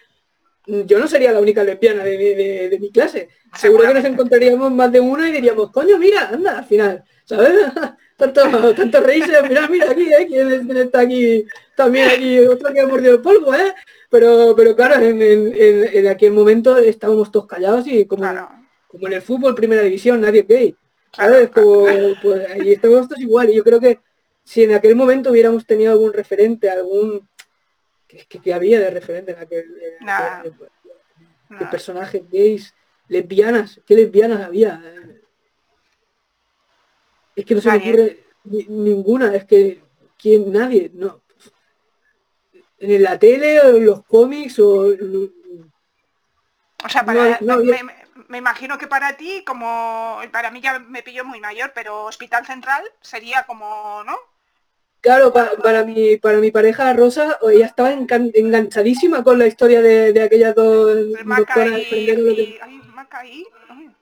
yo 0.67 0.99
no 0.99 1.07
sería 1.07 1.31
la 1.31 1.39
única 1.39 1.63
lesbiana 1.63 2.03
de, 2.03 2.77
mi 2.79 2.91
clase. 2.91 3.29
Seguro 3.55 3.87
que 3.87 3.93
nos 3.93 4.05
encontraríamos 4.05 4.71
más 4.71 4.91
de 4.91 4.99
una 4.99 5.29
y 5.29 5.33
diríamos, 5.33 5.71
coño, 5.71 5.97
mira, 5.97 6.29
anda, 6.29 6.59
al 6.59 6.65
final, 6.65 7.03
¿sabes? 7.23 7.51
tanto, 8.17 8.73
tanto 8.73 8.99
reírse, 9.01 9.41
mira, 9.47 9.67
mira 9.67 9.91
aquí, 9.91 10.11
¿eh? 10.11 10.25
¿Quién, 10.27 10.77
está 10.77 11.01
aquí? 11.01 11.45
También 11.75 12.09
aquí, 12.09 12.39
otro 12.39 12.73
que 12.73 12.81
ha 12.81 12.87
mordido 12.87 13.15
el 13.15 13.21
polvo, 13.21 13.53
¿eh? 13.53 13.73
Pero, 14.09 14.53
pero 14.55 14.75
claro, 14.75 14.95
en, 15.03 16.07
aquel 16.07 16.31
momento 16.31 16.77
estábamos 16.77 17.31
todos 17.31 17.47
callados 17.47 17.85
y 17.87 18.05
como, 18.05 18.25
como 18.87 19.07
en 19.07 19.13
el 19.13 19.21
fútbol, 19.21 19.55
primera 19.55 19.81
división, 19.81 20.21
nadie 20.21 20.45
gay. 20.47 20.75
¿Sabes? 21.11 21.49
Como, 21.49 21.85
pues 22.21 22.49
ahí 22.49 22.73
estamos 22.73 23.07
todos 23.07 23.21
igual. 23.21 23.49
Y 23.49 23.55
yo 23.55 23.63
creo 23.63 23.79
que 23.79 23.99
si 24.43 24.63
en 24.63 24.73
aquel 24.73 24.95
momento 24.95 25.31
hubiéramos 25.31 25.65
tenido 25.65 25.91
algún 25.91 26.13
referente, 26.13 26.69
algún... 26.69 27.27
que, 28.25 28.53
había 28.53 28.79
de 28.79 28.89
referente 28.89 29.31
en 29.31 29.39
aquel... 29.39 30.53
personaje 31.69 32.23
gays, 32.31 32.73
lesbianas, 33.07 33.81
¿qué 33.85 33.95
lesbianas 33.95 34.41
había? 34.41 34.81
Es 37.35 37.45
que 37.45 37.55
no 37.55 37.61
se 37.61 37.71
me 37.71 37.77
ocurre 37.77 38.23
ninguna, 38.43 39.35
es 39.35 39.45
que 39.45 39.83
¿quién? 40.17 40.51
nadie, 40.51 40.91
no. 40.93 41.21
En 42.77 43.03
la 43.03 43.17
tele 43.17 43.59
o 43.61 43.77
en 43.77 43.85
los 43.85 44.03
cómics 44.05 44.59
o... 44.59 44.93
O 46.83 46.89
sea, 46.89 47.03
para, 47.03 47.39
me, 48.27 48.37
imagino 48.37 48.77
que 48.77 48.87
para 48.87 49.17
ti, 49.17 49.43
como 49.43 50.19
para 50.31 50.51
mí 50.51 50.61
ya 50.61 50.77
me 50.79 51.01
pilló 51.01 51.25
muy 51.25 51.39
mayor, 51.39 51.71
pero 51.73 52.03
Hospital 52.03 52.45
Central 52.45 52.83
sería 53.01 53.43
como, 53.43 54.03
¿no? 54.03 54.17
Claro, 55.05 55.31
para, 55.31 55.83
mi, 55.83 56.17
para 56.17 56.39
mi 56.39 56.49
pareja 56.49 56.91
Rosa, 56.93 57.37
ella 57.53 57.67
estaba 57.67 57.93
enganchadísima 57.93 59.23
con 59.23 59.37
la 59.37 59.45
historia 59.45 59.79
de, 59.79 60.19
aquellas 60.19 60.55
dos 60.55 60.97
doctoras 61.23 61.79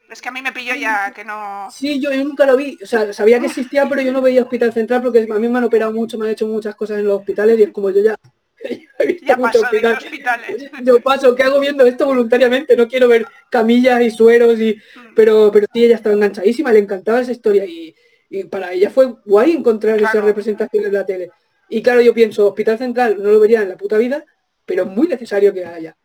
Es 0.09 0.21
que 0.21 0.29
a 0.29 0.31
mí 0.31 0.41
me 0.41 0.53
pilló 0.53 0.75
ya 0.75 1.11
que 1.13 1.25
no... 1.25 1.67
Sí, 1.69 1.99
yo, 1.99 2.09
nunca 2.23 2.45
lo 2.45 2.55
vi. 2.55 2.79
O 2.81 2.85
sea, 2.85 3.11
sabía 3.11 3.41
que 3.41 3.47
existía, 3.47 3.85
pero 3.89 4.01
yo 4.01 4.13
no 4.13 4.21
veía 4.21 4.43
Hospital 4.43 4.71
Central 4.71 5.01
porque 5.01 5.27
a 5.29 5.39
mí 5.39 5.49
me 5.49 5.57
han 5.57 5.65
operado 5.65 5.91
mucho, 5.91 6.17
me 6.17 6.25
han 6.25 6.31
hecho 6.31 6.47
muchas 6.47 6.73
cosas 6.73 6.99
en 6.99 7.07
los 7.07 7.19
hospitales 7.19 7.59
y 7.59 7.63
es 7.63 7.71
como 7.71 7.89
yo 7.89 8.01
ya... 8.01 8.15
ya 9.27 9.35
paso 9.35 9.59
hospitales. 9.59 10.71
Yo 10.85 11.01
paso, 11.01 11.35
¿qué 11.35 11.43
hago 11.43 11.59
viendo 11.59 11.85
esto 11.85 12.05
voluntariamente? 12.05 12.77
No 12.77 12.87
quiero 12.87 13.09
ver 13.09 13.27
camillas 13.49 14.01
y 14.03 14.09
sueros 14.09 14.57
y... 14.57 14.75
Mm. 14.75 15.15
Pero, 15.15 15.51
pero 15.51 15.67
sí, 15.73 15.83
ella 15.83 15.95
estaba 15.95 16.15
enganchadísima, 16.15 16.71
le 16.71 16.79
encantaba 16.79 17.19
esa 17.19 17.33
historia 17.33 17.65
y 17.65 17.93
y 18.33 18.45
para 18.45 18.73
ella 18.73 18.89
fue 18.89 19.13
guay 19.25 19.51
encontrar 19.51 20.01
esa 20.01 20.19
representación 20.19 20.85
en 20.85 20.93
la 20.93 21.05
tele. 21.05 21.29
Y 21.69 21.83
claro, 21.83 22.01
yo 22.01 22.15
pienso, 22.15 22.47
Hospital 22.47 22.79
Central 22.79 23.21
no 23.21 23.29
lo 23.29 23.39
vería 23.39 23.61
en 23.61 23.69
la 23.69 23.77
puta 23.77 23.95
vida, 23.99 24.25
pero 24.65 24.83
es 24.83 24.89
muy 24.89 25.07
necesario 25.07 25.53
que 25.53 25.63
haya. 25.63 25.95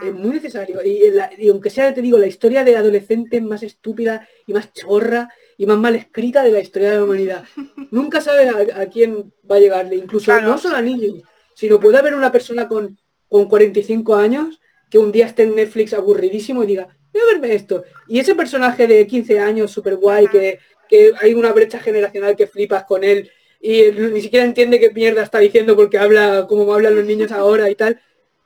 Es 0.00 0.14
muy 0.14 0.30
necesario. 0.30 0.80
Y, 0.84 1.48
aunque 1.48 1.70
sea, 1.70 1.92
te 1.92 2.00
digo, 2.00 2.18
la 2.18 2.28
historia 2.28 2.62
de 2.62 2.76
adolescentes 2.76 3.42
más 3.42 3.64
estúpida 3.64 4.28
y 4.46 4.52
más 4.52 4.72
chorra 4.72 5.28
y 5.58 5.66
más 5.66 5.76
mal 5.76 5.96
escrita 5.96 6.44
de 6.44 6.52
la 6.52 6.60
historia 6.60 6.92
de 6.92 6.96
la 6.98 7.04
humanidad. 7.04 7.44
Nunca 7.90 8.20
sabes 8.20 8.48
a, 8.72 8.86
quién 8.86 9.34
va 9.50 9.56
a 9.56 9.60
llegarle. 9.60 9.96
Incluso 9.96 10.40
no 10.40 10.58
solo 10.58 10.76
a 10.76 10.82
niños, 10.82 11.24
sino 11.56 11.80
puede 11.80 11.98
haber 11.98 12.14
una 12.14 12.30
persona 12.30 12.68
con, 12.68 12.96
con 13.28 13.48
45 13.48 14.14
años 14.14 14.60
que 14.88 14.98
un 14.98 15.10
día 15.10 15.26
esté 15.26 15.42
en 15.42 15.56
Netflix 15.56 15.94
aburridísimo 15.94 16.62
y 16.62 16.68
diga, 16.68 16.96
voy 17.12 17.22
a 17.22 17.32
verme 17.32 17.54
esto. 17.54 17.82
Y 18.06 18.20
ese 18.20 18.36
personaje 18.36 18.86
de 18.86 19.04
15 19.04 19.40
años, 19.40 19.72
súper 19.72 19.96
guay, 19.96 20.28
que 20.28 20.60
que 20.92 21.14
hay 21.18 21.32
una 21.32 21.52
brecha 21.52 21.78
generacional 21.78 22.36
que 22.36 22.46
flipas 22.46 22.84
con 22.84 23.02
él 23.02 23.30
y 23.62 23.84
ni 23.92 24.20
siquiera 24.20 24.44
entiende 24.44 24.78
qué 24.78 24.90
mierda 24.90 25.22
está 25.22 25.38
diciendo 25.38 25.74
porque 25.74 25.96
habla 25.96 26.44
como 26.46 26.70
hablan 26.74 26.96
los 26.96 27.06
niños 27.06 27.32
ahora 27.32 27.70
y 27.70 27.74
tal, 27.74 27.98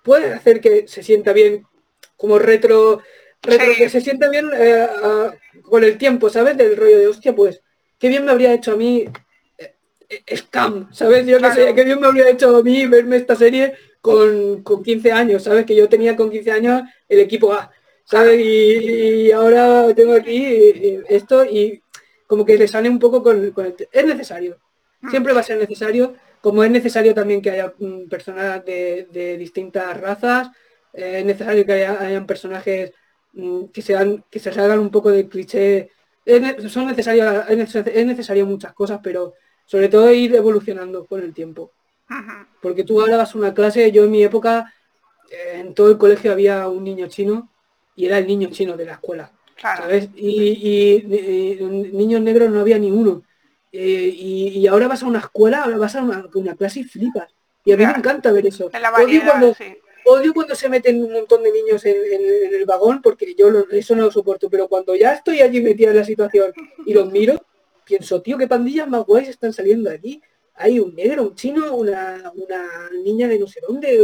puede 0.04 0.32
hacer 0.32 0.60
que 0.60 0.86
se 0.86 1.02
sienta 1.02 1.32
bien 1.32 1.66
como 2.16 2.38
retro, 2.38 3.00
retro 3.42 3.72
que 3.76 3.88
se 3.88 4.00
sienta 4.00 4.28
bien 4.28 4.48
eh, 4.54 4.86
con 5.64 5.82
el 5.82 5.98
tiempo, 5.98 6.30
¿sabes? 6.30 6.56
Del 6.56 6.76
rollo 6.76 7.00
de 7.00 7.08
hostia, 7.08 7.34
pues, 7.34 7.62
qué 7.98 8.08
bien 8.10 8.24
me 8.24 8.30
habría 8.30 8.54
hecho 8.54 8.74
a 8.74 8.76
mí 8.76 9.06
eh, 9.58 10.36
Scam, 10.36 10.94
¿sabes? 10.94 11.26
Yo 11.26 11.40
no 11.40 11.52
sé, 11.52 11.74
qué 11.74 11.82
bien 11.82 12.00
me 12.00 12.06
habría 12.06 12.30
hecho 12.30 12.56
a 12.56 12.62
mí 12.62 12.86
verme 12.86 13.16
esta 13.16 13.34
serie 13.34 13.74
con, 14.00 14.62
con 14.62 14.84
15 14.84 15.10
años, 15.10 15.42
¿sabes? 15.42 15.66
Que 15.66 15.74
yo 15.74 15.88
tenía 15.88 16.14
con 16.14 16.30
15 16.30 16.52
años 16.52 16.82
el 17.08 17.18
equipo 17.18 17.52
A, 17.52 17.72
¿sabes? 18.04 18.38
Y, 18.38 19.26
y 19.26 19.32
ahora 19.32 19.92
tengo 19.96 20.12
aquí 20.12 21.02
esto 21.08 21.44
y 21.44 21.82
como 22.26 22.44
que 22.44 22.58
le 22.58 22.68
sale 22.68 22.88
un 22.88 22.98
poco 22.98 23.22
con, 23.22 23.36
el... 23.44 23.88
Es 23.92 24.06
necesario, 24.06 24.58
Mm. 25.00 25.10
Siempre 25.10 25.32
va 25.32 25.40
a 25.40 25.44
ser 25.44 25.58
necesario, 25.58 26.14
como 26.40 26.62
es 26.64 26.70
necesario 26.70 27.14
también 27.14 27.42
que 27.42 27.50
haya 27.50 27.72
mm, 27.78 28.08
personas 28.08 28.64
de, 28.64 29.36
distintas 29.38 29.98
razas, 30.00 30.48
eh, 30.92 31.20
es 31.20 31.24
necesario 31.24 31.64
que 31.66 31.72
haya, 31.72 32.00
hayan 32.00 32.26
personajes 32.26 32.92
mm, 33.32 33.66
que, 33.66 33.82
sean, 33.82 34.24
que 34.30 34.38
se 34.38 34.52
salgan 34.52 34.78
un 34.78 34.90
poco 34.90 35.10
del 35.10 35.28
cliché. 35.28 35.90
son 36.68 36.86
necesarias, 36.86 37.46
es 37.50 38.06
necesario 38.06 38.46
muchas 38.46 38.72
cosas, 38.74 39.00
pero 39.02 39.34
sobre 39.64 39.88
todo 39.88 40.12
ir 40.12 40.34
evolucionando 40.34 41.06
con 41.06 41.22
el 41.22 41.32
tiempo. 41.34 41.72
Porque 42.62 42.84
tú 42.84 43.00
ahora 43.00 43.16
vas 43.16 43.34
a 43.34 43.38
una 43.38 43.54
clase, 43.54 43.90
yo 43.92 44.04
en 44.04 44.10
mi 44.12 44.22
época, 44.22 44.72
eh, 45.30 45.60
en 45.60 45.74
todo 45.74 45.90
el 45.90 45.98
colegio 45.98 46.32
había 46.32 46.68
un 46.68 46.84
niño 46.84 47.08
chino 47.08 47.50
y 47.96 48.06
era 48.06 48.18
el 48.18 48.26
niño 48.26 48.48
chino 48.50 48.76
de 48.76 48.84
la 48.84 48.92
escuela. 48.92 49.32
¿Sabes? 49.60 50.08
Y, 50.16 51.02
niños 51.92 52.20
negros 52.20 52.50
no 52.50 52.60
había 52.60 52.78
ni 52.78 52.90
uno. 52.90 53.22
Eh, 53.72 54.10
y, 54.14 54.66
ahora 54.66 54.88
vas 54.88 55.02
a 55.02 55.06
una 55.06 55.18
escuela, 55.18 55.64
ahora 55.64 55.76
vas 55.78 55.96
a 55.96 56.02
una, 56.02 56.56
clase 56.56 56.80
y 56.80 56.84
flipas. 56.84 57.34
Y 57.64 57.72
a 57.72 57.76
mí 57.76 57.84
me 57.84 57.92
encanta 57.92 58.32
ver 58.32 58.46
eso. 58.46 58.70
odio, 60.04 60.32
cuando, 60.32 60.54
se 60.54 60.68
meten 60.68 61.02
un 61.02 61.12
montón 61.12 61.42
de 61.42 61.52
niños 61.52 61.84
en, 61.84 61.96
el 62.54 62.64
vagón 62.64 63.02
porque 63.02 63.34
yo 63.34 63.48
eso 63.70 63.96
no 63.96 64.02
lo 64.02 64.10
soporto. 64.10 64.48
Pero 64.48 64.68
cuando 64.68 64.94
ya 64.94 65.12
estoy 65.12 65.40
allí 65.40 65.60
metida 65.60 65.90
en 65.90 65.96
la 65.96 66.04
situación 66.04 66.52
y 66.84 66.94
los 66.94 67.10
miro, 67.10 67.42
pienso, 67.84 68.22
tío, 68.22 68.38
qué 68.38 68.46
pandillas 68.46 68.88
más 68.88 69.04
guays 69.04 69.28
están 69.28 69.52
saliendo 69.52 69.90
aquí. 69.90 70.22
Hay 70.54 70.80
un 70.80 70.94
negro, 70.94 71.24
un 71.24 71.34
chino, 71.34 71.74
una, 71.74 72.32
niña 73.04 73.28
de 73.28 73.38
no 73.38 73.46
sé 73.46 73.60
dónde, 73.66 73.98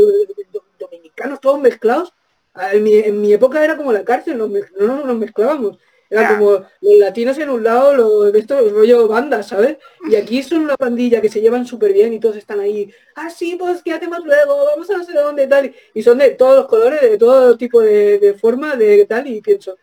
dominicanos, 0.79 1.41
todos 1.41 1.61
mezclados. 1.61 2.13
En 2.55 3.21
mi, 3.21 3.33
época 3.33 3.65
era 3.65 3.77
como 3.77 3.93
la 3.93 4.05
cárcel, 4.05 4.39
no 4.39 4.47
nos 4.47 5.17
mezclábamos. 5.17 5.79
Era 6.13 6.37
como 6.37 6.51
los 6.83 6.99
latinos 6.99 7.39
en 7.39 7.49
un 7.49 7.65
lado, 7.65 7.95
los 7.95 8.33
de 8.35 8.39
estos 8.39 8.71
rollo 8.71 9.09
bandas, 9.09 9.49
¿sabes? 9.49 9.79
Y 10.11 10.15
aquí 10.15 10.43
son 10.43 10.65
una 10.65 10.77
pandilla 10.77 11.23
que 11.23 11.31
se 11.31 11.41
llevan 11.41 11.67
súper 11.67 11.95
bien 11.95 12.13
y 12.13 12.21
todos 12.21 12.37
están 12.37 12.61
ahí, 12.61 12.93
ah, 13.17 13.31
sí, 13.31 13.57
pues 13.59 13.83
¿qué 13.83 13.95
hacemos 13.95 14.23
luego? 14.23 14.67
Vamos 14.67 14.91
a 14.91 14.99
no 14.99 15.05
sé 15.05 15.15
dónde, 15.15 15.47
tal. 15.47 15.75
Y 15.95 16.03
son 16.03 16.19
de 16.19 16.31
todos 16.33 16.57
los 16.57 16.67
colores, 16.67 17.01
de 17.01 17.17
todo 17.17 17.57
tipo 17.57 17.81
de, 17.81 18.37
forma, 18.39 18.77
de 18.77 19.07
tal, 19.07 19.27
y 19.27 19.41
pienso, 19.41 19.75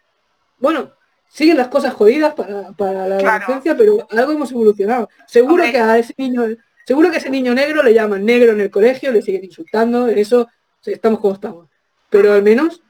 bueno, 0.59 0.93
siguen 1.27 1.57
las 1.57 1.69
cosas 1.69 1.95
jodidas 1.95 2.35
para, 2.35 2.73
la 2.77 3.15
adolescencia, 3.17 3.75
pero 3.75 4.07
algo 4.11 4.31
hemos 4.33 4.51
evolucionado. 4.51 5.09
Seguro 5.25 5.63
que 5.63 5.79
a 5.79 5.97
ese 5.97 6.13
niño, 6.15 6.43
seguro 6.85 7.09
que 7.09 7.17
ese 7.17 7.31
niño 7.31 7.55
negro 7.55 7.81
le 7.81 7.95
llaman 7.95 8.23
negro 8.23 8.51
en 8.51 8.61
el 8.61 8.69
colegio, 8.69 9.11
le 9.11 9.23
siguen 9.23 9.45
insultando, 9.45 10.07
en 10.07 10.19
eso 10.19 10.47
estamos 10.85 11.19
como 11.19 11.33
estamos. 11.33 11.68
Pero 12.09 12.33
al 12.33 12.43
menos 12.43 12.81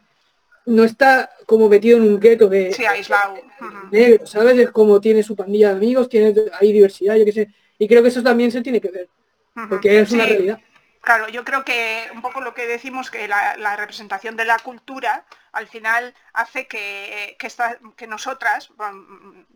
no 0.65 0.83
está 0.83 1.29
como 1.45 1.67
metido 1.67 1.97
en 1.97 2.03
un 2.03 2.19
gueto 2.19 2.47
de 2.47 2.71
sí, 2.73 2.85
aislado. 2.85 3.35
negro, 3.91 4.25
¿sabes? 4.25 4.57
Es 4.57 4.71
como 4.71 5.01
tiene 5.01 5.23
su 5.23 5.35
pandilla 5.35 5.69
de 5.69 5.77
amigos, 5.77 6.09
tiene 6.09 6.33
hay 6.59 6.71
diversidad, 6.71 7.15
yo 7.15 7.25
qué 7.25 7.31
sé. 7.31 7.49
Y 7.77 7.87
creo 7.87 8.01
que 8.01 8.09
eso 8.09 8.21
también 8.21 8.51
se 8.51 8.61
tiene 8.61 8.79
que 8.79 8.89
ver, 8.89 9.09
porque 9.69 9.99
es 9.99 10.11
una 10.11 10.25
realidad. 10.25 10.59
Claro, 11.01 11.29
yo 11.29 11.45
creo 11.45 11.63
que 11.63 12.09
un 12.13 12.21
poco 12.21 12.41
lo 12.41 12.53
que 12.53 12.67
decimos 12.67 13.09
que 13.09 13.27
la, 13.27 13.75
representación 13.77 14.35
de 14.35 14.45
la 14.45 14.59
cultura 14.59 15.25
al 15.53 15.67
final 15.67 16.13
hace 16.33 16.67
que, 16.67 17.37
que, 17.95 18.07
nosotras, 18.07 18.69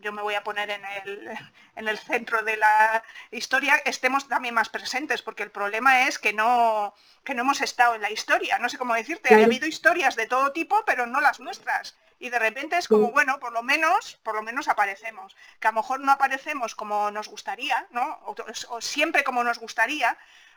yo 0.00 0.12
me 0.12 0.22
voy 0.22 0.34
a 0.34 0.42
poner 0.42 0.70
en 0.70 0.82
el, 1.04 1.38
en 1.76 1.88
el 1.88 1.98
centro 1.98 2.42
de 2.42 2.56
la 2.56 3.04
historia, 3.30 3.76
estemos 3.84 4.26
también 4.26 4.54
más 4.54 4.70
presentes, 4.70 5.22
porque 5.22 5.42
el 5.42 5.50
problema 5.50 6.08
es 6.08 6.18
que 6.18 6.32
no, 6.32 6.94
que 7.24 7.34
no 7.34 7.42
hemos 7.42 7.60
estado 7.60 7.94
en 7.94 8.02
la 8.02 8.10
historia, 8.10 8.58
no 8.58 8.68
sé 8.68 8.78
cómo 8.78 8.94
decirte, 8.94 9.34
ha 9.34 9.44
habido 9.44 9.66
historias 9.66 10.16
de 10.16 10.26
todo 10.26 10.52
tipo, 10.52 10.82
pero 10.86 11.06
no 11.06 11.20
las 11.20 11.40
nuestras. 11.40 11.96
Y 12.18 12.30
de 12.30 12.38
repente 12.38 12.78
es 12.78 12.88
como, 12.88 13.10
bueno, 13.10 13.38
por 13.38 13.52
lo 13.52 13.62
menos, 13.62 14.18
por 14.22 14.34
lo 14.34 14.42
menos 14.42 14.68
aparecemos. 14.68 15.36
Que 15.60 15.68
a 15.68 15.72
lo 15.72 15.82
mejor 15.82 16.00
no 16.00 16.10
aparecemos 16.10 16.74
como 16.74 17.10
nos 17.10 17.28
gustaría, 17.28 17.86
¿no? 17.90 18.20
o 18.24 18.80
siempre 18.80 19.24
como 19.24 19.44
nos 19.44 19.58
gustaría, 19.58 20.16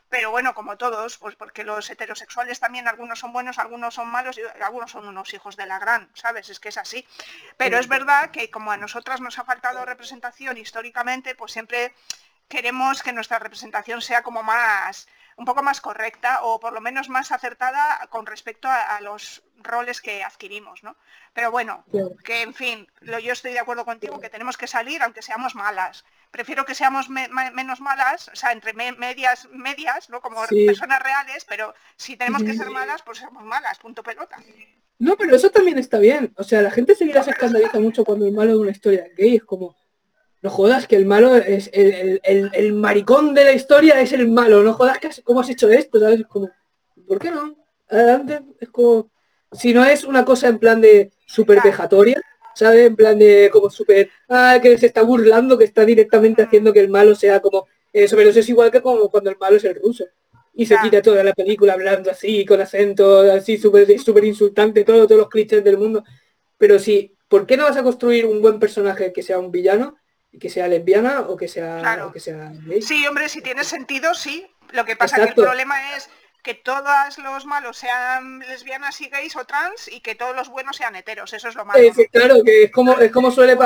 pero 0.09 0.31
bueno, 0.31 0.53
como 0.53 0.77
todos, 0.77 1.17
pues 1.17 1.35
porque 1.35 1.63
los 1.63 1.89
heterosexuales 1.89 2.59
también 2.59 2.87
algunos 2.87 3.19
son 3.19 3.33
buenos, 3.33 3.59
algunos 3.59 3.93
son 3.93 4.07
malos 4.07 4.37
y 4.37 4.41
algunos 4.61 4.91
son 4.91 5.07
unos 5.07 5.33
hijos 5.33 5.57
de 5.57 5.65
la 5.65 5.79
gran, 5.79 6.09
¿sabes? 6.13 6.49
Es 6.49 6.59
que 6.59 6.69
es 6.69 6.77
así. 6.77 7.05
Pero 7.57 7.77
es 7.77 7.87
verdad 7.87 8.31
que 8.31 8.49
como 8.49 8.71
a 8.71 8.77
nosotras 8.77 9.19
nos 9.19 9.37
ha 9.37 9.43
faltado 9.43 9.83
representación 9.85 10.57
históricamente, 10.57 11.35
pues 11.35 11.51
siempre 11.51 11.93
queremos 12.47 13.03
que 13.03 13.11
nuestra 13.11 13.39
representación 13.39 14.01
sea 14.01 14.23
como 14.23 14.43
más, 14.43 15.07
un 15.35 15.43
poco 15.43 15.61
más 15.61 15.81
correcta 15.81 16.39
o 16.43 16.59
por 16.59 16.71
lo 16.71 16.79
menos 16.79 17.09
más 17.09 17.31
acertada 17.33 18.07
con 18.09 18.25
respecto 18.25 18.69
a, 18.69 19.01
los 19.01 19.43
roles 19.57 19.99
que 20.01 20.23
adquirimos, 20.23 20.83
¿no? 20.83 20.95
Pero 21.33 21.51
bueno, 21.51 21.83
que 22.23 22.41
en 22.43 22.53
fin, 22.53 22.87
yo 23.01 23.33
estoy 23.33 23.51
de 23.51 23.59
acuerdo 23.59 23.83
contigo 23.83 24.21
que 24.21 24.29
tenemos 24.29 24.55
que 24.55 24.67
salir 24.67 25.03
aunque 25.03 25.21
seamos 25.21 25.55
malas 25.55 26.05
prefiero 26.31 26.65
que 26.65 26.75
seamos 26.75 27.09
menos 27.09 27.81
malas, 27.81 28.29
o 28.31 28.35
sea, 28.35 28.51
entre 28.51 28.73
medias, 28.73 29.47
medias, 29.51 30.09
¿no? 30.09 30.21
Como 30.21 30.41
personas 30.47 31.01
reales, 31.01 31.45
pero 31.47 31.73
si 31.95 32.17
tenemos 32.17 32.43
que 32.43 32.53
ser 32.53 32.69
malas, 32.69 33.01
pues 33.03 33.19
somos 33.19 33.43
malas, 33.43 33.77
punto 33.79 34.03
pelota. 34.03 34.37
No, 34.99 35.15
pero 35.15 35.35
eso 35.35 35.49
también 35.51 35.77
está 35.77 35.99
bien. 35.99 36.33
O 36.37 36.43
sea, 36.43 36.61
la 36.61 36.71
gente 36.71 36.95
seguirá 36.95 37.23
se 37.23 37.31
escandaliza 37.31 37.79
mucho 37.79 38.03
cuando 38.03 38.25
el 38.25 38.33
malo 38.33 38.53
de 38.53 38.57
una 38.57 38.71
historia 38.71 39.07
gay 39.15 39.35
es 39.35 39.43
como, 39.43 39.75
no 40.41 40.49
jodas 40.49 40.87
que 40.87 40.95
el 40.95 41.05
malo 41.05 41.35
es 41.35 41.69
el, 41.73 42.73
maricón 42.73 43.33
de 43.33 43.43
la 43.43 43.53
historia 43.53 43.99
es 44.01 44.13
el 44.13 44.27
malo, 44.27 44.63
no 44.63 44.73
jodas 44.73 44.99
que 44.99 45.09
cómo 45.23 45.41
has 45.41 45.49
hecho 45.49 45.69
esto, 45.69 45.99
¿sabes? 45.99 46.21
Es 46.21 46.27
como, 46.27 46.49
¿por 47.07 47.19
qué 47.19 47.31
no? 47.31 47.55
Adelante, 47.89 48.41
es 48.59 48.69
como, 48.69 49.09
si 49.51 49.73
no 49.73 49.85
es 49.85 50.03
una 50.03 50.25
cosa 50.25 50.47
en 50.47 50.59
plan 50.59 50.81
de 50.81 51.11
super 51.25 51.61
vejatoria, 51.63 52.21
¿sabes? 52.57 52.87
En 52.87 52.95
plan 52.95 53.17
de 53.17 53.49
como 53.51 53.69
súper, 53.69 54.09
ah, 54.29 54.59
que 54.61 54.77
se 54.77 54.87
está 54.87 55.03
burlando, 55.03 55.57
que 55.57 55.65
está 55.65 55.85
directamente 55.85 56.43
haciendo 56.43 56.73
que 56.73 56.79
el 56.79 56.89
malo 56.89 57.15
sea 57.15 57.39
como, 57.39 57.67
eso, 57.93 58.15
pero 58.15 58.29
eso 58.29 58.39
es 58.39 58.49
igual 58.49 58.71
que 58.71 58.81
como 58.81 59.09
cuando 59.09 59.29
el 59.29 59.37
malo 59.37 59.57
es 59.57 59.63
el 59.63 59.75
ruso. 59.75 60.05
Y 60.53 60.65
se 60.65 60.75
quita 60.81 61.03
toda 61.03 61.23
la 61.23 61.33
película 61.33 61.73
hablando 61.73 62.09
así, 62.09 62.43
con 62.43 62.59
acento 62.59 63.21
así 63.31 63.57
súper 63.57 63.99
súper 63.99 64.25
insultante, 64.25 64.83
todo, 64.83 65.05
todos 65.05 65.21
los 65.21 65.29
clichés 65.29 65.63
del 65.63 65.77
mundo. 65.77 66.03
Pero 66.57 66.79
sí, 66.79 67.15
¿por 67.27 67.45
qué 67.45 67.57
no 67.57 67.65
vas 67.65 67.77
a 67.77 67.83
construir 67.83 68.25
un 68.25 68.41
buen 68.41 68.59
personaje 68.59 69.13
que 69.13 69.21
sea 69.21 69.37
un 69.37 69.51
villano? 69.51 69.97
y 70.31 70.39
que 70.39 70.49
sea 70.49 70.67
lesbiana 70.67 71.21
o 71.21 71.37
que 71.37 71.47
sea, 71.47 72.09
que 72.11 72.19
sea 72.19 72.51
Sí, 72.81 73.05
hombre, 73.07 73.29
si 73.29 73.41
tiene 73.41 73.63
sentido, 73.63 74.13
sí. 74.13 74.45
Lo 74.71 74.83
que 74.83 74.95
pasa 74.95 75.17
es 75.17 75.23
que 75.23 75.29
el 75.29 75.35
problema 75.35 75.95
es 75.95 76.09
que 76.43 76.53
todos 76.53 77.17
los 77.17 77.45
malos 77.45 77.77
sean 77.77 78.39
lesbianas 78.39 79.01
y 79.01 79.09
gays 79.09 79.35
o 79.35 79.45
trans 79.45 79.89
y 79.91 79.99
que 79.99 80.15
todos 80.15 80.35
los 80.35 80.49
buenos 80.49 80.77
sean 80.77 80.95
heteros, 80.95 81.33
eso 81.33 81.49
es 81.49 81.55
lo 81.55 81.65
malo. 81.65 81.79
claro, 82.11 82.43
que 82.43 82.63
es 82.63 82.71
como, 82.71 82.93
es 82.99 83.11
como 83.11 83.31
suele 83.31 83.57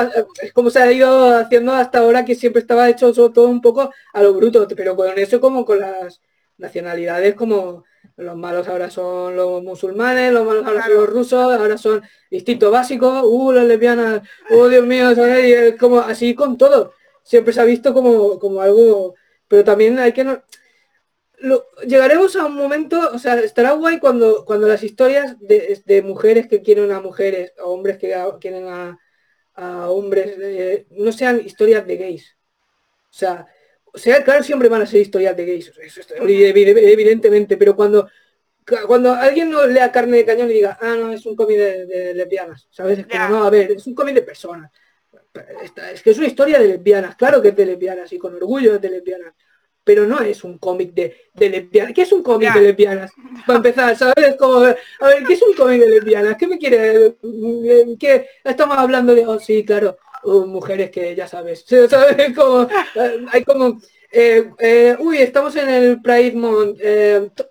es 0.42 0.52
como 0.52 0.70
se 0.70 0.82
ha 0.82 0.90
ido 0.90 1.36
haciendo 1.36 1.72
hasta 1.72 2.00
ahora 2.00 2.24
que 2.24 2.34
siempre 2.34 2.60
estaba 2.60 2.88
hecho 2.88 3.12
todo 3.12 3.48
un 3.48 3.60
poco 3.60 3.92
a 4.12 4.22
lo 4.22 4.34
bruto, 4.34 4.66
pero 4.76 4.96
con 4.96 5.16
eso 5.18 5.40
como 5.40 5.64
con 5.64 5.80
las 5.80 6.20
nacionalidades 6.58 7.34
como 7.34 7.84
los 8.16 8.36
malos 8.36 8.68
ahora 8.68 8.90
son 8.90 9.36
los 9.36 9.62
musulmanes, 9.62 10.32
los 10.32 10.44
malos 10.44 10.66
ahora 10.66 10.82
son 10.84 10.94
los 10.94 11.08
rusos, 11.08 11.52
ahora 11.52 11.78
son 11.78 12.02
distintos 12.30 12.70
básicos, 12.70 13.22
uh, 13.24 13.52
las 13.52 13.64
lesbianas, 13.64 14.22
oh 14.50 14.68
Dios 14.68 14.86
mío, 14.86 15.12
Y 15.12 15.52
es 15.52 15.76
como 15.76 16.00
así 16.00 16.34
con 16.34 16.58
todo. 16.58 16.92
Siempre 17.22 17.52
se 17.52 17.60
ha 17.60 17.64
visto 17.64 17.94
como, 17.94 18.38
como 18.38 18.60
algo, 18.60 19.14
pero 19.48 19.64
también 19.64 19.98
hay 19.98 20.12
que 20.12 20.24
no, 20.24 20.42
llegaremos 21.86 22.36
a 22.36 22.46
un 22.46 22.54
momento, 22.54 23.10
o 23.12 23.18
sea, 23.18 23.38
estará 23.40 23.72
guay 23.72 23.98
cuando, 23.98 24.44
cuando 24.44 24.68
las 24.68 24.82
historias 24.82 25.36
de, 25.40 26.02
mujeres 26.04 26.46
que 26.46 26.62
quieren 26.62 26.92
a 26.92 27.00
mujeres, 27.00 27.52
o 27.62 27.72
hombres 27.72 27.98
que 27.98 28.14
quieren 28.40 28.68
a, 28.68 28.98
hombres, 29.90 30.34
eh, 30.38 30.86
no 30.90 31.12
sean 31.12 31.40
historias 31.44 31.86
de 31.86 31.96
gays. 31.96 32.36
O 33.10 33.14
sea, 33.14 33.46
o 33.92 33.98
sea, 33.98 34.24
claro, 34.24 34.42
siempre 34.42 34.68
van 34.68 34.82
a 34.82 34.86
ser 34.86 35.00
historias 35.00 35.36
de 35.36 35.44
gays, 35.44 35.72
evidentemente, 36.16 37.56
pero 37.56 37.76
cuando, 37.76 38.08
cuando 38.86 39.12
alguien 39.12 39.50
no 39.50 39.66
lea 39.66 39.92
carne 39.92 40.18
de 40.18 40.24
cañón 40.24 40.50
y 40.50 40.54
diga, 40.54 40.78
ah, 40.80 40.96
no, 40.98 41.12
es 41.12 41.26
un 41.26 41.36
cómic 41.36 41.58
de, 41.58 42.14
lesbianas, 42.14 42.68
¿sabes? 42.70 43.00
Es 43.00 43.06
como, 43.06 43.28
no, 43.28 43.44
a 43.44 43.50
ver, 43.50 43.72
es 43.72 43.86
un 43.86 43.94
cómic 43.94 44.14
de 44.14 44.22
personas. 44.22 44.70
Es 45.92 46.02
que 46.02 46.10
es 46.10 46.18
una 46.18 46.26
historia 46.26 46.58
de 46.58 46.68
lesbianas, 46.68 47.16
claro 47.16 47.42
que 47.42 47.48
es 47.48 47.56
de 47.56 47.66
lesbianas 47.66 48.12
y 48.12 48.18
con 48.18 48.34
orgullo 48.34 48.74
es 48.74 48.80
de 48.80 48.90
lesbianas 48.90 49.34
pero 49.84 50.06
no 50.06 50.20
es 50.20 50.44
un 50.44 50.58
cómic 50.58 50.92
de, 50.94 51.16
de 51.34 51.48
lesbianas. 51.48 51.92
¿Qué 51.92 52.02
es 52.02 52.12
un 52.12 52.22
cómic 52.22 52.54
de 52.54 52.60
lesbianas? 52.60 53.10
Para 53.46 53.56
empezar, 53.56 53.96
¿sabes? 53.96 54.36
Como, 54.38 54.58
a 54.58 55.06
ver, 55.06 55.24
¿qué 55.26 55.34
es 55.34 55.42
un 55.42 55.54
cómic 55.54 55.80
de 55.80 55.88
lesbianas? 55.88 56.36
¿Qué 56.36 56.46
me 56.46 56.58
quiere? 56.58 57.16
¿Qué? 57.98 58.26
Estamos 58.44 58.78
hablando 58.78 59.14
de, 59.14 59.26
oh, 59.26 59.38
sí, 59.40 59.64
claro, 59.64 59.98
uh, 60.24 60.46
mujeres 60.46 60.90
que 60.90 61.14
ya 61.14 61.26
sabes, 61.26 61.64
¿sabes? 61.88 62.34
Como, 62.34 62.62
eh, 62.62 63.26
hay 63.32 63.44
como, 63.44 63.80
eh, 64.10 64.50
eh, 64.58 64.96
uy, 65.00 65.18
estamos 65.18 65.56
en 65.56 65.68
el 65.68 66.00
Pride 66.00 66.32
Month, 66.32 66.80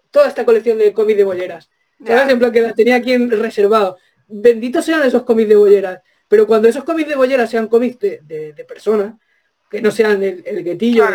toda 0.10 0.28
esta 0.28 0.46
colección 0.46 0.78
de 0.78 0.94
cómics 0.94 1.18
de 1.18 1.24
bolleras. 1.24 1.70
¿Sabes? 2.06 2.34
En 2.34 2.40
plan 2.40 2.52
que 2.52 2.62
la 2.62 2.74
tenía 2.74 2.96
aquí 2.96 3.16
reservado. 3.16 3.98
Benditos 4.28 4.84
sean 4.86 5.04
esos 5.04 5.24
cómics 5.24 5.50
de 5.50 5.56
bolleras. 5.56 6.02
Pero 6.28 6.48
cuando 6.48 6.68
esos 6.68 6.84
cómics 6.84 7.10
de 7.10 7.16
bolleras 7.16 7.50
sean 7.50 7.68
cómics 7.68 8.00
de, 8.00 8.66
personas, 8.68 9.14
que 9.70 9.82
no 9.82 9.92
sean 9.92 10.24
el, 10.24 10.42
el 10.46 10.64
guetillo 10.64 11.06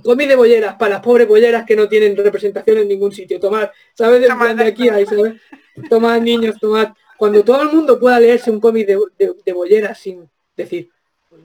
cómic 0.00 0.28
de 0.28 0.36
bolleras 0.36 0.76
para 0.76 0.94
las 0.94 1.00
pobres 1.02 1.26
bolleras 1.26 1.64
que 1.64 1.76
no 1.76 1.88
tienen 1.88 2.16
representación 2.16 2.78
en 2.78 2.88
ningún 2.88 3.12
sitio. 3.12 3.40
Tomar, 3.40 3.72
¿sabes? 3.94 4.20
De, 4.20 4.54
de 4.54 4.64
aquí 4.64 4.88
ahí, 4.88 5.06
¿sabes? 5.06 5.34
Tomad 5.88 6.20
niños, 6.20 6.56
tomad. 6.60 6.92
Cuando 7.16 7.44
todo 7.44 7.62
el 7.62 7.70
mundo 7.70 7.98
pueda 7.98 8.18
leerse 8.18 8.50
un 8.50 8.60
cómic 8.60 8.86
de, 8.86 8.98
de, 9.44 9.52
bolleras 9.52 9.98
sin 9.98 10.28
decir, 10.56 10.90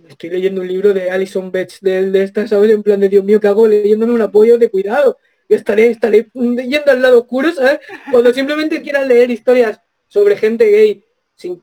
estoy 0.08 0.30
leyendo 0.30 0.62
un 0.62 0.68
libro 0.68 0.94
de 0.94 1.12
Alison 1.12 1.52
Betts 1.52 1.80
de, 1.82 2.10
de 2.10 2.24
esta, 2.24 2.48
¿sabes? 2.48 2.72
En 2.72 2.84
plan 2.84 3.00
de 3.00 3.10
Dios 3.10 3.24
mío, 3.24 3.40
¿qué 3.40 3.48
hago? 3.48 3.68
Leyéndome 3.68 4.14
un 4.14 4.22
apoyo 4.22 4.58
de 4.58 4.70
cuidado. 4.70 5.18
Y 5.50 5.54
estaré, 5.54 5.90
estaré 5.90 6.30
yendo 6.34 6.92
al 6.92 7.02
lado 7.02 7.20
oscuro, 7.20 7.52
¿sabes? 7.52 7.80
Cuando 8.12 8.34
simplemente 8.34 8.82
quieras 8.82 9.08
leer 9.08 9.32
historias 9.32 9.80
sobre 10.08 10.36
gente 10.36 10.70
gay, 10.70 11.04
sin 11.36 11.62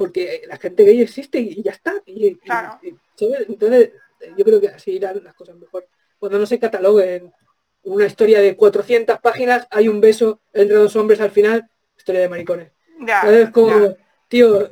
porque 0.00 0.42
la 0.48 0.56
gente 0.56 0.82
gay 0.82 1.02
existe 1.02 1.38
y 1.38 1.62
ya 1.62 1.72
está. 1.72 1.92
Y, 2.06 2.34
claro. 2.36 2.80
Entonces, 3.18 3.90
yo 4.36 4.44
creo 4.44 4.60
que 4.60 4.68
así 4.68 4.92
irán 4.92 5.22
las 5.22 5.34
cosas 5.34 5.56
mejor. 5.56 5.86
Cuando 6.18 6.38
no 6.38 6.46
se 6.46 6.58
cataloguen 6.58 7.32
una 7.82 8.06
historia 8.06 8.40
de 8.40 8.56
400 8.56 9.20
páginas, 9.20 9.66
hay 9.70 9.88
un 9.88 10.00
beso 10.00 10.40
entre 10.52 10.76
dos 10.76 10.94
hombres 10.96 11.20
al 11.20 11.30
final, 11.30 11.68
historia 11.96 12.22
de 12.22 12.28
maricones. 12.28 12.72
Ya, 13.00 13.22
Es 13.22 13.50
como, 13.50 13.96
tío, 14.28 14.70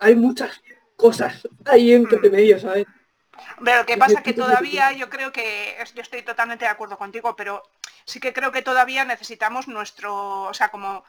hay 0.00 0.14
muchas 0.14 0.60
cosas 0.96 1.48
ahí 1.64 1.92
entre 1.92 2.18
mm. 2.18 2.32
medio, 2.32 2.60
¿sabes? 2.60 2.86
Pero 3.64 3.78
lo 3.78 3.86
que 3.86 3.96
pasa 3.96 4.22
que 4.22 4.32
todavía 4.32 4.92
yo 4.92 5.10
creo 5.10 5.32
que, 5.32 5.76
yo 5.94 6.02
estoy 6.02 6.22
totalmente 6.22 6.64
de 6.64 6.70
acuerdo 6.70 6.96
contigo, 6.96 7.36
pero 7.36 7.62
sí 8.04 8.20
que 8.20 8.32
creo 8.32 8.52
que 8.52 8.62
todavía 8.62 9.04
necesitamos 9.04 9.68
nuestro, 9.68 10.44
o 10.44 10.54
sea, 10.54 10.68
como 10.70 11.04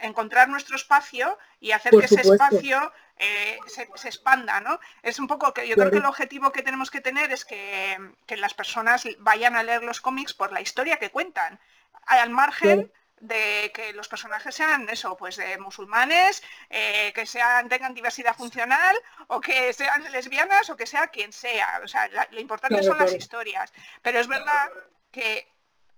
encontrar 0.00 0.48
nuestro 0.48 0.76
espacio 0.76 1.38
y 1.60 1.72
hacer 1.72 1.92
que 1.92 2.06
ese 2.06 2.20
espacio 2.20 2.92
eh, 3.16 3.58
se, 3.66 4.08
expanda, 4.08 4.60
¿no? 4.60 4.80
Es 5.02 5.18
un 5.18 5.28
poco 5.28 5.54
que 5.54 5.68
yo 5.68 5.76
creo 5.76 5.90
que 5.90 5.98
el 5.98 6.04
objetivo 6.04 6.52
que 6.52 6.62
tenemos 6.62 6.90
que 6.90 7.00
tener 7.00 7.32
es 7.32 7.44
que, 7.44 7.96
las 8.36 8.54
personas 8.54 9.06
vayan 9.18 9.54
a 9.56 9.62
leer 9.62 9.82
los 9.82 10.00
cómics 10.00 10.34
por 10.34 10.52
la 10.52 10.60
historia 10.60 10.98
que 10.98 11.10
cuentan, 11.10 11.60
al 12.06 12.30
margen 12.30 12.92
de 13.20 13.70
que 13.72 13.92
los 13.92 14.08
personajes 14.08 14.54
sean 14.54 14.88
eso, 14.88 15.16
pues 15.16 15.36
de 15.36 15.56
musulmanes, 15.58 16.42
eh, 16.68 17.12
que 17.14 17.24
sean, 17.24 17.68
tengan 17.68 17.94
diversidad 17.94 18.36
funcional, 18.36 18.96
o 19.28 19.40
que 19.40 19.72
sean 19.72 20.04
lesbianas, 20.12 20.68
o 20.70 20.76
que 20.76 20.86
sea 20.86 21.06
quien 21.06 21.32
sea. 21.32 21.80
O 21.82 21.88
sea, 21.88 22.08
lo 22.30 22.40
importante 22.40 22.82
son 22.82 22.98
las 22.98 23.14
historias. 23.14 23.72
Pero 24.02 24.18
es 24.18 24.26
verdad 24.26 24.70
que 25.10 25.53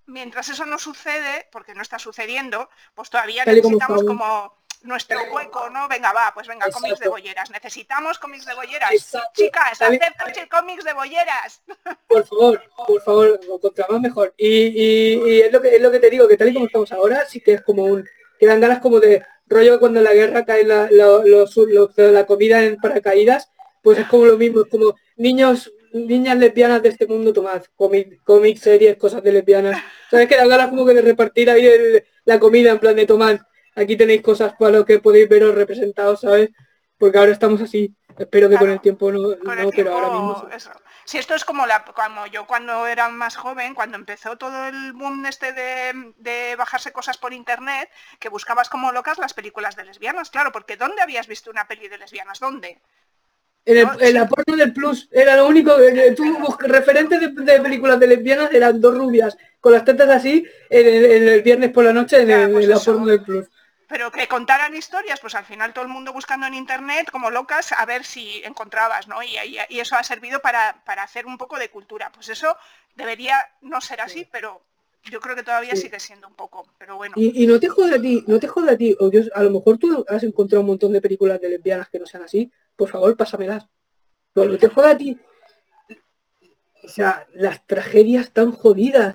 mientras 0.07 0.49
eso 0.49 0.65
no 0.67 0.79
sucede, 0.79 1.49
porque 1.53 1.75
no 1.75 1.83
está 1.83 1.99
sucediendo, 1.99 2.69
pues 2.95 3.11
todavía 3.11 3.45
necesitamos 3.45 4.05
como 4.05 4.55
nuestro 4.83 5.19
hueco, 5.33 5.69
¿no? 5.71 5.89
Venga, 5.89 6.13
va, 6.13 6.33
pues 6.35 6.47
venga, 6.47 6.71
cómics 6.71 7.01
de 7.01 7.09
bolleras. 7.09 7.51
Necesitamos 7.51 8.19
cómics 8.19 8.47
de 8.47 8.55
bolleras. 8.55 8.91
Chicas, 9.35 9.83
acepten 9.83 10.49
cómics 10.51 10.85
de 10.85 10.93
bolleras. 10.93 11.63
Por 12.09 12.27
favor, 12.27 12.63
por 12.87 13.03
favor, 13.03 13.41
contra 13.61 13.87
más 13.89 14.01
mejor. 14.01 14.35
Y, 14.37 15.41
es, 15.41 15.53
lo 15.53 15.61
que, 15.61 15.75
es 15.75 15.83
lo 15.83 15.91
que 15.91 15.99
te 15.99 16.11
digo, 16.11 16.29
que 16.29 16.37
tal 16.37 16.49
y 16.49 16.55
como 16.55 16.67
estamos 16.67 16.93
ahora, 16.93 17.27
sí 17.27 17.41
que 17.41 17.55
es 17.55 17.63
como 17.63 17.85
un... 17.85 18.09
que 18.39 18.47
dan 18.47 18.61
ganas 18.61 18.81
como 18.81 19.01
de 19.01 19.25
rollo 19.49 19.79
cuando 19.79 20.01
en 20.01 20.05
la 20.05 20.15
guerra 20.15 20.45
cae 20.45 20.65
la, 20.65 20.89
la 20.91 22.27
comida 22.27 22.63
en 22.63 22.77
paracaídas, 22.77 23.51
pues 23.83 23.99
es 23.99 24.07
como 24.07 24.27
lo 24.27 24.37
mismo, 24.37 24.63
es 24.63 24.69
como 24.69 24.95
niños 25.17 25.73
niñas 25.97 26.39
lesbianas 26.39 26.83
de 26.83 26.91
este 26.91 27.07
mundo, 27.07 27.33
tomad 27.33 27.63
cómics, 27.75 28.61
series, 28.61 28.97
cosas 28.97 29.23
de 29.23 29.33
lesbianas. 29.33 29.83
¿Sabes 30.11 30.29
que 30.29 30.37
dan 30.37 30.49
ganas 30.49 30.69
como 30.69 30.87
que 30.87 30.95
de 30.95 31.03
repartir 31.03 31.51
ahí 31.51 31.69
la 32.25 32.39
comida 32.39 32.71
en 32.71 32.79
plan 32.79 32.97
de 32.97 33.07
tomar 33.07 33.47
aquí 33.77 33.97
tenéis 33.97 34.23
cosas 34.23 34.55
para 34.59 34.73
lo 34.73 34.85
que 34.85 34.99
podéis 34.99 35.29
veros 35.29 35.55
representados, 35.55 36.23
¿sabes? 36.23 36.51
Porque 36.99 37.19
ahora 37.19 37.33
estamos 37.33 37.61
así. 37.61 37.95
Espero 38.19 38.49
que 38.49 38.57
con 38.57 38.71
el 38.71 38.81
tiempo 38.81 39.13
no, 39.13 39.37
pero 39.71 39.93
ahora 39.93 40.09
mismo. 40.09 40.49
Si 41.05 41.19
esto 41.19 41.35
es 41.35 41.45
como 41.45 41.67
la 41.67 41.85
como 41.85 42.27
yo 42.27 42.47
cuando 42.47 42.87
era 42.87 43.11
más 43.11 43.37
joven, 43.37 43.75
cuando 43.75 43.97
empezó 43.97 44.37
todo 44.37 44.67
el 44.67 44.95
boom 44.95 45.27
este 45.27 45.53
de, 45.53 46.57
bajarse 46.57 46.93
cosas 46.93 47.19
por 47.19 47.35
internet, 47.35 47.91
que 48.19 48.31
buscabas 48.31 48.71
como 48.71 48.91
locas 48.91 49.19
las 49.19 49.35
películas 49.35 49.77
de 49.77 49.85
lesbianas, 49.85 50.31
claro, 50.31 50.51
porque 50.51 50.77
¿dónde 50.77 51.03
habías 51.03 51.27
visto 51.27 51.51
una 51.51 51.69
peli 51.69 51.89
de 51.89 51.99
lesbianas? 51.99 52.41
¿Dónde? 52.41 52.81
En, 53.67 53.89
el, 54.01 54.15
la 54.15 54.29
porno 54.29 54.57
del 54.57 54.73
Plus 54.73 55.09
era 55.11 55.37
lo 55.37 55.47
único 55.47 55.77
que 55.77 56.13
tuvo 56.13 56.57
referentes 56.61 57.21
de, 57.21 57.61
películas 57.61 57.99
de 57.99 58.07
lesbianas 58.07 58.53
eran 58.53 58.81
dos 58.81 58.97
rubias 58.97 59.37
con 59.61 59.73
las 59.73 59.85
tetas 59.85 60.09
así 60.09 60.47
en 60.71 61.29
el, 61.29 61.43
viernes 61.43 61.73
por 61.73 61.85
la 61.85 61.93
noche 61.93 62.23
en, 62.23 62.53
pues 62.53 62.69
la 62.69 62.79
porno 62.79 63.07
del 63.07 63.23
Plus 63.23 63.47
pero 63.89 64.11
que 64.11 64.27
contaran 64.27 64.75
historias, 64.75 65.21
pues 65.21 65.35
al 65.35 65.45
final 65.45 65.73
todo 65.73 65.85
el 65.85 65.91
mundo 65.91 66.13
buscando 66.13 66.47
en 66.47 66.55
internet 66.55 67.11
como 67.11 67.31
locas 67.31 67.73
a 67.73 67.85
ver 67.87 68.05
si 68.05 68.43
encontrabas, 68.45 69.07
¿no? 69.07 69.23
Y, 69.23 69.37
eso 69.71 69.97
ha 69.97 70.03
servido 70.03 70.41
para, 70.41 70.83
hacer 70.87 71.27
un 71.27 71.39
poco 71.39 71.59
de 71.59 71.71
cultura. 71.71 72.11
Pues 72.13 72.29
eso 72.29 72.57
debería 72.95 73.37
no 73.61 73.81
ser 73.81 74.01
así, 74.01 74.29
pero 74.31 74.63
yo 75.11 75.21
creo 75.21 75.37
que 75.37 75.43
todavía 75.43 75.77
sigue 75.77 76.01
siendo 76.01 76.29
un 76.29 76.35
poco, 76.35 76.67
pero 76.79 76.97
bueno. 76.97 77.15
Y, 77.17 77.47
no 77.47 77.59
te 77.61 77.69
jode 77.69 77.97
a 77.97 78.01
ti, 78.01 78.25
no 78.27 78.39
te 78.39 78.49
jode 78.49 78.71
a 78.71 78.77
ti, 78.77 78.97
o 78.99 79.11
a 79.35 79.43
lo 79.43 79.51
mejor 79.51 79.79
tú 79.79 80.05
has 80.09 80.23
encontrado 80.23 80.61
un 80.61 80.69
montón 80.69 80.93
de 80.93 81.01
películas 81.01 81.41
de 81.41 81.49
lesbianas 81.49 81.89
que 81.89 81.99
no 81.99 82.07
sean 82.07 82.25
así, 82.25 82.51
por 82.75 82.89
favor, 82.89 83.17
pásamelas. 83.17 83.67
Pero 84.33 84.51
no 84.51 84.59
te 84.59 84.69
jode 84.69 84.91
a 84.91 84.97
ti. 84.97 85.19
O 86.85 86.89
sea, 86.89 87.27
las 87.35 87.67
tragedias 87.67 88.31
tan 88.31 88.53
jodidas. 88.53 89.15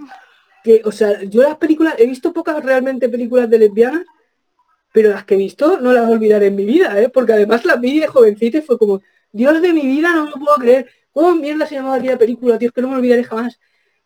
Que, 0.63 0.81
o 0.85 0.91
sea, 0.91 1.23
yo 1.23 1.41
las 1.41 1.57
películas, 1.57 1.95
he 1.97 2.05
visto 2.05 2.33
pocas 2.33 2.63
realmente 2.63 3.09
películas 3.09 3.49
de 3.49 3.57
lesbianas 3.57 4.05
pero 4.91 5.09
las 5.09 5.23
que 5.23 5.35
he 5.35 5.37
visto 5.37 5.79
no 5.79 5.93
las 5.93 6.09
olvidaré 6.09 6.47
en 6.47 6.55
mi 6.55 6.65
vida, 6.65 6.99
¿eh? 6.99 7.09
porque 7.09 7.33
además 7.33 7.63
las 7.65 7.79
vi 7.79 7.99
de 7.99 8.07
jovencita 8.07 8.57
y 8.57 8.61
fue 8.61 8.77
como, 8.77 9.01
Dios 9.31 9.61
de 9.61 9.73
mi 9.73 9.81
vida, 9.81 10.13
no 10.13 10.25
me 10.25 10.31
lo 10.31 10.37
puedo 10.37 10.55
creer. 10.57 10.89
¿Cómo 11.13 11.35
mierda 11.35 11.65
se 11.65 11.75
llamaba 11.75 11.95
aquella 11.95 12.17
película, 12.17 12.57
tío? 12.57 12.69
Es 12.69 12.73
que 12.73 12.81
no 12.81 12.89
me 12.89 12.95
olvidaré 12.95 13.23
jamás. 13.23 13.59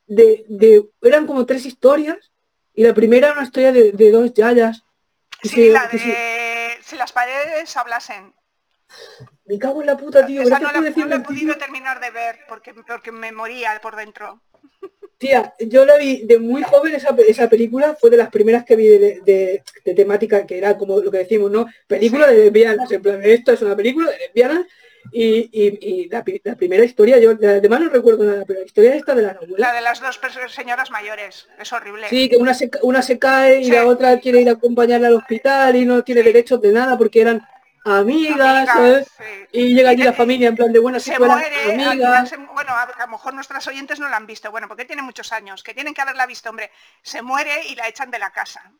De, 0.07 0.45
de, 0.47 0.87
eran 1.01 1.25
como 1.25 1.45
tres 1.45 1.65
historias 1.65 2.31
y 2.73 2.83
la 2.83 2.93
primera 2.93 3.27
era 3.27 3.37
una 3.37 3.45
historia 3.45 3.71
de, 3.71 4.11
dos 4.11 4.33
yayas. 4.33 4.83
Sí, 5.41 5.69
la 5.69 5.87
de 5.87 6.77
si 6.85 6.95
las 6.95 7.11
paredes 7.11 7.75
hablasen. 7.77 8.33
Me 9.45 9.57
cago 9.57 9.81
en 9.81 9.87
la 9.87 9.97
puta, 9.97 10.25
tío. 10.25 10.41
Esa 10.41 10.59
no 10.59 10.71
la, 10.71 10.87
he 10.87 11.19
podido 11.19 11.57
terminar 11.57 11.99
de 11.99 12.11
ver 12.11 12.39
porque, 12.47 12.73
porque 12.73 13.11
me 13.11 13.31
moría 13.31 13.79
por 13.81 13.95
dentro. 13.95 14.41
Tía, 15.17 15.53
yo 15.59 15.85
la 15.85 15.97
vi 15.97 16.25
de 16.25 16.39
muy 16.39 16.61
joven 16.63 16.93
esa, 16.93 17.15
esa 17.27 17.49
película, 17.49 17.95
fue 17.99 18.09
de 18.09 18.17
las 18.17 18.29
primeras 18.29 18.65
que 18.65 18.75
vi 18.75 18.87
de, 18.87 19.63
temática 19.95 20.45
que 20.45 20.57
era 20.57 20.77
como 20.77 20.99
lo 20.99 21.09
que 21.09 21.19
decimos, 21.19 21.49
¿no? 21.49 21.67
Película 21.87 22.27
de 22.27 22.45
lesbianas, 22.45 22.91
en 22.91 23.01
plan, 23.01 23.21
esto 23.23 23.53
es 23.53 23.61
una 23.61 23.75
película 23.75 24.11
de 24.11 24.17
lesbianas 24.17 24.65
y, 25.11 26.09
la, 26.09 26.23
primera 26.23 26.83
historia, 26.83 27.19
yo 27.19 27.31
además 27.31 27.79
no 27.79 27.89
recuerdo 27.89 28.23
nada, 28.23 28.43
pero 28.45 28.59
la 28.59 28.65
historia 28.65 28.95
esta 28.95 29.15
de 29.15 29.21
la 29.21 29.37
La 29.57 29.73
de 29.73 29.81
las 29.81 30.01
dos 30.01 30.19
señoras 30.49 30.91
mayores, 30.91 31.47
es 31.59 31.73
horrible. 31.73 32.09
Sí, 32.09 32.29
que 32.29 32.37
una 32.37 32.53
se, 32.53 32.69
una 32.81 33.01
se 33.01 33.19
cae 33.19 33.61
y 33.61 33.71
la 33.71 33.85
otra 33.85 34.19
quiere 34.19 34.41
ir 34.41 34.49
a 34.49 34.53
acompañarla 34.53 35.07
al 35.07 35.15
hospital 35.15 35.75
y 35.75 35.85
no 35.85 36.03
tiene 36.03 36.23
derechos 36.23 36.61
de 36.61 36.71
nada 36.71 36.97
porque 36.97 37.21
eran 37.21 37.45
amigas, 37.85 39.07
Y 39.51 39.73
llega 39.75 39.91
allí 39.91 40.03
la 40.03 40.13
familia 40.13 40.49
en 40.49 40.55
plan 40.55 40.73
de 40.73 40.79
buenas 40.79 41.03
se 41.03 41.17
muere, 41.19 41.73
amigas. 41.73 42.33
bueno, 42.53 42.71
a, 42.71 42.89
lo 42.99 43.07
mejor 43.07 43.33
nuestras 43.33 43.65
oyentes 43.67 43.99
no 43.99 44.09
la 44.09 44.17
han 44.17 44.25
visto, 44.25 44.51
bueno, 44.51 44.67
porque 44.67 44.85
tiene 44.85 45.01
muchos 45.01 45.31
años, 45.31 45.63
que 45.63 45.73
tienen 45.73 45.93
que 45.93 46.01
haberla 46.01 46.25
visto, 46.25 46.49
hombre, 46.49 46.71
se 47.01 47.21
muere 47.21 47.67
y 47.69 47.75
la 47.75 47.87
echan 47.87 48.11
de 48.11 48.19
la 48.19 48.31
casa. 48.31 48.71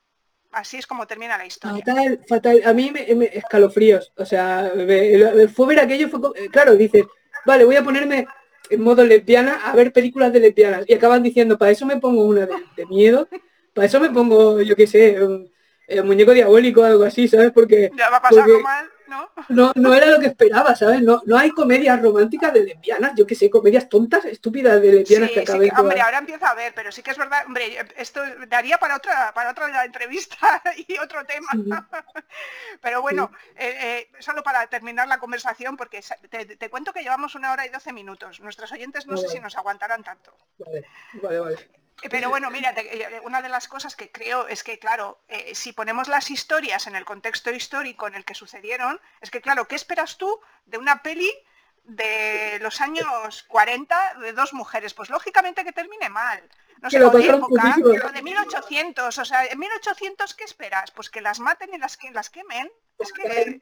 Así 0.56 0.78
es 0.78 0.88
como 0.88 1.06
termina 1.06 1.38
la 1.38 1.46
historia. 1.46 1.84
Fatal, 1.86 2.22
fatal. 2.30 2.62
A 2.66 2.72
mí 2.72 2.90
me, 2.90 3.26
escalofríos. 3.26 4.14
O 4.16 4.26
sea, 4.26 4.72
fue 5.54 5.68
ver 5.68 5.80
aquello, 5.82 6.08
fue 6.08 6.22
eh, 6.36 6.48
claro, 6.50 6.78
dices, 6.78 7.04
vale, 7.46 7.66
voy 7.66 7.76
a 7.76 7.84
ponerme 7.84 8.26
en 8.70 8.82
modo 8.82 9.04
lesbiana 9.04 9.60
a 9.66 9.76
ver 9.76 9.92
películas 9.92 10.32
de 10.32 10.40
lesbianas. 10.40 10.86
Y 10.88 10.94
acaban 10.94 11.24
diciendo, 11.24 11.58
para 11.58 11.72
eso 11.72 11.86
me 11.86 11.98
pongo 11.98 12.24
una 12.24 12.46
de, 12.46 12.86
miedo, 12.86 13.28
para 13.74 13.88
eso 13.88 14.00
me 14.00 14.10
pongo, 14.12 14.62
yo 14.62 14.78
qué 14.78 14.88
sé, 14.88 15.22
un, 15.22 15.52
muñeco 16.06 16.32
diabólico 16.32 16.80
o 16.82 16.86
algo 16.86 17.04
así, 17.04 17.28
¿sabes? 17.28 17.52
Porque. 17.52 17.92
Ya 17.94 18.10
va 18.10 18.18
a 18.18 18.22
pasar 18.22 18.48
mal. 18.48 18.90
¿No? 19.08 19.30
No, 19.76 19.94
era 19.94 20.08
lo 20.08 20.20
que 20.20 20.28
esperaba, 20.28 20.76
¿sabes? 20.76 21.02
No, 21.02 21.22
no 21.26 21.38
hay 21.38 21.52
comedias 21.52 22.02
románticas 22.02 22.54
de 22.54 22.64
lesbianas, 22.64 23.14
yo 23.16 23.26
que 23.26 23.36
sé, 23.36 23.50
comedias 23.50 23.90
tontas, 23.90 24.26
estúpidas 24.26 24.82
de 24.82 24.92
lesbianas 24.92 25.32
que 25.32 25.42
acaben 25.42 25.70
sí, 25.70 25.76
Hombre, 25.78 26.02
ahora 26.02 26.20
empieza 26.20 26.50
a 26.50 26.56
ver, 26.56 26.74
pero 26.76 26.92
sí 26.92 27.02
que 27.02 27.12
es 27.12 27.18
verdad, 27.18 27.44
hombre, 27.46 27.86
esto 27.98 28.22
daría 28.48 28.78
para 28.78 28.96
otra, 28.96 29.34
para 29.34 29.52
otra 29.52 29.86
entrevista 29.86 30.62
y 30.88 30.98
otro 30.98 31.26
tema. 31.26 31.48
pero 32.82 33.02
bueno, 33.02 33.32
eh, 33.56 33.76
eh, 33.82 34.12
solo 34.20 34.44
para 34.44 34.68
terminar 34.68 35.08
la 35.08 35.20
conversación, 35.20 35.78
porque 35.78 36.04
te, 36.30 36.70
cuento 36.70 36.94
que 36.94 37.04
llevamos 37.04 37.36
una 37.36 37.52
hora 37.52 37.66
y 37.66 37.70
doce 37.70 37.94
minutos. 37.94 38.40
Nuestros 38.40 38.72
oyentes 38.72 39.08
no 39.08 39.18
sé 39.18 39.28
si 39.28 39.40
nos 39.40 39.58
aguantarán 39.58 40.04
tanto. 40.04 40.36
Vale, 40.58 40.86
vale, 41.22 41.40
vale. 41.40 41.85
Eh, 42.02 42.10
pero 42.10 42.30
bueno, 42.30 42.52
mira, 42.52 42.74
eh, 42.78 43.22
una 43.24 43.42
de 43.42 43.50
las 43.50 43.68
cosas 43.68 43.96
que 43.96 44.12
creo 44.12 44.48
es 44.48 44.64
que, 44.64 44.80
claro, 44.80 45.20
eh, 45.28 45.56
si 45.56 45.72
ponemos 45.72 46.08
las 46.08 46.30
historias 46.30 46.88
en 46.88 46.96
el 46.96 47.06
contexto 47.06 47.52
histórico 47.52 48.08
en 48.08 48.16
el 48.16 48.26
que 48.26 48.36
sucedieron, 48.36 49.00
es 49.22 49.32
que, 49.32 49.42
claro, 49.42 49.68
¿qué 49.68 49.76
esperas 49.76 50.18
tú 50.18 50.40
de 50.66 50.78
una 50.78 51.02
peli 51.02 51.32
de 51.86 52.60
los 52.62 52.82
años 52.82 53.44
40 53.48 54.20
de 54.22 54.34
dos 54.34 54.54
mujeres? 54.54 54.94
Pues 54.94 55.10
lógicamente 55.10 55.64
que 55.64 55.72
termine 55.72 56.10
mal. 56.10 56.42
No 56.82 56.90
sé, 56.90 57.00
de 57.00 57.06
época, 57.06 58.12
de 58.14 58.22
1800, 58.22 59.18
o 59.18 59.26
sea, 59.26 59.46
en 59.46 59.58
1800, 59.58 60.34
¿qué 60.36 60.44
esperas? 60.44 60.92
Pues 60.92 61.10
que 61.10 61.22
las 61.22 61.40
maten 61.40 61.74
y 61.74 61.78
las, 61.78 61.98
que, 61.98 62.12
las 62.12 62.30
quemen. 62.30 62.70
Es 63.00 63.12
que... 63.14 63.60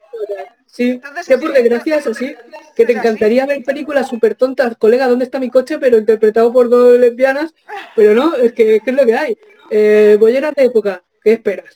Sí, 0.66 0.90
Entonces, 0.90 1.28
que 1.28 1.38
por 1.38 1.52
desgracia 1.52 1.96
es 1.96 2.06
así, 2.06 2.36
que 2.74 2.84
te 2.84 2.92
encantaría 2.92 3.46
ver 3.46 3.62
películas 3.64 4.08
súper 4.08 4.34
tontas, 4.34 4.76
colega, 4.76 5.08
¿dónde 5.08 5.24
está 5.24 5.38
mi 5.38 5.48
coche? 5.48 5.78
Pero 5.78 5.96
interpretado 5.96 6.52
por 6.52 6.68
dos 6.68 6.98
lesbianas, 6.98 7.54
pero 7.94 8.14
no, 8.14 8.34
es 8.34 8.52
que, 8.52 8.82
es 8.84 8.94
lo 8.94 9.06
que 9.06 9.16
hay. 9.16 9.38
Eh, 9.70 10.16
bolleras 10.18 10.54
de 10.54 10.64
época, 10.64 11.02
¿qué 11.22 11.34
esperas? 11.34 11.74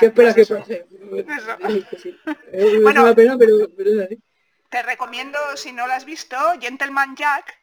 ¿Qué 0.00 0.06
esperas 0.06 0.34
pues 0.34 0.48
que 0.48 0.54
pase? 0.54 0.86
Es 2.52 2.74
una 2.74 3.14
pena, 3.14 3.36
pero, 3.36 3.68
pero 3.76 3.90
es 3.90 4.06
así 4.06 4.22
te 4.74 4.82
recomiendo, 4.82 5.38
si 5.54 5.70
no 5.70 5.86
lo 5.86 5.92
has 5.92 6.04
visto, 6.04 6.36
Gentleman 6.60 7.14
Jack. 7.14 7.62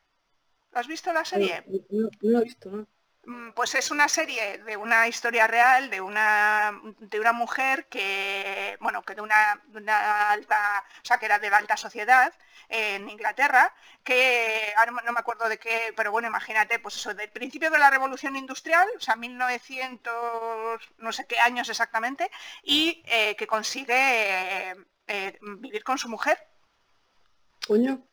¿Lo 0.71 0.79
has 0.79 0.88
visto 0.88 1.11
la 1.11 1.25
serie? 1.25 1.61
No, 1.89 2.09
no, 2.21 2.39
he 2.39 2.43
visto, 2.45 2.69
¿no? 2.69 2.88
Mm, 3.25 3.51
pues 3.51 3.75
es 3.75 3.91
una 3.91 4.07
serie 4.07 4.59
de 4.59 4.77
una 4.77 5.09
historia 5.09 5.45
real 5.45 5.89
de 5.89 5.99
una, 5.99 6.71
de 6.99 7.19
una 7.19 7.33
mujer 7.33 7.89
que, 7.89 8.77
bueno, 8.79 9.03
que 9.03 9.13
de 9.15 9.19
una, 9.19 9.59
alta, 10.29 10.85
o 11.03 11.05
sea, 11.05 11.17
que 11.17 11.25
era 11.25 11.38
de 11.38 11.49
la 11.49 11.57
alta 11.57 11.75
sociedad 11.75 12.33
en 12.69 13.09
Inglaterra, 13.09 13.75
que 14.05 14.73
ahora 14.77 14.93
no 15.05 15.11
me 15.11 15.19
acuerdo 15.19 15.49
de 15.49 15.59
qué, 15.59 15.93
pero 15.97 16.13
bueno, 16.13 16.29
imagínate, 16.29 16.79
pues 16.79 16.95
eso, 16.95 17.13
del 17.13 17.29
principio 17.29 17.69
de 17.71 17.79
la 17.79 17.89
revolución 17.89 18.38
industrial, 18.38 18.88
o 18.95 19.01
sea, 19.01 19.17
1900, 19.17 20.93
no 20.99 21.11
sé 21.11 21.27
qué 21.27 21.38
años 21.39 21.67
exactamente, 21.67 22.31
y 22.63 23.03
eh, 23.07 23.35
que 23.35 23.47
consigue 23.47 24.69
eh, 24.69 24.75
eh, 25.07 25.38
vivir 25.41 25.83
con 25.83 25.97
su 25.97 26.07
mujer. 26.07 26.50
Coño. 27.72 28.06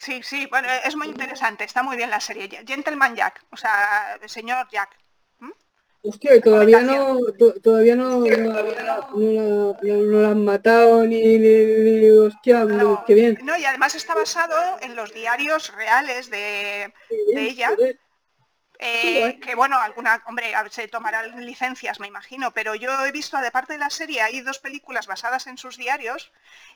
Sí, 0.00 0.20
sí, 0.24 0.48
bueno, 0.50 0.66
es 0.84 0.96
muy 0.96 1.06
interesante, 1.06 1.62
está 1.62 1.80
muy 1.84 1.96
bien 1.96 2.10
la 2.10 2.18
serie. 2.18 2.48
Gentleman 2.66 3.14
Jack, 3.14 3.40
o 3.52 3.56
sea, 3.56 4.18
señor 4.26 4.66
Jack. 4.68 4.98
Hostia, 6.02 6.40
todavía 6.40 6.80
no, 6.80 7.18
todavía 7.62 7.94
no, 7.94 8.24
no, 8.24 9.76
la 9.80 10.28
han 10.30 10.44
matado 10.44 11.04
ni, 11.04 11.38
ni, 11.38 12.10
hostia, 12.10 12.66
qué 13.06 13.14
bien. 13.14 13.38
No, 13.44 13.56
y 13.56 13.64
además 13.64 13.94
está 13.94 14.12
basado 14.16 14.60
en 14.80 14.96
los 14.96 15.14
diarios 15.14 15.72
reales 15.76 16.28
de, 16.28 16.92
de 17.32 17.42
ella. 17.42 17.76
Eh, 18.78 19.40
que 19.40 19.54
bueno, 19.54 19.78
alguna, 19.78 20.22
hombre, 20.26 20.52
se 20.70 20.88
tomarán 20.88 21.44
licencias, 21.46 21.98
me 21.98 22.08
imagino, 22.08 22.50
pero 22.52 22.74
yo 22.74 23.06
he 23.06 23.12
visto, 23.12 23.38
de 23.38 23.50
parte 23.50 23.72
de 23.72 23.78
la 23.78 23.90
serie, 23.90 24.20
hay 24.20 24.40
dos 24.42 24.58
películas 24.58 25.06
basadas 25.06 25.46
en 25.46 25.56
sus 25.56 25.78
diarios 25.78 26.30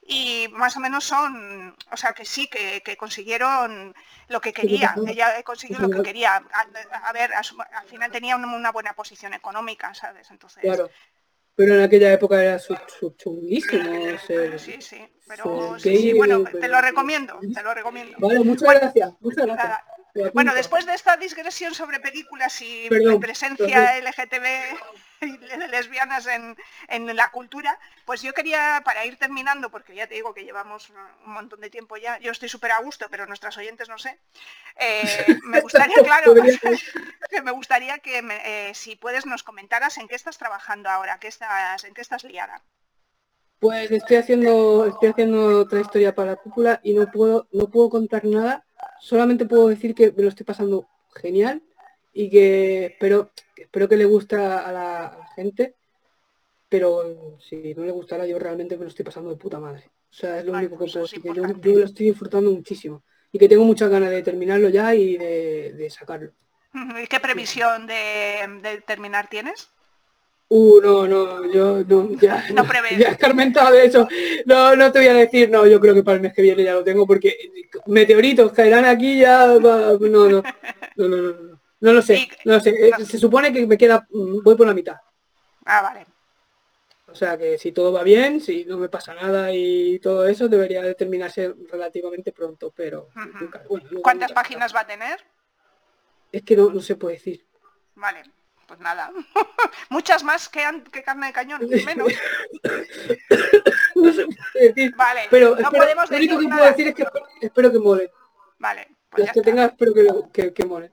y 0.07 0.49
más 0.53 0.77
o 0.77 0.81
menos 0.81 1.05
son, 1.05 1.70
o 1.93 1.97
sea, 1.97 2.13
que 2.13 2.25
sí, 2.25 2.49
que, 2.49 2.97
consiguieron 2.97 3.95
lo 4.29 4.41
que 4.41 4.53
quería. 4.53 4.95
Ella 5.07 5.43
consiguió 5.43 5.79
lo 5.79 5.91
que 5.91 6.03
quería. 6.03 6.37
A, 6.37 7.13
ver, 7.13 7.31
al 7.35 7.87
final 7.87 8.11
tenía 8.11 8.37
una, 8.37 8.73
buena 8.73 8.93
posición 8.95 9.35
económica, 9.35 9.95
¿sabes? 9.95 10.31
Entonces. 10.31 10.63
Claro. 10.63 10.91
Pero 11.55 11.75
en 11.75 11.83
aquella 11.83 12.13
época 12.13 12.43
era 12.43 12.59
su, 12.59 12.75
chunguísimo. 13.17 13.85
sí, 14.57 14.81
sí, 14.81 15.07
pero 15.29 15.79
sí, 15.79 16.15
bueno, 16.15 16.45
te 16.45 16.69
lo 16.69 16.81
recomiendo, 16.81 17.39
te 17.53 17.63
lo 17.63 17.75
recomiendo. 17.75 18.17
Vale, 18.19 18.41
muchas 18.41 18.75
gracias, 18.75 19.13
muchas 19.21 19.47
gracias. 19.47 19.79
Bueno, 20.35 20.55
después 20.55 20.87
de 20.87 20.95
esta 20.95 21.17
digresión 21.17 21.75
sobre 21.75 22.01
películas 22.01 22.61
y 22.63 22.89
presencia 23.21 23.99
LGTB 24.01 24.47
y 25.21 25.39
lesbianas 25.71 26.27
en, 26.27 27.17
la 27.17 27.31
cultura, 27.31 27.79
pues 28.05 28.23
yo 28.23 28.33
quería, 28.33 28.83
para 28.85 29.05
ir 29.05 29.17
terminando, 29.17 29.71
porque 29.71 29.95
ya 29.95 30.07
te 30.07 30.15
digo 30.15 30.35
que 30.35 30.45
llevamos 30.45 30.91
un 30.91 31.33
montón 31.33 31.61
de 31.61 31.71
tiempo 31.71 31.97
ya, 31.97 32.19
yo 32.19 32.33
estoy 32.33 32.49
súper 32.49 32.73
a 32.73 32.81
gusto, 32.81 33.07
pero 33.11 33.27
nuestras 33.27 33.57
oyentes 33.59 33.89
no 33.89 33.99
sé, 33.99 34.19
eh, 34.77 35.39
me 35.45 35.61
gustaría, 35.61 36.03
claro, 36.03 36.35
que 37.31 37.43
me 37.43 37.53
gustaría 37.53 37.99
que 37.99 38.19
eh, 38.19 38.73
si 38.75 38.97
puedes 38.97 39.27
nos 39.27 39.43
comentaras 39.43 39.99
en 39.99 40.09
qué 40.09 40.15
estás 40.15 40.39
trabajando 40.39 40.89
ahora, 40.89 41.19
qué 41.19 41.29
estás, 41.29 41.85
en 41.85 41.95
qué 41.95 42.01
estás 42.01 42.25
liada. 42.25 42.63
Pues 43.59 43.91
estoy 43.91 44.17
haciendo, 44.17 44.87
estoy 44.87 45.11
haciendo 45.11 45.61
otra 45.61 45.81
historia 45.81 46.15
para 46.15 46.31
la 46.31 46.37
cúpula 46.37 46.81
y 46.83 46.95
no 46.95 47.11
puedo, 47.11 47.47
no 47.53 47.69
puedo 47.69 47.91
contar 47.91 48.25
nada 48.25 48.65
solamente 49.01 49.47
puedo 49.47 49.69
decir 49.69 49.95
que 49.95 50.13
me 50.13 50.23
lo 50.23 50.29
estoy 50.29 50.45
pasando 50.45 50.89
genial 51.15 51.63
y 52.13 52.31
que 52.31 52.87
espero, 52.87 53.31
espero 53.57 53.89
que 53.89 53.97
le 53.97 54.05
gusta 54.05 54.67
a 54.67 54.73
la, 54.73 55.29
gente, 55.35 55.77
pero 56.69 57.39
si 57.41 57.75
no 57.75 57.85
le 57.85 57.93
gustara 57.93 58.27
yo 58.27 58.39
realmente 58.39 58.77
me 58.77 58.85
lo 58.85 58.89
estoy 58.89 59.05
pasando 59.05 59.31
de 59.31 59.37
puta 59.37 59.59
madre. 59.59 59.91
O 60.11 60.13
sea, 60.13 60.41
es 60.41 60.45
lo 60.45 60.53
único 60.53 60.77
que 60.77 60.85
pues 60.85 60.93
puedo 60.93 61.07
decir, 61.07 61.23
que 61.23 61.33
yo, 61.35 61.45
lo 61.79 61.85
estoy 61.85 62.07
disfrutando 62.07 62.51
muchísimo 62.51 63.05
y 63.33 63.39
que 63.39 63.49
tengo 63.49 63.65
muchas 63.65 63.91
ganas 63.91 64.11
de 64.11 64.23
terminarlo 64.23 64.69
ya 64.69 64.95
y 64.95 65.17
de, 65.17 65.89
sacarlo. 65.91 66.33
¿Y 67.03 67.07
qué 67.07 67.21
previsión 67.21 67.87
de 67.87 68.83
terminar 68.87 69.29
tienes? 69.29 69.71
Uh, 70.53 70.81
no, 70.81 71.07
no, 71.07 71.47
yo 71.53 71.85
no, 71.85 72.11
ya, 72.19 72.45
no, 72.53 72.65
ya 72.99 73.11
escarmentado 73.11 73.71
de 73.71 73.85
eso. 73.85 74.09
No, 74.47 74.75
no 74.75 74.91
te 74.91 74.99
voy 74.99 75.07
a 75.07 75.15
decir, 75.15 75.49
no, 75.49 75.65
yo 75.65 75.79
creo 75.79 75.95
que 75.95 76.03
para 76.03 76.17
el 76.17 76.23
mes 76.23 76.33
que 76.33 76.43
viene 76.43 76.65
ya 76.65 76.75
lo 76.75 76.83
tengo 76.83 77.07
porque 77.07 77.37
meteoritos 77.87 78.51
caerán 78.51 78.85
aquí 78.85 79.21
ya, 79.21 79.47
no, 79.47 79.61
no, 79.61 79.97
no, 79.97 80.29
no, 80.29 80.43
no, 80.97 81.09
no, 81.09 81.59
no, 81.79 81.93
lo 81.93 82.03
sé, 82.03 82.29
no 82.45 82.55
lo 82.55 82.61
sé. 82.61 82.71
Eh, 82.71 83.05
se 83.05 83.17
supone 83.17 83.53
que 83.53 83.65
me 83.65 83.79
queda, 83.79 84.05
mm, 84.11 84.43
voy 84.43 84.57
por 84.57 84.67
la 84.67 84.75
mitad. 84.75 84.97
Ah, 85.67 85.83
vale. 85.83 86.05
O 87.07 87.15
sea 87.15 87.39
que 87.39 87.57
si 87.57 87.71
todo 87.71 87.93
va 87.93 88.03
bien, 88.03 88.41
si 88.41 88.65
no 88.65 88.77
me 88.77 88.89
pasa 88.89 89.15
nada 89.15 89.55
y 89.55 90.01
todo 90.01 90.27
eso, 90.27 90.49
debería 90.49 90.83
de 90.83 90.97
terminarse 90.97 91.55
relativamente 91.71 92.33
pronto, 92.33 92.73
pero... 92.75 93.11
¿Cuántas 94.03 94.33
páginas 94.33 94.75
va 94.75 94.81
a 94.81 94.87
tener? 94.89 95.21
Es 96.33 96.43
que 96.43 96.57
no, 96.57 96.71
no 96.71 96.81
se 96.81 96.97
puede 96.97 97.15
decir. 97.15 97.47
Vale 97.95 98.25
pues 98.71 98.79
nada. 98.79 99.11
Muchas 99.89 100.23
más 100.23 100.49
que, 100.49 100.63
que, 100.93 101.03
carne 101.03 101.27
de 101.27 101.33
cañón, 101.33 101.61
menos. 101.85 102.13
no 103.97 104.13
se 104.13 104.27
puede 104.27 104.69
decir. 104.69 104.95
Vale, 104.95 105.27
pero 105.29 105.57
no 105.57 105.73
podemos 105.73 106.09
lo 106.09 106.17
único 106.17 106.39
que 106.39 106.47
puedo 106.47 106.65
decir 106.67 106.87
es 106.87 106.95
que 106.95 107.05
espero 107.41 107.73
que 107.73 107.81
mole. 107.81 108.13
Vale. 108.61 108.95
Pues 109.09 109.27
Las 109.27 109.35
que 109.35 109.43
tenga 109.43 109.65
espero 109.65 109.93
que, 110.33 110.55
que, 110.55 110.65
mole. 110.65 110.93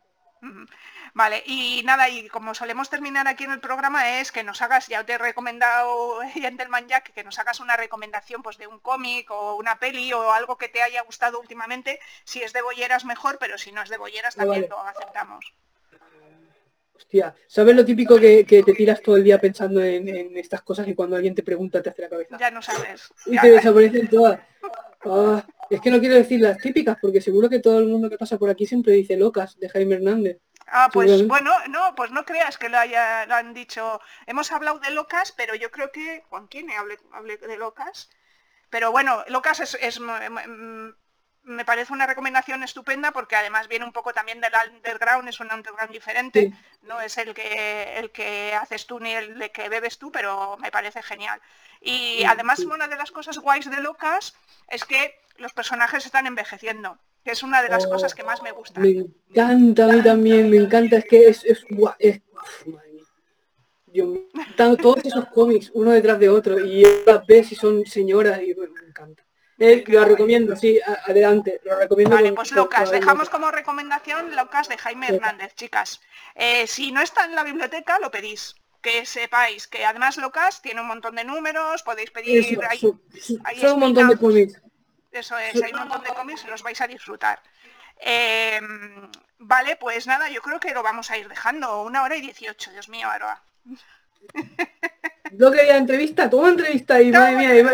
Vale, 1.13 1.43
y 1.45 1.83
nada, 1.85 2.09
y 2.09 2.27
como 2.29 2.55
solemos 2.55 2.89
terminar 2.89 3.27
aquí 3.27 3.43
en 3.43 3.51
el 3.51 3.59
programa 3.59 4.19
es 4.19 4.31
que 4.31 4.43
nos 4.43 4.59
hagas, 4.63 4.87
ya 4.87 5.03
te 5.03 5.13
he 5.13 5.17
recomendado 5.19 6.19
Gentleman 6.33 6.87
Jack, 6.87 7.13
que 7.13 7.23
nos 7.23 7.37
hagas 7.37 7.59
una 7.59 7.77
recomendación 7.77 8.41
pues 8.41 8.57
de 8.57 8.65
un 8.65 8.79
cómic 8.79 9.29
o 9.29 9.55
una 9.55 9.77
peli 9.77 10.13
o 10.13 10.31
algo 10.31 10.57
que 10.57 10.67
te 10.67 10.81
haya 10.81 11.03
gustado 11.03 11.39
últimamente. 11.39 11.99
Si 12.23 12.41
es 12.41 12.53
de 12.53 12.63
bolleras 12.63 13.05
mejor, 13.05 13.37
pero 13.39 13.59
si 13.59 13.71
no 13.71 13.83
es 13.83 13.89
de 13.89 13.99
bolleras 13.99 14.35
también 14.35 14.65
lo 14.67 14.81
aceptamos. 14.81 15.53
Hostia, 16.97 17.35
¿sabes 17.45 17.75
lo 17.75 17.85
típico 17.85 18.19
que, 18.19 18.43
te 18.43 18.73
tiras 18.73 19.01
todo 19.03 19.17
el 19.17 19.23
día 19.23 19.39
pensando 19.39 19.83
en, 19.83 20.35
estas 20.35 20.63
cosas 20.63 20.87
y 20.87 20.95
cuando 20.95 21.15
alguien 21.15 21.35
te 21.35 21.43
pregunta 21.43 21.81
te 21.81 21.91
hace 21.91 22.01
la 22.01 22.09
cabeza? 22.09 22.37
Ya 22.39 22.49
no 22.49 22.61
sabes. 22.61 23.13
Y 23.27 23.37
te 23.37 23.51
desaparecen 23.51 24.07
todas. 24.07 24.39
Ah, 25.05 25.45
es 25.69 25.79
que 25.79 25.91
no 25.91 25.99
quiero 25.99 26.15
decir 26.15 26.41
las 26.41 26.57
típicas, 26.57 26.97
porque 26.99 27.21
seguro 27.21 27.49
que 27.49 27.59
todo 27.59 27.77
el 27.77 27.85
mundo 27.85 28.09
que 28.09 28.17
pasa 28.17 28.39
por 28.39 28.49
aquí 28.49 28.65
siempre 28.65 28.93
dice 28.93 29.15
locas 29.15 29.59
de 29.59 29.69
Jaime 29.69 29.95
Hernández. 29.95 30.39
Ah, 30.65 30.89
pues 30.91 31.25
bueno, 31.27 31.51
no, 31.69 31.93
pues 31.95 32.09
no 32.11 32.25
creas 32.25 32.57
que 32.57 32.67
lo, 32.67 32.79
haya, 32.79 33.27
lo 33.27 33.35
han 33.35 33.53
dicho. 33.53 34.01
Hemos 34.25 34.51
hablado 34.51 34.79
de 34.79 34.91
locas, 34.91 35.31
pero 35.37 35.53
yo 35.53 35.69
creo 35.69 35.91
que 35.91 36.23
Juan 36.29 36.47
quién 36.47 36.71
hable, 36.71 36.97
hable 37.11 37.37
de 37.37 37.57
locas. 37.57 38.09
Pero 38.69 38.91
bueno, 38.91 39.23
locas 39.27 39.59
es, 39.59 39.77
es 39.79 40.01
me 41.47 41.65
parece 41.65 41.93
una 41.93 42.05
recomendación 42.05 42.61
estupenda 42.61 43.11
porque 43.11 43.35
además 43.35 43.67
viene 43.67 43.85
un 43.85 43.93
poco 43.93 44.13
también 44.13 44.41
del 44.41 44.51
underground, 44.75 45.27
es 45.27 45.39
un 45.39 45.51
underground 45.51 45.91
diferente, 45.91 46.53
no 46.83 47.01
es 47.01 47.17
el 47.17 47.33
que, 47.33 47.97
el 47.97 48.11
que 48.11 48.53
haces 48.53 48.85
tú 48.85 48.99
ni 48.99 49.13
el 49.13 49.49
que 49.51 49.69
bebes 49.69 49.97
tú, 49.97 50.11
pero 50.11 50.57
me 50.57 50.71
parece 50.71 51.01
genial. 51.01 51.39
Y 51.81 52.23
además 52.25 52.59
una 52.59 52.87
de 52.87 52.97
las 52.97 53.11
cosas 53.11 53.39
guays 53.39 53.69
de 53.69 53.81
Locas 53.81 54.35
es 54.67 54.83
que 54.83 55.15
los 55.37 55.53
personajes 55.53 56.05
están 56.05 56.27
envejeciendo, 56.27 56.99
que 57.23 57.31
es 57.31 57.43
una 57.43 57.61
de 57.61 57.69
las 57.69 57.87
cosas 57.87 58.13
que 58.13 58.23
más 58.23 58.41
me 58.41 58.51
gusta. 58.51 58.81
Me 58.81 58.89
encanta 58.89 59.85
a 59.85 59.87
mí 59.87 60.03
también, 60.03 60.49
me 60.49 60.57
encanta, 60.57 60.97
es 60.97 61.05
que 61.05 61.29
es, 61.29 61.45
es, 61.45 61.65
es 61.99 62.21
todos 64.81 65.05
esos 65.05 65.25
cómics 65.29 65.71
uno 65.73 65.91
detrás 65.91 66.19
de 66.19 66.29
otro 66.29 66.59
y 66.59 66.83
las 67.05 67.25
ves 67.25 67.51
y 67.51 67.55
son 67.55 67.85
señoras 67.85 68.41
y 68.41 68.53
me 68.53 68.65
encanta. 68.87 69.26
Eh, 69.59 69.83
lo 69.87 70.05
recomiendo, 70.05 70.55
sí, 70.55 70.79
adelante, 71.05 71.61
lo 71.63 71.77
recomiendo. 71.77 72.15
Vale, 72.15 72.31
pues 72.33 72.51
Locas, 72.51 72.91
dejamos 72.91 73.29
como 73.29 73.49
recomendación 73.49 74.35
Locas 74.35 74.69
de 74.69 74.77
Jaime 74.77 75.07
Hernández, 75.07 75.55
chicas. 75.55 75.99
Eh, 76.35 76.67
si 76.67 76.91
no 76.91 77.01
está 77.01 77.25
en 77.25 77.33
la 77.33 77.43
biblioteca, 77.43 77.99
lo 77.99 78.11
pedís. 78.11 78.55
Que 78.81 79.05
sepáis 79.07 79.67
que 79.67 79.83
además 79.83 80.17
Locas 80.17 80.61
tiene 80.61 80.81
un 80.81 80.87
montón 80.87 81.15
de 81.15 81.23
números, 81.23 81.81
podéis 81.81 82.11
pedir... 82.11 82.59
Eso, 82.71 82.99
son 83.59 83.73
un 83.73 83.79
montón 83.79 84.09
de 84.09 84.17
cómics. 84.17 84.61
Eso 85.11 85.37
es, 85.39 85.61
hay 85.61 85.73
un 85.73 85.79
montón 85.79 86.03
de 86.03 86.13
cómics 86.13 86.43
y 86.45 86.47
los 86.47 86.61
vais 86.61 86.79
a 86.79 86.87
disfrutar. 86.87 87.41
Em, 87.99 89.09
vale, 89.39 89.75
pues 89.77 90.05
nada, 90.05 90.29
yo 90.29 90.41
creo 90.43 90.59
que 90.59 90.73
lo 90.75 90.83
vamos 90.83 91.09
a 91.09 91.17
ir 91.17 91.27
dejando. 91.27 91.81
Una 91.81 92.03
hora 92.03 92.15
y 92.15 92.21
dieciocho, 92.21 92.71
Dios 92.71 92.89
mío, 92.89 93.09
Aroa. 93.09 93.41
No 95.31 95.51
quería 95.51 95.77
entrevista, 95.77 96.29
toma 96.29 96.49
entrevista 96.49 97.01
y 97.01 97.11
madre 97.11 97.35
mía, 97.35 97.73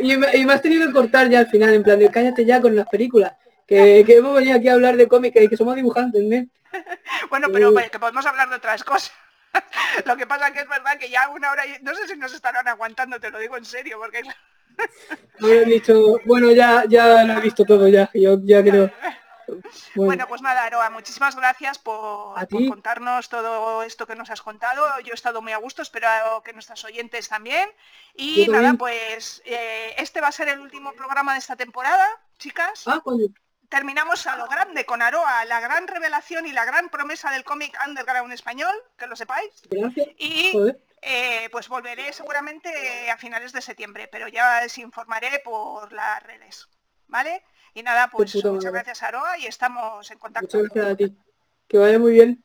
y, 0.00 0.16
me, 0.16 0.52
has 0.52 0.62
tenido 0.62 0.86
que 0.86 0.92
cortar 0.92 1.28
ya 1.28 1.40
al 1.40 1.46
final, 1.48 1.74
en 1.74 1.82
plan 1.82 1.98
de 1.98 2.10
cállate 2.10 2.44
ya 2.44 2.60
con 2.60 2.74
las 2.74 2.88
películas, 2.88 3.32
que, 3.66 4.00
hemos 4.00 4.34
venido 4.34 4.56
aquí 4.56 4.68
a 4.68 4.74
hablar 4.74 4.96
de 4.96 5.08
cómics 5.08 5.40
y 5.40 5.48
que 5.48 5.56
somos 5.56 5.76
dibujantes, 5.76 6.22
¿no? 6.22 6.46
bueno, 7.30 7.48
pero 7.52 7.74
que 7.74 7.98
podemos 7.98 8.24
hablar 8.26 8.48
de 8.48 8.56
otras 8.56 8.84
cosas. 8.84 9.12
lo 10.06 10.16
que 10.16 10.26
pasa 10.26 10.52
que 10.52 10.60
es 10.60 10.68
verdad 10.68 10.98
que 10.98 11.10
ya 11.10 11.28
una 11.28 11.50
hora, 11.50 11.66
y... 11.66 11.82
no 11.82 11.94
sé 11.94 12.08
si 12.08 12.16
nos 12.16 12.32
estarán 12.32 12.66
aguantando, 12.68 13.20
te 13.20 13.30
lo 13.30 13.38
digo 13.38 13.56
en 13.56 13.64
serio, 13.64 13.98
porque... 13.98 14.22
me 15.40 15.58
han 15.58 15.64
dicho, 15.66 16.18
bueno, 16.24 16.50
ya, 16.52 16.84
ya 16.88 17.24
lo 17.24 17.34
he 17.34 17.40
visto 17.40 17.64
todo 17.64 17.88
ya, 17.88 18.10
yo 18.14 18.38
ya 18.42 18.62
creo... 18.62 18.90
Bueno. 19.94 20.26
pues 20.28 20.42
nada, 20.42 20.64
Aroa, 20.64 20.90
muchísimas 20.90 21.36
gracias 21.36 21.78
por, 21.78 22.34
contarnos 22.68 23.28
todo 23.28 23.82
esto 23.82 24.06
que 24.06 24.14
nos 24.14 24.30
has 24.30 24.42
contado. 24.42 24.84
Yo 25.00 25.12
he 25.12 25.14
estado 25.14 25.42
muy 25.42 25.52
a 25.52 25.58
gusto, 25.58 25.82
espero 25.82 26.08
que 26.44 26.52
nuestros 26.52 26.84
oyentes 26.84 27.28
también. 27.28 27.68
Y 28.14 28.48
nada, 28.48 28.74
pues 28.74 29.42
eh, 29.44 29.94
este 29.98 30.20
va 30.20 30.28
a 30.28 30.32
ser 30.32 30.48
el 30.48 30.60
último 30.60 30.92
programa 30.92 31.32
de 31.32 31.38
esta 31.38 31.56
temporada. 31.56 32.08
chicas. 32.38 32.84
Ah. 32.86 33.02
Terminamos 33.68 34.26
a 34.26 34.36
lo 34.36 34.46
grande 34.48 34.84
con 34.84 35.00
Aroa, 35.00 35.46
la 35.46 35.58
gran 35.60 35.88
revelación 35.88 36.46
y 36.46 36.52
la 36.52 36.66
gran 36.66 36.90
promesa 36.90 37.30
del 37.30 37.42
cómic 37.42 37.74
underground 37.88 38.30
español, 38.30 38.74
que 38.98 39.06
lo 39.06 39.16
sepáis. 39.16 39.62
Gracias. 39.70 40.08
Y 40.18 40.52
eh, 41.00 41.48
pues 41.50 41.68
volveré 41.68 42.12
seguramente 42.12 43.10
a 43.10 43.16
finales 43.16 43.52
de 43.52 43.62
septiembre, 43.62 44.08
pero 44.08 44.28
ya 44.28 44.62
os 44.64 44.76
informaré 44.76 45.40
por 45.40 45.90
las 45.92 46.22
redes. 46.22 46.68
¿Vale? 47.08 47.42
Y 47.74 47.82
nada, 47.82 48.08
pues 48.10 48.34
muchas 48.44 48.72
gracias 48.72 49.02
Aroa 49.02 49.38
y 49.38 49.46
estamos 49.46 50.10
en 50.10 50.18
contacto. 50.18 50.58
Muchas 50.58 50.74
gracias 50.74 50.92
a 50.92 50.96
ti. 50.96 51.16
Que 51.68 51.78
vaya 51.78 51.98
muy 51.98 52.12
bien. 52.12 52.44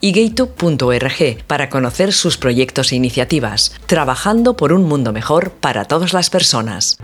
y 0.00 0.12
gaytube.org 0.12 1.44
para 1.46 1.68
conocer 1.70 2.12
sus 2.12 2.36
proyectos 2.36 2.92
e 2.92 2.96
iniciativas, 2.96 3.72
trabajando 3.86 4.56
por 4.56 4.72
un 4.72 4.84
mundo 4.84 5.12
mejor 5.12 5.50
para 5.50 5.84
todas 5.84 6.12
las 6.12 6.30
personas. 6.30 6.96